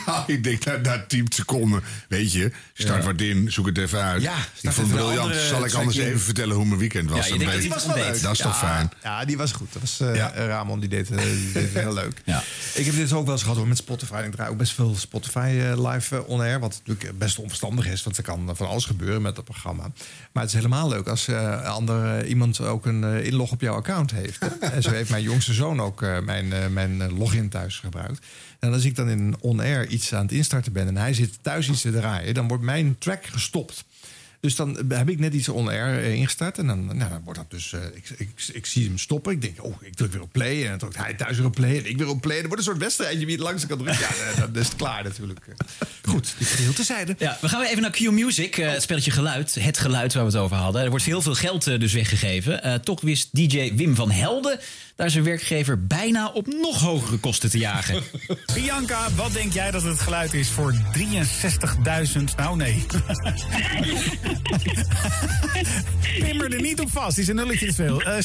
nou, 0.05 0.23
ik 0.27 0.43
denk 0.43 0.65
na, 0.65 0.77
na 0.77 1.03
10 1.07 1.25
seconden, 1.29 1.83
weet 2.07 2.31
je, 2.31 2.51
start 2.73 3.03
Ja. 3.03 3.11
wat 3.11 3.21
in, 3.21 3.51
zoek 3.51 3.65
het 3.65 3.77
even 3.77 4.01
uit. 4.01 4.21
Ja, 4.21 4.33
ik 4.61 4.71
vond 4.71 4.87
het 4.87 4.95
briljant. 4.95 5.19
andere 5.19 5.47
Zal 5.47 5.65
ik 5.65 5.73
anders 5.73 5.97
even 5.97 6.19
vertellen 6.19 6.55
hoe 6.55 6.65
mijn 6.65 6.79
weekend 6.79 7.09
was? 7.09 7.27
Ja, 7.27 7.37
denkt 7.37 7.53
dat 7.53 7.61
die 7.61 7.69
was 7.69 7.85
wel 7.85 7.95
leuk. 7.95 8.21
Dat 8.21 8.31
is 8.31 8.37
toch 8.37 8.57
fijn. 8.57 8.89
Ja, 9.03 9.25
die 9.25 9.37
was 9.37 9.51
goed. 9.51 9.73
Dat 9.73 9.81
was, 9.81 9.99
eh, 9.99 10.15
Ja. 10.15 10.33
Ramon, 10.35 10.79
die 10.79 10.89
deed, 10.89 11.07
die 11.07 11.17
deed 11.53 11.63
het 11.73 11.83
heel 11.83 11.93
leuk. 11.93 12.21
Ja. 12.25 12.43
Ik 12.73 12.85
heb 12.85 12.95
dit 12.95 13.11
ook 13.13 13.23
wel 13.25 13.33
eens 13.33 13.41
gehad 13.41 13.57
hoor, 13.57 13.67
met 13.67 13.77
Spotify. 13.77 14.23
Ik 14.25 14.31
draai 14.31 14.49
ook 14.49 14.57
best 14.57 14.73
veel 14.73 14.95
Spotify 14.97 15.61
live 15.77 16.04
eh, 16.11 16.29
on-air. 16.29 16.59
Wat 16.59 16.81
natuurlijk 16.85 17.17
best 17.17 17.39
onverstandig 17.39 17.87
is, 17.87 18.03
want 18.03 18.17
er 18.17 18.23
kan 18.23 18.55
van 18.55 18.67
alles 18.67 18.85
gebeuren 18.85 19.21
met 19.21 19.35
dat 19.35 19.43
programma. 19.43 19.91
Maar 20.31 20.43
het 20.43 20.53
is 20.53 20.59
helemaal 20.59 20.89
leuk 20.89 21.07
als 21.07 21.27
eh, 21.27 21.63
ander, 21.63 22.19
eh, 22.19 22.29
iemand 22.29 22.61
ook 22.61 22.85
een 22.85 23.03
eh, 23.03 23.25
inlog 23.25 23.51
op 23.51 23.61
jouw 23.61 23.75
account 23.75 24.11
heeft. 24.11 24.39
en 24.59 24.81
zo 24.81 24.89
heeft 24.91 25.09
mijn 25.09 25.23
jongste 25.23 25.53
zoon 25.53 25.81
ook 25.81 26.01
mijn, 26.01 26.73
mijn 26.73 27.17
login 27.17 27.49
thuis 27.49 27.79
gebruikt. 27.79 28.25
En 28.59 28.73
als 28.73 28.83
ik 28.83 28.95
dan 28.95 29.09
in 29.09 29.35
on-air 29.39 29.87
iets 29.87 30.13
aan 30.13 30.21
het 30.21 30.31
instarten 30.31 30.71
ben 30.71 30.87
en 30.87 30.97
hij 30.97 31.13
zit 31.13 31.37
thuis 31.41 31.69
iets 31.69 31.81
te 31.81 31.91
draaien, 31.91 32.33
dan 32.33 32.47
wordt 32.47 32.63
mijn 32.63 32.97
track 32.97 33.25
gestopt. 33.25 33.85
Dus 34.45 34.55
dan 34.55 34.77
heb 34.89 35.09
ik 35.09 35.19
net 35.19 35.33
iets 35.33 35.49
on-air 35.49 36.03
eh, 36.03 36.13
ingestart. 36.13 36.57
En 36.57 36.67
dan, 36.67 36.85
nou, 36.85 37.09
dan 37.09 37.21
wordt 37.23 37.39
dat 37.39 37.51
dus. 37.51 37.73
eh, 37.73 37.81
ik, 37.93 38.09
ik, 38.17 38.29
ik 38.53 38.65
zie 38.65 38.85
hem 38.87 38.97
stoppen. 38.97 39.31
Ik 39.33 39.41
denk, 39.41 39.63
oh, 39.63 39.75
ik 39.81 39.95
druk 39.95 40.11
weer 40.11 40.21
op 40.21 40.31
play. 40.31 40.63
En 40.63 40.69
dan 40.69 40.77
drukt 40.77 40.97
hij 40.97 41.13
thuis 41.13 41.37
weer 41.37 41.45
op 41.45 41.55
play. 41.55 41.77
En 41.77 41.89
ik 41.89 41.97
weer 41.97 42.07
op 42.07 42.21
play. 42.21 42.35
En 42.35 42.41
er 42.41 42.47
wordt 42.47 42.63
een 42.63 42.69
soort 42.69 42.83
wedstrijdje 42.83 43.25
wie 43.25 43.35
het 43.35 43.43
langste 43.43 43.67
kan 43.67 43.77
drukken. 43.77 44.01
Ja, 44.01 44.31
eh, 44.31 44.37
dan 44.39 44.55
is 44.55 44.67
het 44.67 44.75
klaar 44.75 45.03
natuurlijk. 45.03 45.39
Goed, 46.09 46.33
dit 46.37 46.47
geheel 46.47 46.73
tezijde. 46.73 47.15
Ja, 47.17 47.37
we 47.41 47.49
gaan 47.49 47.59
weer 47.59 47.69
even 47.69 47.81
naar 47.81 47.91
Q 47.91 47.99
Music, 48.11 48.57
eh, 48.57 48.71
het 48.71 48.81
spelletje 48.81 49.11
geluid. 49.11 49.55
Het 49.59 49.77
geluid 49.77 50.13
waar 50.13 50.25
we 50.25 50.31
het 50.31 50.39
over 50.39 50.57
hadden. 50.57 50.81
Er 50.81 50.89
wordt 50.89 51.05
heel 51.05 51.21
veel 51.21 51.35
geld 51.35 51.63
dus 51.63 51.93
weggegeven. 51.93 52.63
Eh, 52.63 52.73
toch 52.73 53.01
wist 53.01 53.29
DJ 53.31 53.73
Wim 53.75 53.95
van 53.95 54.11
Helden 54.11 54.59
daar 54.95 55.09
zijn 55.09 55.23
werkgever 55.23 55.87
bijna 55.87 56.29
op 56.29 56.47
nog 56.47 56.79
hogere 56.79 57.17
kosten 57.17 57.49
te 57.49 57.57
jagen. 57.57 58.03
Bianca, 58.53 59.07
wat 59.15 59.33
denk 59.33 59.53
jij 59.53 59.71
dat 59.71 59.83
het 59.83 59.99
geluid 59.99 60.33
is 60.33 60.49
voor 60.49 60.73
63.000? 60.73 62.23
Nou, 62.37 62.57
nee. 62.57 62.85
Pimmer 66.19 66.53
er 66.53 66.61
niet 66.61 66.79
op 66.79 66.89
vast, 66.91 67.17
is 67.17 67.27
een 67.27 67.35
nulletje 67.35 67.67
te 67.67 67.73
veel. 67.73 68.01
Eh 68.01 68.23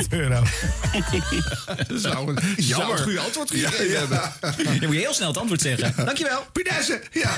6.300 0.00 0.08
euro. 0.08 0.44
Zou 1.94 2.36
een 2.36 2.54
zou 2.56 2.92
een 2.92 2.98
goede 2.98 3.20
antwoord 3.20 3.50
gegeven 3.50 3.98
hebben. 3.98 4.20
Dan 4.40 4.86
moet 4.86 4.94
je 4.94 5.00
heel 5.00 5.14
snel 5.14 5.28
het 5.28 5.38
antwoord 5.38 5.60
zeggen. 5.60 6.04
Dankjewel. 6.04 6.46
Pinesse, 6.52 7.02
ja. 7.12 7.36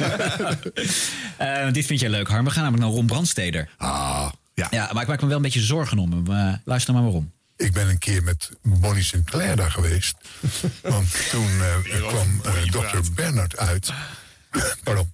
Eh, 1.36 1.72
dit 1.72 1.86
vind 1.86 2.00
jij 2.00 2.10
leuk, 2.10 2.28
Harm. 2.28 2.44
We 2.44 2.50
gaan 2.50 2.62
namelijk 2.62 2.86
naar 2.86 2.96
Ron 2.96 3.06
Brandsteder. 3.06 3.68
Ah, 3.76 4.28
ja. 4.54 4.66
Ja, 4.70 4.90
maar 4.92 5.02
ik 5.02 5.08
maak 5.08 5.20
me 5.20 5.26
wel 5.26 5.36
een 5.36 5.42
beetje 5.42 5.60
zorgen 5.60 5.98
om 5.98 6.12
hem. 6.12 6.26
Eh, 6.26 6.54
luister 6.64 6.94
maar 6.94 7.02
waarom. 7.02 7.34
Ik 7.56 7.72
ben 7.72 7.88
een 7.88 7.98
keer 7.98 8.22
met 8.22 8.50
Bonnie 8.62 9.04
Sinclair 9.04 9.56
daar 9.56 9.70
geweest. 9.70 10.14
Want 10.82 11.30
toen 11.30 11.50
eh, 11.60 12.08
kwam 12.08 12.40
eh, 12.44 12.70
dokter 12.70 13.00
Bernard 13.14 13.56
uit. 13.56 13.92
Pardon. 14.84 15.12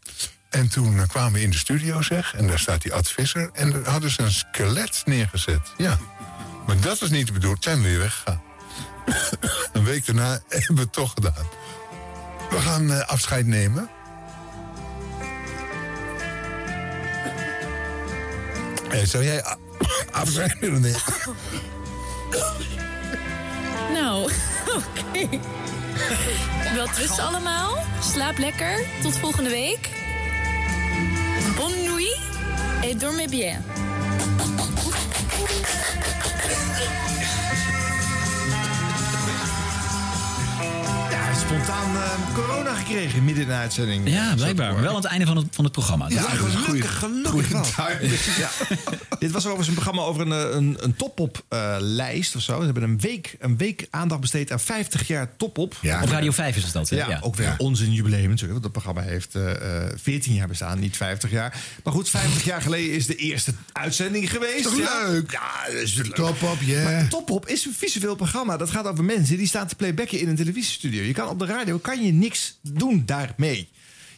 En 0.49 0.69
toen 0.69 1.01
eh, 1.01 1.09
kwamen 1.09 1.33
we 1.33 1.41
in 1.41 1.51
de 1.51 1.57
studio, 1.57 2.03
zeg. 2.03 2.35
En 2.35 2.47
daar 2.47 2.59
staat 2.59 2.83
die 2.83 2.93
Ad 2.93 3.11
Visser. 3.11 3.51
En 3.53 3.71
daar 3.71 3.85
hadden 3.85 4.11
ze 4.11 4.23
een 4.23 4.33
skelet 4.33 5.03
neergezet. 5.05 5.73
Ja. 5.77 5.99
Maar 6.67 6.81
dat 6.81 6.99
was 6.99 7.11
niet 7.11 7.27
de 7.27 7.33
bedoeling. 7.33 7.63
Zijn 7.63 7.83
we 7.83 7.89
weer 7.89 7.99
weggegaan. 7.99 8.43
een 9.73 9.85
week 9.85 10.07
daarna 10.07 10.31
hebben 10.49 10.75
we 10.75 10.81
het 10.81 10.93
toch 10.93 11.13
gedaan. 11.13 11.47
We 12.51 12.61
gaan 12.61 13.07
afscheid 13.07 13.47
nemen. 13.47 13.91
Eh, 18.91 19.05
zou 19.05 19.25
jij 19.25 19.45
afscheid 20.11 20.59
willen 20.59 20.81
nemen? 20.81 21.01
Nou, 23.99 24.23
oké. 24.79 25.29
Wel 26.75 26.87
rust 26.99 27.19
allemaal. 27.19 27.77
Slaap 28.01 28.39
lekker. 28.39 28.85
Tot 29.03 29.19
volgende 29.19 29.51
week. 29.51 29.91
Bonne 31.57 31.83
nuit. 31.83 32.19
Et 32.83 33.01
dormez 33.01 33.29
bien. 33.29 33.65
Spontaan 41.47 41.97
eh, 41.97 42.35
corona 42.35 42.75
gekregen 42.75 43.25
midden 43.25 43.43
in 43.43 43.49
de 43.49 43.55
uitzending. 43.55 44.09
Ja, 44.09 44.35
blijkbaar. 44.35 44.81
Wel 44.81 44.89
aan 44.89 44.95
het 44.95 45.05
einde 45.05 45.27
van 45.27 45.37
het, 45.37 45.47
van 45.51 45.65
het 45.65 45.73
programma. 45.73 46.09
Ja, 46.09 46.23
gelukkig, 46.23 46.99
gelukkig 46.99 47.49
wel. 47.49 47.87
Ja. 48.39 48.51
Dit 49.19 49.31
was 49.31 49.43
overigens 49.43 49.69
een 49.69 49.75
programma 49.75 50.03
over 50.03 50.21
een, 50.27 50.33
eh, 50.33 50.57
een, 50.57 50.77
een 50.81 50.97
top-op 50.97 51.45
eh, 51.49 51.77
lijst 51.79 52.37
of 52.37 52.43
zo. 52.43 52.59
Ze 52.59 52.65
hebben 52.65 52.83
een 52.83 53.01
week, 53.01 53.37
een 53.39 53.57
week 53.57 53.87
aandacht 53.91 54.21
besteed 54.21 54.53
aan 54.53 54.61
50 54.61 55.07
jaar 55.07 55.31
top-op. 55.37 55.75
Op 56.03 56.09
Radio 56.09 56.31
5 56.31 56.57
is 56.57 56.63
het 56.63 56.73
dat, 56.73 56.89
hè? 56.89 56.97
Ja, 56.97 57.09
Ja. 57.09 57.19
ook 57.23 57.37
weer 57.37 57.55
onze 57.59 57.93
jubileum 57.93 58.29
natuurlijk. 58.29 58.53
Want 58.53 58.65
het 58.65 58.73
programma 58.73 59.01
heeft 59.03 59.35
eh, 59.35 59.53
14 60.03 60.35
jaar 60.35 60.49
bestaan, 60.49 60.79
niet 60.81 60.97
50 60.97 61.31
jaar. 61.31 61.57
Maar 61.85 61.93
goed, 61.93 62.09
50 62.09 62.45
jaar 62.45 62.63
geleden 62.63 62.95
is 62.95 63.07
de 63.07 63.17
eerste 63.17 63.53
uitzending 63.73 64.31
geweest. 64.31 64.63
Toch 64.63 64.79
ja. 64.79 65.07
leuk? 65.07 65.31
Ja, 65.31 65.73
dat 65.73 65.83
is 65.83 65.95
leuk. 65.95 66.15
Top-op, 66.15 66.61
yeah. 66.61 66.85
Maar 66.85 67.09
Top-op 67.09 67.47
is 67.49 67.65
een 67.65 67.75
visueel 67.77 68.15
programma. 68.15 68.57
Dat 68.57 68.71
gaat 68.71 68.87
over 68.87 69.05
mensen 69.05 69.37
die 69.37 69.47
staan 69.47 69.67
te 69.67 69.75
playbacken 69.75 70.21
in 70.21 70.29
een 70.29 70.37
televisiestudio. 70.37 71.03
Je 71.03 71.13
kan 71.13 71.29
op 71.33 71.39
de 71.39 71.47
radio 71.47 71.79
kan 71.79 72.05
je 72.05 72.13
niks 72.13 72.59
doen 72.63 73.03
daarmee. 73.07 73.69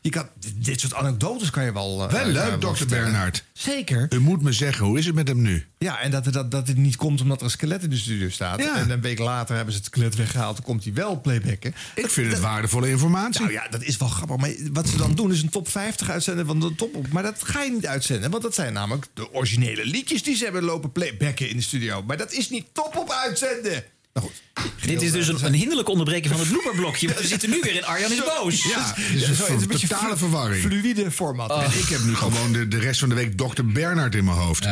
Je 0.01 0.11
kan, 0.11 0.28
dit 0.55 0.81
soort 0.81 0.95
anekdotes 0.95 1.51
kan 1.51 1.65
je 1.65 1.73
wel... 1.73 2.03
eh, 2.05 2.11
Wel 2.12 2.20
eh, 2.20 2.32
leuk, 2.32 2.49
wel 2.49 2.59
dokter. 2.59 2.86
Bernhard. 2.86 3.45
Zeker. 3.53 4.07
U 4.11 4.20
moet 4.20 4.43
me 4.43 4.53
zeggen, 4.53 4.85
hoe 4.85 4.99
is 4.99 5.07
het 5.07 5.15
met 5.15 5.28
hem 5.28 5.43
nu? 5.43 5.66
Ja, 5.78 6.01
en 6.01 6.11
dat, 6.11 6.32
dat, 6.32 6.51
dat 6.51 6.69
het 6.69 6.77
niet 6.77 6.97
komt 6.97 7.20
omdat 7.20 7.39
er 7.39 7.45
een 7.45 7.51
skelet 7.51 7.82
in 7.82 7.91
de 7.91 7.97
studio 7.97 8.28
staat. 8.28 8.61
Ja. 8.61 8.77
En 8.77 8.91
een 8.91 9.01
week 9.01 9.19
later 9.19 9.55
hebben 9.57 9.73
ze 9.74 9.78
het 9.81 9.89
skelet 9.89 10.15
weggehaald. 10.16 10.57
Dan 10.57 10.65
komt 10.65 10.85
hij 10.85 10.93
wel 10.93 11.20
playbacken. 11.20 11.74
Ik 11.95 12.11
vind 12.11 12.31
het 12.32 12.41
waardevolle 12.41 12.89
informatie. 12.89 13.41
Nou 13.41 13.53
ja, 13.53 13.69
dat 13.69 13.82
is 13.82 13.97
wel 13.97 14.09
grappig. 14.09 14.36
Maar 14.36 14.51
wat 14.73 14.89
ze 14.89 14.97
dan 14.97 15.15
doen 15.15 15.32
is 15.32 15.43
een 15.43 15.49
top 15.49 15.69
50 15.69 16.11
uitzenden 16.11 16.47
van 16.47 16.61
de 16.61 16.74
top 16.74 16.95
op. 16.95 17.09
Maar 17.09 17.23
dat 17.23 17.43
ga 17.45 17.62
je 17.62 17.70
niet 17.70 17.86
uitzenden. 17.86 18.31
Want 18.31 18.43
dat 18.43 18.55
zijn 18.55 18.73
namelijk 18.73 19.07
de 19.15 19.32
originele 19.32 19.85
liedjes 19.86 20.23
die 20.23 20.36
ze 20.36 20.45
hebben 20.45 20.62
lopen 20.62 20.93
playbacken 20.93 21.49
in 21.49 21.57
de 21.57 21.62
studio. 21.62 22.03
Maar 22.03 22.16
dat 22.16 22.32
is 22.32 22.51
niet 22.51 22.66
top 22.73 22.97
op 22.97 23.11
uitzenden. 23.11 23.85
Nou 24.15 24.27
goed. 24.27 24.43
Dit 24.86 25.03
is 25.03 25.12
dus 25.12 25.28
een, 25.28 25.45
een 25.45 25.53
hinderlijke 25.53 25.91
onderbreking 25.91 26.32
van 26.32 26.41
het 26.41 26.49
blooperblokje. 26.49 27.07
want 27.07 27.20
We 27.20 27.27
zitten 27.27 27.51
nu 27.51 27.61
weer 27.61 27.74
in 27.74 27.85
Arjan 27.85 28.12
is 28.12 28.23
boos. 28.24 28.65
Ja, 28.65 28.95
dus 29.12 29.27
het 29.27 29.49
is 29.49 29.62
een 29.62 29.69
beetje 29.69 29.89
totale 29.89 30.16
verwarring. 30.16 30.62
Fluïde 30.62 31.11
format. 31.11 31.51
En 31.51 31.78
ik 31.78 31.89
heb 31.89 32.01
nu 32.05 32.15
gewoon 32.15 32.53
de, 32.53 32.69
de 32.69 32.78
rest 32.78 33.01
van 33.01 33.09
de 33.09 33.15
week 33.15 33.39
dokter 33.39 33.66
Bernhard 33.66 34.15
in 34.15 34.24
mijn 34.24 34.36
hoofd. 34.36 34.69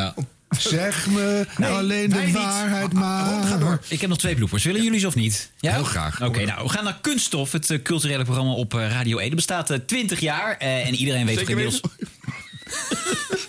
Zeg 0.59 1.07
me 1.07 1.47
alleen 1.61 2.11
de 2.11 2.33
waarheid 2.33 2.93
maar. 2.93 3.81
Ik 3.89 4.01
heb 4.01 4.11
nog 4.11 4.19
twee 4.19 4.35
bloepers. 4.35 4.65
Willen 4.65 4.83
jullie 4.83 5.01
ze 5.01 5.07
of 5.07 5.15
niet? 5.15 5.51
Ja? 5.61 5.75
Heel 5.75 5.85
graag. 5.85 6.23
Oké, 6.23 6.45
nou, 6.45 6.63
we 6.63 6.69
gaan 6.69 6.85
naar 6.85 6.99
Kunststof, 7.01 7.53
het 7.53 7.71
eh, 7.71 7.83
culturele 7.83 8.25
programma 8.25 8.53
op 8.53 8.75
eh, 8.75 8.89
Radio 8.89 9.19
1. 9.19 9.27
Dat 9.27 9.37
bestaat 9.37 9.71
eh, 9.71 9.79
20 9.87 10.21
jaar 10.21 10.57
eh, 10.57 10.87
en 10.87 10.95
iedereen 10.95 11.27
weet 11.27 11.39
Zeker 11.39 11.51
inmiddels... 11.51 11.81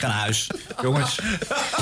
Ga 0.00 0.06
naar 0.06 0.16
huis. 0.16 0.46
Jongens. 0.82 1.18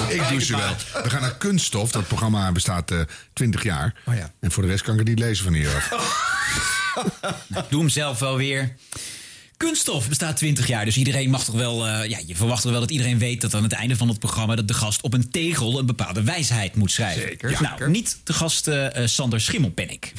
Ik 0.08 0.28
doe 0.28 0.40
ze 0.42 0.56
wel. 0.56 1.02
We 1.02 1.10
gaan 1.10 1.20
naar 1.20 1.36
Kunststof. 1.36 1.90
Dat 1.90 2.06
programma 2.06 2.52
bestaat 2.52 2.90
eh 2.90 3.00
20 3.32 3.62
jaar. 3.62 3.94
Oh 4.06 4.14
ja. 4.14 4.32
En 4.40 4.52
voor 4.52 4.62
de 4.62 4.68
rest 4.68 4.82
kan 4.82 4.92
ik 4.92 4.98
het 4.98 5.08
niet 5.08 5.18
lezen 5.18 5.44
van 5.44 5.52
hieraf. 5.52 5.88
Doe 7.68 7.80
hem 7.80 7.88
zelf 7.88 8.18
wel 8.18 8.36
weer. 8.36 8.74
Kunststof 9.56 10.08
bestaat 10.08 10.36
20 10.36 10.66
jaar, 10.66 10.84
dus 10.84 10.96
iedereen 10.96 11.30
mag 11.30 11.44
toch 11.44 11.54
wel. 11.54 11.86
eh, 11.86 12.08
ja, 12.08 12.18
je 12.26 12.36
verwacht 12.36 12.62
toch 12.62 12.70
wel 12.70 12.80
dat 12.80 12.90
iedereen 12.90 13.18
weet 13.18 13.40
dat 13.40 13.54
aan 13.54 13.62
het 13.62 13.72
einde 13.72 13.96
van 13.96 14.08
het 14.08 14.18
programma 14.18 14.54
dat 14.54 14.68
de 14.68 14.74
gast 14.74 15.00
op 15.00 15.14
een 15.14 15.30
tegel 15.30 15.78
een 15.78 15.86
bepaalde 15.86 16.22
wijsheid 16.22 16.74
moet 16.76 16.90
schrijven. 16.90 17.22
Zeker, 17.22 17.50
Nou, 17.50 17.64
zeker. 17.66 17.90
niet 17.90 18.16
de 18.24 18.32
gast 18.32 18.68
eh, 18.68 19.02
eh, 19.02 19.08
Sander 19.08 19.40
Schimmelpennik. 19.40 20.12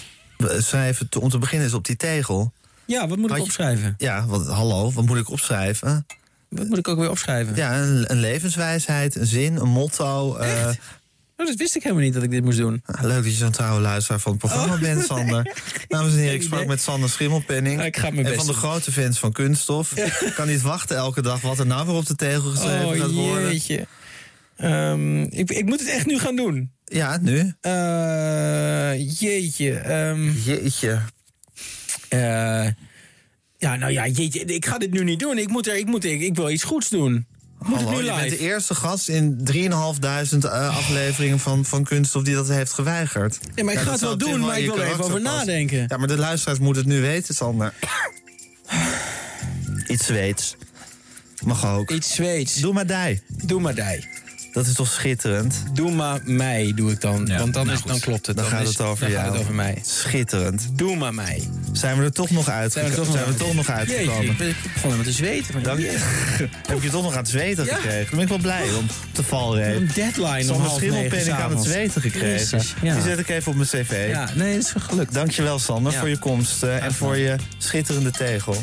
Schrijven 0.57 1.07
om 1.19 1.29
te 1.29 1.37
beginnen 1.37 1.67
is 1.67 1.73
op 1.73 1.85
die 1.85 1.95
tegel. 1.97 2.53
Ja, 2.85 3.07
wat 3.07 3.17
moet 3.17 3.31
ik 3.31 3.39
opschrijven? 3.41 3.95
Ja, 3.97 4.25
wat, 4.25 4.47
hallo, 4.47 4.91
wat 4.91 5.05
moet 5.05 5.17
ik 5.17 5.29
opschrijven? 5.29 6.05
Wat 6.49 6.67
moet 6.67 6.77
ik 6.77 6.87
ook 6.87 6.99
weer 6.99 7.09
opschrijven? 7.09 7.55
Ja, 7.55 7.81
een, 7.81 8.11
een 8.11 8.19
levenswijsheid, 8.19 9.15
een 9.15 9.25
zin, 9.25 9.55
een 9.55 9.67
motto. 9.69 10.35
eh, 10.37 10.69
Oh, 11.37 11.45
dat 11.45 11.55
wist 11.55 11.75
ik 11.75 11.83
helemaal 11.83 12.03
niet 12.03 12.13
dat 12.13 12.23
ik 12.23 12.31
dit 12.31 12.43
moest 12.43 12.57
doen. 12.57 12.81
ah, 12.85 13.01
leuk 13.03 13.15
dat 13.15 13.25
je 13.25 13.31
zo'n 13.31 13.51
trouwe 13.51 13.81
luisteraar 13.81 14.19
van 14.19 14.31
het 14.31 14.39
programma 14.41 14.73
Oh. 14.73 14.79
bent, 14.79 15.05
Sander. 15.05 15.55
Dames 15.87 16.11
en 16.13 16.17
heren, 16.19 16.33
ik 16.33 16.41
sprak 16.41 16.65
met 16.65 16.81
Sander 16.81 17.09
Schimmelpenning. 17.09 17.83
ik 17.83 17.97
ga 17.97 18.09
mijn 18.09 18.25
en 18.25 18.35
van 18.35 18.45
de 18.45 18.53
grote 18.53 18.91
fans 18.91 19.19
van 19.19 19.31
kunststof. 19.31 19.95
Ik 19.97 20.33
kan 20.35 20.47
niet 20.47 20.61
wachten 20.61 20.97
elke 20.97 21.21
dag 21.21 21.41
wat 21.41 21.59
er 21.59 21.65
nou 21.65 21.85
weer 21.85 21.95
op 21.95 22.05
de 22.05 22.15
tegel 22.15 22.41
geschreven 22.49 22.85
Oh, 22.87 22.97
gaat 22.99 23.11
worden. 23.11 23.51
jeetje. 23.51 23.87
Ehm, 24.57 25.21
ik, 25.21 25.49
ik 25.51 25.65
moet 25.65 25.79
het 25.79 25.89
echt 25.89 26.05
nu 26.05 26.19
gaan 26.19 26.35
doen. 26.35 26.71
Ja, 26.85 27.17
nu? 27.21 27.53
Eh, 27.61 29.19
jeetje. 29.19 29.73
ehm. 29.73 30.31
jeetje. 30.31 30.99
Eh, 32.09 32.67
ja, 33.59 33.75
nou 33.75 33.91
ja, 33.91 34.07
jeetje. 34.07 34.45
Ik 34.45 34.65
ga 34.65 34.77
dit 34.77 34.91
nu 34.91 35.03
niet 35.03 35.19
doen. 35.19 35.37
Ik, 35.37 35.47
moet 35.49 35.67
er, 35.67 35.77
ik, 35.77 35.85
moet, 35.85 36.03
ik, 36.05 36.21
ik 36.21 36.35
wil 36.35 36.49
iets 36.49 36.63
goeds 36.63 36.89
doen. 36.89 37.25
Moet 37.59 37.75
Hallo, 37.75 37.89
het 37.89 37.99
nu 37.99 38.05
je 38.05 38.11
live? 38.11 38.25
bent 38.25 38.39
de 38.39 38.45
eerste 38.45 38.75
gast 38.75 39.09
in 39.09 39.37
3.500 39.53 39.59
uh, 39.59 40.77
afleveringen 40.77 41.39
van, 41.39 41.65
van 41.65 41.83
Kunststof 41.83 42.23
die 42.23 42.33
dat 42.35 42.47
heeft 42.47 42.73
geweigerd. 42.73 43.39
Ja, 43.55 43.63
maar 43.63 43.73
ik 43.73 43.79
ga 43.79 43.91
het 43.91 43.99
wel 44.01 44.17
doen, 44.17 44.39
maar 44.39 44.57
ik 44.59 44.63
je 44.65 44.71
wil 44.71 44.79
er 44.79 44.87
even 44.87 45.03
over 45.03 45.21
passen. 45.21 45.21
nadenken. 45.23 45.85
Ja, 45.87 45.97
maar 45.97 46.07
de 46.07 46.17
luisteraars 46.17 46.59
moeten 46.59 46.83
het 46.83 46.91
nu 46.91 47.01
weten, 47.01 47.35
Sander. 47.35 47.73
Iets 49.87 50.05
Zweeds. 50.05 50.55
Mag 51.43 51.65
ook. 51.67 51.91
Iets 51.91 52.13
Zweeds. 52.13 52.53
Doe 52.55 52.73
maar 52.73 52.87
dij. 52.87 53.21
Doe 53.27 53.61
maar 53.61 53.75
dij. 53.75 54.07
Dat 54.53 54.65
is 54.67 54.73
toch 54.73 54.87
schitterend? 54.87 55.63
Doe 55.73 55.91
maar 55.91 56.19
mij, 56.23 56.71
doe 56.75 56.91
ik 56.91 57.01
dan. 57.01 57.15
want 57.37 57.53
dan, 57.53 57.65
nou 57.65 57.77
is, 57.77 57.83
dan 57.83 57.99
klopt 57.99 58.25
het. 58.27 58.37
Dan, 58.37 58.45
gaat 58.45 58.61
is- 58.61 58.67
het 58.67 58.81
over 58.81 58.99
dan 59.03 59.11
jou. 59.11 59.23
gaat 59.23 59.31
het 59.31 59.41
over 59.41 59.53
mij. 59.53 59.81
Schitterend. 59.85 60.67
Doe 60.73 60.95
maar 60.95 61.13
mij. 61.13 61.47
Zijn 61.71 61.97
we 61.97 62.03
er 62.03 62.11
toch 62.11 62.29
nog 62.29 62.49
uitgekomen? 62.49 62.95
Zijn 62.95 63.05
we 63.05 63.11
Zijn 63.11 63.25
toch 63.25 63.33
we 63.37 63.39
toch 63.45 63.53
nog 63.53 63.69
uitgekomen? 63.69 64.13
Jeetje, 64.15 64.31
ik 64.31 64.37
ben- 64.37 64.47
ik 64.49 64.55
begon 64.63 64.81
helemaal 64.81 65.03
te 65.03 65.11
zweten. 65.11 65.53
van- 65.53 65.63
Dank 65.63 65.79
je. 65.79 65.95
Heb 66.67 66.77
ik 66.77 66.83
je 66.83 66.89
toch 66.89 67.03
nog 67.03 67.11
aan 67.11 67.17
het 67.17 67.29
zweten 67.29 67.65
Ja. 67.65 67.75
gekregen? 67.75 68.05
Dan 68.05 68.09
ben 68.15 68.19
ik 68.21 68.27
wel 68.27 68.37
blij 68.37 68.73
om 68.73 68.85
te 69.11 69.23
valreep. 69.23 69.75
Een 69.75 69.89
deadline 69.95 70.37
om 70.37 70.43
Sander 70.43 70.65
half 70.65 70.77
Schimmelpenning 70.77 71.27
negen 71.27 71.43
aan 71.43 71.55
het 71.55 71.63
zweten 71.65 72.01
gekregen. 72.01 72.29
Jezus, 72.29 72.73
ja. 72.81 72.93
Die 72.93 73.03
zet 73.03 73.19
ik 73.19 73.29
even 73.29 73.51
op 73.51 73.57
mijn 73.57 73.67
cv. 73.69 74.07
Ja, 74.09 74.29
nee, 74.35 74.55
dat 74.55 74.63
is 74.65 74.73
gelukt. 74.83 75.13
Dankjewel 75.13 75.59
Sander 75.59 75.91
Ja. 75.93 75.99
voor 75.99 76.09
je 76.09 76.19
komst 76.19 76.63
eh, 76.63 76.83
en 76.83 76.93
voor 76.93 77.17
je 77.17 77.35
schitterende 77.57 78.11
tegel. 78.11 78.55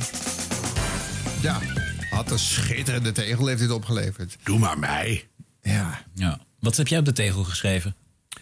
Ja, 1.40 1.58
had 2.10 2.30
een 2.30 2.38
schitterende 2.38 3.12
tegel 3.12 3.46
heeft 3.46 3.60
dit 3.60 3.70
opgeleverd. 3.70 4.36
Doe 4.42 4.58
maar 4.58 4.78
mij. 4.78 5.24
Ja. 5.72 6.02
Ja. 6.14 6.40
Wat 6.60 6.76
heb 6.76 6.88
jij 6.88 6.98
op 6.98 7.04
de 7.04 7.12
tegel 7.12 7.44
geschreven? 7.44 7.94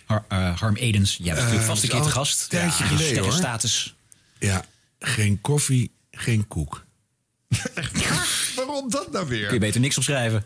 Har- 0.04 0.24
eh, 0.28 0.58
Harm 0.58 0.76
Edens, 0.76 1.16
jij 1.16 1.24
bent 1.24 1.36
natuurlijk 1.36 1.62
Eh, 1.62 1.68
vast 1.68 1.82
een 1.82 1.88
keer 1.88 1.98
te 1.98 2.04
al 2.04 2.10
gast. 2.12 2.42
een 2.42 2.48
tijdje 2.48 2.84
Ja, 2.84 2.90
geleden, 2.90 3.22
hoor. 3.22 3.32
status. 3.32 3.94
Ja, 4.38 4.64
geen 4.98 5.40
koffie, 5.40 5.90
geen 6.10 6.48
koek. 6.48 6.84
Waarom 8.56 8.90
dat 8.90 9.12
nou 9.12 9.28
weer? 9.28 9.44
Kun 9.44 9.54
je 9.54 9.60
beter 9.60 9.80
niks 9.80 9.96
opschrijven. 9.96 10.44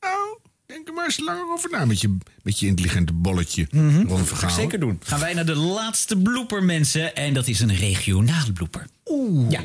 Nou, 0.00 0.38
denk 0.66 0.88
er 0.88 0.94
maar 0.94 1.04
eens 1.04 1.18
langer 1.18 1.52
over 1.52 1.70
na 1.70 1.84
met 1.84 2.00
je, 2.00 2.16
met 2.42 2.58
je 2.60 2.66
intelligente 2.66 3.12
bolletje. 3.12 3.66
Ron 4.06 4.24
Vergaal. 4.26 4.50
Zeker 4.50 4.80
doen. 4.80 5.00
Gaan 5.04 5.20
wij 5.20 5.34
naar 5.34 5.46
de 5.46 5.54
laatste 5.54 6.16
blooper, 6.16 6.62
mensen. 6.62 7.14
En 7.16 7.34
dat 7.34 7.46
is 7.48 7.60
een 7.60 7.74
regionale 7.76 8.52
blooper. 8.52 8.86
Oeh. 9.06 9.50
Ja. 9.50 9.60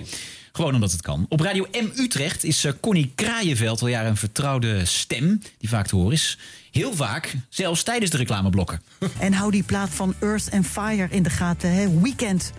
Gewoon 0.51 0.73
omdat 0.73 0.91
het 0.91 1.01
kan. 1.01 1.25
Op 1.29 1.39
Radio 1.39 1.67
M 1.71 1.99
Utrecht 1.99 2.43
is 2.43 2.63
eh, 2.63 2.71
Connie 2.79 3.11
Kraaienveld 3.15 3.81
al 3.81 3.87
jaren 3.87 4.09
een 4.09 4.17
vertrouwde 4.17 4.85
stem 4.85 5.41
die 5.57 5.69
vaak 5.69 5.87
te 5.87 5.95
horen 5.95 6.11
is. 6.11 6.37
Heel 6.71 6.93
vaak, 6.93 7.35
zelfs 7.49 7.83
tijdens 7.83 8.11
de 8.11 8.17
reclameblokken. 8.17 8.81
En 9.19 9.33
hou 9.33 9.51
die 9.51 9.63
plaat 9.63 9.89
van 9.89 10.13
Earth 10.19 10.51
and 10.51 10.67
Fire 10.67 11.07
in 11.09 11.23
de 11.23 11.29
gaten, 11.29 11.73
hè? 11.73 11.99
Weekend. 11.99 12.51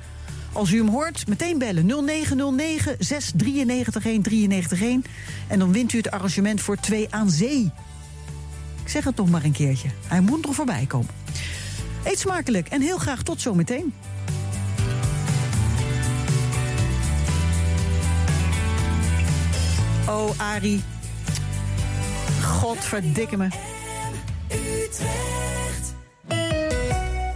Als 0.52 0.70
u 0.70 0.76
hem 0.76 0.88
hoort, 0.88 1.26
meteen 1.28 1.58
bellen 1.58 1.86
0909 1.86 2.96
693 2.98 4.02
193 4.02 4.80
En 5.48 5.58
dan 5.58 5.72
wint 5.72 5.92
u 5.92 5.96
het 5.96 6.10
arrangement 6.10 6.60
voor 6.60 6.76
twee 6.76 7.06
aan 7.10 7.30
zee. 7.30 7.70
Ik 8.82 8.88
zeg 8.88 9.04
het 9.04 9.16
nog 9.16 9.30
maar 9.30 9.44
een 9.44 9.52
keertje. 9.52 9.88
Hij 10.06 10.20
moet 10.20 10.44
nog 10.44 10.54
voorbij 10.54 10.86
komen. 10.86 11.10
Eet 12.04 12.18
smakelijk 12.18 12.68
en 12.68 12.80
heel 12.80 12.98
graag 12.98 13.22
tot 13.22 13.40
zometeen. 13.40 13.94
Oh, 20.08 20.34
Arie. 20.38 20.82
Godverdikke 22.60 23.36
me. 23.36 23.50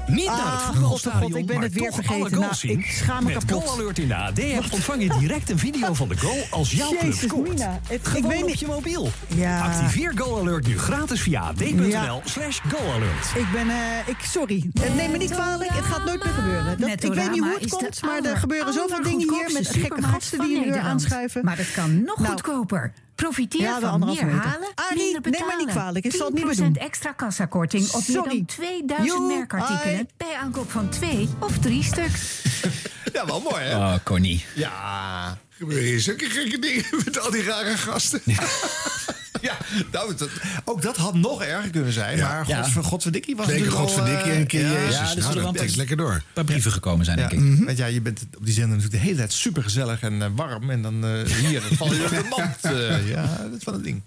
Niet 0.07 0.27
naar 0.27 0.37
het 0.37 0.45
Ah, 0.45 0.67
God, 0.67 0.77
voetbalstadion, 0.77 1.23
God, 1.31 1.41
ik 1.41 1.47
ben 1.47 1.61
het 1.61 1.73
weer 1.73 1.93
vergeten. 1.93 2.41
Nou, 2.41 2.55
zien. 2.55 2.79
ik 2.79 2.87
schaam 2.87 3.25
me 3.25 3.33
Met 3.35 3.45
kapot. 3.45 3.65
Goal 3.69 3.81
Alert 3.81 3.99
in 3.99 4.09
de 4.09 4.15
AD-app 4.15 4.73
ontvang 4.73 5.03
je 5.03 5.19
direct 5.19 5.51
een 5.51 5.59
video 5.59 5.95
van 5.95 6.09
de 6.09 6.19
goal 6.19 6.45
als 6.51 6.71
jouw 6.73 6.89
club 6.89 7.03
Jezus, 7.03 7.21
scoort. 7.29 7.49
Mina, 7.49 7.81
het- 7.89 8.01
ik 8.15 8.25
weet 8.25 8.43
op 8.43 8.55
je 8.55 8.67
mobiel. 8.67 9.11
Ja. 9.35 9.61
Activeer 9.61 10.13
Goal 10.17 10.39
Alert 10.41 10.67
nu 10.67 10.79
gratis 10.79 11.21
via 11.21 11.41
ad.nl 11.41 11.87
Ja. 11.87 12.21
slash 12.25 12.59
goalalert. 12.69 13.27
Ik 13.35 13.47
ben, 13.53 13.69
eh, 13.71 13.77
ik, 14.09 14.17
sorry. 14.23 14.71
Neem 14.97 15.11
me 15.11 15.17
niet 15.19 15.31
kwalijk, 15.31 15.71
het 15.75 15.85
gaat 15.85 16.05
nooit 16.05 16.25
meer 16.25 16.33
gebeuren. 16.33 16.79
Dat, 16.81 17.03
ik 17.03 17.15
weet 17.15 17.31
niet 17.31 17.41
hoe 17.43 17.57
het 17.61 17.69
komt, 17.71 18.03
maar 18.03 18.23
er 18.23 18.37
gebeuren 18.37 18.73
zoveel 18.73 19.03
dingen 19.03 19.31
hier 19.35 19.51
met 19.53 19.69
gekke 19.69 20.03
gasten 20.03 20.41
die 20.41 20.59
Nederland. 20.59 20.85
aanschuiven. 20.87 21.45
Maar 21.45 21.57
dat 21.57 21.71
kan 21.73 22.05
nog 22.05 22.17
Nou, 22.19 22.29
goedkoper. 22.31 22.93
Profiteer 23.17 23.61
Ja, 23.61 23.81
van 23.81 23.99
meer 23.99 24.09
meter. 24.09 24.29
halen, 24.41 24.69
Arie, 24.75 25.03
minder 25.03 25.13
neem 25.13 25.23
betalen. 25.23 25.47
maar 25.47 25.57
niet 25.65 25.71
kwalijk, 25.75 26.05
ik 26.05 26.15
zal 26.15 26.27
het 26.27 26.35
niet 26.35 26.45
meer 26.45 26.55
10% 26.55 26.59
doen. 26.59 26.77
extra 26.77 27.13
kassakorting 27.13 27.85
op 27.87 27.93
meer 27.93 28.17
Sorry. 28.17 28.37
dan 28.37 28.45
2000 28.47 29.09
Joe, 29.19 29.27
merkartikelen... 29.37 30.09
bij 30.17 30.35
aankoop 30.35 30.71
van 30.71 30.89
twee 30.89 31.29
of 31.41 31.59
drie 31.59 31.83
stuks. 31.83 32.23
Ja, 33.13 33.27
wel 33.27 33.41
mooi, 33.41 33.63
hè? 33.65 33.77
Oh, 33.77 33.95
Connie. 34.05 34.45
Ja. 34.55 35.39
Gebeuren 35.51 35.85
hier 35.87 36.01
zulke 36.01 36.31
gekke 36.31 36.59
dingen 36.59 36.85
met 37.05 37.19
al 37.21 37.31
die 37.31 37.43
rare 37.43 37.77
gasten. 37.77 38.21
Ja, 38.25 38.43
nou, 39.93 40.15
dat- 40.17 40.31
ook 40.65 40.83
dat 40.83 40.97
had 40.97 41.15
nog 41.15 41.43
erger 41.43 41.71
kunnen 41.71 41.93
zijn. 41.93 42.17
Ja. 42.17 42.29
Maar 42.29 42.49
Ja. 42.49 42.63
gods, 42.63 42.87
Godverdikkie 42.87 43.37
was 43.37 43.47
Zeker 43.47 43.71
Godverdikkie 43.71 44.25
eh, 44.25 44.35
en 44.35 44.41
een 44.41 44.47
keer 44.47 44.61
ja. 44.67 44.73
Jezus. 44.73 44.95
Ja, 44.95 45.15
dus 45.15 45.25
nou, 45.25 45.41
dat 45.53 45.61
een- 45.61 45.77
lekker 45.77 45.97
door. 45.97 46.13
Een 46.13 46.23
paar 46.33 46.45
brieven 46.45 46.73
gekomen 46.73 47.05
zijn, 47.05 47.19
Ja, 47.19 47.29
denk 47.29 47.43
ik. 47.59 47.65
Want 47.65 47.79
ja, 47.79 47.87
je 47.87 48.01
bent 48.01 48.21
op 48.37 48.45
die 48.45 48.55
zender 48.55 48.77
natuurlijk 48.77 49.03
de 49.03 49.07
hele 49.09 49.19
tijd 49.19 49.33
super 49.33 49.63
gezellig 49.63 50.01
en 50.01 50.23
eh, 50.23 50.29
warm. 50.35 50.71
En 50.71 50.83
dan 50.83 51.05
eh, 51.05 51.23
hier, 51.33 51.61
dan 51.61 51.77
val 51.77 51.95
je 51.95 52.03
op 52.05 52.09
de 52.11 52.27
mand. 52.37 52.65
eh, 52.75 53.09
ja, 53.11 53.37
dat 53.51 53.59
is 53.59 53.65
wel 53.65 53.75
een 53.75 53.83
ding. 53.83 54.03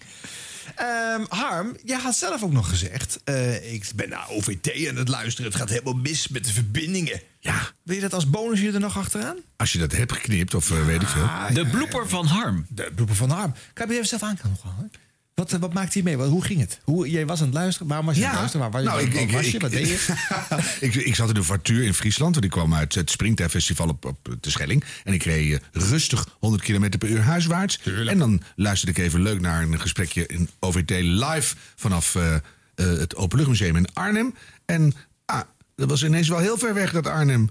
Ehm, 0.76 1.22
Harm, 1.30 1.78
jij 1.84 2.00
had 2.00 2.16
zelf 2.16 2.44
ook 2.44 2.52
nog 2.52 2.70
gezegd... 2.70 3.20
eh, 3.24 3.74
ik 3.74 3.92
ben 3.96 4.10
naar 4.10 4.30
OVT 4.30 4.88
aan 4.90 4.96
het 4.96 5.08
luisteren. 5.08 5.52
Het 5.52 5.60
gaat 5.60 5.70
helemaal 5.70 5.94
mis 5.94 6.28
met 6.28 6.46
de 6.46 6.54
verbindingen. 6.54 7.22
Ja. 7.40 7.72
Wil 7.84 7.96
je 7.96 8.02
dat 8.02 8.14
als 8.14 8.30
bonus 8.30 8.60
hier 8.60 8.74
er 8.74 8.80
nog 8.80 8.98
achteraan? 8.98 9.36
Als 9.58 9.72
je 9.72 9.80
dat 9.80 9.92
hebt 9.92 10.12
geknipt, 10.14 10.54
of 10.54 10.72
eh, 10.72 10.86
weet 10.86 11.02
ik 11.02 11.08
veel. 11.08 11.30
De 11.54 11.66
blooper 11.70 12.10
van 12.10 12.26
Harm. 12.26 12.66
De 12.70 12.92
blooper 12.96 13.16
van 13.16 13.30
Harm. 13.30 13.54
Kan 13.74 13.88
je 13.88 13.94
even 13.94 14.08
zelf 14.08 14.24
aankomen? 14.24 14.58
Wat, 15.40 15.52
wat 15.52 15.74
maakte 15.74 15.94
hij 15.94 16.02
mee? 16.04 16.18
Wat- 16.18 16.30
Hoe 16.30 16.44
ging 16.44 16.60
het? 16.60 16.80
Hoe, 16.84 17.10
jij 17.10 17.26
was 17.26 17.40
aan 17.40 17.46
het 17.46 17.56
luisteren. 17.56 17.88
Waarom 17.88 18.06
was 18.06 18.16
je 18.18 18.24
aan 18.24 18.30
het 18.30 18.40
luisteren? 18.40 18.72
Waar, 18.72 18.84
waar, 18.84 18.94
nou, 18.94 19.06
waar 19.06 19.16
ik, 19.16 19.22
ik, 19.30 19.32
was 19.36 19.46
je? 19.46 19.56
ik- 19.56 19.62
Wat 19.62 19.72
deed 19.72 19.88
je? 19.88 20.14
ik, 20.88 20.96
ik 20.96 21.16
zat 21.16 21.28
in 21.28 21.34
de 21.34 21.44
voituur 21.44 21.84
in 21.84 21.94
Friesland. 21.94 22.34
Want 22.34 22.46
ik 22.46 22.52
kwam 22.52 22.74
uit 22.74 22.96
het 22.96 23.10
Springtime 23.12 23.50
Festival 23.50 23.88
op, 23.88 24.06
op 24.06 24.36
de 24.40 24.50
Schelling. 24.50 24.84
En 25.04 25.14
ik 25.14 25.24
reed 25.24 25.54
eh, 25.54 25.60
rustig 25.72 26.28
100 26.40 26.64
km 26.64 26.98
per 26.98 27.10
uur 27.10 27.22
huiswaarts. 27.22 27.80
En 28.08 28.18
dan 28.18 28.42
luisterde 28.56 29.00
ik 29.00 29.06
even 29.08 29.22
leuk 29.22 29.42
naar 29.42 29.62
een 29.62 29.80
gesprekje 29.82 30.26
in 30.28 30.50
OVT 30.60 30.90
live 31.00 31.56
vanaf 31.76 32.16
eh, 32.16 32.34
eh, 32.36 32.42
het 32.76 33.16
Openluchtmuseum 33.16 33.76
in 33.76 33.94
Arnhem. 33.94 34.34
En 34.66 34.94
ah, 35.26 35.42
dat 35.76 35.90
was 35.90 36.04
ineens 36.04 36.28
wel 36.28 36.40
heel 36.40 36.58
ver 36.58 36.74
weg, 36.74 36.92
dat 36.92 37.08
Arnhem. 37.08 37.50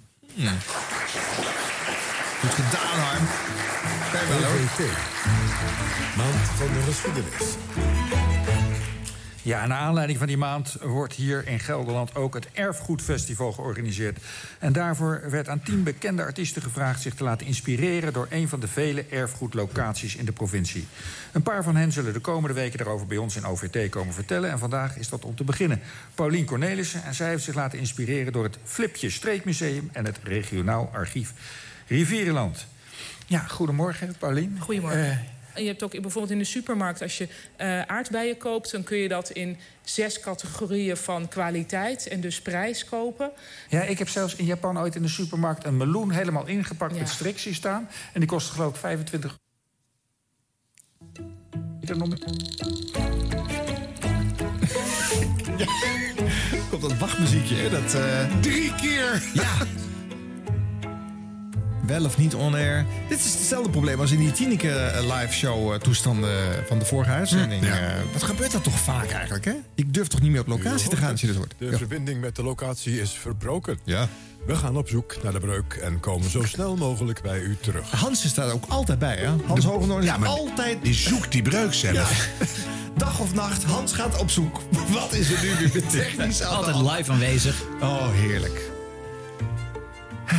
Goed 2.41 2.51
gedaan, 2.55 2.99
Harm. 3.01 3.27
Kijk 4.13 4.29
wel 4.29 4.43
hoor. 4.43 4.59
Maand 6.17 6.35
van 6.35 6.67
de 6.67 6.83
geschiedenis. 6.87 7.57
Ja, 9.43 9.67
naar 9.67 9.79
aanleiding 9.79 10.19
van 10.19 10.27
die 10.27 10.37
maand 10.37 10.77
wordt 10.83 11.15
hier 11.15 11.47
in 11.47 11.61
Gelderland 11.61 12.15
ook 12.15 12.35
het 12.35 12.49
Erfgoedfestival 12.53 13.53
georganiseerd. 13.53 14.19
En 14.59 14.73
daarvoor 14.73 15.23
werd 15.31 15.49
aan 15.49 15.63
tien 15.63 15.83
bekende 15.83 16.23
artiesten 16.23 16.63
gevraagd 16.63 17.03
zich 17.03 17.15
te 17.15 17.25
laten 17.25 17.47
inspireren 17.47 18.13
door 18.13 18.27
een 18.31 18.49
van 18.49 18.61
de 18.61 18.69
vele 18.69 19.05
erfgoedlocaties 19.11 20.17
in 20.17 20.25
de 20.25 20.33
provincie. 20.33 20.87
Een 21.33 21.43
paar 21.43 21.63
van 21.63 21.77
hen 21.77 21.93
zullen 21.93 22.13
de 22.13 22.21
komende 22.21 22.55
weken 22.55 22.79
daarover 22.79 23.07
bij 23.07 23.17
ons 23.17 23.37
in 23.37 23.47
OVT 23.47 23.89
komen 23.91 24.15
vertellen. 24.15 24.51
En 24.51 24.59
vandaag 24.59 24.97
is 24.97 25.09
dat 25.09 25.25
om 25.25 25.35
te 25.35 25.45
beginnen. 25.45 25.81
Paulien 26.15 26.45
Cornelissen 26.45 27.05
en 27.05 27.15
zij 27.15 27.29
heeft 27.29 27.45
zich 27.45 27.55
laten 27.55 27.79
inspireren 27.79 28.33
door 28.33 28.45
het 28.45 28.59
Flipje 28.65 29.11
Streekmuseum 29.11 29.89
en 29.93 30.05
het 30.05 30.19
Regionaal 30.23 30.91
Archief 30.93 31.33
Rivierenland. 31.87 32.67
Ja, 33.29 33.39
goedemorgen, 33.39 34.15
Paulien. 34.19 34.57
Goedemorgen. 34.61 35.05
Eh, 35.05 35.17
En 35.55 35.63
je 35.65 35.69
hebt 35.71 35.83
ook 35.83 35.91
bijvoorbeeld 35.91 36.31
in 36.31 36.39
de 36.39 36.45
supermarkt, 36.45 37.03
als 37.03 37.19
je 37.19 37.29
eh, 37.57 37.83
aardbeien 37.83 38.37
koopt, 38.37 38.71
dan 38.71 38.83
kun 38.83 38.97
je 38.97 39.09
dat 39.09 39.31
in 39.31 39.57
zes 39.83 40.21
categorieën 40.21 40.97
van 40.97 41.29
kwaliteit 41.29 42.07
en 42.09 42.21
dus 42.21 42.41
prijs 42.43 42.85
kopen. 42.85 43.31
Ja, 43.69 43.83
ik 43.83 43.99
heb 43.99 44.09
zelfs 44.09 44.35
in 44.37 44.45
Japan 44.45 44.79
ooit 44.79 44.95
in 44.95 45.03
de 45.03 45.09
supermarkt 45.09 45.65
een 45.65 45.77
meloen 45.77 46.11
helemaal 46.11 46.47
ingepakt 46.47 46.93
Ja. 46.95 46.99
met 46.99 47.09
strik 47.09 47.39
zien 47.39 47.55
staan. 47.55 47.89
En 48.13 48.21
die 48.21 48.29
kostte 48.29 48.53
geloof 48.53 48.75
ik 48.75 48.81
25 48.81 49.37
er 51.81 51.97
nog 51.97 52.09
mee? 52.09 52.19
Komt 56.71 56.83
dat 56.83 56.99
wachtmuziekje, 56.99 57.55
hè? 57.57 57.71
Dat, 57.71 57.95
eh, 57.95 58.41
Drie 58.41 58.75
keer! 58.75 59.23
Ja. 59.35 59.57
Wel 61.89 62.05
of 62.05 62.19
niet 62.19 62.35
on-air. 62.35 62.87
Dit 63.09 63.19
is 63.19 63.25
hetzelfde 63.35 63.71
probleem 63.71 64.01
als 64.01 64.11
in 64.11 64.19
die 64.19 64.31
Tineke 64.33 64.71
eh, 64.71 65.03
live 65.03 65.33
show 65.33 65.73
eh, 65.73 65.79
toestanden 65.79 66.65
van 66.67 66.79
de 66.79 66.85
vorige 66.85 67.11
uitzending. 67.11 67.65
Ja. 67.67 67.79
Eh, 67.79 67.95
wat 68.13 68.23
gebeurt 68.23 68.53
dat 68.53 68.65
toch 68.65 68.79
vaak 68.79 69.11
eigenlijk, 69.11 69.45
hè? 69.45 69.53
Ik 69.75 69.95
durf 69.95 70.07
toch 70.09 70.21
niet 70.21 70.31
meer 70.31 70.41
op 70.41 70.47
locatie 70.47 70.89
te 70.89 70.97
gaan 70.97 71.11
als 71.11 71.21
je 71.21 71.27
dit 71.27 71.37
hoort. 71.37 71.55
De 71.59 71.65
Ja. 71.71 71.77
verbinding 71.77 72.21
met 72.21 72.37
de 72.37 72.43
locatie 72.43 73.01
is 73.01 73.11
verbroken. 73.13 73.79
Ja. 73.85 74.09
We 74.47 74.55
gaan 74.57 74.77
op 74.77 74.89
zoek 74.89 75.17
naar 75.23 75.33
de 75.33 75.41
breuk 75.41 75.73
en 75.83 76.01
komen 76.01 76.31
zo 76.31 76.43
snel 76.45 76.77
mogelijk 76.77 77.23
bij 77.23 77.41
u 77.41 77.57
terug. 77.61 77.91
Hans 77.91 78.25
is 78.25 78.35
daar 78.35 78.51
ook 78.53 78.65
altijd 78.69 78.99
bij, 78.99 79.17
hè? 79.17 79.29
Hans 79.47 79.65
Hogendoorn 79.65 80.01
is 80.03 80.09
Ja, 80.09 80.17
maar 80.17 80.29
altijd... 80.29 80.83
Die 80.83 80.95
zoekt 80.95 81.33
die 81.33 81.43
breuk 81.43 81.75
zelf. 81.75 82.29
Dag 82.97 83.21
of 83.21 83.35
nacht, 83.35 83.65
Hans 83.65 83.93
gaat 83.93 84.19
op 84.21 84.31
zoek. 84.31 84.61
Wat 85.01 85.13
is 85.13 85.31
er 85.33 85.41
nu 85.43 85.49
weer 85.57 85.71
met 85.75 85.91
technisch 85.91 86.43
aan 86.43 86.65
de 86.65 86.71
Altijd 86.73 86.97
live 86.99 87.13
aanwezig. 87.13 87.63
Oh, 87.81 88.09
heerlijk. 88.13 88.71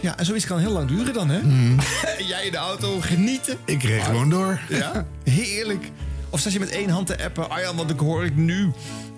Ja, 0.00 0.18
en 0.18 0.24
zoiets 0.24 0.46
kan 0.46 0.58
heel 0.58 0.70
lang 0.70 0.88
duren 0.88 1.14
dan, 1.14 1.28
hè? 1.28 1.40
Jij 2.32 2.44
in 2.44 2.50
de 2.50 2.56
auto, 2.56 3.00
genieten. 3.00 3.58
Ik 3.64 3.82
reed 3.82 4.02
gewoon 4.02 4.30
door. 4.30 4.60
Ja, 4.68 5.06
heerlijk. 5.24 5.90
Of 6.30 6.40
zat 6.40 6.52
je 6.52 6.58
met 6.58 6.70
één 6.70 6.88
hand 6.88 7.06
te 7.06 7.24
appen? 7.24 7.50
Arjan, 7.50 7.76
wat 7.76 7.90
ik 7.90 7.98
hoor 7.98 8.24
ik 8.24 8.36
nu. 8.36 8.70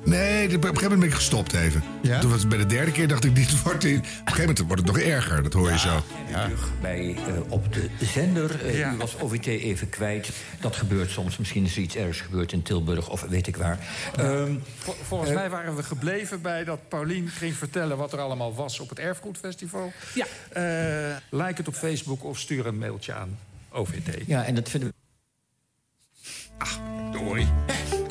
Nee, 0.05 0.45
op 0.47 0.53
een 0.53 0.61
gegeven 0.63 0.83
moment 0.83 1.01
ben 1.01 1.09
ik 1.09 1.15
gestopt 1.15 1.53
even. 1.53 1.83
Ja? 2.03 2.21
Toen 2.21 2.31
was 2.31 2.41
het 2.41 2.49
bij 2.49 2.59
de 2.59 2.67
derde 2.67 2.93
keer 2.93 3.09
dacht 3.09 3.25
ik, 3.25 3.35
dit 3.35 3.63
wordt 3.63 3.85
in. 3.85 3.99
Op 3.99 4.05
een 4.05 4.11
gegeven 4.17 4.41
moment 4.41 4.59
wordt 4.59 4.83
het 4.83 4.87
nog 4.87 4.99
erger, 4.99 5.43
dat 5.43 5.53
hoor 5.53 5.71
je 5.71 5.79
zo. 5.79 6.03
terug 6.33 6.71
bij, 6.81 7.17
eh, 7.27 7.53
op 7.53 7.73
de 7.73 7.89
zender. 8.01 8.65
Eh, 8.65 8.79
Ja. 8.79 8.93
U 8.93 8.97
was 8.97 9.19
OVT 9.19 9.47
even 9.47 9.89
kwijt. 9.89 10.31
Dat 10.61 10.77
gebeurt 10.77 11.11
soms. 11.11 11.37
Misschien 11.37 11.65
is 11.65 11.77
er 11.77 11.83
iets 11.83 11.97
ergs 11.97 12.21
gebeurd 12.21 12.53
in 12.53 12.63
Tilburg 12.63 13.09
of 13.09 13.21
weet 13.23 13.47
ik 13.47 13.57
waar. 13.57 13.79
Ehm, 14.17 14.55
Vol- 14.79 14.95
Volgens 15.03 15.31
mij 15.33 15.51
waren 15.51 15.77
we 15.77 15.83
gebleven 15.83 16.41
bij 16.43 16.65
dat 16.65 16.89
Paulien 16.89 17.29
ging 17.29 17.55
vertellen 17.55 17.97
wat 17.97 18.13
er 18.13 18.19
allemaal 18.19 18.55
was 18.55 18.81
op 18.81 18.89
het 18.89 18.99
Erfgoedfestival. 18.99 19.93
Ja. 20.15 20.27
Eh, 20.53 21.17
like 21.31 21.55
het 21.57 21.69
op 21.69 21.75
Facebook 21.75 22.25
of 22.25 22.39
stuur 22.39 22.67
een 22.67 22.79
mailtje 22.79 23.13
aan 23.13 23.39
OVT. 23.71 24.17
ja, 24.27 24.45
en 24.45 24.55
dat 24.55 24.69
vinden 24.69 24.89
we... 24.89 24.95
Doei. 27.13 27.47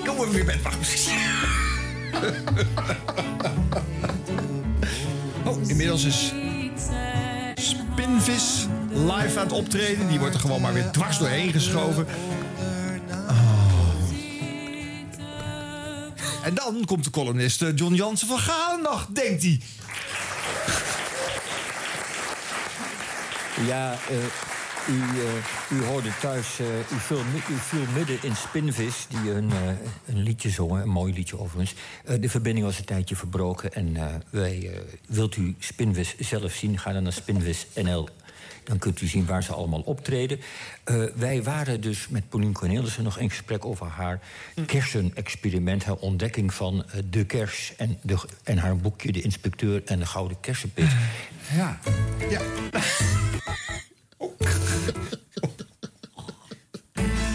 Kom 0.06 0.18
we 0.18 0.30
weer 0.32 0.45
met 0.45 0.61
wachtmuziek. 0.61 1.14
Oh, 5.45 5.69
inmiddels 5.69 6.03
is 6.03 6.34
Spinvis 7.56 8.65
live 8.94 9.40
aan 9.40 9.45
het 9.45 9.52
optreden. 9.52 10.07
Die 10.07 10.19
wordt 10.19 10.34
er 10.34 10.40
gewoon 10.40 10.61
maar 10.61 10.73
weer 10.73 10.91
dwars 10.91 11.18
doorheen 11.18 11.52
geschoven. 11.52 12.06
Oh. 12.06 13.30
En 16.44 16.53
dan 16.53 16.86
komt 16.86 17.03
de 17.03 17.10
columnist 17.10 17.64
John 17.76 17.94
Jansen 17.94 18.27
van 18.27 18.40
Galendag, 18.40 19.07
denkt 19.14 19.44
hij. 19.44 19.60
Ja, 23.65 23.91
eh, 23.91 24.48
u, 24.90 24.99
eh, 24.99 25.78
u 25.78 25.84
hoorde 25.84 26.10
thuis, 26.22 26.60
eh, 26.60 26.80
u, 26.80 26.99
viel, 26.99 27.20
u 27.49 27.57
viel 27.57 27.86
midden 27.95 28.18
in 28.22 28.36
Spinvis, 28.36 29.07
die 29.10 29.32
een, 29.32 29.52
eh, 29.52 29.68
een 30.06 30.24
liedje 30.24 30.49
zongen, 30.49 30.82
een 30.82 30.90
mooi 30.90 31.14
liedje 31.14 31.40
overigens. 31.40 31.76
Eh, 32.06 32.22
de 32.22 32.30
verbinding 32.30 32.66
was 32.66 32.80
een 32.80 32.86
tijdje 32.86 33.16
verbroken 33.16 33.74
en 33.74 33.95
eh, 33.95 34.06
wij, 34.30 34.72
wilt 35.07 35.36
u 35.36 35.56
Spinvis 35.60 36.18
zelf 36.18 36.53
zien, 36.53 36.80
ga 36.80 36.94
dan 36.94 37.03
naar 37.03 37.14
Spinvis 37.14 37.68
NL. 37.76 38.10
Dan 38.64 38.78
kunt 38.78 39.02
u 39.02 39.07
zien 39.07 39.26
waar 39.26 39.44
ze 39.44 39.53
allemaal 39.53 39.82
optreden. 39.82 40.40
Eh, 40.84 41.03
wij 41.16 41.44
waren 41.44 41.82
dus 41.82 42.07
met 42.07 42.30
Pauline 42.30 42.53
Cornelissen 42.53 43.03
nog 43.03 43.18
in 43.18 43.30
gesprek 43.30 43.66
over 43.66 43.88
haar 43.88 44.20
kersenexperiment, 44.66 45.84
haar 45.84 45.95
ontdekking 45.95 46.53
van 46.53 46.86
de 47.10 47.26
kers 47.26 47.74
en, 47.78 47.98
de, 48.02 48.18
en 48.44 48.57
haar 48.57 48.78
boekje 48.78 49.11
De 49.11 49.22
Inspecteur 49.22 49.82
en 49.86 49.99
de 49.99 50.06
Gouden 50.06 50.40
Kersenpit. 50.40 50.91
Ja. 51.56 51.80
ja. 52.30 52.41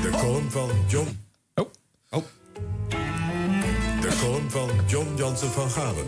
De 0.03 0.11
column 0.11 0.51
van 0.51 0.71
John. 0.89 1.19
Oh. 1.55 1.71
Oh. 2.11 2.25
De 4.01 4.17
column 4.21 4.51
van 4.51 4.71
John 4.87 5.15
Jansen 5.17 5.51
van 5.51 5.71
Galen. 5.71 6.07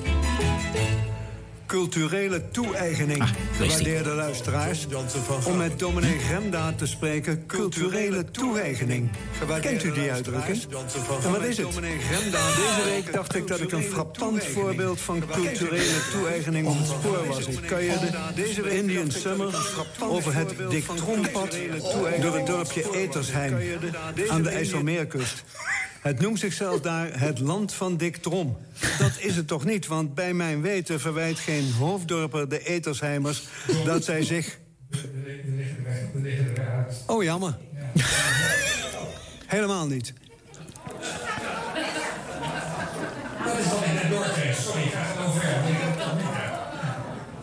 Culturele 1.67 2.49
toe-eigening, 2.51 3.25
gewaardeerde 3.57 4.11
luisteraars. 4.11 4.87
Om 5.45 5.57
met 5.57 5.79
dominee 5.79 6.19
Gremda 6.19 6.73
te 6.73 6.87
spreken, 6.87 7.47
culturele 7.47 8.25
toe-eigening. 8.31 9.11
Kent 9.61 9.85
u 9.85 9.93
die 9.93 10.13
uitdrukking? 10.13 10.63
En 11.25 11.31
wat 11.31 11.43
is 11.45 11.57
het? 11.57 11.73
Deze 11.73 12.83
week 12.85 13.13
dacht 13.13 13.35
ik 13.35 13.47
dat 13.47 13.61
ik 13.61 13.73
een 13.73 13.83
frappant 13.83 14.45
voorbeeld 14.45 15.01
van 15.01 15.23
culturele 15.33 16.01
toe-eigening 16.13 16.67
op 16.67 16.79
het 16.79 16.87
spoor 16.87 17.27
was. 17.27 17.47
Ik 17.47 17.61
kuierde 17.67 18.11
de 18.35 18.77
Indian 18.77 19.11
Summer 19.11 19.75
over 20.01 20.35
het 20.35 20.55
Dick 20.71 20.85
Trompad 20.97 21.57
door 22.21 22.37
het 22.37 22.47
dorpje 22.47 22.95
Etersheim 22.95 23.57
aan 24.29 24.43
de 24.43 24.51
IJsselmeerkust. 24.51 25.45
Het 26.07 26.21
noemt 26.21 26.39
zichzelf 26.39 26.81
daar 26.81 27.21
het 27.21 27.39
land 27.39 27.75
van 27.75 27.97
Dick 27.97 28.17
Trom. 28.17 28.57
Dat 28.99 29.13
is 29.19 29.37
het 29.37 29.47
toch 29.47 29.65
niet, 29.65 29.87
want 29.87 30.15
bij 30.15 30.35
mijn 30.35 30.61
weten 30.61 31.01
verwijt 31.01 31.39
geen 31.39 31.73
hoofddorper 31.73 32.49
de 32.49 32.65
Etersheimers 32.65 33.43
dat 33.85 34.05
zij 34.05 34.23
zich... 34.23 34.59
Oh, 37.07 37.23
jammer. 37.23 37.59
Helemaal 39.47 39.87
niet. 39.87 40.13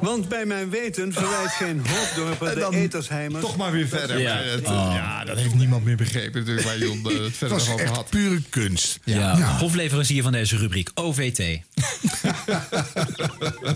Want 0.04 0.28
bij 0.30 0.46
mijn 0.46 0.70
weten 0.70 1.14
verwijt 1.14 1.52
geen 1.52 1.82
hoofddorper 1.90 2.48
En 2.48 2.72
de 2.72 2.78
Etersheimers... 2.78 3.44
Toch 3.44 3.58
maar 3.58 3.72
weer 3.72 3.88
verder. 3.88 4.20
Ja. 4.20 4.34
Maar 4.34 4.44
het, 4.44 4.62
Oh. 4.68 4.92
ja, 4.96 5.26
dat 5.26 5.38
heeft 5.38 5.56
niemand 5.56 5.84
meer 5.86 5.96
begrepen 5.96 6.40
natuurlijk 6.40 6.66
waar 6.68 6.78
Jon 6.78 7.10
eh, 7.10 7.18
het 7.24 7.38
verder 7.38 7.58
over 7.58 7.80
echt 7.80 7.96
had. 7.96 8.10
pure 8.10 8.42
kunst. 8.50 9.00
Ja, 9.04 9.58
hofleverancier 9.58 10.24
van 10.24 10.32
deze 10.32 10.58
rubriek, 10.58 10.90
OVT. 10.94 11.38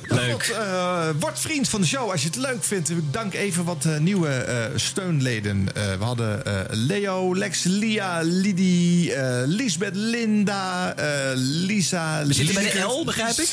Leuk. 0.08 0.44
Eh, 0.44 1.10
word 1.20 1.40
vriend 1.40 1.70
van 1.70 1.82
de 1.82 1.88
show 1.88 2.12
als 2.12 2.22
je 2.22 2.28
het 2.28 2.36
leuk 2.38 2.64
vindt. 2.64 2.90
Ik 2.90 2.98
dank 3.12 3.34
even 3.34 3.64
wat 3.64 3.86
eh, 3.86 3.98
nieuwe 3.98 4.30
eh, 4.30 4.64
steunleden. 4.76 5.68
Eh, 5.76 5.84
we 5.98 6.04
hadden 6.04 6.46
eh, 6.46 6.54
Leo, 6.70 7.36
Lex, 7.36 7.64
Lia, 7.64 8.20
Lidie, 8.22 9.14
eh, 9.14 9.42
Lisbeth, 9.46 9.96
Linda, 9.96 10.94
eh, 10.96 11.32
Lisa. 11.36 12.26
We 12.26 12.34
zitten 12.34 12.56
bij 12.56 12.72
de. 12.72 12.80
L, 12.80 13.06
begrijp 13.06 13.38
ik? 13.38 13.50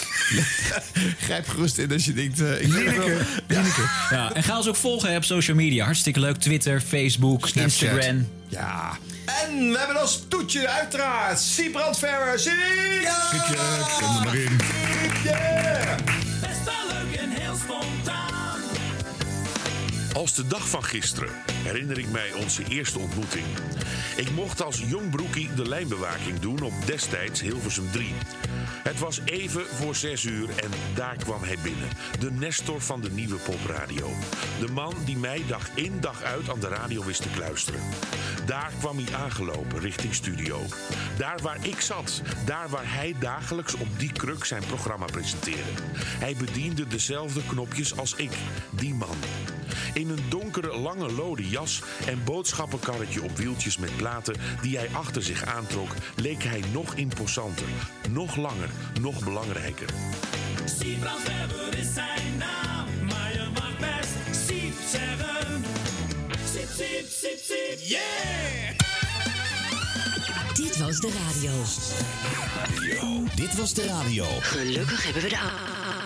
Grijp 1.21 1.49
gerust 1.49 1.79
in 1.79 1.93
als 1.93 2.05
je 2.05 2.13
denkt... 2.13 2.41
eh, 2.65 2.71
Lieneke, 2.71 3.17
Lieneke. 3.47 3.83
Ja, 4.11 4.33
en 4.33 4.43
ga 4.43 4.57
ons 4.57 4.69
ook 4.69 4.77
volgen 4.77 5.17
op 5.17 5.25
social 5.25 5.57
media. 5.57 5.85
Hartstikke 5.85 6.21
leuk. 6.21 6.37
Twitter, 6.37 6.81
Facebook, 6.81 7.49
Snapchat. 7.49 7.83
Instagram. 7.83 8.29
Ja. 8.49 8.99
En 9.27 9.71
we 9.71 9.79
hebben 9.79 10.01
als 10.01 10.23
toetje 10.29 10.69
uiteraard 10.69 11.39
Siebrand 11.41 11.99
Ferrer. 11.99 12.39
Siep! 12.39 12.53
Ja! 13.03 13.15
Kom 14.01 14.17
er 14.17 14.25
maar 14.25 14.35
in. 14.37 14.57
Best 16.41 16.65
wel 16.65 16.75
leuk 16.89 17.21
en 17.21 17.31
heel 17.31 17.55
spontaan. 17.57 18.61
Als 20.15 20.35
de 20.35 20.47
dag 20.47 20.69
van 20.69 20.85
gisteren 20.85 21.29
herinner 21.63 21.99
ik 21.99 22.11
mij 22.11 22.33
onze 22.43 22.63
eerste 22.69 22.99
ontmoeting. 22.99 23.45
Ik 24.17 24.31
mocht 24.31 24.63
als 24.63 24.83
jong 24.87 25.11
broekie 25.11 25.55
de 25.55 25.69
lijnbewaking 25.69 26.41
doen 26.41 26.63
op 26.63 26.73
destijds 26.87 27.41
Hilversum 27.41 27.91
3. 27.93 28.15
Het 28.85 28.99
was 28.99 29.21
even 29.25 29.67
voor 29.67 29.95
zes 29.95 30.25
uur 30.25 30.49
en 30.49 30.71
daar 30.95 31.17
kwam 31.17 31.43
hij 31.43 31.59
binnen. 31.63 31.89
De 32.19 32.31
Nestor 32.31 32.81
van 32.81 33.01
de 33.01 33.11
nieuwe 33.11 33.37
popradio. 33.37 34.11
De 34.61 34.69
man 34.73 34.95
die 35.05 35.17
mij 35.17 35.43
dag 35.49 35.71
in 35.75 36.01
dag 36.01 36.23
uit 36.23 36.51
aan 36.51 36.61
de 36.61 36.69
radio 36.69 37.05
wist 37.05 37.23
te 37.23 37.29
kluisteren. 37.29 37.81
Daar 38.47 38.73
kwam 38.79 38.97
hij 38.97 39.15
aangelopen 39.15 39.81
richting 39.81 40.15
studio. 40.15 40.61
Daar 41.19 41.39
waar 41.43 41.67
ik 41.67 41.81
zat. 41.81 42.23
Daar 42.47 42.69
waar 42.69 42.93
hij 42.93 43.15
dagelijks 43.19 43.75
op 43.75 43.99
die 43.99 44.13
kruk 44.13 44.45
zijn 44.45 44.65
programma 44.67 45.07
presenteerde. 45.07 45.71
Hij 45.97 46.37
bediende 46.37 46.87
dezelfde 46.87 47.41
knopjes 47.47 47.97
als 47.97 48.15
ik. 48.15 48.33
Die 48.71 48.95
man. 48.95 49.17
In 49.95 50.09
een 50.09 50.25
donkere, 50.29 50.79
lange, 50.79 51.13
lode 51.13 51.49
jas 51.49 51.83
en 52.07 52.25
boodschappenkarretje 52.25 53.23
op 53.23 53.37
wieltjes 53.37 53.79
met 53.79 53.97
platen 53.97 54.35
die 54.63 54.77
hij 54.77 54.89
achter 54.93 55.23
zich 55.23 55.45
aantrok, 55.45 55.89
leek 56.17 56.43
hij 56.43 56.63
nog 56.73 56.95
imposanter, 56.95 57.67
nog 58.11 58.37
langer, 58.37 58.71
nog 59.01 59.25
belangrijker. 59.25 59.89
Siebrand 60.65 61.23
Weber 61.23 61.79
is 61.79 61.95
zijn 61.95 62.37
naam, 62.39 62.87
maar 63.09 63.33
je 63.33 63.49
mag 63.55 63.79
best 63.79 64.47
Siep 64.47 64.75
zeggen. 64.91 65.65
Siep, 66.53 66.69
siep, 66.77 67.07
siep, 67.09 67.39
siep, 67.43 67.79
yeah! 67.81 68.55
Dit 70.55 70.79
was 70.79 71.01
de 71.01 71.11
radio. 71.25 71.53
Dit 73.35 73.57
was 73.57 73.75
de 73.75 73.87
radio. 73.87 74.25
Gelukkig 74.41 75.05
hebben 75.05 75.23
we 75.23 75.29
de 75.29 75.37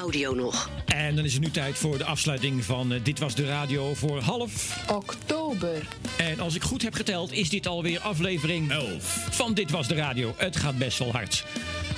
audio 0.01 0.35
nog. 0.35 0.71
En 0.87 1.17
dan 1.17 1.25
is 1.25 1.33
het 1.33 1.43
nu 1.43 1.51
tijd 1.51 1.79
voor 1.79 1.99
de 1.99 2.05
afsluiting 2.05 2.65
van 2.65 2.93
eh, 2.93 3.01
Dit 3.03 3.19
Was 3.19 3.35
De 3.35 3.47
Radio 3.47 3.95
voor 3.95 4.21
half... 4.21 4.85
Oktober. 4.91 5.87
En 6.19 6.41
als 6.41 6.55
ik 6.55 6.63
goed 6.63 6.83
heb 6.83 6.95
geteld, 6.95 7.33
is 7.33 7.49
dit 7.49 7.67
alweer 7.67 8.01
aflevering 8.01 8.71
11 8.71 9.27
van 9.31 9.55
Dit 9.55 9.71
Was 9.71 9.89
De 9.89 9.95
Radio. 9.95 10.35
Het 10.37 10.57
gaat 10.57 10.79
best 10.79 10.99
wel 10.99 11.13
hard. 11.13 11.45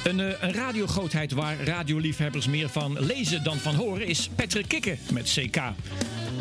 Een, 0.05 0.21
eh, 0.21 0.27
een 0.41 0.53
radiogrootheid 0.53 1.33
waar 1.33 1.65
radioliefhebbers 1.65 2.47
meer 2.47 2.69
van 2.69 3.05
lezen 3.05 3.45
dan 3.45 3.57
van 3.57 3.75
horen 3.75 4.07
is 4.07 4.29
Patrick 4.35 4.69
Kikken 4.69 4.99
met 5.13 5.33
CK. 5.35 5.59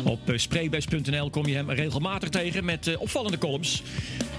Op 0.04 0.30
eh, 0.30 0.38
spreekbuis.nl 0.38 1.30
kom 1.30 1.46
je 1.46 1.54
hem 1.54 1.70
regelmatig 1.70 2.28
tegen 2.28 2.64
met 2.64 2.86
eh, 2.86 3.00
opvallende 3.00 3.38
columns. 3.38 3.82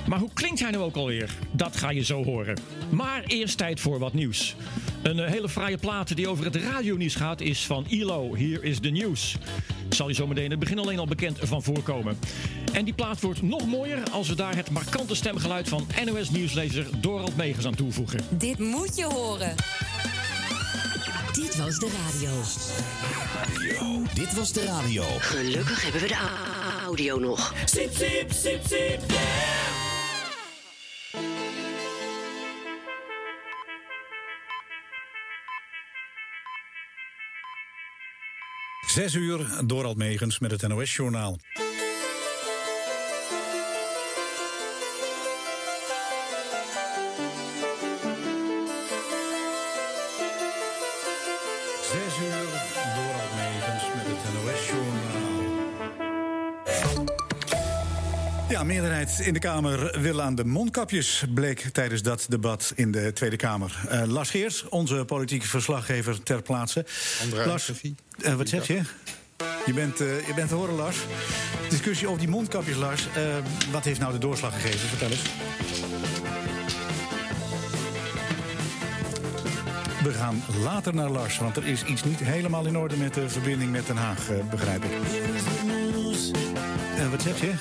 Maar 0.07 0.19
hoe 0.19 0.29
klinkt 0.33 0.59
hij 0.59 0.71
nou 0.71 0.83
ook 0.83 0.95
alweer? 0.95 1.29
Dat 1.51 1.77
ga 1.77 1.89
je 1.89 2.03
zo 2.03 2.23
horen. 2.23 2.57
Maar 2.89 3.23
eerst 3.27 3.57
tijd 3.57 3.79
voor 3.79 3.99
wat 3.99 4.13
nieuws. 4.13 4.55
Een 5.01 5.19
eh, 5.19 5.31
hele 5.31 5.49
fraaie 5.49 5.77
plaat 5.77 6.15
die 6.15 6.27
over 6.27 6.45
het 6.45 6.55
radionieuws 6.55 7.15
gaat 7.15 7.41
is 7.41 7.65
van 7.65 7.85
ILO. 7.87 8.35
Hier 8.35 8.63
is 8.63 8.79
de 8.79 8.89
nieuws. 8.89 9.35
Zal 9.89 10.07
je 10.07 10.13
zometeen 10.13 10.49
het 10.49 10.59
begin 10.59 10.79
alleen 10.79 10.99
al 10.99 11.07
bekend 11.07 11.37
van 11.41 11.63
voorkomen. 11.63 12.19
En 12.73 12.85
die 12.85 12.93
plaat 12.93 13.21
wordt 13.21 13.41
nog 13.41 13.65
mooier 13.65 14.03
als 14.11 14.27
we 14.27 14.35
daar 14.35 14.55
het 14.55 14.69
markante 14.69 15.15
stemgeluid 15.15 15.69
van 15.69 15.87
NOS-nieuwslezer 16.05 16.87
Dorald 17.01 17.35
Megens 17.35 17.65
aan 17.65 17.75
toevoegen. 17.75 18.19
Dit 18.29 18.59
moet 18.59 18.95
je 18.95 19.03
horen. 19.03 19.55
Dit 21.41 21.55
was 21.57 21.79
de 21.79 21.89
radio. 21.89 22.29
Dit 24.13 24.33
was 24.33 24.53
de 24.53 24.65
radio. 24.65 25.03
Gelukkig 25.19 25.83
hebben 25.83 26.01
we 26.01 26.07
de 26.07 26.17
audio 26.85 27.19
nog. 27.19 27.53
Sip, 27.65 27.93
sip, 27.93 28.31
sip, 28.31 28.61
sip, 28.65 29.01
yeah. 29.07 29.61
Zes 38.87 39.13
uur, 39.13 39.61
Dorald 39.65 39.97
Megens 39.97 40.39
met 40.39 40.51
het 40.51 40.67
NOS-journaal. 40.67 41.37
Meerderheid 59.01 59.27
in 59.27 59.33
de 59.33 59.39
Kamer 59.39 60.01
wil 60.01 60.21
aan 60.21 60.35
de 60.35 60.45
mondkapjes, 60.45 61.23
bleek 61.33 61.59
tijdens 61.71 62.01
dat 62.01 62.25
debat 62.29 62.73
in 62.75 62.91
de 62.91 63.13
Tweede 63.13 63.35
Kamer. 63.35 63.81
Eh, 63.89 64.03
Lars 64.07 64.29
Geers, 64.29 64.69
onze 64.69 65.05
politieke 65.05 65.47
verslaggever 65.47 66.23
ter 66.23 66.41
plaatse. 66.41 66.85
Lars, 67.45 67.71
eh, 68.21 68.33
wat 68.33 68.49
zeg 68.49 68.67
je? 68.67 68.81
Je 69.65 69.73
bent, 69.73 69.99
eh, 69.99 70.27
je 70.27 70.33
bent 70.35 70.49
te 70.49 70.55
horen, 70.55 70.75
Lars. 70.75 70.97
Discussie 71.69 72.07
over 72.07 72.19
die 72.19 72.29
mondkapjes, 72.29 72.75
Lars. 72.75 73.07
Eh, 73.15 73.23
wat 73.71 73.83
heeft 73.83 73.99
nou 73.99 74.11
de 74.11 74.17
doorslag 74.17 74.53
gegeven? 74.53 74.89
Vertel 74.89 75.09
eens. 75.09 75.21
We 80.03 80.13
gaan 80.13 80.43
later 80.63 80.95
naar 80.95 81.09
Lars, 81.09 81.37
want 81.37 81.57
er 81.57 81.65
is 81.65 81.83
iets 81.83 82.03
niet 82.03 82.19
helemaal 82.19 82.65
in 82.65 82.77
orde 82.77 82.97
met 82.97 83.13
de 83.13 83.29
verbinding 83.29 83.71
met 83.71 83.87
Den 83.87 83.97
Haag, 83.97 84.27
begrijp 84.49 84.83
ik. 84.83 84.91
Eh, 86.97 87.09
wat 87.09 87.21
zeg 87.21 87.41
je? 87.41 87.53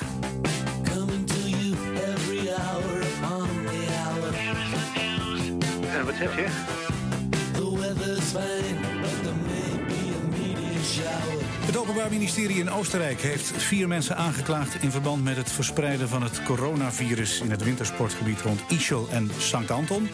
Het 11.66 11.76
Openbaar 11.76 12.10
Ministerie 12.10 12.58
in 12.58 12.70
Oostenrijk 12.70 13.20
heeft 13.20 13.52
vier 13.62 13.88
mensen 13.88 14.16
aangeklaagd 14.16 14.82
in 14.82 14.90
verband 14.90 15.24
met 15.24 15.36
het 15.36 15.50
verspreiden 15.50 16.08
van 16.08 16.22
het 16.22 16.42
coronavirus 16.42 17.40
in 17.40 17.50
het 17.50 17.64
wintersportgebied 17.64 18.40
rond 18.40 18.60
Ischel 18.68 19.08
en 19.10 19.30
Sankt 19.38 19.70
Anton. 19.70 20.08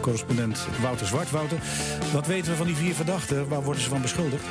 Correspondent 0.00 0.66
Wouter 0.80 1.06
Zwart. 1.06 1.30
Wouter, 1.30 1.58
wat 2.12 2.26
weten 2.26 2.50
we 2.50 2.56
van 2.56 2.66
die 2.66 2.76
vier 2.76 2.94
verdachten? 2.94 3.48
Waar 3.48 3.62
worden 3.62 3.82
ze 3.82 3.88
van 3.88 4.02
beschuldigd? 4.02 4.44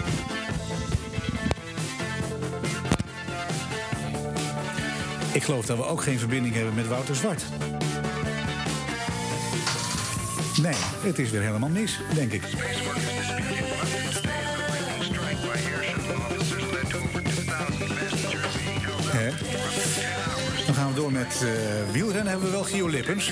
Ik 5.33 5.43
geloof 5.43 5.65
dat 5.65 5.77
we 5.77 5.85
ook 5.85 6.01
geen 6.01 6.19
verbinding 6.19 6.55
hebben 6.55 6.73
met 6.73 6.87
Wouter 6.87 7.15
Zwart. 7.15 7.45
Nee, 10.61 10.75
het 11.01 11.19
is 11.19 11.29
weer 11.29 11.41
helemaal 11.41 11.69
mis, 11.69 11.99
denk 12.13 12.31
ik. 12.31 12.41
Hè? 19.17 19.31
Dan 20.65 20.75
gaan 20.75 20.87
we 20.89 20.95
door 20.95 21.11
met 21.11 21.41
eh 21.43 21.91
wielrennen. 21.91 22.27
Hebben 22.27 22.45
we 22.45 22.51
wel 22.53 22.63
Gio 22.63 22.87
Lippens? 22.87 23.31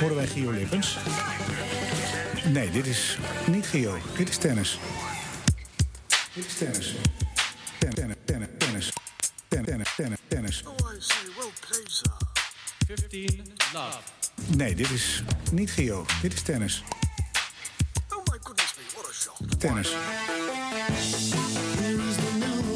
Horen 0.00 0.16
wij 0.16 0.26
Gio 0.26 0.50
Lippens? 0.50 0.96
Nee, 2.44 2.70
dit 2.70 2.86
is 2.86 3.18
niet 3.46 3.66
Gio. 3.66 3.98
Dit 4.16 4.28
is 4.28 4.36
tennis. 4.36 4.78
Dit 6.32 6.46
is 6.46 6.54
tennis. 6.58 6.94
Ten- 7.78 7.94
Tennis, 7.94 8.16
tennis, 8.24 8.48
tennis. 8.58 8.92
Ten- 9.48 9.64
Tennis, 9.64 9.94
tennis, 9.96 10.18
tennis. 10.28 10.62
15 12.86 13.52
love. 13.72 13.98
Nee, 14.54 14.74
dit 14.74 14.90
is 14.90 15.22
niet 15.52 15.70
Gio. 15.70 16.04
Dit 16.22 16.32
is 16.32 16.42
tennis. 16.42 16.84
Tennis. 19.58 19.92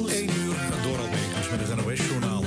1 0.08 0.30
uur, 0.30 0.54
Megens 1.10 1.50
met 1.50 1.68
het 1.68 1.84
NOS-journaal. 1.84 2.44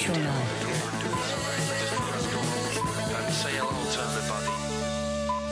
NOS-journaal. 0.00 0.42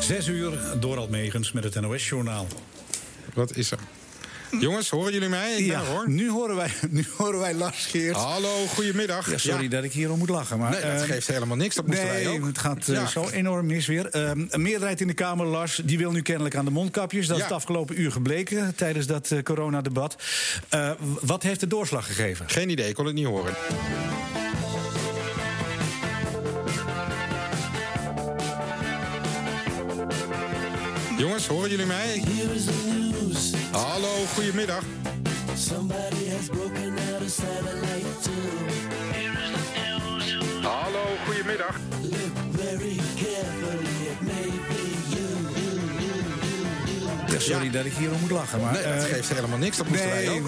Zes 0.01 0.29
uur, 0.29 0.53
Dorald 0.81 1.11
Megens 1.11 1.53
met 1.53 1.65
het 1.65 1.81
NOS-journaal. 1.81 2.47
Wat 3.35 3.57
is 3.57 3.71
er? 3.71 3.79
Jongens, 4.61 4.91
horen 4.91 5.13
jullie 5.13 5.29
mij? 5.29 5.51
Ik 5.53 5.57
ben 5.57 5.67
Ja, 5.67 5.81
er, 5.81 5.87
hoor. 5.87 6.09
nu 6.11 6.31
horen 6.31 6.57
wij, 6.57 6.71
nu 6.91 7.05
horen 7.17 7.39
wij 7.39 7.55
Lars 7.55 7.87
Geert. 7.87 8.17
Hallo, 8.17 8.67
goedemiddag. 8.67 9.31
Ja, 9.31 9.39
sorry 9.39 9.63
Ja. 9.63 9.69
dat 9.69 9.85
ik 9.85 9.93
hierom 9.93 10.19
moet 10.19 10.29
lachen. 10.29 10.59
Maar, 10.59 10.71
Nee, 10.71 10.81
dat 10.81 10.91
eh, 10.91 11.07
geeft 11.07 11.27
helemaal 11.27 11.57
niks. 11.57 11.75
Dat 11.75 11.87
moesten 11.87 12.07
nee, 12.07 12.25
wij 12.25 12.33
ook. 12.33 12.47
het 12.47 12.59
gaat 12.59 12.89
eh, 12.89 13.07
zo 13.07 13.29
enorm 13.29 13.67
mis 13.67 13.87
weer. 13.87 14.07
Eh, 14.07 14.31
een 14.49 14.63
meerderheid 14.63 15.01
in 15.01 15.07
de 15.07 15.15
Kamer, 15.15 15.47
Lars, 15.47 15.81
die 15.85 15.99
wil 15.99 16.11
nu 16.11 16.23
kennelijk 16.23 16.55
aan 16.57 16.65
de 16.65 16.71
mondkapjes. 16.71 17.27
Dat 17.27 17.37
is 17.37 17.43
het 17.43 17.53
afgelopen 17.53 18.01
uur 18.01 18.13
gebleken 18.13 18.75
tijdens 18.75 19.07
dat 19.07 19.31
eh, 19.31 19.43
coronadebat. 19.43 20.17
Eh, 20.69 20.91
wat 21.21 21.43
heeft 21.43 21.61
de 21.61 21.67
doorslag 21.67 22.07
gegeven? 22.07 22.49
Geen 22.49 22.69
idee, 22.71 22.89
ik 22.89 22.95
kon 22.95 23.07
het 23.07 23.15
niet 23.15 23.27
horen. 23.27 23.55
Jongens, 31.19 31.47
horen 31.47 31.71
jullie 31.71 31.87
mij? 31.87 32.23
Hallo, 33.71 34.09
goedemiddag. 34.35 34.83
Hallo, 40.63 41.05
goedemiddag. 41.27 41.77
Ja, 47.29 47.39
sorry 47.39 47.71
dat 47.71 47.85
ik 47.85 47.93
hierom 47.93 48.21
moet 48.21 48.31
lachen. 48.31 48.61
Maar, 48.61 48.73
Nee, 48.73 48.83
dat 48.83 48.93
eh, 48.93 49.03
geeft 49.03 49.29
helemaal 49.29 49.59
niks. 49.59 49.77
Dat 49.77 49.89
moesten 49.89 50.09
wij 50.09 50.25
nee, 50.27 50.41
ook. 50.41 50.47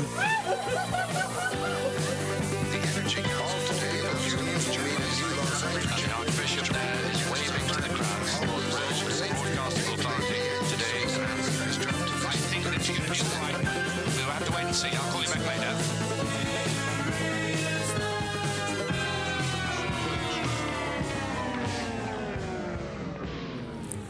And. 14.71 14.95
I'll 14.95 15.13
call 15.13 15.23
you 15.23 15.29
back 15.29 15.47
later. 15.47 15.75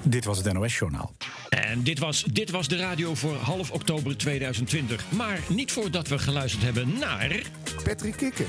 Dit 0.02 0.24
was 0.24 0.38
het 0.38 0.52
NOS-journaal. 0.52 1.12
En 1.48 1.60
En 1.70 1.82
dit 1.82 1.98
was, 1.98 2.22
dit 2.22 2.50
was 2.50 2.68
de 2.68 2.76
radio 2.76 3.14
voor 3.14 3.36
half 3.36 3.70
oktober 3.70 4.16
2020. 4.16 5.04
Maar 5.08 5.38
niet 5.48 5.72
voordat 5.72 6.08
we 6.08 6.18
geluisterd 6.18 6.62
hebben 6.62 6.98
naar... 6.98 7.42
Patrick 7.84 8.16
Kikker. 8.16 8.46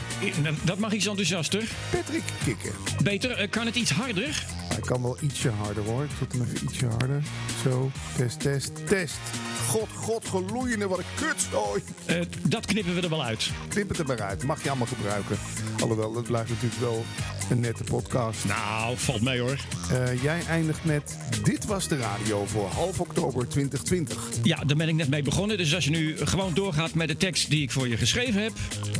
Dat 0.64 0.78
mag 0.78 0.94
iets 0.94 1.08
enthousiaster. 1.08 1.64
Patrick 1.92 2.24
Kikker. 2.46 2.74
Beter, 3.04 3.32
eh, 3.32 3.50
kan 3.50 3.66
het 3.66 3.76
iets 3.76 3.92
harder? 3.92 4.46
Hij 4.72 4.80
kan 4.80 5.02
wel 5.02 5.18
ietsje 5.22 5.50
harder 5.50 5.84
hoor. 5.84 6.04
Ik 6.04 6.10
zet 6.20 6.32
hem 6.32 6.42
even 6.42 6.68
ietsje 6.68 6.88
harder. 6.88 7.24
Zo, 7.64 7.92
test, 8.18 8.40
test, 8.40 8.88
test. 8.88 9.20
God, 9.68 9.88
god, 9.96 10.28
geloeiende, 10.28 10.88
wat 10.88 10.98
een 10.98 11.04
kutzooi. 11.16 11.84
Eh, 12.06 12.22
dat 12.48 12.66
knippen 12.66 12.96
we 12.96 13.02
er 13.02 13.10
wel 13.10 13.24
uit. 13.24 13.50
Knip 13.68 13.90
het 13.90 14.00
er 14.00 14.06
maar 14.06 14.22
uit. 14.22 14.44
Mag 14.44 14.64
je 14.64 14.70
allemaal 14.70 14.88
gebruiken. 14.88 15.38
Alhoewel, 15.82 16.14
dat 16.14 16.24
blijft 16.24 16.50
natuurlijk 16.50 16.82
wel 16.82 17.06
een 17.50 17.60
nette 17.60 17.84
podcast. 17.84 18.46
Nou, 18.46 18.98
valt 18.98 19.22
mee 19.22 19.40
hoor. 19.40 19.58
Eh, 19.92 20.24
jij 20.24 20.42
eindigt 20.50 20.84
met... 20.84 21.18
Dit 21.44 21.66
was 21.66 21.88
de 21.88 21.98
radio 21.98 22.46
voor 22.46 22.68
half 22.68 23.00
oktober 23.00 23.48
2020. 23.48 24.30
Ja, 24.44 24.64
daar 24.64 24.78
ben 24.78 24.88
ik 24.88 24.96
net 24.96 25.10
mee 25.10 25.24
begonnen. 25.24 25.58
Dus 25.58 25.76
als 25.76 25.84
je 25.84 25.92
nu 25.92 26.18
gewoon 26.18 26.54
doorgaat 26.54 26.94
met 26.94 27.08
de 27.08 27.18
tekst 27.18 27.50
die 27.50 27.62
ik 27.62 27.72
voor 27.72 27.88
je 27.88 27.98
geschreven 27.98 28.42
heb. 28.42 28.52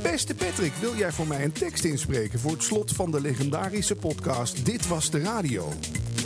Beste 0.02 0.36
Patrick, 0.36 0.74
wil 0.80 0.96
jij 0.96 1.12
voor 1.12 1.28
mij 1.28 1.44
een 1.44 1.52
tekst 1.52 1.84
inspreken... 1.84 2.40
voor 2.40 2.52
het 2.52 2.64
slot 2.64 2.92
van 2.92 3.12
de 3.12 3.22
legendarische 3.22 3.96
podcast 3.96 4.66
Dit 4.66 4.88
was 4.88 5.10
de 5.10 5.20
radio? 5.20 5.61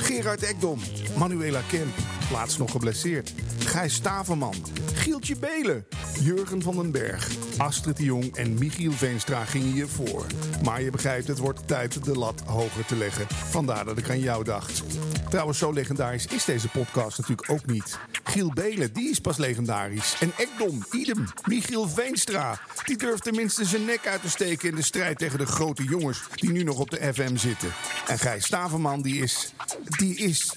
Gerard 0.07 0.43
Ekdom, 0.43 0.79
Manuela 1.17 1.61
Kemp, 1.69 1.93
laatst 2.31 2.57
nog 2.57 2.71
geblesseerd. 2.71 3.33
Gijs 3.59 3.93
Staverman, 3.93 4.55
Gieltje 4.93 5.37
Belen, 5.37 5.85
Jurgen 6.19 6.61
van 6.61 6.75
den 6.75 6.91
Berg, 6.91 7.29
Astrid 7.57 7.97
de 7.97 8.03
Jong 8.03 8.35
en 8.35 8.53
Michiel 8.53 8.91
Veenstra 8.91 9.45
gingen 9.45 9.75
je 9.75 9.87
voor. 9.87 10.25
Maar 10.63 10.81
je 10.81 10.89
begrijpt, 10.89 11.27
het 11.27 11.37
wordt 11.37 11.67
tijd 11.67 12.03
de 12.03 12.17
lat 12.17 12.41
hoger 12.45 12.85
te 12.85 12.95
leggen. 12.95 13.25
Vandaar 13.29 13.85
dat 13.85 13.97
ik 13.97 14.09
aan 14.09 14.19
jou 14.19 14.43
dacht. 14.43 14.83
Trouwens, 15.29 15.57
zo 15.57 15.71
legendarisch 15.71 16.25
is 16.25 16.45
deze 16.45 16.67
podcast 16.67 17.17
natuurlijk 17.17 17.49
ook 17.49 17.65
niet. 17.65 17.97
Giel 18.23 18.51
Belen, 18.53 18.93
die 18.93 19.09
is 19.09 19.19
pas 19.19 19.37
legendarisch. 19.37 20.15
En 20.19 20.31
Ekdom, 20.37 20.85
idem. 20.91 21.25
Michiel 21.45 21.89
Veenstra, 21.89 22.59
die 22.85 22.97
durft 22.97 23.23
tenminste 23.23 23.65
zijn 23.65 23.85
nek 23.85 24.07
uit 24.07 24.21
te 24.21 24.29
steken 24.29 24.69
in 24.69 24.75
de 24.75 24.81
strijd 24.81 25.17
tegen 25.17 25.39
de 25.39 25.45
grote 25.45 25.83
jongens 25.83 26.23
die 26.35 26.51
nu 26.51 26.63
nog 26.63 26.79
op 26.79 26.89
de 26.89 27.13
FM 27.13 27.35
zitten. 27.35 27.69
En 28.07 28.19
Gijs 28.19 28.45
Staverman, 28.45 29.01
die 29.01 29.21
is. 29.21 29.53
die 29.97 30.15
is. 30.15 30.55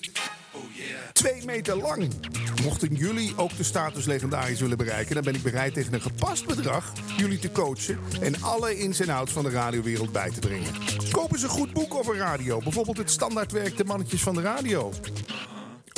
Twee 1.12 1.44
meter 1.44 1.76
lang. 1.76 2.12
Mochten 2.62 2.94
jullie 2.94 3.32
ook 3.36 3.56
de 3.56 3.62
status 3.62 4.05
legendarisch 4.05 4.60
willen 4.60 4.76
bereiken, 4.76 5.14
dan 5.14 5.24
ben 5.24 5.35
ik 5.35 5.43
bereid 5.43 5.74
tegen 5.74 5.94
een 5.94 6.01
gepast 6.01 6.47
bedrag 6.47 6.93
jullie 7.16 7.39
te 7.39 7.52
coachen 7.52 7.98
en 8.20 8.43
alle 8.43 8.78
ins 8.78 9.01
en 9.01 9.09
outs 9.09 9.32
van 9.32 9.43
de 9.43 9.51
radiowereld 9.51 10.12
bij 10.12 10.30
te 10.30 10.40
brengen. 10.40 10.72
Koop 11.10 11.32
eens 11.32 11.43
een 11.43 11.48
goed 11.48 11.72
boek 11.72 11.94
over 11.94 12.16
radio, 12.16 12.59
bijvoorbeeld 12.59 12.97
het 12.97 13.10
standaardwerk 13.10 13.76
De 13.76 13.85
Mannetjes 13.85 14.22
van 14.22 14.35
de 14.35 14.40
Radio. 14.40 14.93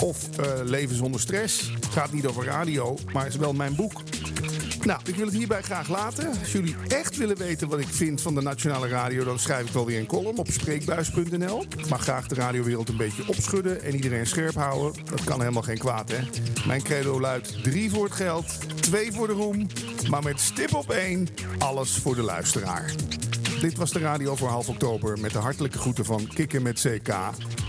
Of 0.03 0.39
eh, 0.39 0.47
Leven 0.65 0.97
zonder 0.97 1.21
stress. 1.21 1.73
Gaat 1.91 2.13
niet 2.13 2.27
over 2.27 2.45
radio, 2.45 2.99
maar 3.13 3.27
is 3.27 3.37
wel 3.37 3.53
mijn 3.53 3.75
boek. 3.75 4.03
Nou, 4.85 5.01
ik 5.05 5.15
wil 5.15 5.27
het 5.27 5.35
hierbij 5.35 5.63
graag 5.63 5.89
laten. 5.89 6.29
Als 6.29 6.53
jullie 6.53 6.77
echt 6.89 7.17
willen 7.17 7.37
weten 7.37 7.69
wat 7.69 7.79
ik 7.79 7.89
vind 7.89 8.21
van 8.21 8.35
de 8.35 8.43
nationale 8.43 8.89
radio, 8.89 9.25
dan 9.25 9.39
schrijf 9.39 9.67
ik 9.67 9.73
wel 9.73 9.87
weer 9.87 9.99
een 9.99 10.07
column 10.07 10.39
op 10.39 10.49
spreekbuis.nl. 10.51 11.65
Maar 11.89 11.99
graag 11.99 12.27
de 12.27 12.35
radiowereld 12.35 12.89
een 12.89 12.97
beetje 12.97 13.29
opschudden 13.29 13.83
en 13.83 13.95
iedereen 13.95 14.27
scherp 14.27 14.55
houden. 14.55 15.05
Dat 15.05 15.25
kan 15.25 15.41
helemaal 15.41 15.63
geen 15.63 15.79
kwaad, 15.79 16.11
hè? 16.11 16.19
Mijn 16.67 16.83
credo 16.83 17.21
luidt: 17.21 17.63
drie 17.63 17.91
voor 17.91 18.05
het 18.05 18.15
geld, 18.15 18.47
twee 18.81 19.13
voor 19.13 19.27
de 19.27 19.33
roem, 19.33 19.67
maar 20.09 20.23
met 20.23 20.41
stip 20.41 20.75
op 20.75 20.91
één, 20.91 21.29
alles 21.59 21.97
voor 21.97 22.15
de 22.15 22.23
luisteraar. 22.23 22.95
Dit 23.61 23.77
was 23.77 23.93
de 23.93 23.99
radio 23.99 24.37
voor 24.37 24.49
half 24.49 24.69
oktober 24.69 25.19
met 25.19 25.33
de 25.33 25.39
hartelijke 25.39 25.79
groeten 25.79 26.05
van 26.05 26.27
Kikken 26.35 26.63
met 26.63 26.81
CK. 26.81 27.09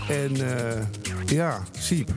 En 0.08 0.58
eh, 0.58 0.82
ja, 1.26 1.62
Siep. 1.78 2.10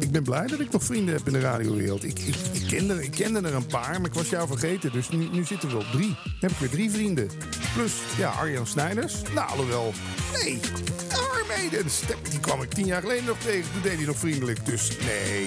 Ik 0.00 0.10
ben 0.10 0.22
blij 0.22 0.46
dat 0.46 0.60
ik 0.60 0.72
nog 0.72 0.84
vrienden 0.84 1.14
heb 1.14 1.26
in 1.26 1.32
de 1.32 1.40
radiowereld. 1.40 2.04
Ik, 2.04 2.18
ik, 2.52 2.66
kende, 2.68 3.04
ik 3.04 3.10
kende 3.10 3.40
er 3.48 3.54
een 3.54 3.66
paar, 3.66 4.00
maar 4.00 4.10
ik 4.10 4.14
was 4.14 4.28
jou 4.28 4.46
vergeten. 4.46 4.92
Dus 4.92 5.08
nu, 5.08 5.28
nu 5.32 5.44
zitten 5.44 5.68
we 5.68 5.76
op 5.76 5.86
drie. 5.92 6.16
Dan 6.24 6.34
heb 6.40 6.50
ik 6.50 6.58
weer 6.58 6.70
drie 6.70 6.90
vrienden. 6.90 7.30
Plus, 7.74 7.92
ja, 8.16 8.30
Arjan 8.30 8.66
Snijders. 8.66 9.14
Nou, 9.34 9.50
alhoewel. 9.50 9.92
Nee, 10.32 10.60
Die 12.30 12.40
kwam 12.40 12.62
ik 12.62 12.70
tien 12.70 12.86
jaar 12.86 13.00
geleden 13.00 13.24
nog 13.24 13.38
tegen. 13.38 13.72
Toen 13.72 13.82
deed 13.82 13.96
hij 13.96 14.06
nog 14.06 14.16
vriendelijk. 14.16 14.66
Dus 14.66 14.98
nee. 14.98 15.46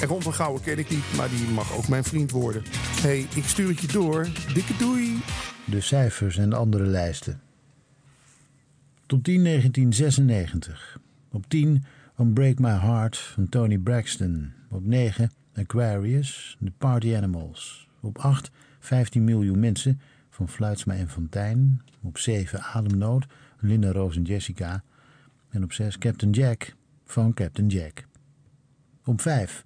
En 0.00 0.08
Ron 0.08 0.22
van 0.22 0.34
Gouwen 0.34 0.62
ken 0.62 0.78
ik 0.78 0.90
niet, 0.90 1.04
maar 1.16 1.28
die 1.28 1.48
mag 1.48 1.76
ook 1.76 1.88
mijn 1.88 2.04
vriend 2.04 2.30
worden. 2.30 2.62
Hé, 3.00 3.08
hey, 3.08 3.26
ik 3.34 3.44
stuur 3.44 3.68
het 3.68 3.80
je 3.80 3.86
door. 3.86 4.28
Dikke 4.54 4.76
doei. 4.76 5.22
De 5.64 5.80
cijfers 5.80 6.36
en 6.36 6.50
de 6.50 6.56
andere 6.56 6.84
lijsten. 6.84 7.40
Top 9.06 9.22
10 9.22 9.44
1996. 9.44 10.98
Op 11.30 11.48
10 11.48 11.84
Unbreak 12.20 12.58
My 12.58 12.70
Heart 12.70 13.16
van 13.16 13.48
Tony 13.48 13.78
Braxton. 13.78 14.52
Op 14.70 14.84
9 14.84 15.30
Aquarius, 15.54 16.56
The 16.64 16.72
Party 16.78 17.14
Animals. 17.14 17.88
Op 18.00 18.18
8 18.18 18.50
15 18.78 19.24
miljoen 19.24 19.60
mensen 19.60 20.00
van 20.30 20.48
Fluitsma 20.48 20.94
en 20.94 21.08
Fontijn. 21.08 21.82
Op 22.02 22.18
7 22.18 22.62
Ademnood, 22.62 23.26
Linda 23.58 23.92
Roos 23.92 24.16
en 24.16 24.22
Jessica. 24.22 24.82
En 25.52 25.62
op 25.62 25.72
6 25.72 25.98
Captain 25.98 26.32
Jack 26.32 26.76
van 27.04 27.34
Captain 27.34 27.68
Jack. 27.68 28.06
Op 29.04 29.20
5 29.20 29.64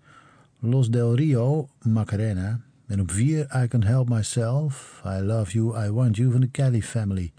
Los 0.58 0.90
Del 0.90 1.14
Rio, 1.14 1.68
Macarena. 1.82 2.60
En 2.86 3.00
op 3.00 3.10
4 3.10 3.62
I 3.64 3.68
Can 3.68 3.82
Help 3.82 4.08
Myself, 4.08 5.02
I 5.04 5.20
Love 5.20 5.52
You, 5.52 5.84
I 5.86 5.90
Want 5.90 6.16
You 6.16 6.30
van 6.30 6.40
de 6.40 6.48
Kelly 6.48 6.82
Family. 6.82 7.32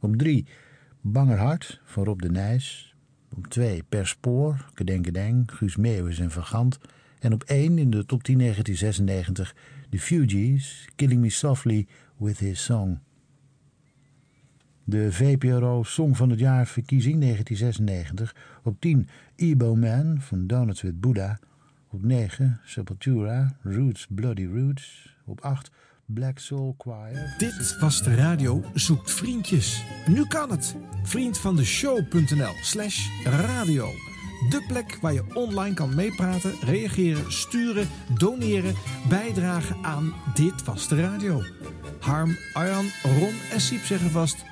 Op 0.00 0.16
3 0.16 0.46
Bangerhart 1.00 1.80
van 1.84 2.04
Rob 2.04 2.20
de 2.20 2.30
Nijs. 2.30 2.94
Op 3.36 3.46
2 3.46 3.82
Per 3.88 4.06
Spoor, 4.06 4.70
Kedeng 4.74 5.52
Guus 5.52 5.76
Meeuwis 5.76 6.18
en 6.18 6.30
Van 6.30 6.44
Gant. 6.44 6.78
En 7.18 7.32
op 7.32 7.42
1 7.42 7.78
in 7.78 7.90
de 7.90 8.06
top 8.06 8.22
10 8.22 8.38
1996 8.38 9.54
The 9.90 9.98
Fugees, 9.98 10.88
Killing 10.96 11.20
Me 11.20 11.30
Softly 11.30 11.86
with 12.16 12.38
His 12.38 12.64
Song. 12.64 12.98
De 14.84 15.12
VPRO 15.12 15.82
Song 15.82 16.14
van 16.14 16.30
het 16.30 16.38
Jaar 16.38 16.66
verkiezing 16.66 17.20
1996. 17.20 18.34
Op 18.62 18.80
10 18.80 19.08
Ebo 19.36 19.74
Man 19.74 20.16
van 20.20 20.46
Donuts 20.46 20.82
with 20.82 21.00
Buddha. 21.00 21.38
Op 21.88 22.04
9 22.04 22.60
Sepultura, 22.64 23.56
Roots 23.62 24.06
Bloody 24.08 24.46
Roots. 24.46 25.16
Op 25.24 25.40
8 25.40 25.70
Black 26.06 26.38
Soul 26.38 26.74
Choir. 26.78 27.34
Dit 27.38 27.76
was 27.80 28.02
de 28.02 28.14
radio 28.14 28.64
Zoekt 28.74 29.10
Vriendjes. 29.10 29.84
Nu 30.06 30.26
kan 30.26 30.50
het. 30.50 30.76
Vriend 31.02 31.38
van 31.38 31.56
de 31.56 31.64
show.nl 31.64 32.54
slash 32.62 33.08
radio. 33.24 33.88
De 34.48 34.64
plek 34.68 34.98
waar 35.00 35.12
je 35.12 35.34
online 35.34 35.74
kan 35.74 35.94
meepraten, 35.94 36.54
reageren, 36.60 37.32
sturen, 37.32 37.88
doneren, 38.18 38.74
bijdragen 39.08 39.76
aan 39.82 40.12
Dit 40.34 40.64
Was 40.64 40.88
De 40.88 41.00
Radio. 41.00 41.42
Harm, 42.00 42.36
Arjan, 42.52 42.86
Ron 43.02 43.34
en 43.52 43.60
Siep 43.60 43.82
zeggen 43.82 44.10
vast, 44.10 44.44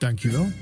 dankjewel. 0.00 0.52